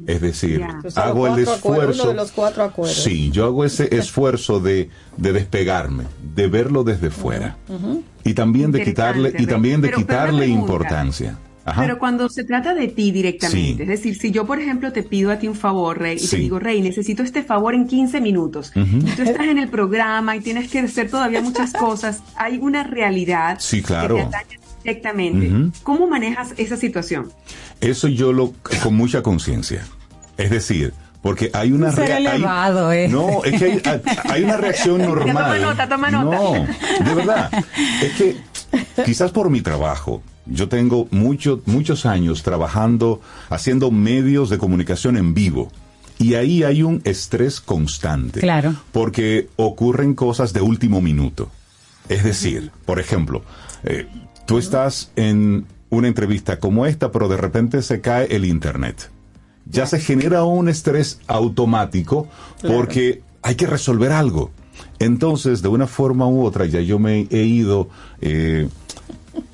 Es 0.07 0.21
decir, 0.21 0.63
sea, 0.87 1.03
hago 1.05 1.25
el 1.27 1.39
esfuerzo. 1.41 2.03
uno 2.03 2.11
de 2.11 2.17
los 2.17 2.31
cuatro 2.31 2.63
acuerdos. 2.63 2.95
Sí, 3.03 3.31
yo 3.31 3.45
hago 3.45 3.65
ese 3.65 3.95
esfuerzo 3.97 4.59
de, 4.59 4.89
de 5.17 5.33
despegarme, 5.33 6.03
de 6.35 6.47
verlo 6.47 6.83
desde 6.83 7.09
fuera. 7.09 7.57
Ujú. 7.67 8.03
Y 8.23 8.33
también 8.35 8.71
de 8.71 8.83
quitarle, 8.83 9.33
y 9.37 9.47
también 9.47 9.81
de 9.81 9.87
Pero- 9.87 9.97
pero 9.97 10.07
quitarle 10.07 10.39
pregunta. 10.45 10.61
importancia. 10.61 11.37
Ajá. 11.67 11.81
Pero 11.81 11.97
cuando 11.97 12.29
se 12.29 12.43
trata 12.43 12.75
de 12.75 12.87
ti 12.89 13.09
directamente, 13.09 13.77
Sí. 13.77 13.81
es 13.81 13.87
decir, 13.87 14.15
si 14.15 14.29
yo, 14.29 14.45
por 14.45 14.59
ejemplo, 14.59 14.91
te 14.93 15.01
pido 15.01 15.31
a 15.31 15.39
ti 15.39 15.47
un 15.47 15.55
favor, 15.55 15.97
Rey, 15.97 16.17
y 16.17 16.19
te 16.19 16.27
Sí. 16.27 16.37
digo, 16.37 16.59
Rey, 16.59 16.79
necesito 16.83 17.23
este 17.23 17.41
favor 17.41 17.73
en 17.73 17.87
15 17.87 18.21
minutos, 18.21 18.71
Ujú. 18.75 18.97
y 18.97 19.11
tú 19.15 19.23
estás 19.23 19.47
en 19.47 19.57
el 19.57 19.69
programa 19.69 20.35
y 20.35 20.41
tienes 20.41 20.69
que 20.69 20.77
hacer 20.77 21.09
todavía 21.09 21.41
muchas 21.41 21.73
cosas, 21.73 22.21
hay 22.35 22.59
una 22.59 22.83
realidad 22.83 23.57
Sí, 23.59 23.81
claro. 23.81 24.17
que 24.17 24.21
te 24.21 24.27
atañe 24.27 24.59
directamente. 24.85 25.47
Ujú. 25.51 25.71
¿Cómo 25.83 26.07
manejas 26.07 26.53
esa 26.57 26.77
situación? 26.77 27.31
Eso 27.81 28.07
yo 28.07 28.31
lo 28.31 28.53
con 28.83 28.95
mucha 28.95 29.21
conciencia. 29.23 29.83
Es 30.37 30.49
decir, 30.51 30.93
porque 31.21 31.49
hay 31.53 31.71
una 31.71 31.91
Ser 31.91 32.05
rea- 32.07 32.17
hay- 32.17 32.25
elevado, 32.27 32.91
¿eh? 32.91 33.07
No, 33.07 33.43
es 33.43 33.59
que 33.59 33.65
hay, 33.65 34.01
hay 34.29 34.43
una 34.43 34.57
reacción 34.57 34.99
normal. 35.01 35.33
Toma 35.35 35.59
nota, 35.59 35.89
toma 35.89 36.11
nota. 36.11 36.35
No, 36.37 36.53
de 37.09 37.15
verdad. 37.15 37.51
Es 38.03 38.13
que 38.13 38.35
quizás 39.05 39.31
por 39.31 39.49
mi 39.49 39.61
trabajo, 39.61 40.21
yo 40.45 40.69
tengo 40.69 41.07
mucho- 41.11 41.61
muchos 41.65 42.05
años 42.05 42.43
trabajando, 42.43 43.21
haciendo 43.49 43.89
medios 43.91 44.49
de 44.51 44.57
comunicación 44.59 45.17
en 45.17 45.33
vivo. 45.33 45.71
Y 46.17 46.35
ahí 46.35 46.63
hay 46.63 46.81
un 46.83 47.01
estrés 47.03 47.59
constante. 47.59 48.39
Claro. 48.39 48.73
Porque 48.93 49.49
ocurren 49.57 50.13
cosas 50.13 50.53
de 50.53 50.61
último 50.61 51.01
minuto. 51.01 51.49
Es 52.07 52.23
decir, 52.23 52.71
por 52.85 52.99
ejemplo, 52.99 53.43
eh, 53.83 54.07
tú 54.45 54.57
estás 54.57 55.11
en 55.15 55.65
una 55.89 56.07
entrevista 56.07 56.59
como 56.59 56.85
esta, 56.85 57.11
pero 57.11 57.27
de 57.27 57.37
repente 57.37 57.81
se 57.81 58.01
cae 58.01 58.27
el 58.35 58.45
internet. 58.45 59.09
Ya 59.65 59.85
se 59.87 59.99
genera 59.99 60.43
un 60.43 60.69
estrés 60.69 61.19
automático 61.27 62.27
porque 62.61 63.23
hay 63.41 63.55
que 63.55 63.67
resolver 63.67 64.11
algo. 64.11 64.51
Entonces, 64.99 65.61
de 65.61 65.69
una 65.69 65.87
forma 65.87 66.27
u 66.27 66.43
otra, 66.43 66.65
ya 66.65 66.81
yo 66.81 66.99
me 66.99 67.27
he 67.29 67.43
ido 67.43 67.89
eh, 68.21 68.69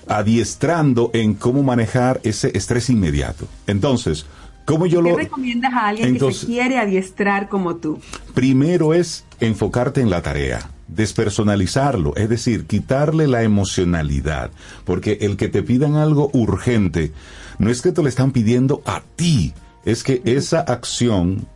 adiestrando 0.07 1.09
en 1.13 1.35
cómo 1.35 1.63
manejar 1.63 2.19
ese 2.23 2.55
estrés 2.57 2.89
inmediato. 2.89 3.47
Entonces, 3.67 4.25
¿cómo 4.65 4.85
yo 4.85 5.01
¿Qué 5.01 5.09
lo... 5.09 5.17
recomiendas 5.17 5.73
a 5.73 5.87
alguien 5.87 6.17
que 6.17 6.33
se 6.33 6.45
quiere 6.45 6.77
adiestrar 6.77 7.47
como 7.49 7.75
tú? 7.75 7.99
Primero 8.33 8.93
es 8.93 9.25
enfocarte 9.39 10.01
en 10.01 10.09
la 10.09 10.21
tarea, 10.21 10.69
despersonalizarlo, 10.91 12.15
es 12.15 12.29
decir, 12.29 12.65
quitarle 12.65 13.27
la 13.27 13.43
emocionalidad, 13.43 14.51
porque 14.85 15.17
el 15.21 15.37
que 15.37 15.47
te 15.47 15.63
pidan 15.63 15.95
algo 15.95 16.29
urgente 16.33 17.11
no 17.59 17.69
es 17.69 17.81
que 17.81 17.91
te 17.91 18.01
lo 18.01 18.07
están 18.07 18.31
pidiendo 18.31 18.81
a 18.85 19.01
ti, 19.15 19.53
es 19.85 20.03
que 20.03 20.21
esa 20.25 20.59
acción 20.61 21.47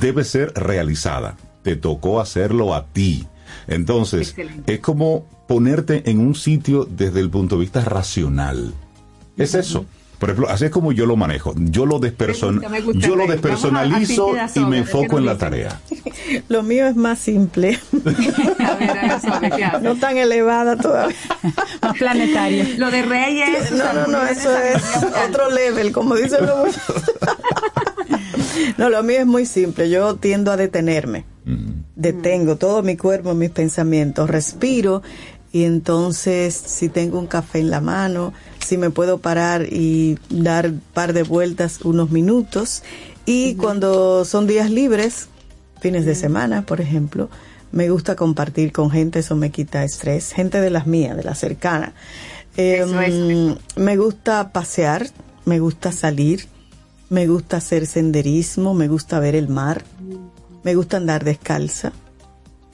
debe 0.00 0.24
ser 0.24 0.52
realizada, 0.54 1.36
te 1.62 1.76
tocó 1.76 2.20
hacerlo 2.20 2.74
a 2.74 2.86
ti. 2.86 3.26
Entonces, 3.68 4.34
es 4.66 4.80
como 4.80 5.26
ponerte 5.46 6.10
en 6.10 6.20
un 6.20 6.34
sitio 6.34 6.84
desde 6.84 7.20
el 7.20 7.30
punto 7.30 7.56
de 7.56 7.62
vista 7.62 7.84
racional. 7.84 8.72
Es 9.36 9.54
eso. 9.54 9.84
Por 10.18 10.30
ejemplo, 10.30 10.48
así 10.50 10.64
es 10.66 10.70
como 10.70 10.92
yo 10.92 11.04
lo 11.04 11.16
manejo. 11.16 11.54
Yo 11.56 11.84
lo, 11.84 11.98
desperson 11.98 12.62
Me 12.70 12.80
gusta, 12.80 13.06
yo 13.06 13.16
lo 13.16 13.26
despersonalizo 13.26 14.32
a- 14.34 14.48
y 14.54 14.60
me 14.64 14.78
enfoco 14.78 15.16
¿qué 15.16 15.16
en 15.16 15.26
la 15.26 15.36
tarea. 15.38 15.80
Lo 16.48 16.62
mío 16.62 16.86
es 16.86 16.96
más 16.96 17.18
simple. 17.18 17.78
no 19.82 19.96
tan 19.96 20.16
elevada 20.16 20.76
todavía. 20.76 21.16
Más 21.82 21.98
planetario. 21.98 22.64
Lo 22.78 22.90
de 22.90 23.02
Reyes. 23.02 23.70
No, 23.72 23.92
no, 23.92 24.06
no, 24.06 24.22
eso 24.26 24.56
es 24.56 24.82
otro 25.28 25.50
level, 25.50 25.92
como 25.92 26.14
dicen 26.16 26.46
los. 26.46 26.74
No, 28.78 28.88
lo 28.90 29.02
mío 29.02 29.20
es 29.20 29.26
muy 29.26 29.46
simple. 29.46 29.88
Yo 29.90 30.16
tiendo 30.16 30.50
a 30.50 30.56
detenerme. 30.56 31.24
Detengo 31.94 32.56
todo 32.56 32.82
mi 32.82 32.96
cuerpo, 32.96 33.34
mis 33.34 33.50
pensamientos, 33.50 34.28
respiro 34.28 35.02
y 35.52 35.62
entonces 35.64 36.54
si 36.54 36.88
tengo 36.88 37.18
un 37.20 37.26
café 37.28 37.60
en 37.60 37.70
la 37.70 37.80
mano, 37.80 38.32
si 38.66 38.76
me 38.76 38.90
puedo 38.90 39.18
parar 39.18 39.66
y 39.72 40.18
dar 40.28 40.72
par 40.92 41.12
de 41.12 41.22
vueltas 41.22 41.80
unos 41.82 42.10
minutos 42.10 42.82
y 43.24 43.54
cuando 43.54 44.24
son 44.24 44.46
días 44.46 44.70
libres, 44.70 45.28
fines 45.80 46.04
de 46.04 46.14
semana, 46.14 46.66
por 46.66 46.80
ejemplo, 46.80 47.28
me 47.72 47.90
gusta 47.90 48.16
compartir 48.16 48.72
con 48.72 48.90
gente, 48.90 49.20
eso 49.20 49.36
me 49.36 49.50
quita 49.50 49.84
estrés, 49.84 50.32
gente 50.32 50.60
de 50.60 50.70
las 50.70 50.86
mías, 50.86 51.16
de 51.16 51.24
las 51.24 51.38
cercanas. 51.38 51.92
Eso 52.56 53.00
es. 53.00 53.12
Em, 53.12 53.56
me 53.76 53.96
gusta 53.96 54.52
pasear, 54.52 55.08
me 55.44 55.58
gusta 55.58 55.92
salir, 55.92 56.46
me 57.10 57.26
gusta 57.26 57.58
hacer 57.58 57.86
senderismo, 57.86 58.74
me 58.74 58.88
gusta 58.88 59.18
ver 59.20 59.34
el 59.34 59.48
mar, 59.48 59.84
me 60.62 60.74
gusta 60.74 60.96
andar 60.96 61.24
descalza. 61.24 61.92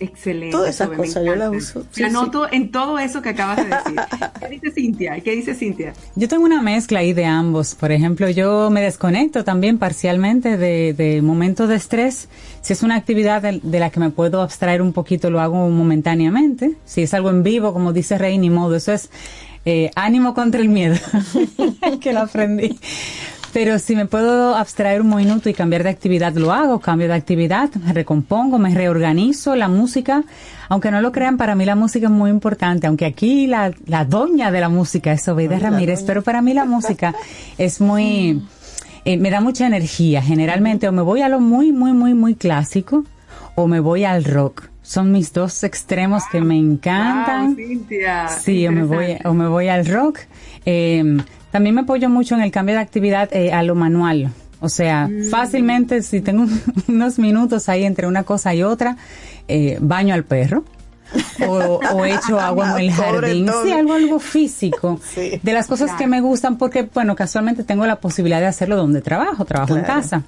Excelente. 0.03 0.51
Todas 0.51 0.71
esas 0.75 0.89
cosas 0.89 1.25
yo 1.25 1.37
las 1.37 1.51
uso. 1.51 1.79
Me 1.81 1.85
Sí, 1.93 2.03
anoto 2.03 2.51
en 2.51 2.71
todo 2.73 2.99
eso 2.99 3.23
que 3.23 3.29
acabas 3.29 3.59
de 3.59 3.65
decir. 3.65 4.01
¿Qué 4.41 4.49
dice 4.49 4.71
Cintia? 4.73 5.21
¿Qué 5.21 5.31
dice 5.37 5.55
Cintia? 5.55 5.93
Yo 6.17 6.29
tengo 6.29 6.45
una 6.45 6.61
mezcla 6.61 6.99
ahí 6.99 7.13
de 7.13 7.25
ambos. 7.25 7.75
Por 7.77 7.93
ejemplo, 7.93 8.29
yo 8.31 8.69
me 8.71 8.81
desconecto 8.83 9.45
también 9.45 9.79
parcialmente 9.79 10.57
de, 10.57 10.93
de 10.93 11.23
momentos 11.23 11.69
de 11.69 11.77
estrés. 11.77 12.29
Si 12.63 12.73
es 12.73 12.83
una 12.83 12.97
actividad 12.97 13.43
de, 13.43 13.61
de 13.63 13.79
la 13.79 13.91
que 13.91 14.01
me 14.01 14.11
puedo 14.11 14.43
abstraer 14.43 14.83
un 14.83 14.93
poquito, 14.93 15.31
lo 15.31 15.41
hago 15.41 15.69
momentáneamente. 15.69 16.73
Si 16.85 17.03
es 17.03 17.15
algo 17.15 17.31
en 17.31 17.43
vivo, 17.43 17.73
como 17.73 17.93
dice 17.93 18.19
Rey, 18.19 18.39
ni 18.39 18.51
modo. 18.51 18.75
Eso 18.75 18.93
es 18.93 19.09
eh, 19.65 19.91
ánimo 19.95 20.35
contra 20.35 20.61
el 20.61 20.69
miedo, 20.69 20.97
que 22.01 22.13
lo 22.13 22.21
aprendí. 22.21 22.79
Pero 23.53 23.79
si 23.79 23.95
me 23.95 24.07
puedo 24.07 24.57
abstraer 24.57 25.03
un 25.03 25.15
minuto 25.15 25.51
y 25.51 25.55
cambiar 25.55 25.83
de 25.83 25.91
actividad, 25.91 26.33
lo 26.33 26.53
hago, 26.53 26.81
cambio 26.81 27.07
de 27.09 27.15
actividad, 27.15 27.71
me 27.75 27.93
recompongo, 27.93 28.59
me 28.59 28.75
reorganizo. 28.75 29.55
La 29.57 29.69
música, 29.69 30.25
aunque 30.71 30.91
no 30.91 31.03
lo 31.03 31.13
crean, 31.13 31.37
para 31.37 31.55
mí 31.55 31.67
la 31.67 31.77
música 31.77 32.07
es 32.07 32.13
muy 32.13 32.31
importante, 32.31 32.87
aunque 32.87 33.05
aquí 33.05 33.47
la, 33.47 33.71
la 33.87 34.07
doña 34.07 34.51
de 34.51 34.61
la 34.61 34.71
música 34.71 35.13
es 35.13 35.29
Obeida 35.29 35.59
Ramírez, 35.59 36.03
pero 36.03 36.23
para 36.23 36.41
mí 36.41 36.55
la 36.55 36.65
música 36.65 37.15
es 37.59 37.79
muy, 37.81 38.43
eh, 39.05 39.19
me 39.19 39.31
da 39.31 39.43
mucha 39.43 39.67
energía. 39.67 40.23
Generalmente 40.23 40.89
o 40.89 40.93
me 40.93 41.03
voy 41.03 41.21
a 41.21 41.29
lo 41.29 41.39
muy, 41.39 41.73
muy, 41.73 41.93
muy, 41.93 42.15
muy 42.15 42.35
clásico 42.35 43.05
o 43.55 43.67
me 43.67 43.81
voy 43.81 44.05
al 44.05 44.25
rock. 44.25 44.72
Son 44.83 45.13
mis 45.13 45.33
dos 45.33 45.63
extremos 45.65 46.25
que 46.31 46.41
me 46.41 46.57
encantan. 46.57 47.55
Wow, 47.55 47.57
Cintia. 47.57 48.29
Sí, 48.29 48.67
o 48.67 48.73
me 48.73 48.83
voy, 48.85 49.17
o 49.25 49.33
me 49.33 49.47
voy 49.49 49.69
al 49.69 49.87
rock. 49.87 50.19
Eh, 50.67 51.19
también 51.51 51.75
me 51.75 51.83
apoyo 51.83 52.09
mucho 52.09 52.35
en 52.35 52.41
el 52.43 52.51
cambio 52.51 52.75
de 52.75 52.81
actividad 52.81 53.29
eh, 53.33 53.53
a 53.53 53.63
lo 53.63 53.75
manual. 53.75 54.33
O 54.61 54.69
sea, 54.69 55.09
Mm. 55.09 55.25
fácilmente, 55.31 56.03
si 56.03 56.21
tengo 56.21 56.47
unos 56.89 57.19
minutos 57.19 57.69
ahí 57.69 57.85
entre 57.85 58.07
una 58.07 58.23
cosa 58.25 58.55
y 58.55 58.63
otra, 58.63 58.97
eh, 59.49 59.79
baño 59.81 60.15
al 60.15 60.25
perro. 60.25 60.65
O, 61.47 61.79
o 61.95 62.05
echo 62.07 62.41
agua 62.41 62.73
en 62.73 62.79
el 62.87 62.93
jardín. 62.93 63.51
Sí, 63.65 63.71
algo, 63.71 63.93
algo 63.93 64.19
físico. 64.19 64.99
De 65.15 65.53
las 65.53 65.67
cosas 65.67 65.93
que 65.93 66.07
me 66.07 66.21
gustan, 66.23 66.57
porque, 66.59 66.89
bueno, 66.95 67.15
casualmente 67.15 67.65
tengo 67.65 67.85
la 67.87 67.97
posibilidad 68.01 68.41
de 68.41 68.47
hacerlo 68.47 68.77
donde 68.77 69.03
trabajo, 69.03 69.45
trabajo 69.45 69.77
en 69.77 69.85
casa. 69.85 70.23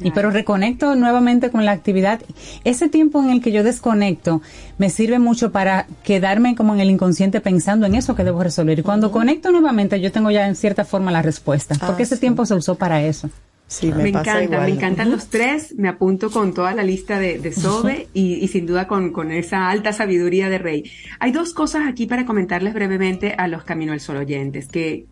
Y 0.00 0.10
pero 0.10 0.30
reconecto 0.30 0.94
nuevamente 0.96 1.50
con 1.50 1.64
la 1.64 1.72
actividad. 1.72 2.20
Ese 2.64 2.88
tiempo 2.88 3.22
en 3.22 3.30
el 3.30 3.40
que 3.40 3.52
yo 3.52 3.62
desconecto 3.62 4.42
me 4.78 4.90
sirve 4.90 5.18
mucho 5.18 5.52
para 5.52 5.86
quedarme 6.02 6.54
como 6.54 6.74
en 6.74 6.80
el 6.80 6.90
inconsciente 6.90 7.40
pensando 7.40 7.86
en 7.86 7.94
eso 7.94 8.14
que 8.14 8.24
debo 8.24 8.42
resolver. 8.42 8.78
Y 8.78 8.82
cuando 8.82 9.12
conecto 9.12 9.50
nuevamente 9.50 10.00
yo 10.00 10.12
tengo 10.12 10.30
ya 10.30 10.46
en 10.46 10.56
cierta 10.56 10.84
forma 10.84 11.10
la 11.10 11.22
respuesta, 11.22 11.74
Ah, 11.80 11.86
porque 11.86 12.02
ese 12.04 12.16
tiempo 12.16 12.44
se 12.46 12.54
usó 12.54 12.74
para 12.74 13.02
eso. 13.02 13.30
Sí, 13.66 13.90
Me, 13.90 14.10
encanta, 14.10 14.60
me 14.60 14.68
encantan 14.68 15.10
los 15.10 15.28
tres, 15.28 15.74
me 15.76 15.88
apunto 15.88 16.30
con 16.30 16.52
toda 16.52 16.74
la 16.74 16.82
lista 16.82 17.18
de, 17.18 17.38
de 17.38 17.50
Sobe 17.50 18.08
y, 18.12 18.34
y 18.34 18.48
sin 18.48 18.66
duda 18.66 18.86
con, 18.86 19.10
con 19.10 19.32
esa 19.32 19.70
alta 19.70 19.92
sabiduría 19.94 20.50
de 20.50 20.58
Rey. 20.58 20.90
Hay 21.18 21.32
dos 21.32 21.54
cosas 21.54 21.82
aquí 21.88 22.06
para 22.06 22.26
comentarles 22.26 22.74
brevemente 22.74 23.34
a 23.36 23.48
los 23.48 23.64
Camino 23.64 23.92
al 23.94 24.00
Sol 24.00 24.18
oyentes 24.18 24.68
que 24.68 25.06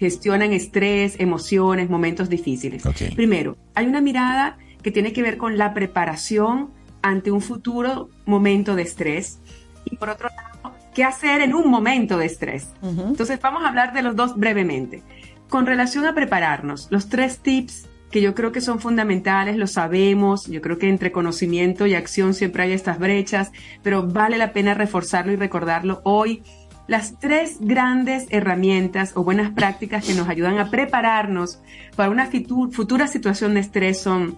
gestionan 0.00 0.54
estrés, 0.54 1.16
emociones, 1.20 1.90
momentos 1.90 2.30
difíciles. 2.30 2.82
Primero, 3.14 3.58
hay 3.74 3.84
una 3.84 4.00
mirada 4.00 4.56
que 4.82 4.90
tiene 4.90 5.12
que 5.12 5.22
ver 5.22 5.36
con 5.36 5.58
la 5.58 5.74
preparación 5.74 6.70
ante 7.02 7.30
un 7.30 7.42
futuro 7.42 8.08
momento 8.24 8.74
de 8.74 8.82
estrés 8.82 9.40
y 9.84 9.96
por 9.96 10.08
otro 10.08 10.30
lado, 10.30 10.74
qué 10.94 11.04
hacer 11.04 11.42
en 11.42 11.54
un 11.54 11.70
momento 11.70 12.16
de 12.16 12.24
estrés. 12.24 12.70
Entonces 12.82 13.38
vamos 13.42 13.62
a 13.62 13.68
hablar 13.68 13.92
de 13.92 14.00
los 14.00 14.16
dos 14.16 14.38
brevemente. 14.38 15.02
Con 15.50 15.66
relación 15.66 16.06
a 16.06 16.14
prepararnos, 16.14 16.88
los 16.90 17.10
tres 17.10 17.40
tips 17.40 17.86
que 18.10 18.22
yo 18.22 18.34
creo 18.34 18.52
que 18.52 18.62
son 18.62 18.80
fundamentales, 18.80 19.58
lo 19.58 19.66
sabemos, 19.66 20.46
yo 20.46 20.62
creo 20.62 20.78
que 20.78 20.88
entre 20.88 21.12
conocimiento 21.12 21.86
y 21.86 21.94
acción 21.94 22.32
siempre 22.32 22.62
hay 22.62 22.72
estas 22.72 22.98
brechas, 22.98 23.52
pero 23.82 24.08
vale 24.08 24.38
la 24.38 24.54
pena 24.54 24.72
reforzarlo 24.72 25.30
y 25.30 25.36
recordarlo 25.36 26.00
hoy. 26.04 26.42
Las 26.90 27.20
tres 27.20 27.58
grandes 27.60 28.26
herramientas 28.30 29.12
o 29.14 29.22
buenas 29.22 29.52
prácticas 29.52 30.04
que 30.04 30.14
nos 30.14 30.28
ayudan 30.28 30.58
a 30.58 30.70
prepararnos 30.70 31.60
para 31.94 32.10
una 32.10 32.28
futura 32.72 33.06
situación 33.06 33.54
de 33.54 33.60
estrés 33.60 34.00
son, 34.00 34.36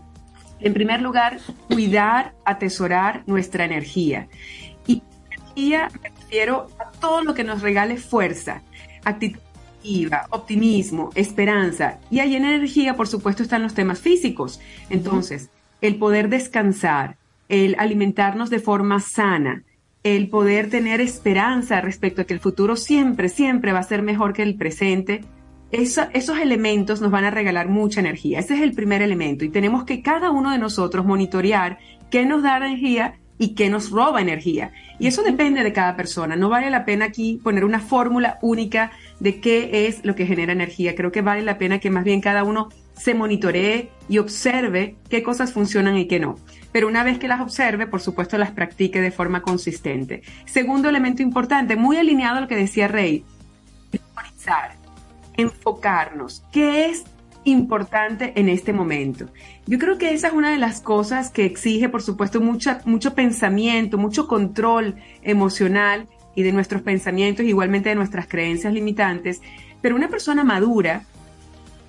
en 0.61 0.74
primer 0.74 1.01
lugar, 1.01 1.39
cuidar, 1.70 2.35
atesorar 2.45 3.23
nuestra 3.24 3.65
energía. 3.65 4.29
Y 4.87 5.03
energía 5.31 5.89
me 6.03 6.11
refiero 6.11 6.66
a 6.79 6.91
todo 6.91 7.23
lo 7.23 7.33
que 7.33 7.43
nos 7.43 7.62
regale 7.62 7.97
fuerza, 7.97 8.61
actitud 9.03 9.41
optimismo, 10.29 11.09
esperanza. 11.15 12.01
Y 12.11 12.20
ahí 12.20 12.37
en 12.37 12.45
energía, 12.45 12.97
por 12.97 13.09
supuesto, 13.09 13.43
están 13.43 13.62
los 13.62 13.73
temas 13.73 13.99
físicos. 13.99 14.61
Entonces, 14.91 15.49
el 15.81 15.97
poder 15.97 16.29
descansar, 16.29 17.16
el 17.49 17.77
alimentarnos 17.79 18.51
de 18.51 18.59
forma 18.59 19.01
sana, 19.01 19.62
el 20.03 20.29
poder 20.29 20.69
tener 20.69 21.01
esperanza 21.01 21.81
respecto 21.81 22.23
a 22.23 22.24
que 22.24 22.35
el 22.35 22.41
futuro 22.41 22.77
siempre, 22.77 23.29
siempre 23.29 23.73
va 23.73 23.79
a 23.79 23.85
ser 23.85 24.03
mejor 24.03 24.33
que 24.33 24.43
el 24.43 24.57
presente. 24.57 25.24
Esos 25.70 26.39
elementos 26.39 27.01
nos 27.01 27.11
van 27.11 27.24
a 27.24 27.31
regalar 27.31 27.69
mucha 27.69 28.01
energía. 28.01 28.41
Ese 28.41 28.55
es 28.55 28.62
el 28.62 28.73
primer 28.73 29.01
elemento. 29.01 29.45
Y 29.45 29.49
tenemos 29.49 29.85
que 29.85 30.03
cada 30.03 30.31
uno 30.31 30.51
de 30.51 30.59
nosotros 30.59 31.07
monitorear 31.07 31.79
qué 32.11 32.27
nos 32.27 32.43
da 32.43 32.59
energía 32.59 33.15
y 33.39 33.55
qué 33.55 33.70
nos 33.70 33.91
roba 33.91 34.20
energía. 34.20 34.73
Y 34.99 35.07
eso 35.07 35.23
depende 35.23 35.62
de 35.62 35.73
cada 35.73 35.97
persona. 35.97 36.37
No 36.37 36.49
vale 36.49 36.69
la 36.69 36.85
pena 36.85 37.07
aquí 37.07 37.41
poner 37.43 37.65
una 37.65 37.81
fórmula 37.81 38.39
única 38.43 38.93
de 39.19 39.41
qué 39.41 39.87
es 39.87 40.05
lo 40.05 40.15
que 40.15 40.27
genera 40.27 40.53
energía. 40.53 40.95
Creo 40.95 41.11
que 41.11 41.23
vale 41.23 41.43
la 41.43 41.59
pena 41.59 41.79
que 41.79 41.91
más 41.91 42.05
bien 42.05 42.20
cada 42.20 42.45
uno 42.45 42.69
se 42.95 43.15
monitoree 43.15 43.89
y 44.09 44.19
observe 44.19 44.97
qué 45.09 45.23
cosas 45.23 45.53
funcionan 45.53 45.97
y 45.97 46.07
qué 46.07 46.20
no. 46.20 46.37
Pero 46.73 46.89
una 46.89 47.05
vez 47.05 47.19
que 47.19 47.28
las 47.28 47.40
observe, 47.40 47.86
por 47.86 48.01
supuesto, 48.01 48.39
las 48.39 48.51
practique 48.51 49.01
de 49.01 49.11
forma 49.11 49.43
consistente. 49.43 50.23
Segundo 50.47 50.89
elemento 50.89 51.23
importante, 51.23 51.77
muy 51.77 51.99
alineado 51.99 52.39
a 52.39 52.40
lo 52.40 52.49
que 52.49 52.57
decía 52.57 52.89
Rey, 52.89 53.24
priorizar, 53.90 54.77
enfocarnos. 55.36 56.43
¿Qué 56.51 56.86
es 56.86 57.05
importante 57.44 58.32
en 58.36 58.49
este 58.49 58.73
momento? 58.73 59.28
Yo 59.66 59.78
creo 59.78 59.99
que 59.99 60.15
esa 60.15 60.28
es 60.28 60.32
una 60.32 60.51
de 60.51 60.59
las 60.59 60.81
cosas 60.81 61.31
que 61.31 61.44
exige, 61.44 61.89
por 61.89 62.03
supuesto, 62.03 62.40
mucha, 62.40 62.81
mucho 62.85 63.15
pensamiento, 63.15 63.99
mucho 63.99 64.27
control 64.27 64.97
emocional 65.23 66.09
y 66.35 66.43
de 66.43 66.53
nuestros 66.53 66.82
pensamientos, 66.82 67.44
igualmente 67.44 67.90
de 67.90 67.94
nuestras 67.94 68.27
creencias 68.27 68.73
limitantes. 68.73 69.43
Pero 69.82 69.94
una 69.94 70.09
persona 70.09 70.44
madura 70.44 71.05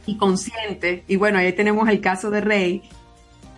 y 0.05 0.18
consciente, 0.18 1.03
y 1.07 1.15
bueno, 1.15 1.39
ahí 1.39 1.53
tenemos 1.53 1.88
el 1.88 2.01
caso 2.01 2.30
de 2.30 2.41
Rey, 2.41 2.84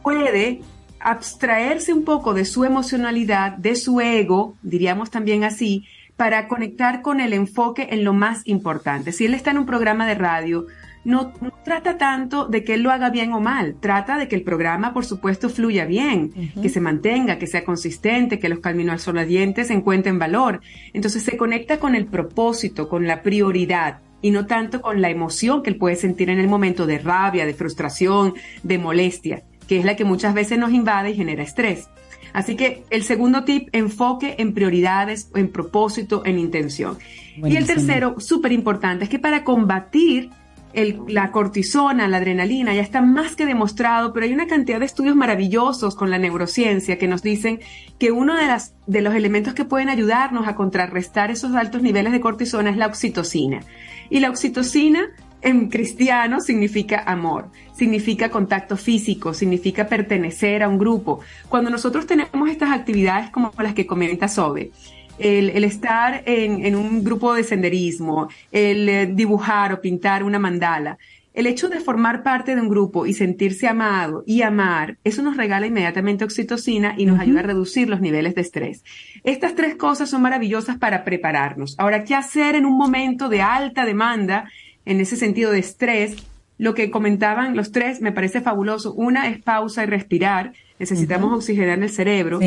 puede 0.04 0.62
abstraerse 1.06 1.94
un 1.94 2.04
poco 2.04 2.34
de 2.34 2.46
su 2.46 2.66
emocionalidad, 2.66 3.54
de 3.58 3.76
su 3.76 4.02
ego, 4.02 4.58
diríamos 4.64 5.12
también 5.12 5.44
así, 5.44 5.86
para 6.18 6.48
conectar 6.48 7.02
con 7.04 7.22
el 7.22 7.34
enfoque 7.34 7.90
en 7.92 8.04
lo 8.04 8.14
más 8.14 8.42
importante. 8.46 9.12
Si 9.12 9.26
él 9.26 9.36
está 9.36 9.52
en 9.52 9.60
un 9.60 9.66
programa 9.68 10.08
de 10.08 10.16
radio, 10.16 10.66
no, 11.04 11.34
no 11.42 11.52
trata 11.64 12.00
tanto 12.00 12.48
de 12.48 12.64
que 12.64 12.74
él 12.74 12.82
lo 12.82 12.90
haga 12.90 13.12
bien 13.12 13.34
o 13.34 13.40
mal, 13.40 13.76
trata 13.80 14.18
de 14.18 14.28
que 14.28 14.36
el 14.36 14.42
programa, 14.42 14.96
por 14.96 15.06
supuesto, 15.06 15.50
fluya 15.50 15.86
bien, 15.86 16.32
que 16.60 16.70
se 16.70 16.82
mantenga, 16.82 17.38
que 17.38 17.46
sea 17.46 17.64
consistente, 17.64 18.40
que 18.40 18.50
los 18.50 18.60
caminos 18.60 19.04
sonadientes 19.04 19.70
encuentren 19.70 20.18
valor. 20.18 20.62
Entonces 20.94 21.22
se 21.22 21.38
conecta 21.38 21.78
con 21.78 21.94
el 21.94 22.08
propósito, 22.08 22.90
con 22.90 23.06
la 23.06 23.22
prioridad 23.22 24.00
y 24.24 24.32
no 24.32 24.48
tanto 24.48 24.82
con 24.82 25.02
la 25.02 25.12
emoción 25.12 25.62
que 25.62 25.70
él 25.70 25.78
puede 25.78 25.98
sentir 25.98 26.32
en 26.32 26.40
el 26.40 26.48
momento 26.48 26.88
de 26.88 26.98
rabia, 26.98 27.46
de 27.46 27.54
frustración, 27.54 28.34
de 28.64 28.80
molestia, 28.80 29.44
que 29.68 29.80
es 29.80 29.86
la 29.86 29.96
que 29.96 30.06
muchas 30.06 30.34
veces 30.34 30.58
nos 30.60 30.72
invade 30.72 31.12
y 31.12 31.16
genera 31.16 31.44
estrés. 31.44 31.90
Así 32.34 32.56
que 32.56 32.84
el 32.90 33.04
segundo 33.04 33.44
tip, 33.46 33.70
enfoque 33.72 34.36
en 34.40 34.54
prioridades, 34.54 35.30
en 35.36 35.48
propósito, 35.50 36.24
en 36.26 36.38
intención. 36.38 36.98
Y 37.38 37.56
el 37.56 37.66
tercero, 37.66 38.20
súper 38.20 38.52
importante, 38.52 39.06
es 39.06 39.10
que 39.10 39.20
para 39.20 39.44
combatir 39.46 40.30
el- 40.74 41.00
la 41.08 41.32
cortisona, 41.32 42.10
la 42.10 42.18
adrenalina, 42.18 42.74
ya 42.74 42.82
está 42.82 43.02
más 43.02 43.38
que 43.38 43.46
demostrado, 43.46 44.12
pero 44.12 44.26
hay 44.26 44.34
una 44.34 44.48
cantidad 44.48 44.82
de 44.82 44.86
estudios 44.86 45.16
maravillosos 45.16 45.96
con 45.96 46.10
la 46.10 46.18
neurociencia 46.18 46.98
que 46.98 47.08
nos 47.08 47.22
dicen 47.22 47.62
que 47.98 48.12
uno 48.12 48.36
de, 48.36 48.46
las, 48.48 48.74
de 48.86 49.00
los 49.02 49.16
elementos 49.16 49.54
que 49.54 49.64
pueden 49.64 49.88
ayudarnos 49.88 50.46
a 50.50 50.56
contrarrestar 50.56 51.32
esos 51.32 51.56
altos 51.56 51.82
niveles 51.82 52.12
de 52.12 52.20
cortisona 52.20 52.70
es 52.72 52.76
la 52.76 52.88
oxitocina. 52.88 53.62
Y 54.10 54.20
la 54.20 54.30
oxitocina 54.30 55.08
en 55.46 55.70
cristiano 55.70 56.42
significa 56.42 57.04
amor, 57.06 57.50
significa 57.74 58.30
contacto 58.30 58.76
físico, 58.76 59.34
significa 59.34 59.88
pertenecer 59.88 60.64
a 60.64 60.68
un 60.68 60.80
grupo. 60.80 61.20
Cuando 61.48 61.70
nosotros 61.70 62.08
tenemos 62.08 62.50
estas 62.50 62.72
actividades 62.72 63.30
como 63.30 63.54
las 63.60 63.76
que 63.76 63.86
comenta 63.86 64.28
Sobe, 64.28 64.72
el, 65.20 65.52
el 65.52 65.64
estar 65.64 66.24
en, 66.26 66.66
en 66.66 66.76
un 66.76 67.04
grupo 67.04 67.36
de 67.36 67.44
senderismo, 67.44 68.28
el 68.52 68.90
eh, 68.90 69.06
dibujar 69.06 69.72
o 69.72 69.80
pintar 69.80 70.24
una 70.24 70.40
mandala, 70.40 70.98
el 71.36 71.48
hecho 71.48 71.68
de 71.68 71.82
formar 71.82 72.24
parte 72.24 72.56
de 72.56 72.62
un 72.62 72.70
grupo 72.70 73.06
y 73.06 73.14
sentirse 73.14 73.68
amado 73.68 74.24
y 74.26 74.42
amar, 74.42 74.98
eso 75.04 75.22
nos 75.22 75.36
regala 75.36 75.68
inmediatamente 75.68 76.24
oxitocina 76.24 76.96
y 76.98 77.06
nos 77.06 77.20
ayuda 77.20 77.42
a 77.42 77.44
reducir 77.44 77.90
los 77.90 78.00
niveles 78.00 78.36
de 78.36 78.42
estrés. 78.42 78.84
Estas 79.24 79.54
tres 79.54 79.76
cosas 79.76 80.10
son 80.10 80.22
maravillosas 80.22 80.78
para 80.78 81.04
prepararnos. 81.04 81.76
Ahora, 81.78 82.06
¿qué 82.06 82.16
hacer 82.16 82.56
en 82.56 82.66
un 82.66 82.78
momento 82.78 83.28
de 83.28 83.42
alta 83.42 83.86
demanda, 83.86 84.50
en 84.86 85.02
ese 85.02 85.16
sentido 85.16 85.52
de 85.52 85.60
estrés? 85.60 86.16
Lo 86.58 86.74
que 86.74 86.90
comentaban 86.90 87.56
los 87.56 87.72
tres 87.72 88.02
me 88.02 88.12
parece 88.12 88.42
fabuloso. 88.42 88.94
Una 88.94 89.28
es 89.28 89.42
pausa 89.42 89.84
y 89.84 89.88
respirar. 89.88 90.54
Necesitamos 90.80 91.34
oxigenar 91.34 91.80
el 91.80 91.90
cerebro. 91.90 92.40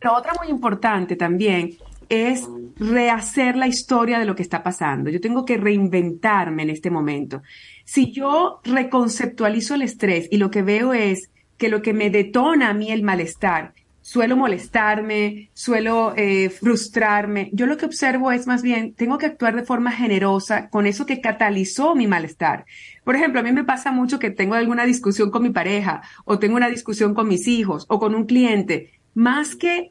La 0.00 0.12
otra 0.12 0.32
muy 0.38 0.48
importante 0.48 1.16
también 1.16 1.76
es 2.08 2.46
rehacer 2.78 3.56
la 3.56 3.66
historia 3.66 4.18
de 4.18 4.24
lo 4.26 4.36
que 4.36 4.42
está 4.42 4.62
pasando. 4.62 5.10
Yo 5.10 5.20
tengo 5.20 5.44
que 5.44 5.56
reinventarme 5.56 6.62
en 6.62 6.70
este 6.70 6.90
momento. 6.90 7.42
Si 7.84 8.12
yo 8.12 8.60
reconceptualizo 8.64 9.74
el 9.74 9.82
estrés 9.82 10.28
y 10.30 10.36
lo 10.36 10.50
que 10.50 10.62
veo 10.62 10.92
es 10.92 11.30
que 11.56 11.68
lo 11.68 11.82
que 11.82 11.94
me 11.94 12.10
detona 12.10 12.70
a 12.70 12.74
mí 12.74 12.92
el 12.92 13.02
malestar, 13.02 13.72
suelo 14.06 14.36
molestarme, 14.36 15.50
suelo 15.52 16.14
eh, 16.16 16.48
frustrarme, 16.48 17.50
yo 17.52 17.66
lo 17.66 17.76
que 17.76 17.86
observo 17.86 18.30
es 18.30 18.46
más 18.46 18.62
bien, 18.62 18.94
tengo 18.94 19.18
que 19.18 19.26
actuar 19.26 19.56
de 19.56 19.64
forma 19.64 19.90
generosa 19.90 20.68
con 20.68 20.86
eso 20.86 21.06
que 21.06 21.20
catalizó 21.20 21.96
mi 21.96 22.06
malestar. 22.06 22.66
Por 23.02 23.16
ejemplo, 23.16 23.40
a 23.40 23.42
mí 23.42 23.50
me 23.50 23.64
pasa 23.64 23.90
mucho 23.90 24.20
que 24.20 24.30
tengo 24.30 24.54
alguna 24.54 24.84
discusión 24.84 25.32
con 25.32 25.42
mi 25.42 25.50
pareja 25.50 26.02
o 26.24 26.38
tengo 26.38 26.54
una 26.54 26.68
discusión 26.68 27.14
con 27.14 27.26
mis 27.26 27.48
hijos 27.48 27.84
o 27.88 27.98
con 27.98 28.14
un 28.14 28.26
cliente. 28.26 28.92
Más 29.12 29.56
que 29.56 29.90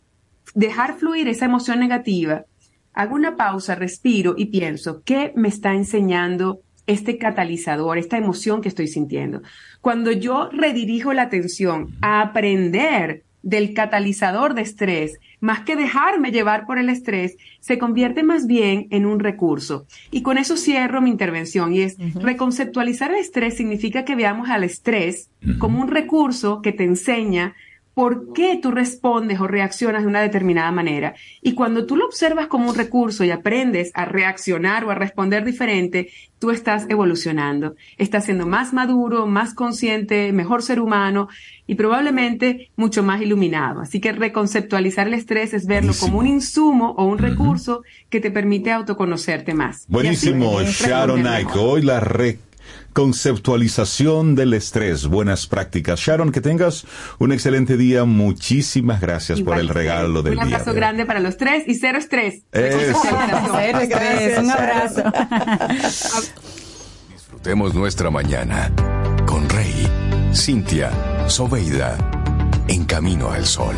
dejar 0.54 0.96
fluir 0.96 1.28
esa 1.28 1.44
emoción 1.44 1.82
negativa, 1.82 2.46
hago 2.94 3.16
una 3.16 3.36
pausa, 3.36 3.76
respiro 3.76 4.36
y 4.38 4.46
pienso, 4.46 5.02
¿qué 5.04 5.34
me 5.36 5.50
está 5.50 5.74
enseñando 5.74 6.62
este 6.88 7.18
catalizador, 7.18 7.98
esta 7.98 8.18
emoción 8.18 8.62
que 8.62 8.70
estoy 8.70 8.88
sintiendo? 8.88 9.42
Cuando 9.82 10.14
yo 10.14 10.50
redirijo 10.54 11.12
la 11.12 11.24
atención 11.24 11.98
a 12.02 12.22
aprender 12.22 13.25
del 13.46 13.76
catalizador 13.76 14.56
de 14.56 14.64
estrés, 14.64 15.20
más 15.40 15.62
que 15.62 15.76
dejarme 15.76 16.32
llevar 16.32 16.66
por 16.66 16.80
el 16.80 16.90
estrés, 16.90 17.38
se 17.60 17.78
convierte 17.78 18.24
más 18.24 18.48
bien 18.48 18.88
en 18.90 19.06
un 19.06 19.20
recurso. 19.20 19.86
Y 20.10 20.24
con 20.24 20.40
eso 20.40 20.58
cierro 20.58 21.00
mi 21.00 21.12
intervención 21.12 21.72
y 21.72 21.82
es 21.82 21.96
reconceptualizar 22.16 23.12
el 23.12 23.20
estrés 23.20 23.56
significa 23.56 24.04
que 24.04 24.16
veamos 24.16 24.50
al 24.50 24.64
estrés 24.64 25.30
como 25.60 25.80
un 25.80 25.90
recurso 25.90 26.64
que 26.64 26.72
te 26.72 26.86
enseña 26.86 27.54
por 27.96 28.34
qué 28.34 28.60
tú 28.62 28.72
respondes 28.72 29.40
o 29.40 29.48
reaccionas 29.48 30.04
de 30.04 30.10
una 30.10 30.22
determinada 30.22 30.70
manera. 30.72 31.16
Y 31.42 31.54
cuando 31.54 31.86
tú 31.86 31.96
lo 31.96 32.06
observas 32.06 32.48
como 32.48 32.70
un 32.70 32.76
recurso 32.76 33.24
y 33.24 33.32
aprendes 33.32 33.92
a 33.96 34.04
reaccionar 34.04 34.84
o 34.84 34.92
a 34.92 34.96
responder 34.96 35.46
diferente, 35.46 36.10
tú 36.38 36.52
estás 36.52 36.86
evolucionando, 36.90 37.76
estás 37.98 38.26
siendo 38.26 38.46
más 38.46 38.74
maduro, 38.74 39.26
más 39.28 39.54
consciente, 39.54 40.34
mejor 40.34 40.62
ser 40.62 40.82
humano 40.82 41.30
y 41.68 41.76
probablemente 41.76 42.70
mucho 42.76 43.02
más 43.02 43.22
iluminado. 43.22 43.80
Así 43.80 44.02
que 44.02 44.12
reconceptualizar 44.12 45.08
el 45.08 45.14
estrés 45.14 45.54
es 45.54 45.66
verlo 45.66 45.94
como 45.98 46.20
un 46.20 46.28
insumo 46.28 46.94
o 46.98 47.06
un 47.06 47.18
recurso 47.18 47.84
que 48.10 48.20
te 48.20 48.30
permite 48.30 48.74
autoconocerte 48.74 49.54
más. 49.54 49.86
Buenísimo, 49.88 50.62
Sharon 50.64 51.24
Nike. 51.24 51.58
Hoy 51.58 51.82
la 51.82 52.02
reconceptualización 52.96 54.36
del 54.36 54.54
estrés. 54.54 55.08
Buenas 55.08 55.48
prácticas. 55.48 56.00
Sharon, 56.00 56.32
que 56.32 56.40
tengas 56.40 56.86
un 57.20 57.34
excelente 57.34 57.76
día. 57.76 58.06
Muchísimas 58.06 59.02
gracias 59.02 59.42
por 59.42 59.60
el 59.60 59.68
regalo 59.68 60.24
del 60.24 60.38
Un 60.38 60.46
día. 60.46 60.56
abrazo 60.56 60.74
grande 60.74 61.06
para 61.06 61.20
los 61.20 61.36
tres 61.36 61.66
y 61.68 61.76
cero 61.76 61.98
estrés. 61.98 62.44
Eso. 62.54 63.02
Cero 63.54 63.80
estrés. 63.80 64.40
Un 64.46 64.50
abrazo. 64.50 65.04
Disfrutemos 67.12 67.74
nuestra 67.74 68.10
mañana 68.10 68.72
con 69.26 69.50
Rey, 69.50 69.88
Cintia, 70.34 70.90
Soveida, 71.28 71.98
en 72.70 72.86
camino 72.86 73.30
al 73.30 73.46
sol. 73.46 73.76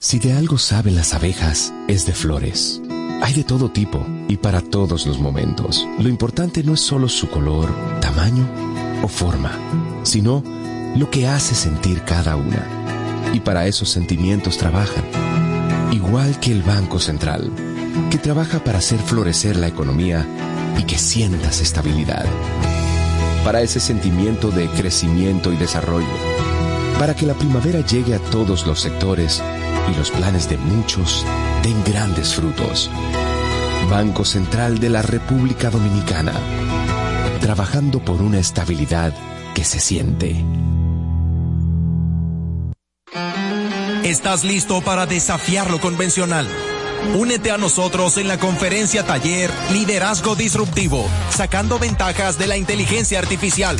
Si 0.00 0.18
de 0.18 0.32
algo 0.32 0.56
saben 0.56 0.96
las 0.96 1.12
abejas, 1.12 1.74
es 1.86 2.06
de 2.06 2.12
flores. 2.14 2.80
Hay 3.22 3.34
de 3.34 3.44
todo 3.44 3.70
tipo 3.70 4.04
y 4.26 4.36
para 4.36 4.60
todos 4.60 5.06
los 5.06 5.20
momentos. 5.20 5.86
Lo 6.00 6.08
importante 6.08 6.64
no 6.64 6.74
es 6.74 6.80
solo 6.80 7.08
su 7.08 7.28
color, 7.30 7.68
tamaño 8.00 8.44
o 9.00 9.06
forma, 9.06 9.52
sino 10.02 10.42
lo 10.96 11.08
que 11.08 11.28
hace 11.28 11.54
sentir 11.54 12.02
cada 12.02 12.34
una. 12.34 12.66
Y 13.32 13.38
para 13.38 13.68
esos 13.68 13.90
sentimientos 13.90 14.58
trabajan. 14.58 15.04
Igual 15.92 16.40
que 16.40 16.50
el 16.50 16.64
Banco 16.64 16.98
Central, 16.98 17.52
que 18.10 18.18
trabaja 18.18 18.58
para 18.64 18.78
hacer 18.78 18.98
florecer 18.98 19.56
la 19.56 19.68
economía 19.68 20.26
y 20.76 20.82
que 20.82 20.98
sientas 20.98 21.60
estabilidad. 21.60 22.26
Para 23.44 23.62
ese 23.62 23.78
sentimiento 23.78 24.50
de 24.50 24.66
crecimiento 24.66 25.52
y 25.52 25.56
desarrollo. 25.56 26.16
Para 26.98 27.14
que 27.14 27.26
la 27.26 27.34
primavera 27.34 27.86
llegue 27.86 28.16
a 28.16 28.18
todos 28.18 28.66
los 28.66 28.80
sectores 28.80 29.40
y 29.90 29.94
los 29.96 30.10
planes 30.10 30.48
de 30.48 30.56
muchos 30.58 31.24
den 31.62 31.82
grandes 31.84 32.34
frutos. 32.34 32.90
Banco 33.90 34.24
Central 34.24 34.78
de 34.78 34.88
la 34.88 35.02
República 35.02 35.70
Dominicana. 35.70 36.32
Trabajando 37.40 38.04
por 38.04 38.22
una 38.22 38.38
estabilidad 38.38 39.12
que 39.54 39.64
se 39.64 39.80
siente. 39.80 40.44
¿Estás 44.04 44.44
listo 44.44 44.80
para 44.80 45.06
desafiar 45.06 45.70
lo 45.70 45.80
convencional? 45.80 46.48
Únete 47.16 47.50
a 47.50 47.58
nosotros 47.58 48.16
en 48.16 48.28
la 48.28 48.38
conferencia 48.38 49.04
taller 49.04 49.50
Liderazgo 49.72 50.34
Disruptivo, 50.36 51.06
sacando 51.30 51.78
ventajas 51.78 52.38
de 52.38 52.46
la 52.46 52.56
inteligencia 52.56 53.18
artificial. 53.18 53.76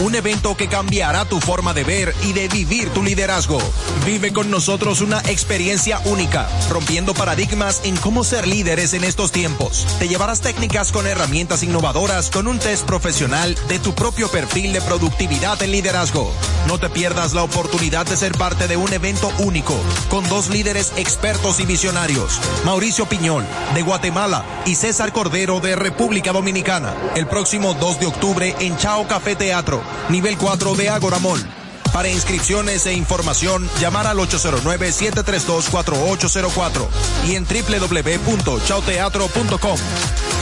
Un 0.00 0.16
evento 0.16 0.56
que 0.56 0.66
cambiará 0.66 1.24
tu 1.24 1.38
forma 1.40 1.72
de 1.72 1.84
ver 1.84 2.16
y 2.24 2.32
de 2.32 2.48
vivir 2.48 2.90
tu 2.90 3.04
liderazgo. 3.04 3.60
Vive 4.04 4.32
con 4.32 4.50
nosotros 4.50 5.00
una 5.00 5.20
experiencia 5.20 6.00
única, 6.06 6.48
rompiendo 6.68 7.14
paradigmas 7.14 7.80
en 7.84 7.96
cómo 7.96 8.24
ser 8.24 8.48
líderes 8.48 8.92
en 8.94 9.04
estos 9.04 9.30
tiempos. 9.30 9.86
Te 10.00 10.08
llevarás 10.08 10.40
técnicas 10.40 10.90
con 10.90 11.06
herramientas 11.06 11.62
innovadoras 11.62 12.30
con 12.30 12.48
un 12.48 12.58
test 12.58 12.84
profesional 12.86 13.56
de 13.68 13.78
tu 13.78 13.94
propio 13.94 14.28
perfil 14.28 14.72
de 14.72 14.80
productividad 14.80 15.62
en 15.62 15.70
liderazgo. 15.70 16.32
No 16.66 16.78
te 16.78 16.90
pierdas 16.90 17.32
la 17.32 17.44
oportunidad 17.44 18.04
de 18.04 18.16
ser 18.16 18.32
parte 18.32 18.66
de 18.66 18.76
un 18.76 18.92
evento 18.92 19.30
único, 19.38 19.78
con 20.10 20.28
dos 20.28 20.50
líderes 20.50 20.92
expertos 20.96 21.60
y 21.60 21.66
visionarios. 21.66 22.40
Mauricio 22.64 23.06
Piñol, 23.06 23.44
de 23.74 23.82
Guatemala, 23.82 24.44
y 24.66 24.74
César 24.74 25.12
Cordero, 25.12 25.60
de 25.60 25.76
República 25.76 26.32
Dominicana. 26.32 26.94
El 27.14 27.28
próximo 27.28 27.74
2 27.74 28.00
de 28.00 28.06
octubre 28.06 28.56
en 28.58 28.76
Chao 28.76 29.06
Café 29.06 29.36
Teatro, 29.36 29.83
nivel 30.08 30.38
4 30.38 30.74
de 30.74 30.88
Agora 30.88 31.18
Mall. 31.18 31.44
Para 31.92 32.08
inscripciones 32.08 32.86
e 32.86 32.94
información, 32.94 33.68
llamar 33.80 34.06
al 34.08 34.18
809-732-4804 34.18 36.88
y 37.28 37.36
en 37.36 37.44
www.chaoteatro.com. 37.44 39.78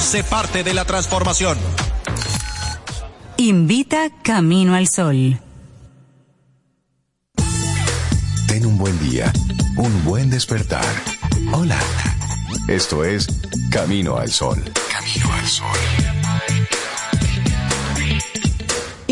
Sé 0.00 0.24
parte 0.24 0.64
de 0.64 0.72
la 0.72 0.86
transformación. 0.86 1.58
Invita 3.36 4.08
Camino 4.22 4.74
al 4.74 4.88
Sol. 4.88 5.38
Ten 8.46 8.64
un 8.66 8.78
buen 8.78 8.98
día, 9.10 9.30
un 9.76 10.04
buen 10.04 10.30
despertar. 10.30 10.86
Hola. 11.52 11.78
Esto 12.68 13.04
es 13.04 13.26
Camino 13.70 14.16
al 14.16 14.30
Sol. 14.30 14.62
Camino 14.90 15.32
al 15.32 15.46
Sol. 15.46 16.21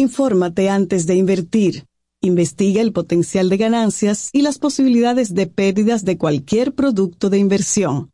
Infórmate 0.01 0.71
antes 0.71 1.07
de 1.07 1.15
invertir. 1.15 1.85
Investiga 2.23 2.81
el 2.81 2.91
potencial 2.91 3.51
de 3.51 3.59
ganancias 3.59 4.31
y 4.33 4.41
las 4.41 4.59
posibilidades 4.59 5.35
de 5.35 5.47
pérdidas 5.47 6.07
de 6.07 6.17
cualquier 6.17 6.75
producto 6.75 7.29
de 7.29 7.37
inversión. 7.37 8.11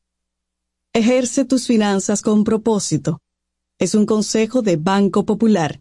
Ejerce 0.93 1.45
tus 1.45 1.69
finanzas 1.69 2.23
con 2.23 2.43
propósito. 2.43 3.21
Es 3.79 3.95
un 3.95 4.05
consejo 4.05 4.63
de 4.63 4.75
Banco 4.75 5.25
Popular. 5.25 5.79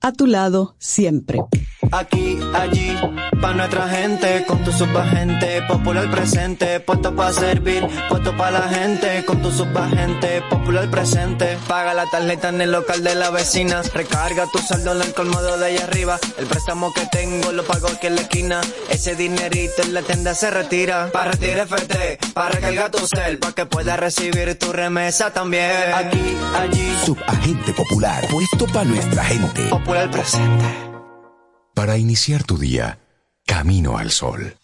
A 0.00 0.12
tu 0.12 0.26
lado 0.26 0.74
siempre. 0.78 1.40
Aquí, 1.90 2.38
allí, 2.54 2.96
pa' 3.40 3.52
nuestra 3.52 3.88
gente, 3.88 4.44
con 4.46 4.62
tu 4.64 4.72
subagente, 4.72 5.62
popular 5.62 6.10
presente, 6.10 6.80
puesto 6.80 7.14
pa' 7.14 7.32
servir, 7.32 7.86
puesto 8.08 8.34
pa' 8.36 8.50
la 8.50 8.62
gente, 8.62 9.24
con 9.26 9.42
tu 9.42 9.50
subagente, 9.50 10.42
popular 10.48 10.88
presente, 10.88 11.58
paga 11.68 11.92
la 11.92 12.06
tarjeta 12.06 12.48
en 12.48 12.60
el 12.62 12.72
local 12.72 13.02
de 13.02 13.14
la 13.14 13.30
vecina, 13.30 13.82
recarga 13.92 14.46
tu 14.46 14.58
saldo 14.58 14.94
en 14.94 15.02
el 15.02 15.12
colmado 15.12 15.58
de 15.58 15.66
allá 15.66 15.84
arriba, 15.84 16.18
el 16.38 16.46
préstamo 16.46 16.92
que 16.94 17.04
tengo 17.06 17.52
lo 17.52 17.64
pago 17.64 17.88
aquí 17.88 18.06
en 18.06 18.14
la 18.14 18.22
esquina, 18.22 18.60
ese 18.88 19.14
dinerito 19.14 19.82
en 19.82 19.92
la 19.92 20.02
tienda 20.02 20.34
se 20.34 20.50
retira, 20.50 21.10
para 21.12 21.32
retirar 21.32 21.66
FT, 21.66 22.18
para 22.32 22.50
recargar 22.50 22.90
tu 22.90 23.06
cel, 23.06 23.38
pa' 23.38 23.52
que 23.52 23.66
puedas 23.66 23.98
recibir 23.98 24.58
tu 24.58 24.72
remesa 24.72 25.30
también, 25.32 25.92
aquí, 25.94 26.38
allí, 26.56 26.96
Subagente 27.04 27.72
Popular, 27.74 28.24
puesto 28.30 28.66
para 28.66 28.84
nuestra 28.84 29.24
gente. 29.24 29.62
popular 29.68 30.10
presente. 30.10 30.91
Para 31.82 31.98
iniciar 31.98 32.44
tu 32.44 32.58
día, 32.58 33.00
Camino 33.44 33.98
al 33.98 34.12
Sol. 34.12 34.54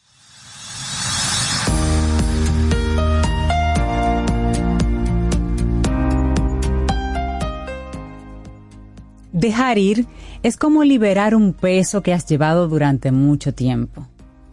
Dejar 9.33 9.79
ir 9.79 10.07
es 10.45 10.57
como 10.57 10.85
liberar 10.85 11.35
un 11.35 11.55
peso 11.55 12.05
que 12.05 12.13
has 12.13 12.25
llevado 12.25 12.69
durante 12.69 13.11
mucho 13.11 13.53
tiempo. 13.53 14.07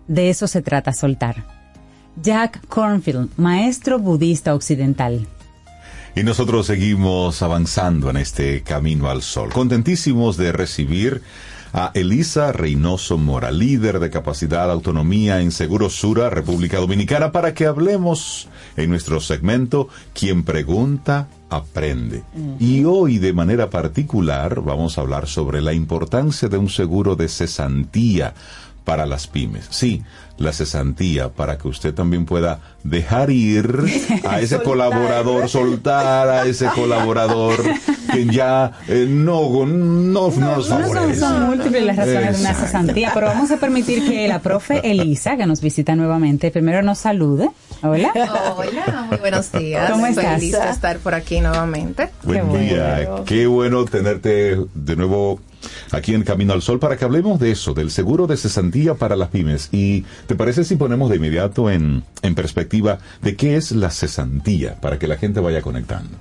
De 0.08 0.32
eso 0.32 0.48
se 0.48 0.64
trata 0.64 0.92
soltar. 0.92 1.46
Jack 2.20 2.66
Cornfield, 2.68 3.30
maestro 3.38 4.00
budista 4.00 4.56
occidental. 4.56 5.28
Y 6.16 6.24
nosotros 6.24 6.66
seguimos 6.66 7.44
avanzando 7.44 8.10
en 8.10 8.18
este 8.18 8.64
camino 8.64 9.08
al 9.08 9.22
sol. 9.22 9.52
Contentísimos 9.54 10.36
de 10.36 10.52
recibir 10.52 11.22
a 11.78 11.92
Elisa 11.94 12.54
Reynoso 12.54 13.18
Mora, 13.18 13.52
líder 13.52 14.00
de 14.00 14.10
capacidad 14.10 14.72
autonomía 14.72 15.42
en 15.42 15.52
Seguro 15.52 15.90
Sura, 15.90 16.30
República 16.30 16.78
Dominicana, 16.78 17.34
para 17.34 17.54
que 17.54 17.66
hablemos 17.66 18.48
en 18.78 18.90
nuestro 18.90 19.20
segmento 19.20 19.90
Quien 20.14 20.44
pregunta, 20.44 21.28
aprende. 21.50 22.24
Y 22.62 22.86
hoy 22.86 23.18
de 23.18 23.34
manera 23.34 23.70
particular 23.70 24.62
vamos 24.62 24.98
a 24.98 25.02
hablar 25.02 25.28
sobre 25.28 25.62
la 25.62 25.74
importancia 25.74 26.48
de 26.48 26.58
un 26.58 26.70
seguro 26.70 27.18
de 27.18 27.28
cesantía 27.28 28.34
para 28.86 29.06
las 29.06 29.28
pymes. 29.28 29.68
Sí, 29.70 30.02
la 30.38 30.52
cesantía 30.52 31.30
para 31.30 31.58
que 31.58 31.68
usted 31.68 31.94
también 31.94 32.26
pueda 32.26 32.60
dejar 32.84 33.30
ir 33.32 33.84
a 34.28 34.40
ese 34.42 34.56
Soltar. 34.56 34.64
colaborador, 34.64 35.50
soltar 35.50 36.28
a 36.30 36.46
ese 36.46 36.68
colaborador 36.68 37.56
que 38.12 38.26
ya 38.26 38.72
eh, 38.88 39.06
no, 39.10 39.66
no, 39.66 40.26
nos 40.28 40.38
No 40.38 40.62
son, 40.62 40.84
favorece. 40.84 41.20
son 41.20 41.44
múltiples 41.44 41.84
las 41.86 41.96
razones 41.98 42.36
de 42.38 42.42
una 42.42 42.54
cesantía, 42.54 43.12
pero 43.14 43.28
vamos 43.28 43.50
a 43.52 43.58
permitir 43.58 44.06
que 44.08 44.28
la 44.28 44.40
profe 44.40 44.82
Elisa, 44.90 45.38
que 45.38 45.46
nos 45.46 45.62
visita 45.62 45.96
nuevamente, 45.96 46.52
primero 46.52 46.82
nos 46.82 47.00
salude. 47.00 47.50
Hola. 47.82 48.12
Hola, 48.58 49.06
muy 49.10 49.18
buenos 49.18 49.52
días. 49.52 49.90
¿Cómo 49.92 50.06
estás? 50.06 50.36
Feliz 50.40 50.52
de 50.54 50.70
estar 50.70 50.98
por 51.00 51.14
aquí 51.14 51.40
nuevamente. 51.40 52.10
Buen 52.24 52.52
día, 52.60 53.08
qué 53.26 53.48
bueno 53.48 53.86
tenerte 53.86 54.58
de 54.74 54.96
nuevo 54.96 55.40
aquí 55.92 56.14
en 56.14 56.24
Camino 56.24 56.54
al 56.54 56.62
Sol 56.62 56.80
para 56.80 56.98
que 56.98 57.06
hablemos 57.06 57.40
de 57.40 57.52
eso, 57.52 57.74
del 57.74 57.92
seguro 57.92 58.28
de 58.28 58.38
cesantía 58.38 58.96
para 58.96 59.16
las 59.16 59.30
pymes. 59.30 59.70
¿Y 59.72 60.06
te 60.28 60.36
parece 60.36 60.64
si 60.64 60.76
ponemos 60.76 61.10
de 61.10 61.18
inmediato 61.18 61.70
en, 61.70 62.04
en 62.22 62.36
perspectiva 62.36 63.00
de 63.22 63.36
qué 63.36 63.56
es 63.56 63.72
la 63.72 63.90
cesantía 63.90 64.76
para 64.82 65.00
que 65.00 65.08
la 65.08 65.18
gente 65.18 65.40
vaya 65.40 65.62
conectando? 65.62 66.18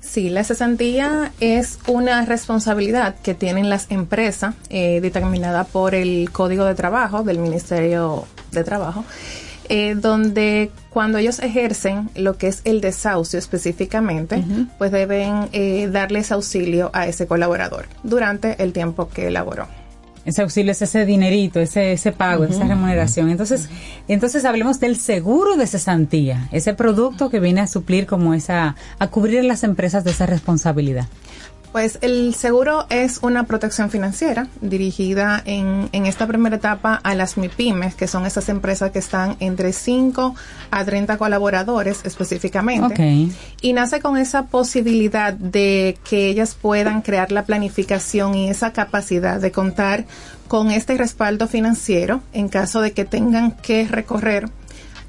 Sí, 0.00 0.30
la 0.30 0.44
cesantía 0.44 1.32
es 1.40 1.78
una 1.86 2.24
responsabilidad 2.24 3.16
que 3.16 3.34
tienen 3.34 3.68
las 3.68 3.90
empresas 3.90 4.54
eh, 4.70 5.00
determinada 5.02 5.64
por 5.64 5.94
el 5.94 6.30
Código 6.30 6.64
de 6.64 6.74
Trabajo 6.74 7.24
del 7.24 7.38
Ministerio 7.38 8.24
de 8.52 8.64
Trabajo, 8.64 9.04
eh, 9.68 9.96
donde 9.96 10.70
cuando 10.98 11.18
ellos 11.18 11.38
ejercen 11.38 12.10
lo 12.16 12.38
que 12.38 12.48
es 12.48 12.60
el 12.64 12.80
desahucio 12.80 13.38
específicamente, 13.38 14.42
pues 14.78 14.90
deben 14.90 15.48
eh, 15.52 15.88
darles 15.92 16.32
auxilio 16.32 16.90
a 16.92 17.06
ese 17.06 17.28
colaborador 17.28 17.86
durante 18.02 18.60
el 18.60 18.72
tiempo 18.72 19.08
que 19.08 19.30
laboró. 19.30 19.68
Ese 20.24 20.42
auxilio 20.42 20.72
es 20.72 20.82
ese 20.82 21.06
dinerito, 21.06 21.60
ese, 21.60 21.92
ese 21.92 22.10
pago, 22.10 22.42
esa 22.42 22.66
remuneración. 22.66 23.30
Entonces, 23.30 23.68
entonces 24.08 24.44
hablemos 24.44 24.80
del 24.80 24.96
seguro 24.96 25.56
de 25.56 25.68
cesantía, 25.68 26.48
ese 26.50 26.74
producto 26.74 27.30
que 27.30 27.38
viene 27.38 27.60
a 27.60 27.68
suplir 27.68 28.06
como 28.06 28.34
esa, 28.34 28.74
a 28.98 29.06
cubrir 29.06 29.44
las 29.44 29.62
empresas 29.62 30.02
de 30.02 30.10
esa 30.10 30.26
responsabilidad. 30.26 31.06
Pues 31.72 31.98
el 32.00 32.34
seguro 32.34 32.86
es 32.88 33.18
una 33.22 33.44
protección 33.44 33.90
financiera 33.90 34.48
dirigida 34.60 35.42
en, 35.44 35.88
en 35.92 36.06
esta 36.06 36.26
primera 36.26 36.56
etapa 36.56 36.94
a 37.02 37.14
las 37.14 37.36
MIPIMES, 37.36 37.94
que 37.94 38.06
son 38.06 38.24
esas 38.24 38.48
empresas 38.48 38.90
que 38.90 38.98
están 38.98 39.36
entre 39.40 39.72
5 39.72 40.34
a 40.70 40.84
30 40.84 41.18
colaboradores 41.18 42.00
específicamente. 42.04 43.28
Y 43.60 43.72
nace 43.74 44.00
con 44.00 44.16
esa 44.16 44.46
posibilidad 44.46 45.34
de 45.34 45.98
que 46.08 46.28
ellas 46.28 46.56
puedan 46.60 47.02
crear 47.02 47.32
la 47.32 47.44
planificación 47.44 48.34
y 48.34 48.48
esa 48.48 48.72
capacidad 48.72 49.40
de 49.40 49.52
contar 49.52 50.06
con 50.48 50.70
este 50.70 50.96
respaldo 50.96 51.46
financiero 51.46 52.22
en 52.32 52.48
caso 52.48 52.80
de 52.80 52.92
que 52.92 53.04
tengan 53.04 53.52
que 53.52 53.86
recorrer 53.86 54.48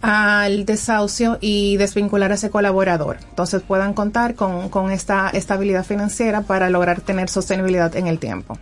al 0.02 0.66
desahucio 0.66 1.38
y 1.42 1.78
desvincular 1.78 2.32
a 2.32 2.36
ese 2.36 2.50
colaborador. 2.50 3.18
Entonces 3.30 3.62
puedan 3.62 3.94
contar 3.94 4.36
con, 4.36 4.70
con 4.70 4.92
esta 4.92 5.30
estabilidad 5.30 5.86
financiera 5.86 6.42
para 6.42 6.70
lograr 6.70 7.02
tener 7.02 7.30
sostenibilidad 7.30 7.96
en 7.96 8.08
el 8.08 8.20
tiempo. 8.20 8.58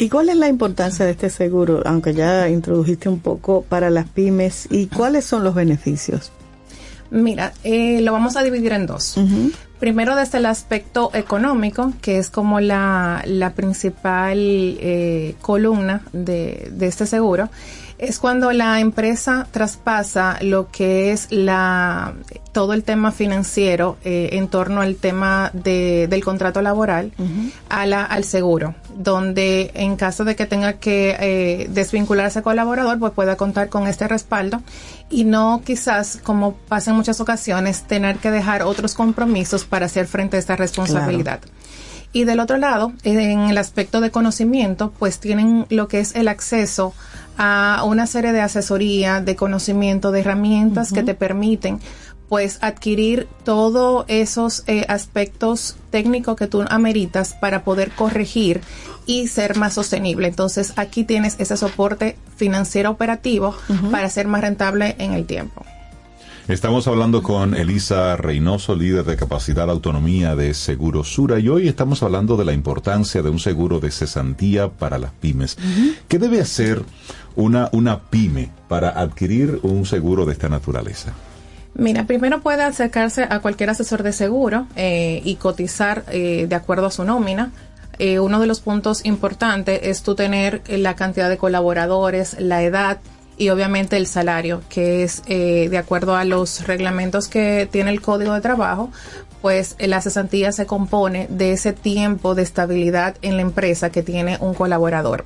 ¿Y 0.00 0.08
cuál 0.10 0.28
es 0.28 0.36
la 0.36 0.46
importancia 0.46 1.04
de 1.04 1.10
este 1.10 1.28
seguro, 1.28 1.82
aunque 1.84 2.14
ya 2.14 2.48
introdujiste 2.48 3.08
un 3.08 3.18
poco 3.18 3.62
para 3.62 3.90
las 3.90 4.06
pymes, 4.08 4.68
y 4.70 4.86
cuáles 4.86 5.24
son 5.24 5.42
los 5.42 5.56
beneficios? 5.56 6.30
Mira, 7.10 7.52
eh, 7.64 8.00
lo 8.00 8.12
vamos 8.12 8.36
a 8.36 8.42
dividir 8.42 8.72
en 8.74 8.86
dos. 8.86 9.18
Primero 9.80 10.14
desde 10.14 10.38
el 10.38 10.46
aspecto 10.46 11.10
económico, 11.14 11.92
que 12.00 12.18
es 12.18 12.30
como 12.30 12.60
la, 12.60 13.22
la 13.26 13.54
principal 13.54 14.38
eh, 14.38 15.34
columna 15.40 16.02
de, 16.12 16.68
de 16.70 16.86
este 16.86 17.06
seguro, 17.06 17.48
es 17.98 18.18
cuando 18.20 18.52
la 18.52 18.80
empresa 18.80 19.46
traspasa 19.50 20.38
lo 20.40 20.70
que 20.70 21.12
es 21.12 21.26
la 21.30 22.14
todo 22.52 22.72
el 22.72 22.82
tema 22.82 23.12
financiero 23.12 23.98
eh, 24.04 24.30
en 24.32 24.48
torno 24.48 24.80
al 24.80 24.96
tema 24.96 25.50
de, 25.52 26.06
del 26.08 26.24
contrato 26.24 26.62
laboral 26.62 27.12
a 27.68 27.86
la, 27.86 28.04
al 28.04 28.24
seguro, 28.24 28.74
donde 28.96 29.70
en 29.74 29.96
caso 29.96 30.24
de 30.24 30.34
que 30.34 30.46
tenga 30.46 30.74
que 30.74 31.16
eh, 31.20 31.68
desvincular 31.70 32.24
a 32.24 32.28
ese 32.28 32.42
colaborador, 32.42 32.98
pues 32.98 33.12
pueda 33.12 33.36
contar 33.36 33.68
con 33.68 33.86
este 33.86 34.08
respaldo 34.08 34.62
y 35.10 35.24
no 35.24 35.62
quizás, 35.64 36.18
como 36.22 36.54
pasa 36.54 36.90
en 36.90 36.96
muchas 36.96 37.20
ocasiones, 37.20 37.82
tener 37.82 38.16
que 38.18 38.30
dejar 38.30 38.62
otros 38.62 38.94
compromisos 38.94 39.64
para 39.64 39.86
hacer 39.86 40.06
frente 40.06 40.36
a 40.36 40.40
esta 40.40 40.56
responsabilidad. 40.56 41.40
Y 42.12 42.24
del 42.24 42.40
otro 42.40 42.56
lado, 42.56 42.92
en 43.04 43.50
el 43.50 43.58
aspecto 43.58 44.00
de 44.00 44.10
conocimiento, 44.10 44.92
pues 44.98 45.20
tienen 45.20 45.66
lo 45.68 45.88
que 45.88 46.00
es 46.00 46.14
el 46.14 46.28
acceso 46.28 46.94
a 47.38 47.84
una 47.86 48.06
serie 48.06 48.32
de 48.32 48.40
asesoría, 48.40 49.20
de 49.20 49.36
conocimiento, 49.36 50.10
de 50.10 50.20
herramientas 50.20 50.92
que 50.92 51.02
te 51.02 51.14
permiten 51.14 51.80
pues 52.28 52.58
adquirir 52.60 53.26
todos 53.42 54.04
esos 54.08 54.64
eh, 54.66 54.84
aspectos 54.88 55.76
técnicos 55.90 56.36
que 56.36 56.46
tú 56.46 56.62
ameritas 56.68 57.34
para 57.34 57.64
poder 57.64 57.90
corregir 57.92 58.60
y 59.06 59.28
ser 59.28 59.56
más 59.56 59.74
sostenible. 59.74 60.28
Entonces 60.28 60.74
aquí 60.76 61.04
tienes 61.04 61.36
ese 61.38 61.56
soporte 61.56 62.18
financiero 62.36 62.90
operativo 62.90 63.54
para 63.90 64.10
ser 64.10 64.28
más 64.28 64.42
rentable 64.42 64.94
en 64.98 65.14
el 65.14 65.24
tiempo. 65.24 65.64
Estamos 66.48 66.88
hablando 66.88 67.22
con 67.22 67.54
Elisa 67.54 68.16
Reynoso, 68.16 68.74
líder 68.74 69.04
de 69.04 69.16
capacidad 69.16 69.68
autonomía 69.68 70.34
de 70.34 70.54
Seguro 70.54 71.04
Sura, 71.04 71.38
y 71.38 71.50
hoy 71.50 71.68
estamos 71.68 72.02
hablando 72.02 72.38
de 72.38 72.46
la 72.46 72.54
importancia 72.54 73.20
de 73.20 73.28
un 73.28 73.38
seguro 73.38 73.80
de 73.80 73.90
cesantía 73.90 74.70
para 74.70 74.96
las 74.96 75.12
pymes. 75.12 75.58
¿Qué 76.08 76.18
debe 76.18 76.40
hacer 76.40 76.82
una, 77.38 77.68
una 77.72 78.00
pyme 78.00 78.50
para 78.66 78.90
adquirir 78.90 79.60
un 79.62 79.86
seguro 79.86 80.26
de 80.26 80.32
esta 80.32 80.48
naturaleza? 80.48 81.12
Mira, 81.74 82.04
primero 82.04 82.40
puede 82.40 82.64
acercarse 82.64 83.22
a 83.30 83.38
cualquier 83.38 83.70
asesor 83.70 84.02
de 84.02 84.12
seguro 84.12 84.66
eh, 84.74 85.22
y 85.24 85.36
cotizar 85.36 86.04
eh, 86.10 86.46
de 86.48 86.54
acuerdo 86.56 86.86
a 86.86 86.90
su 86.90 87.04
nómina. 87.04 87.52
Eh, 88.00 88.18
uno 88.18 88.40
de 88.40 88.48
los 88.48 88.60
puntos 88.60 89.04
importantes 89.04 89.80
es 89.84 90.02
tú 90.02 90.16
tener 90.16 90.62
la 90.68 90.96
cantidad 90.96 91.28
de 91.28 91.38
colaboradores, 91.38 92.36
la 92.40 92.64
edad 92.64 92.98
y 93.36 93.50
obviamente 93.50 93.96
el 93.96 94.08
salario, 94.08 94.62
que 94.68 95.04
es 95.04 95.22
de 95.24 95.78
acuerdo 95.78 96.16
a 96.16 96.24
los 96.24 96.66
reglamentos 96.66 97.28
que 97.28 97.68
tiene 97.70 97.90
el 97.90 98.00
Código 98.00 98.34
de 98.34 98.40
Trabajo, 98.40 98.90
pues 99.40 99.76
la 99.78 100.00
cesantía 100.00 100.50
se 100.50 100.66
compone 100.66 101.28
de 101.30 101.52
ese 101.52 101.72
tiempo 101.72 102.34
de 102.34 102.42
estabilidad 102.42 103.14
en 103.22 103.36
la 103.36 103.42
empresa 103.42 103.90
que 103.90 104.02
tiene 104.02 104.38
un 104.40 104.54
colaborador. 104.54 105.24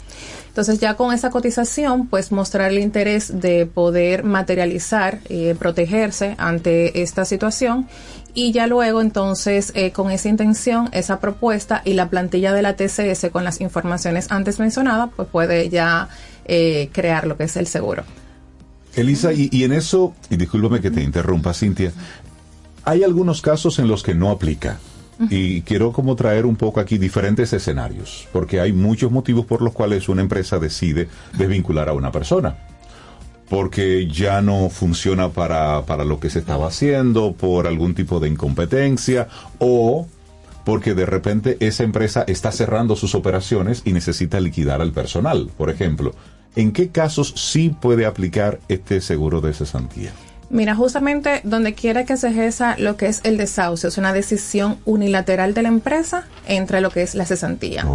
Entonces 0.52 0.80
ya 0.80 0.96
con 0.96 1.14
esa 1.14 1.30
cotización, 1.30 2.08
pues 2.08 2.30
mostrar 2.30 2.70
el 2.70 2.78
interés 2.78 3.40
de 3.40 3.64
poder 3.64 4.22
materializar, 4.22 5.20
eh, 5.30 5.56
protegerse 5.58 6.34
ante 6.36 7.00
esta 7.00 7.24
situación 7.24 7.88
y 8.34 8.52
ya 8.52 8.66
luego 8.66 9.00
entonces 9.00 9.72
eh, 9.74 9.92
con 9.92 10.10
esa 10.10 10.28
intención, 10.28 10.90
esa 10.92 11.20
propuesta 11.20 11.80
y 11.86 11.94
la 11.94 12.10
plantilla 12.10 12.52
de 12.52 12.60
la 12.60 12.76
TCS 12.76 13.30
con 13.32 13.44
las 13.44 13.62
informaciones 13.62 14.30
antes 14.30 14.58
mencionadas, 14.58 15.08
pues 15.16 15.26
puede 15.26 15.70
ya 15.70 16.10
eh, 16.44 16.90
crear 16.92 17.26
lo 17.26 17.38
que 17.38 17.44
es 17.44 17.56
el 17.56 17.66
seguro. 17.66 18.04
Elisa, 18.94 19.32
y, 19.32 19.48
y 19.50 19.64
en 19.64 19.72
eso, 19.72 20.14
y 20.28 20.36
discúlpame 20.36 20.82
que 20.82 20.90
te 20.90 21.02
interrumpa, 21.02 21.54
Cintia, 21.54 21.94
hay 22.84 23.04
algunos 23.04 23.40
casos 23.40 23.78
en 23.78 23.88
los 23.88 24.02
que 24.02 24.14
no 24.14 24.30
aplica. 24.30 24.78
Y 25.30 25.62
quiero 25.62 25.92
como 25.92 26.16
traer 26.16 26.46
un 26.46 26.56
poco 26.56 26.80
aquí 26.80 26.98
diferentes 26.98 27.52
escenarios, 27.52 28.28
porque 28.32 28.60
hay 28.60 28.72
muchos 28.72 29.10
motivos 29.10 29.46
por 29.46 29.62
los 29.62 29.72
cuales 29.72 30.08
una 30.08 30.22
empresa 30.22 30.58
decide 30.58 31.08
desvincular 31.36 31.88
a 31.88 31.92
una 31.92 32.12
persona. 32.12 32.56
Porque 33.48 34.08
ya 34.08 34.40
no 34.40 34.70
funciona 34.70 35.28
para, 35.28 35.82
para 35.82 36.04
lo 36.04 36.18
que 36.18 36.30
se 36.30 36.38
estaba 36.38 36.68
haciendo, 36.68 37.32
por 37.32 37.66
algún 37.66 37.94
tipo 37.94 38.18
de 38.18 38.28
incompetencia 38.28 39.28
o 39.58 40.06
porque 40.64 40.94
de 40.94 41.06
repente 41.06 41.56
esa 41.60 41.82
empresa 41.82 42.24
está 42.26 42.52
cerrando 42.52 42.96
sus 42.96 43.14
operaciones 43.14 43.82
y 43.84 43.92
necesita 43.92 44.40
liquidar 44.40 44.80
al 44.80 44.92
personal, 44.92 45.50
por 45.56 45.70
ejemplo. 45.70 46.14
¿En 46.54 46.72
qué 46.72 46.90
casos 46.90 47.32
sí 47.36 47.70
puede 47.70 48.06
aplicar 48.06 48.60
este 48.68 49.00
seguro 49.00 49.40
de 49.40 49.54
cesantía? 49.54 50.12
Mira, 50.52 50.74
justamente 50.74 51.40
donde 51.44 51.72
quiera 51.72 52.04
que 52.04 52.18
se 52.18 52.28
ejerza 52.28 52.76
lo 52.78 52.98
que 52.98 53.06
es 53.06 53.22
el 53.24 53.38
desahucio, 53.38 53.88
es 53.88 53.96
una 53.96 54.12
decisión 54.12 54.76
unilateral 54.84 55.54
de 55.54 55.62
la 55.62 55.68
empresa 55.68 56.26
entre 56.46 56.82
lo 56.82 56.90
que 56.90 57.00
es 57.00 57.14
la 57.14 57.24
cesantía. 57.24 57.86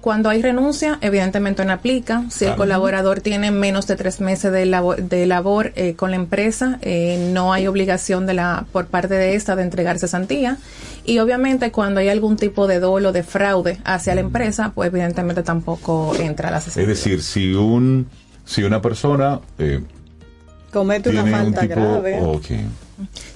Cuando 0.00 0.28
hay 0.28 0.42
renuncia, 0.42 0.98
evidentemente 1.02 1.64
no 1.64 1.72
aplica. 1.72 2.24
Si 2.28 2.46
el 2.46 2.56
colaborador 2.56 3.20
tiene 3.20 3.52
menos 3.52 3.86
de 3.86 3.94
tres 3.94 4.20
meses 4.20 4.50
de 4.50 4.66
labor, 4.66 5.00
de 5.00 5.24
labor 5.26 5.72
eh, 5.76 5.94
con 5.94 6.10
la 6.10 6.16
empresa, 6.16 6.80
eh, 6.82 7.30
no 7.32 7.52
hay 7.52 7.68
obligación 7.68 8.26
de 8.26 8.34
la 8.34 8.66
por 8.72 8.86
parte 8.86 9.14
de 9.14 9.36
esta 9.36 9.54
de 9.54 9.62
entregar 9.62 10.00
cesantía. 10.00 10.58
Y 11.04 11.20
obviamente 11.20 11.70
cuando 11.70 12.00
hay 12.00 12.08
algún 12.08 12.36
tipo 12.36 12.66
de 12.66 12.80
dolo, 12.80 13.12
de 13.12 13.22
fraude 13.22 13.78
hacia 13.84 14.16
la 14.16 14.20
empresa, 14.20 14.72
pues 14.74 14.88
evidentemente 14.88 15.44
tampoco 15.44 16.16
entra 16.16 16.50
la 16.50 16.58
Es 16.58 16.64
cesantía. 16.64 16.88
decir, 16.88 17.22
si 17.22 17.54
un 17.54 18.08
si 18.44 18.64
una 18.64 18.82
persona 18.82 19.38
eh, 19.58 19.80
Comete 20.72 21.10
una 21.10 21.24
un 21.24 21.30
falta 21.30 21.60
tipo, 21.62 21.74
grave. 21.74 22.20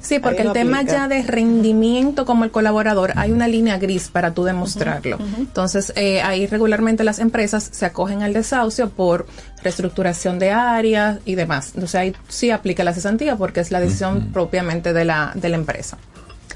Sí, 0.01 0.19
porque 0.19 0.43
el 0.43 0.53
tema 0.53 0.79
aplica. 0.79 0.93
ya 0.93 1.09
de 1.09 1.23
rendimiento 1.23 2.27
como 2.27 2.45
el 2.45 2.51
colaborador, 2.51 3.13
hay 3.17 3.33
una 3.33 3.49
línea 3.49 3.79
gris 3.79 4.09
para 4.09 4.33
tú 4.35 4.45
demostrarlo. 4.45 5.19
Entonces, 5.39 5.93
eh, 5.97 6.21
ahí 6.21 6.47
regularmente 6.47 7.05
las 7.05 7.19
empresas 7.19 7.69
se 7.73 7.87
acogen 7.87 8.23
al 8.23 8.33
desahucio 8.33 8.91
por 8.91 9.27
reestructuración 9.63 10.39
de 10.39 10.51
áreas 10.51 11.19
y 11.25 11.35
demás. 11.35 11.73
Entonces, 11.75 11.95
ahí 11.95 12.15
sí 12.29 12.51
aplica 12.51 12.85
la 12.85 12.93
cesantía 12.93 13.37
porque 13.37 13.61
es 13.61 13.71
la 13.71 13.81
decisión 13.81 14.31
propiamente 14.33 14.93
de 14.93 15.05
la, 15.05 15.33
de 15.35 15.49
la 15.49 15.57
empresa. 15.57 15.97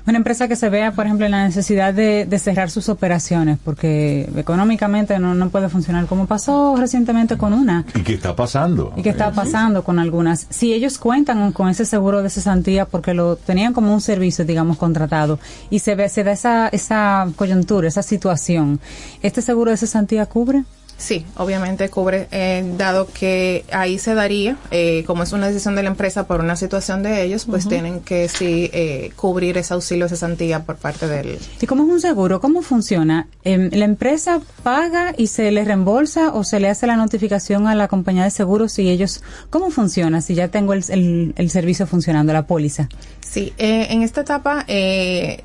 Una 0.08 0.16
empresa 0.16 0.48
que 0.48 0.56
se 0.56 0.70
vea, 0.70 0.92
por 0.92 1.04
ejemplo, 1.04 1.26
en 1.26 1.32
la 1.32 1.44
necesidad 1.44 1.92
de, 1.92 2.24
de 2.24 2.38
cerrar 2.38 2.70
sus 2.70 2.88
operaciones 2.88 3.58
porque 3.62 4.26
económicamente 4.36 5.18
no, 5.18 5.34
no 5.34 5.50
puede 5.50 5.68
funcionar 5.68 6.06
como 6.06 6.26
pasó 6.26 6.76
recientemente 6.78 7.36
con 7.36 7.52
una. 7.52 7.84
¿Y 7.94 8.00
qué 8.00 8.14
está 8.14 8.34
pasando? 8.34 8.94
¿Y 8.96 9.02
qué 9.02 9.10
está 9.10 9.32
pasando 9.32 9.84
con 9.84 9.98
algunas? 9.98 10.46
Si 10.48 10.72
ellos 10.72 10.96
cuentan 10.96 11.52
con 11.52 11.68
ese 11.68 11.84
seguro 11.84 12.22
de 12.22 12.30
cesantía 12.30 12.86
porque 12.86 13.12
lo 13.12 13.36
tenían 13.36 13.74
como 13.74 13.92
un 13.92 14.00
servicio, 14.00 14.46
digamos, 14.46 14.78
contratado 14.78 15.38
y 15.68 15.80
se 15.80 15.94
ve, 15.94 16.08
se 16.08 16.24
da 16.24 16.32
esa, 16.32 16.68
esa 16.68 17.28
coyuntura, 17.36 17.86
esa 17.86 18.02
situación, 18.02 18.80
¿este 19.20 19.42
seguro 19.42 19.72
de 19.72 19.76
cesantía 19.76 20.24
cubre? 20.24 20.64
Sí, 20.98 21.24
obviamente 21.36 21.88
cubre, 21.90 22.26
eh, 22.32 22.74
dado 22.76 23.06
que 23.06 23.64
ahí 23.70 24.00
se 24.00 24.14
daría, 24.14 24.56
eh, 24.72 25.04
como 25.06 25.22
es 25.22 25.32
una 25.32 25.46
decisión 25.46 25.76
de 25.76 25.84
la 25.84 25.90
empresa 25.90 26.26
por 26.26 26.40
una 26.40 26.56
situación 26.56 27.04
de 27.04 27.22
ellos, 27.22 27.44
pues 27.46 27.68
tienen 27.68 28.00
que 28.00 28.28
sí 28.28 28.68
eh, 28.72 29.12
cubrir 29.14 29.56
ese 29.58 29.74
auxilio 29.74 30.08
cesantía 30.08 30.64
por 30.64 30.74
parte 30.74 31.06
del... 31.06 31.38
¿Y 31.60 31.66
cómo 31.66 31.84
es 31.84 31.88
un 31.88 32.00
seguro? 32.00 32.40
¿Cómo 32.40 32.62
funciona? 32.62 33.28
Em, 33.44 33.70
¿La 33.72 33.84
empresa 33.84 34.40
paga 34.64 35.14
y 35.16 35.28
se 35.28 35.52
le 35.52 35.64
reembolsa 35.64 36.32
o 36.34 36.42
se 36.42 36.58
le 36.58 36.68
hace 36.68 36.88
la 36.88 36.96
notificación 36.96 37.68
a 37.68 37.76
la 37.76 37.86
compañía 37.86 38.24
de 38.24 38.30
seguros 38.30 38.72
si 38.72 38.88
ellos... 38.90 39.22
¿Cómo 39.50 39.70
funciona 39.70 40.20
si 40.20 40.34
ya 40.34 40.48
tengo 40.48 40.72
el, 40.72 40.84
el- 40.88 41.32
el 41.36 41.50
servicio 41.50 41.86
funcionando, 41.86 42.32
la 42.32 42.48
póliza? 42.48 42.88
Sí, 43.20 43.52
eh, 43.58 43.86
en 43.90 44.02
esta 44.02 44.22
etapa 44.22 44.64
eh, 44.66 45.44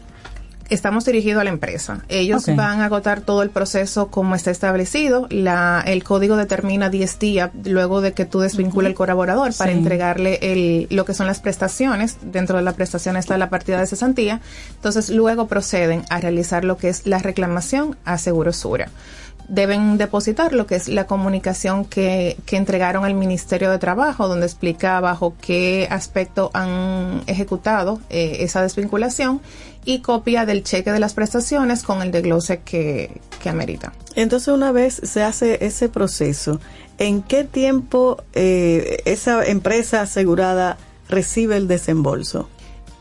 estamos 0.73 1.05
dirigidos 1.05 1.41
a 1.41 1.43
la 1.43 1.49
empresa. 1.49 2.01
Ellos 2.09 2.45
van 2.55 2.81
a 2.81 2.85
agotar 2.85 3.21
todo 3.21 3.43
el 3.43 3.49
proceso 3.49 4.07
como 4.07 4.35
está 4.35 4.51
establecido. 4.51 5.27
La, 5.29 5.83
el 5.85 6.03
código 6.03 6.35
determina 6.35 6.89
10 6.89 7.19
días 7.19 7.51
luego 7.63 8.01
de 8.01 8.13
que 8.13 8.25
tú 8.25 8.39
desvincules 8.39 8.89
el 8.89 8.95
colaborador 8.95 9.53
para 9.55 9.71
Sí. 9.71 9.77
entregarle 9.77 10.39
el, 10.41 10.87
lo 10.89 11.05
que 11.05 11.13
son 11.13 11.27
las 11.27 11.39
prestaciones. 11.39 12.17
Dentro 12.21 12.57
de 12.57 12.63
la 12.63 12.73
prestación 12.73 13.17
está 13.17 13.37
la 13.37 13.49
partida 13.49 13.79
de 13.79 13.87
cesantía. 13.87 14.41
Entonces 14.75 15.09
luego 15.09 15.47
proceden 15.47 16.03
a 16.09 16.19
realizar 16.19 16.65
lo 16.65 16.77
que 16.77 16.89
es 16.89 17.05
la 17.05 17.19
reclamación 17.19 17.95
a 18.05 18.17
Segurosura 18.17 18.89
deben 19.49 19.97
depositar 19.97 20.53
lo 20.53 20.65
que 20.65 20.75
es 20.75 20.87
la 20.87 21.05
comunicación 21.05 21.83
que, 21.83 22.37
que 22.45 22.55
entregaron 22.55 23.03
al 23.03 23.13
Ministerio 23.13 23.69
de 23.71 23.77
Trabajo, 23.77 24.29
donde 24.29 24.45
explica 24.45 24.99
bajo 25.01 25.35
qué 25.41 25.85
aspecto 25.91 26.49
han 26.53 27.21
ejecutado 27.27 27.99
eh, 28.09 28.37
esa 28.39 28.61
desvinculación 28.61 29.41
y 29.85 29.99
copia 29.99 30.45
del 30.45 30.63
cheque 30.63 30.91
de 30.91 30.99
las 30.99 31.13
prestaciones 31.13 31.83
con 31.83 32.01
el 32.01 32.11
desglose 32.11 32.61
que, 32.61 33.21
que 33.41 33.49
amerita. 33.49 33.93
Entonces, 34.15 34.47
una 34.53 34.71
vez 34.71 35.01
se 35.03 35.23
hace 35.23 35.65
ese 35.65 35.89
proceso, 35.89 36.59
¿en 36.97 37.21
qué 37.23 37.43
tiempo 37.43 38.23
eh, 38.33 39.01
esa 39.05 39.43
empresa 39.45 40.01
asegurada 40.01 40.77
recibe 41.09 41.57
el 41.57 41.67
desembolso? 41.67 42.49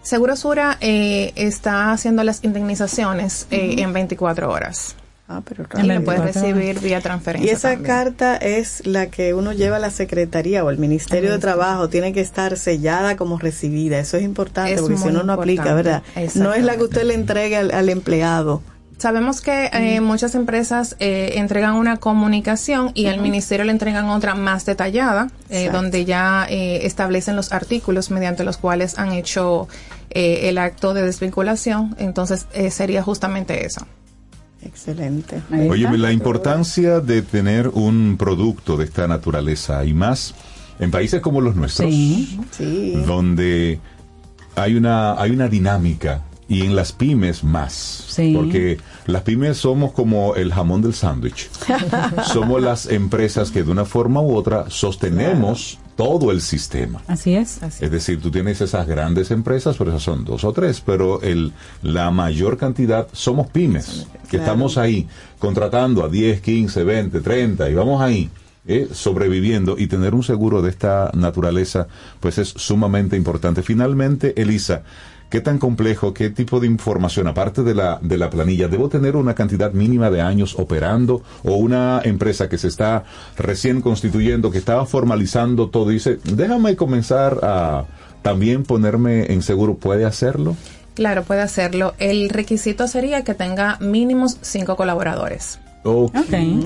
Segurosura 0.02 0.78
eh, 0.80 1.32
está 1.36 1.92
haciendo 1.92 2.24
las 2.24 2.42
indemnizaciones 2.42 3.46
eh, 3.50 3.76
en 3.78 3.92
24 3.92 4.50
horas. 4.50 4.96
Ah, 5.28 5.40
pero 5.48 5.64
Y 5.82 5.86
lo 5.86 6.02
puedes 6.04 6.22
24 6.22 6.24
recibir 6.24 6.80
vía 6.80 7.00
transferencia. 7.00 7.50
Y 7.50 7.54
esa 7.54 7.70
también. 7.70 7.86
carta 7.86 8.36
es 8.36 8.86
la 8.86 9.06
que 9.06 9.34
uno 9.34 9.52
lleva 9.52 9.76
a 9.76 9.80
la 9.80 9.90
Secretaría 9.90 10.64
o 10.64 10.70
el 10.70 10.78
Ministerio 10.78 11.32
de 11.32 11.38
Trabajo, 11.38 11.88
tiene 11.88 12.12
que 12.12 12.20
estar 12.20 12.56
sellada 12.58 13.16
como 13.16 13.38
recibida. 13.38 13.98
Eso 13.98 14.16
es 14.16 14.24
importante 14.24 14.74
Es 14.74 14.80
porque 14.80 14.96
si 14.98 15.04
muy 15.04 15.12
no, 15.12 15.32
aplica. 15.32 15.74
¿verdad? 15.74 16.02
No 16.34 16.52
es 16.52 16.64
la 16.64 16.76
que 16.76 16.82
usted 16.84 17.04
le 17.04 17.14
entregue 17.14 17.56
al, 17.56 17.70
al 17.70 17.88
empleado. 17.88 18.62
Sabemos 18.98 19.40
que 19.40 19.68
eh, 19.72 20.00
muchas 20.00 20.36
empresas 20.36 20.94
eh, 21.00 21.32
entregan 21.36 21.74
una 21.74 21.96
comunicación 21.96 22.92
y 22.94 23.06
al 23.06 23.20
ministerio 23.20 23.64
le 23.64 23.72
entregan 23.72 24.08
otra 24.10 24.36
más 24.36 24.64
detallada, 24.64 25.28
eh, 25.50 25.70
donde 25.72 26.04
ya 26.04 26.46
eh, 26.48 26.86
establecen 26.86 27.34
los 27.34 27.52
artículos 27.52 28.12
mediante 28.12 28.44
los 28.44 28.58
cuales 28.58 28.98
han 29.00 29.10
hecho 29.12 29.66
eh, 30.10 30.48
el 30.48 30.58
acto 30.58 30.94
de 30.94 31.02
desvinculación. 31.02 31.96
Entonces 31.98 32.46
sería 32.70 33.02
justamente 33.02 33.66
eso. 33.66 33.86
Excelente. 34.64 35.42
Óyeme, 35.68 35.98
la 35.98 36.12
importancia 36.12 37.00
de 37.00 37.22
tener 37.22 37.68
un 37.68 38.16
producto 38.18 38.76
de 38.76 38.84
esta 38.84 39.06
naturaleza 39.08 39.84
y 39.84 39.92
más 39.94 40.34
en 40.78 40.90
países 40.90 41.20
como 41.20 41.40
los 41.40 41.54
nuestros, 41.56 41.90
Sí. 41.90 42.38
donde 43.06 43.80
hay 44.56 44.74
una, 44.74 45.20
hay 45.20 45.30
una 45.30 45.48
dinámica 45.48 46.22
y 46.48 46.62
en 46.62 46.76
las 46.76 46.92
pymes 46.92 47.44
más, 47.44 47.72
Sí. 48.08 48.34
porque 48.36 48.78
las 49.06 49.22
pymes 49.22 49.56
somos 49.58 49.92
como 49.92 50.34
el 50.34 50.52
jamón 50.52 50.82
del 50.82 50.94
sándwich. 50.94 51.48
somos 52.32 52.62
las 52.62 52.86
empresas 52.86 53.50
que 53.50 53.62
de 53.62 53.70
una 53.70 53.84
forma 53.84 54.20
u 54.20 54.34
otra 54.34 54.66
sostenemos 54.68 55.78
todo 55.96 56.30
el 56.30 56.40
sistema. 56.40 57.02
Así 57.06 57.34
es. 57.34 57.60
Es 57.62 57.90
decir, 57.90 58.20
tú 58.20 58.30
tienes 58.30 58.60
esas 58.60 58.86
grandes 58.86 59.30
empresas, 59.30 59.76
pero 59.76 59.90
esas 59.90 60.02
son 60.02 60.24
dos 60.24 60.42
o 60.44 60.52
tres, 60.52 60.80
pero 60.84 61.20
el, 61.22 61.52
la 61.82 62.10
mayor 62.10 62.56
cantidad 62.56 63.06
somos 63.12 63.48
pymes, 63.50 64.06
que 64.24 64.38
Claro. 64.38 64.44
estamos 64.44 64.78
ahí 64.78 65.06
contratando 65.38 66.04
a 66.04 66.08
10, 66.08 66.40
15, 66.40 66.84
20, 66.84 67.20
30 67.20 67.68
y 67.70 67.74
vamos 67.74 68.00
ahí. 68.00 68.30
eh, 68.64 68.88
sobreviviendo 68.92 69.74
y 69.76 69.88
tener 69.88 70.14
un 70.14 70.22
seguro 70.22 70.62
de 70.62 70.70
esta 70.70 71.10
naturaleza 71.14 71.88
pues 72.20 72.38
es 72.38 72.48
sumamente 72.48 73.16
importante. 73.16 73.60
Finalmente, 73.62 74.40
Elisa, 74.40 74.82
¿qué 75.32 75.40
tan 75.40 75.58
complejo, 75.58 76.12
qué 76.12 76.28
tipo 76.28 76.60
de 76.60 76.66
información, 76.66 77.26
aparte 77.26 77.62
de 77.62 77.74
la, 77.74 77.98
de 78.02 78.18
la 78.18 78.28
planilla, 78.28 78.68
debo 78.68 78.90
tener 78.90 79.16
una 79.16 79.34
cantidad 79.34 79.72
mínima 79.72 80.10
de 80.10 80.20
años 80.20 80.56
operando 80.58 81.22
o 81.42 81.54
una 81.54 82.02
empresa 82.04 82.50
que 82.50 82.58
se 82.58 82.68
está 82.68 83.04
recién 83.38 83.80
constituyendo, 83.80 84.50
que 84.50 84.58
estaba 84.58 84.84
formalizando 84.84 85.70
todo, 85.70 85.88
dice, 85.88 86.18
déjame 86.24 86.76
comenzar 86.76 87.40
a 87.42 87.86
también 88.20 88.62
ponerme 88.64 89.32
en 89.32 89.40
seguro, 89.40 89.76
¿puede 89.76 90.04
hacerlo? 90.04 90.54
Claro, 90.92 91.22
puede 91.22 91.40
hacerlo. 91.40 91.94
El 91.98 92.28
requisito 92.28 92.86
sería 92.86 93.24
que 93.24 93.32
tenga 93.32 93.78
mínimos 93.80 94.36
cinco 94.42 94.76
colaboradores. 94.76 95.58
Ok. 95.82 96.12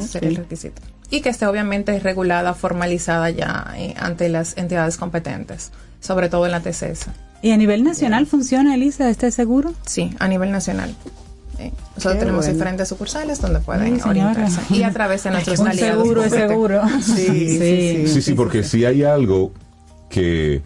Sería 0.00 0.28
el 0.30 0.36
requisito. 0.36 0.82
Y 1.08 1.20
que 1.20 1.28
esté 1.28 1.46
obviamente 1.46 1.96
regulada, 2.00 2.52
formalizada 2.52 3.30
ya 3.30 3.72
eh, 3.76 3.94
ante 3.96 4.28
las 4.28 4.56
entidades 4.56 4.96
competentes, 4.96 5.70
sobre 6.06 6.28
todo 6.28 6.46
en 6.46 6.52
la 6.52 6.60
TCS. 6.60 7.06
¿Y 7.42 7.50
a 7.50 7.56
nivel 7.56 7.84
nacional 7.84 8.26
funciona, 8.26 8.74
Elisa, 8.74 9.08
este 9.10 9.30
seguro? 9.30 9.74
Sí, 9.84 10.10
a 10.18 10.28
nivel 10.28 10.50
nacional. 10.52 10.94
Eh, 11.58 11.72
nosotros 11.94 12.14
Qué 12.14 12.18
tenemos 12.20 12.44
bueno. 12.44 12.52
diferentes 12.54 12.88
sucursales 12.88 13.40
donde 13.40 13.60
pueden 13.60 13.96
Sí, 14.00 14.08
orientarse. 14.08 14.60
Y 14.74 14.82
a 14.82 14.90
través 14.92 15.24
de 15.24 15.30
nuestros 15.32 15.58
Un 15.60 15.68
aliados. 15.68 16.02
seguro 16.02 16.24
es 16.24 16.32
seguro. 16.32 16.82
Sí, 17.02 17.58
sí, 17.58 18.06
Sí, 18.08 18.22
sí, 18.22 18.32
porque 18.34 18.62
si 18.62 18.84
hay 18.84 19.02
algo 19.04 19.52
que 20.10 20.62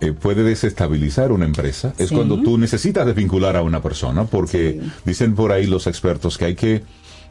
eh, 0.00 0.12
puede 0.12 0.42
desestabilizar 0.42 1.30
una 1.32 1.44
empresa 1.44 1.92
es 1.98 2.08
Sí. 2.08 2.14
cuando 2.16 2.40
tú 2.42 2.58
necesitas 2.58 3.06
desvincular 3.06 3.56
a 3.56 3.62
una 3.62 3.80
persona, 3.82 4.24
porque 4.24 4.80
dicen 5.04 5.34
por 5.36 5.52
ahí 5.52 5.66
los 5.66 5.86
expertos 5.86 6.38
que 6.38 6.44
hay 6.46 6.54
que 6.56 6.82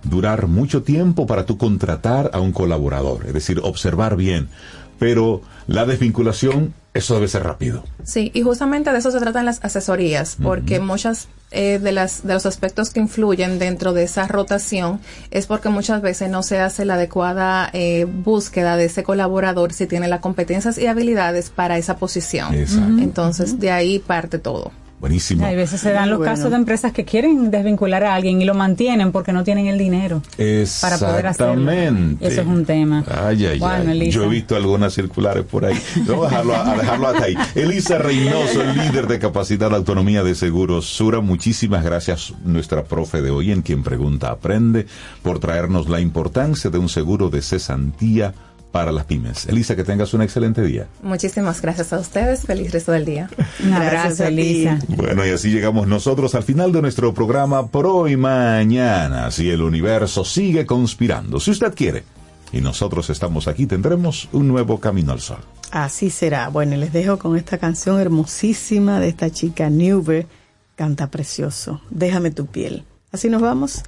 durar 0.03 0.47
mucho 0.47 0.81
tiempo 0.83 1.27
para 1.27 1.45
tú 1.45 1.57
contratar 1.57 2.31
a 2.33 2.39
un 2.39 2.51
colaborador, 2.53 3.25
es 3.27 3.33
decir, 3.33 3.59
observar 3.63 4.15
bien. 4.15 4.47
Pero 4.99 5.41
la 5.67 5.85
desvinculación, 5.85 6.73
eso 6.93 7.15
debe 7.15 7.27
ser 7.27 7.43
rápido. 7.43 7.83
Sí, 8.03 8.31
y 8.33 8.41
justamente 8.41 8.91
de 8.91 8.99
eso 8.99 9.11
se 9.11 9.19
tratan 9.19 9.45
las 9.45 9.63
asesorías, 9.63 10.37
porque 10.41 10.79
muchas 10.79 11.29
eh, 11.51 11.79
de 11.79 11.91
las 11.91 12.25
de 12.25 12.33
los 12.33 12.45
aspectos 12.45 12.89
que 12.91 12.99
influyen 12.99 13.59
dentro 13.59 13.93
de 13.93 14.03
esa 14.03 14.27
rotación 14.27 14.99
es 15.31 15.47
porque 15.47 15.69
muchas 15.69 16.01
veces 16.01 16.29
no 16.29 16.43
se 16.43 16.59
hace 16.59 16.85
la 16.85 16.93
adecuada 16.93 17.69
eh, 17.73 18.05
búsqueda 18.05 18.77
de 18.77 18.85
ese 18.85 19.03
colaborador 19.03 19.73
si 19.73 19.85
tiene 19.85 20.07
las 20.07 20.21
competencias 20.21 20.77
y 20.77 20.87
habilidades 20.87 21.49
para 21.49 21.77
esa 21.77 21.97
posición. 21.97 22.53
Exacto. 22.53 23.01
Entonces 23.01 23.59
de 23.59 23.71
ahí 23.71 23.99
parte 23.99 24.39
todo. 24.39 24.71
Buenísimo. 25.01 25.43
Hay 25.43 25.55
veces 25.55 25.81
se 25.81 25.91
dan 25.91 26.11
los 26.11 26.19
Bueno. 26.19 26.31
casos 26.31 26.51
de 26.51 26.57
empresas 26.57 26.91
que 26.93 27.05
quieren 27.05 27.49
desvincular 27.49 28.03
a 28.03 28.13
alguien 28.13 28.39
y 28.39 28.45
lo 28.45 28.53
mantienen 28.53 29.11
porque 29.11 29.33
no 29.33 29.43
tienen 29.43 29.65
el 29.65 29.79
dinero 29.79 30.21
para 30.79 30.97
poder 30.99 31.25
hacerlo. 31.25 31.53
Exactamente. 31.71 32.27
Eso 32.27 32.41
es 32.41 32.47
un 32.47 32.65
tema. 32.65 33.03
Ay, 33.09 33.47
ay, 33.47 33.59
Bueno, 33.59 33.91
ay. 33.91 34.11
Yo 34.11 34.25
he 34.25 34.29
visto 34.29 34.55
algunas 34.55 34.93
circulares 34.93 35.43
por 35.43 35.65
ahí. 35.65 35.75
Vamos 36.05 36.27
a 36.27 36.29
dejarlo, 36.29 36.55
a 36.55 36.77
dejarlo 36.77 37.07
hasta 37.07 37.23
ahí. 37.25 37.35
Elisa 37.55 37.97
Reynoso, 37.97 38.63
líder 38.75 39.07
de 39.07 39.17
capacidad 39.17 39.71
de 39.71 39.75
autonomía 39.77 40.23
de 40.23 40.35
seguros 40.35 40.85
Sura. 40.85 41.19
Muchísimas 41.19 41.83
gracias, 41.83 42.35
nuestra 42.45 42.83
profe 42.83 43.23
de 43.23 43.31
hoy, 43.31 43.51
en 43.51 43.63
quien 43.63 43.81
pregunta 43.81 44.29
aprende, 44.29 44.85
por 45.23 45.39
traernos 45.39 45.89
la 45.89 45.99
importancia 45.99 46.69
de 46.69 46.77
un 46.77 46.89
seguro 46.89 47.31
de 47.31 47.41
cesantía 47.41 48.35
para 48.71 48.91
las 48.91 49.05
pymes. 49.05 49.45
Elisa, 49.47 49.75
que 49.75 49.83
tengas 49.83 50.13
un 50.13 50.21
excelente 50.21 50.61
día. 50.61 50.87
Muchísimas 51.03 51.61
gracias 51.61 51.93
a 51.93 51.99
ustedes. 51.99 52.41
Feliz 52.41 52.71
resto 52.71 52.91
del 52.91 53.05
día. 53.05 53.29
Un 53.63 53.73
abrazo, 53.73 54.25
Elisa. 54.25 54.79
Bueno, 54.87 55.25
y 55.25 55.29
así 55.29 55.49
llegamos 55.49 55.87
nosotros 55.87 56.33
al 56.35 56.43
final 56.43 56.71
de 56.71 56.81
nuestro 56.81 57.13
programa 57.13 57.67
Pro 57.67 58.07
y 58.07 58.15
Mañana. 58.15 59.29
Si 59.31 59.49
el 59.49 59.61
universo 59.61 60.23
sigue 60.23 60.65
conspirando, 60.65 61.39
si 61.39 61.51
usted 61.51 61.73
quiere, 61.75 62.03
y 62.53 62.61
nosotros 62.61 63.09
estamos 63.09 63.47
aquí, 63.47 63.65
tendremos 63.65 64.27
un 64.31 64.47
nuevo 64.47 64.79
camino 64.79 65.11
al 65.11 65.21
sol. 65.21 65.39
Así 65.71 66.09
será. 66.09 66.49
Bueno, 66.49 66.75
y 66.75 66.77
les 66.77 66.91
dejo 66.91 67.17
con 67.17 67.37
esta 67.37 67.57
canción 67.57 67.99
hermosísima 67.99 68.99
de 68.99 69.09
esta 69.09 69.29
chica 69.29 69.69
Newber. 69.69 70.27
Canta 70.75 71.07
precioso. 71.07 71.81
Déjame 71.89 72.31
tu 72.31 72.47
piel. 72.47 72.83
Así 73.11 73.29
nos 73.29 73.41
vamos. 73.41 73.83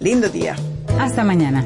Lindo 0.00 0.28
día. 0.28 0.56
Hasta 0.98 1.24
mañana. 1.24 1.64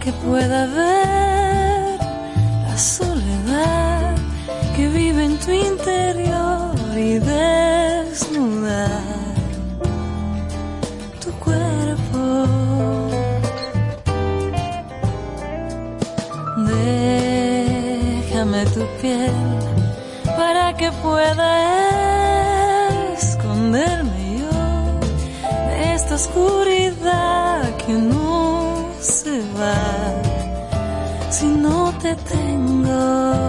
Que 0.00 0.12
pueda 0.12 0.66
ver 0.66 1.98
la 2.66 2.78
soledad 2.78 4.16
que 4.74 4.88
vive 4.88 5.24
en 5.26 5.38
tu 5.38 5.50
interior 5.50 6.74
y 6.96 7.18
desnudar 7.18 8.88
tu 11.22 11.30
cuerpo. 11.44 12.46
Déjame 16.66 18.64
tu 18.74 18.82
piel 19.02 19.34
para 20.24 20.74
que 20.78 20.90
pueda 20.92 21.50
esconderme 23.18 24.38
yo 24.40 24.50
de 25.68 25.94
esta 25.94 26.14
oscuridad 26.14 27.39
se 29.00 29.40
va 29.58 29.74
si 31.30 31.46
no 31.46 31.92
te 32.02 32.14
tengo. 32.16 33.39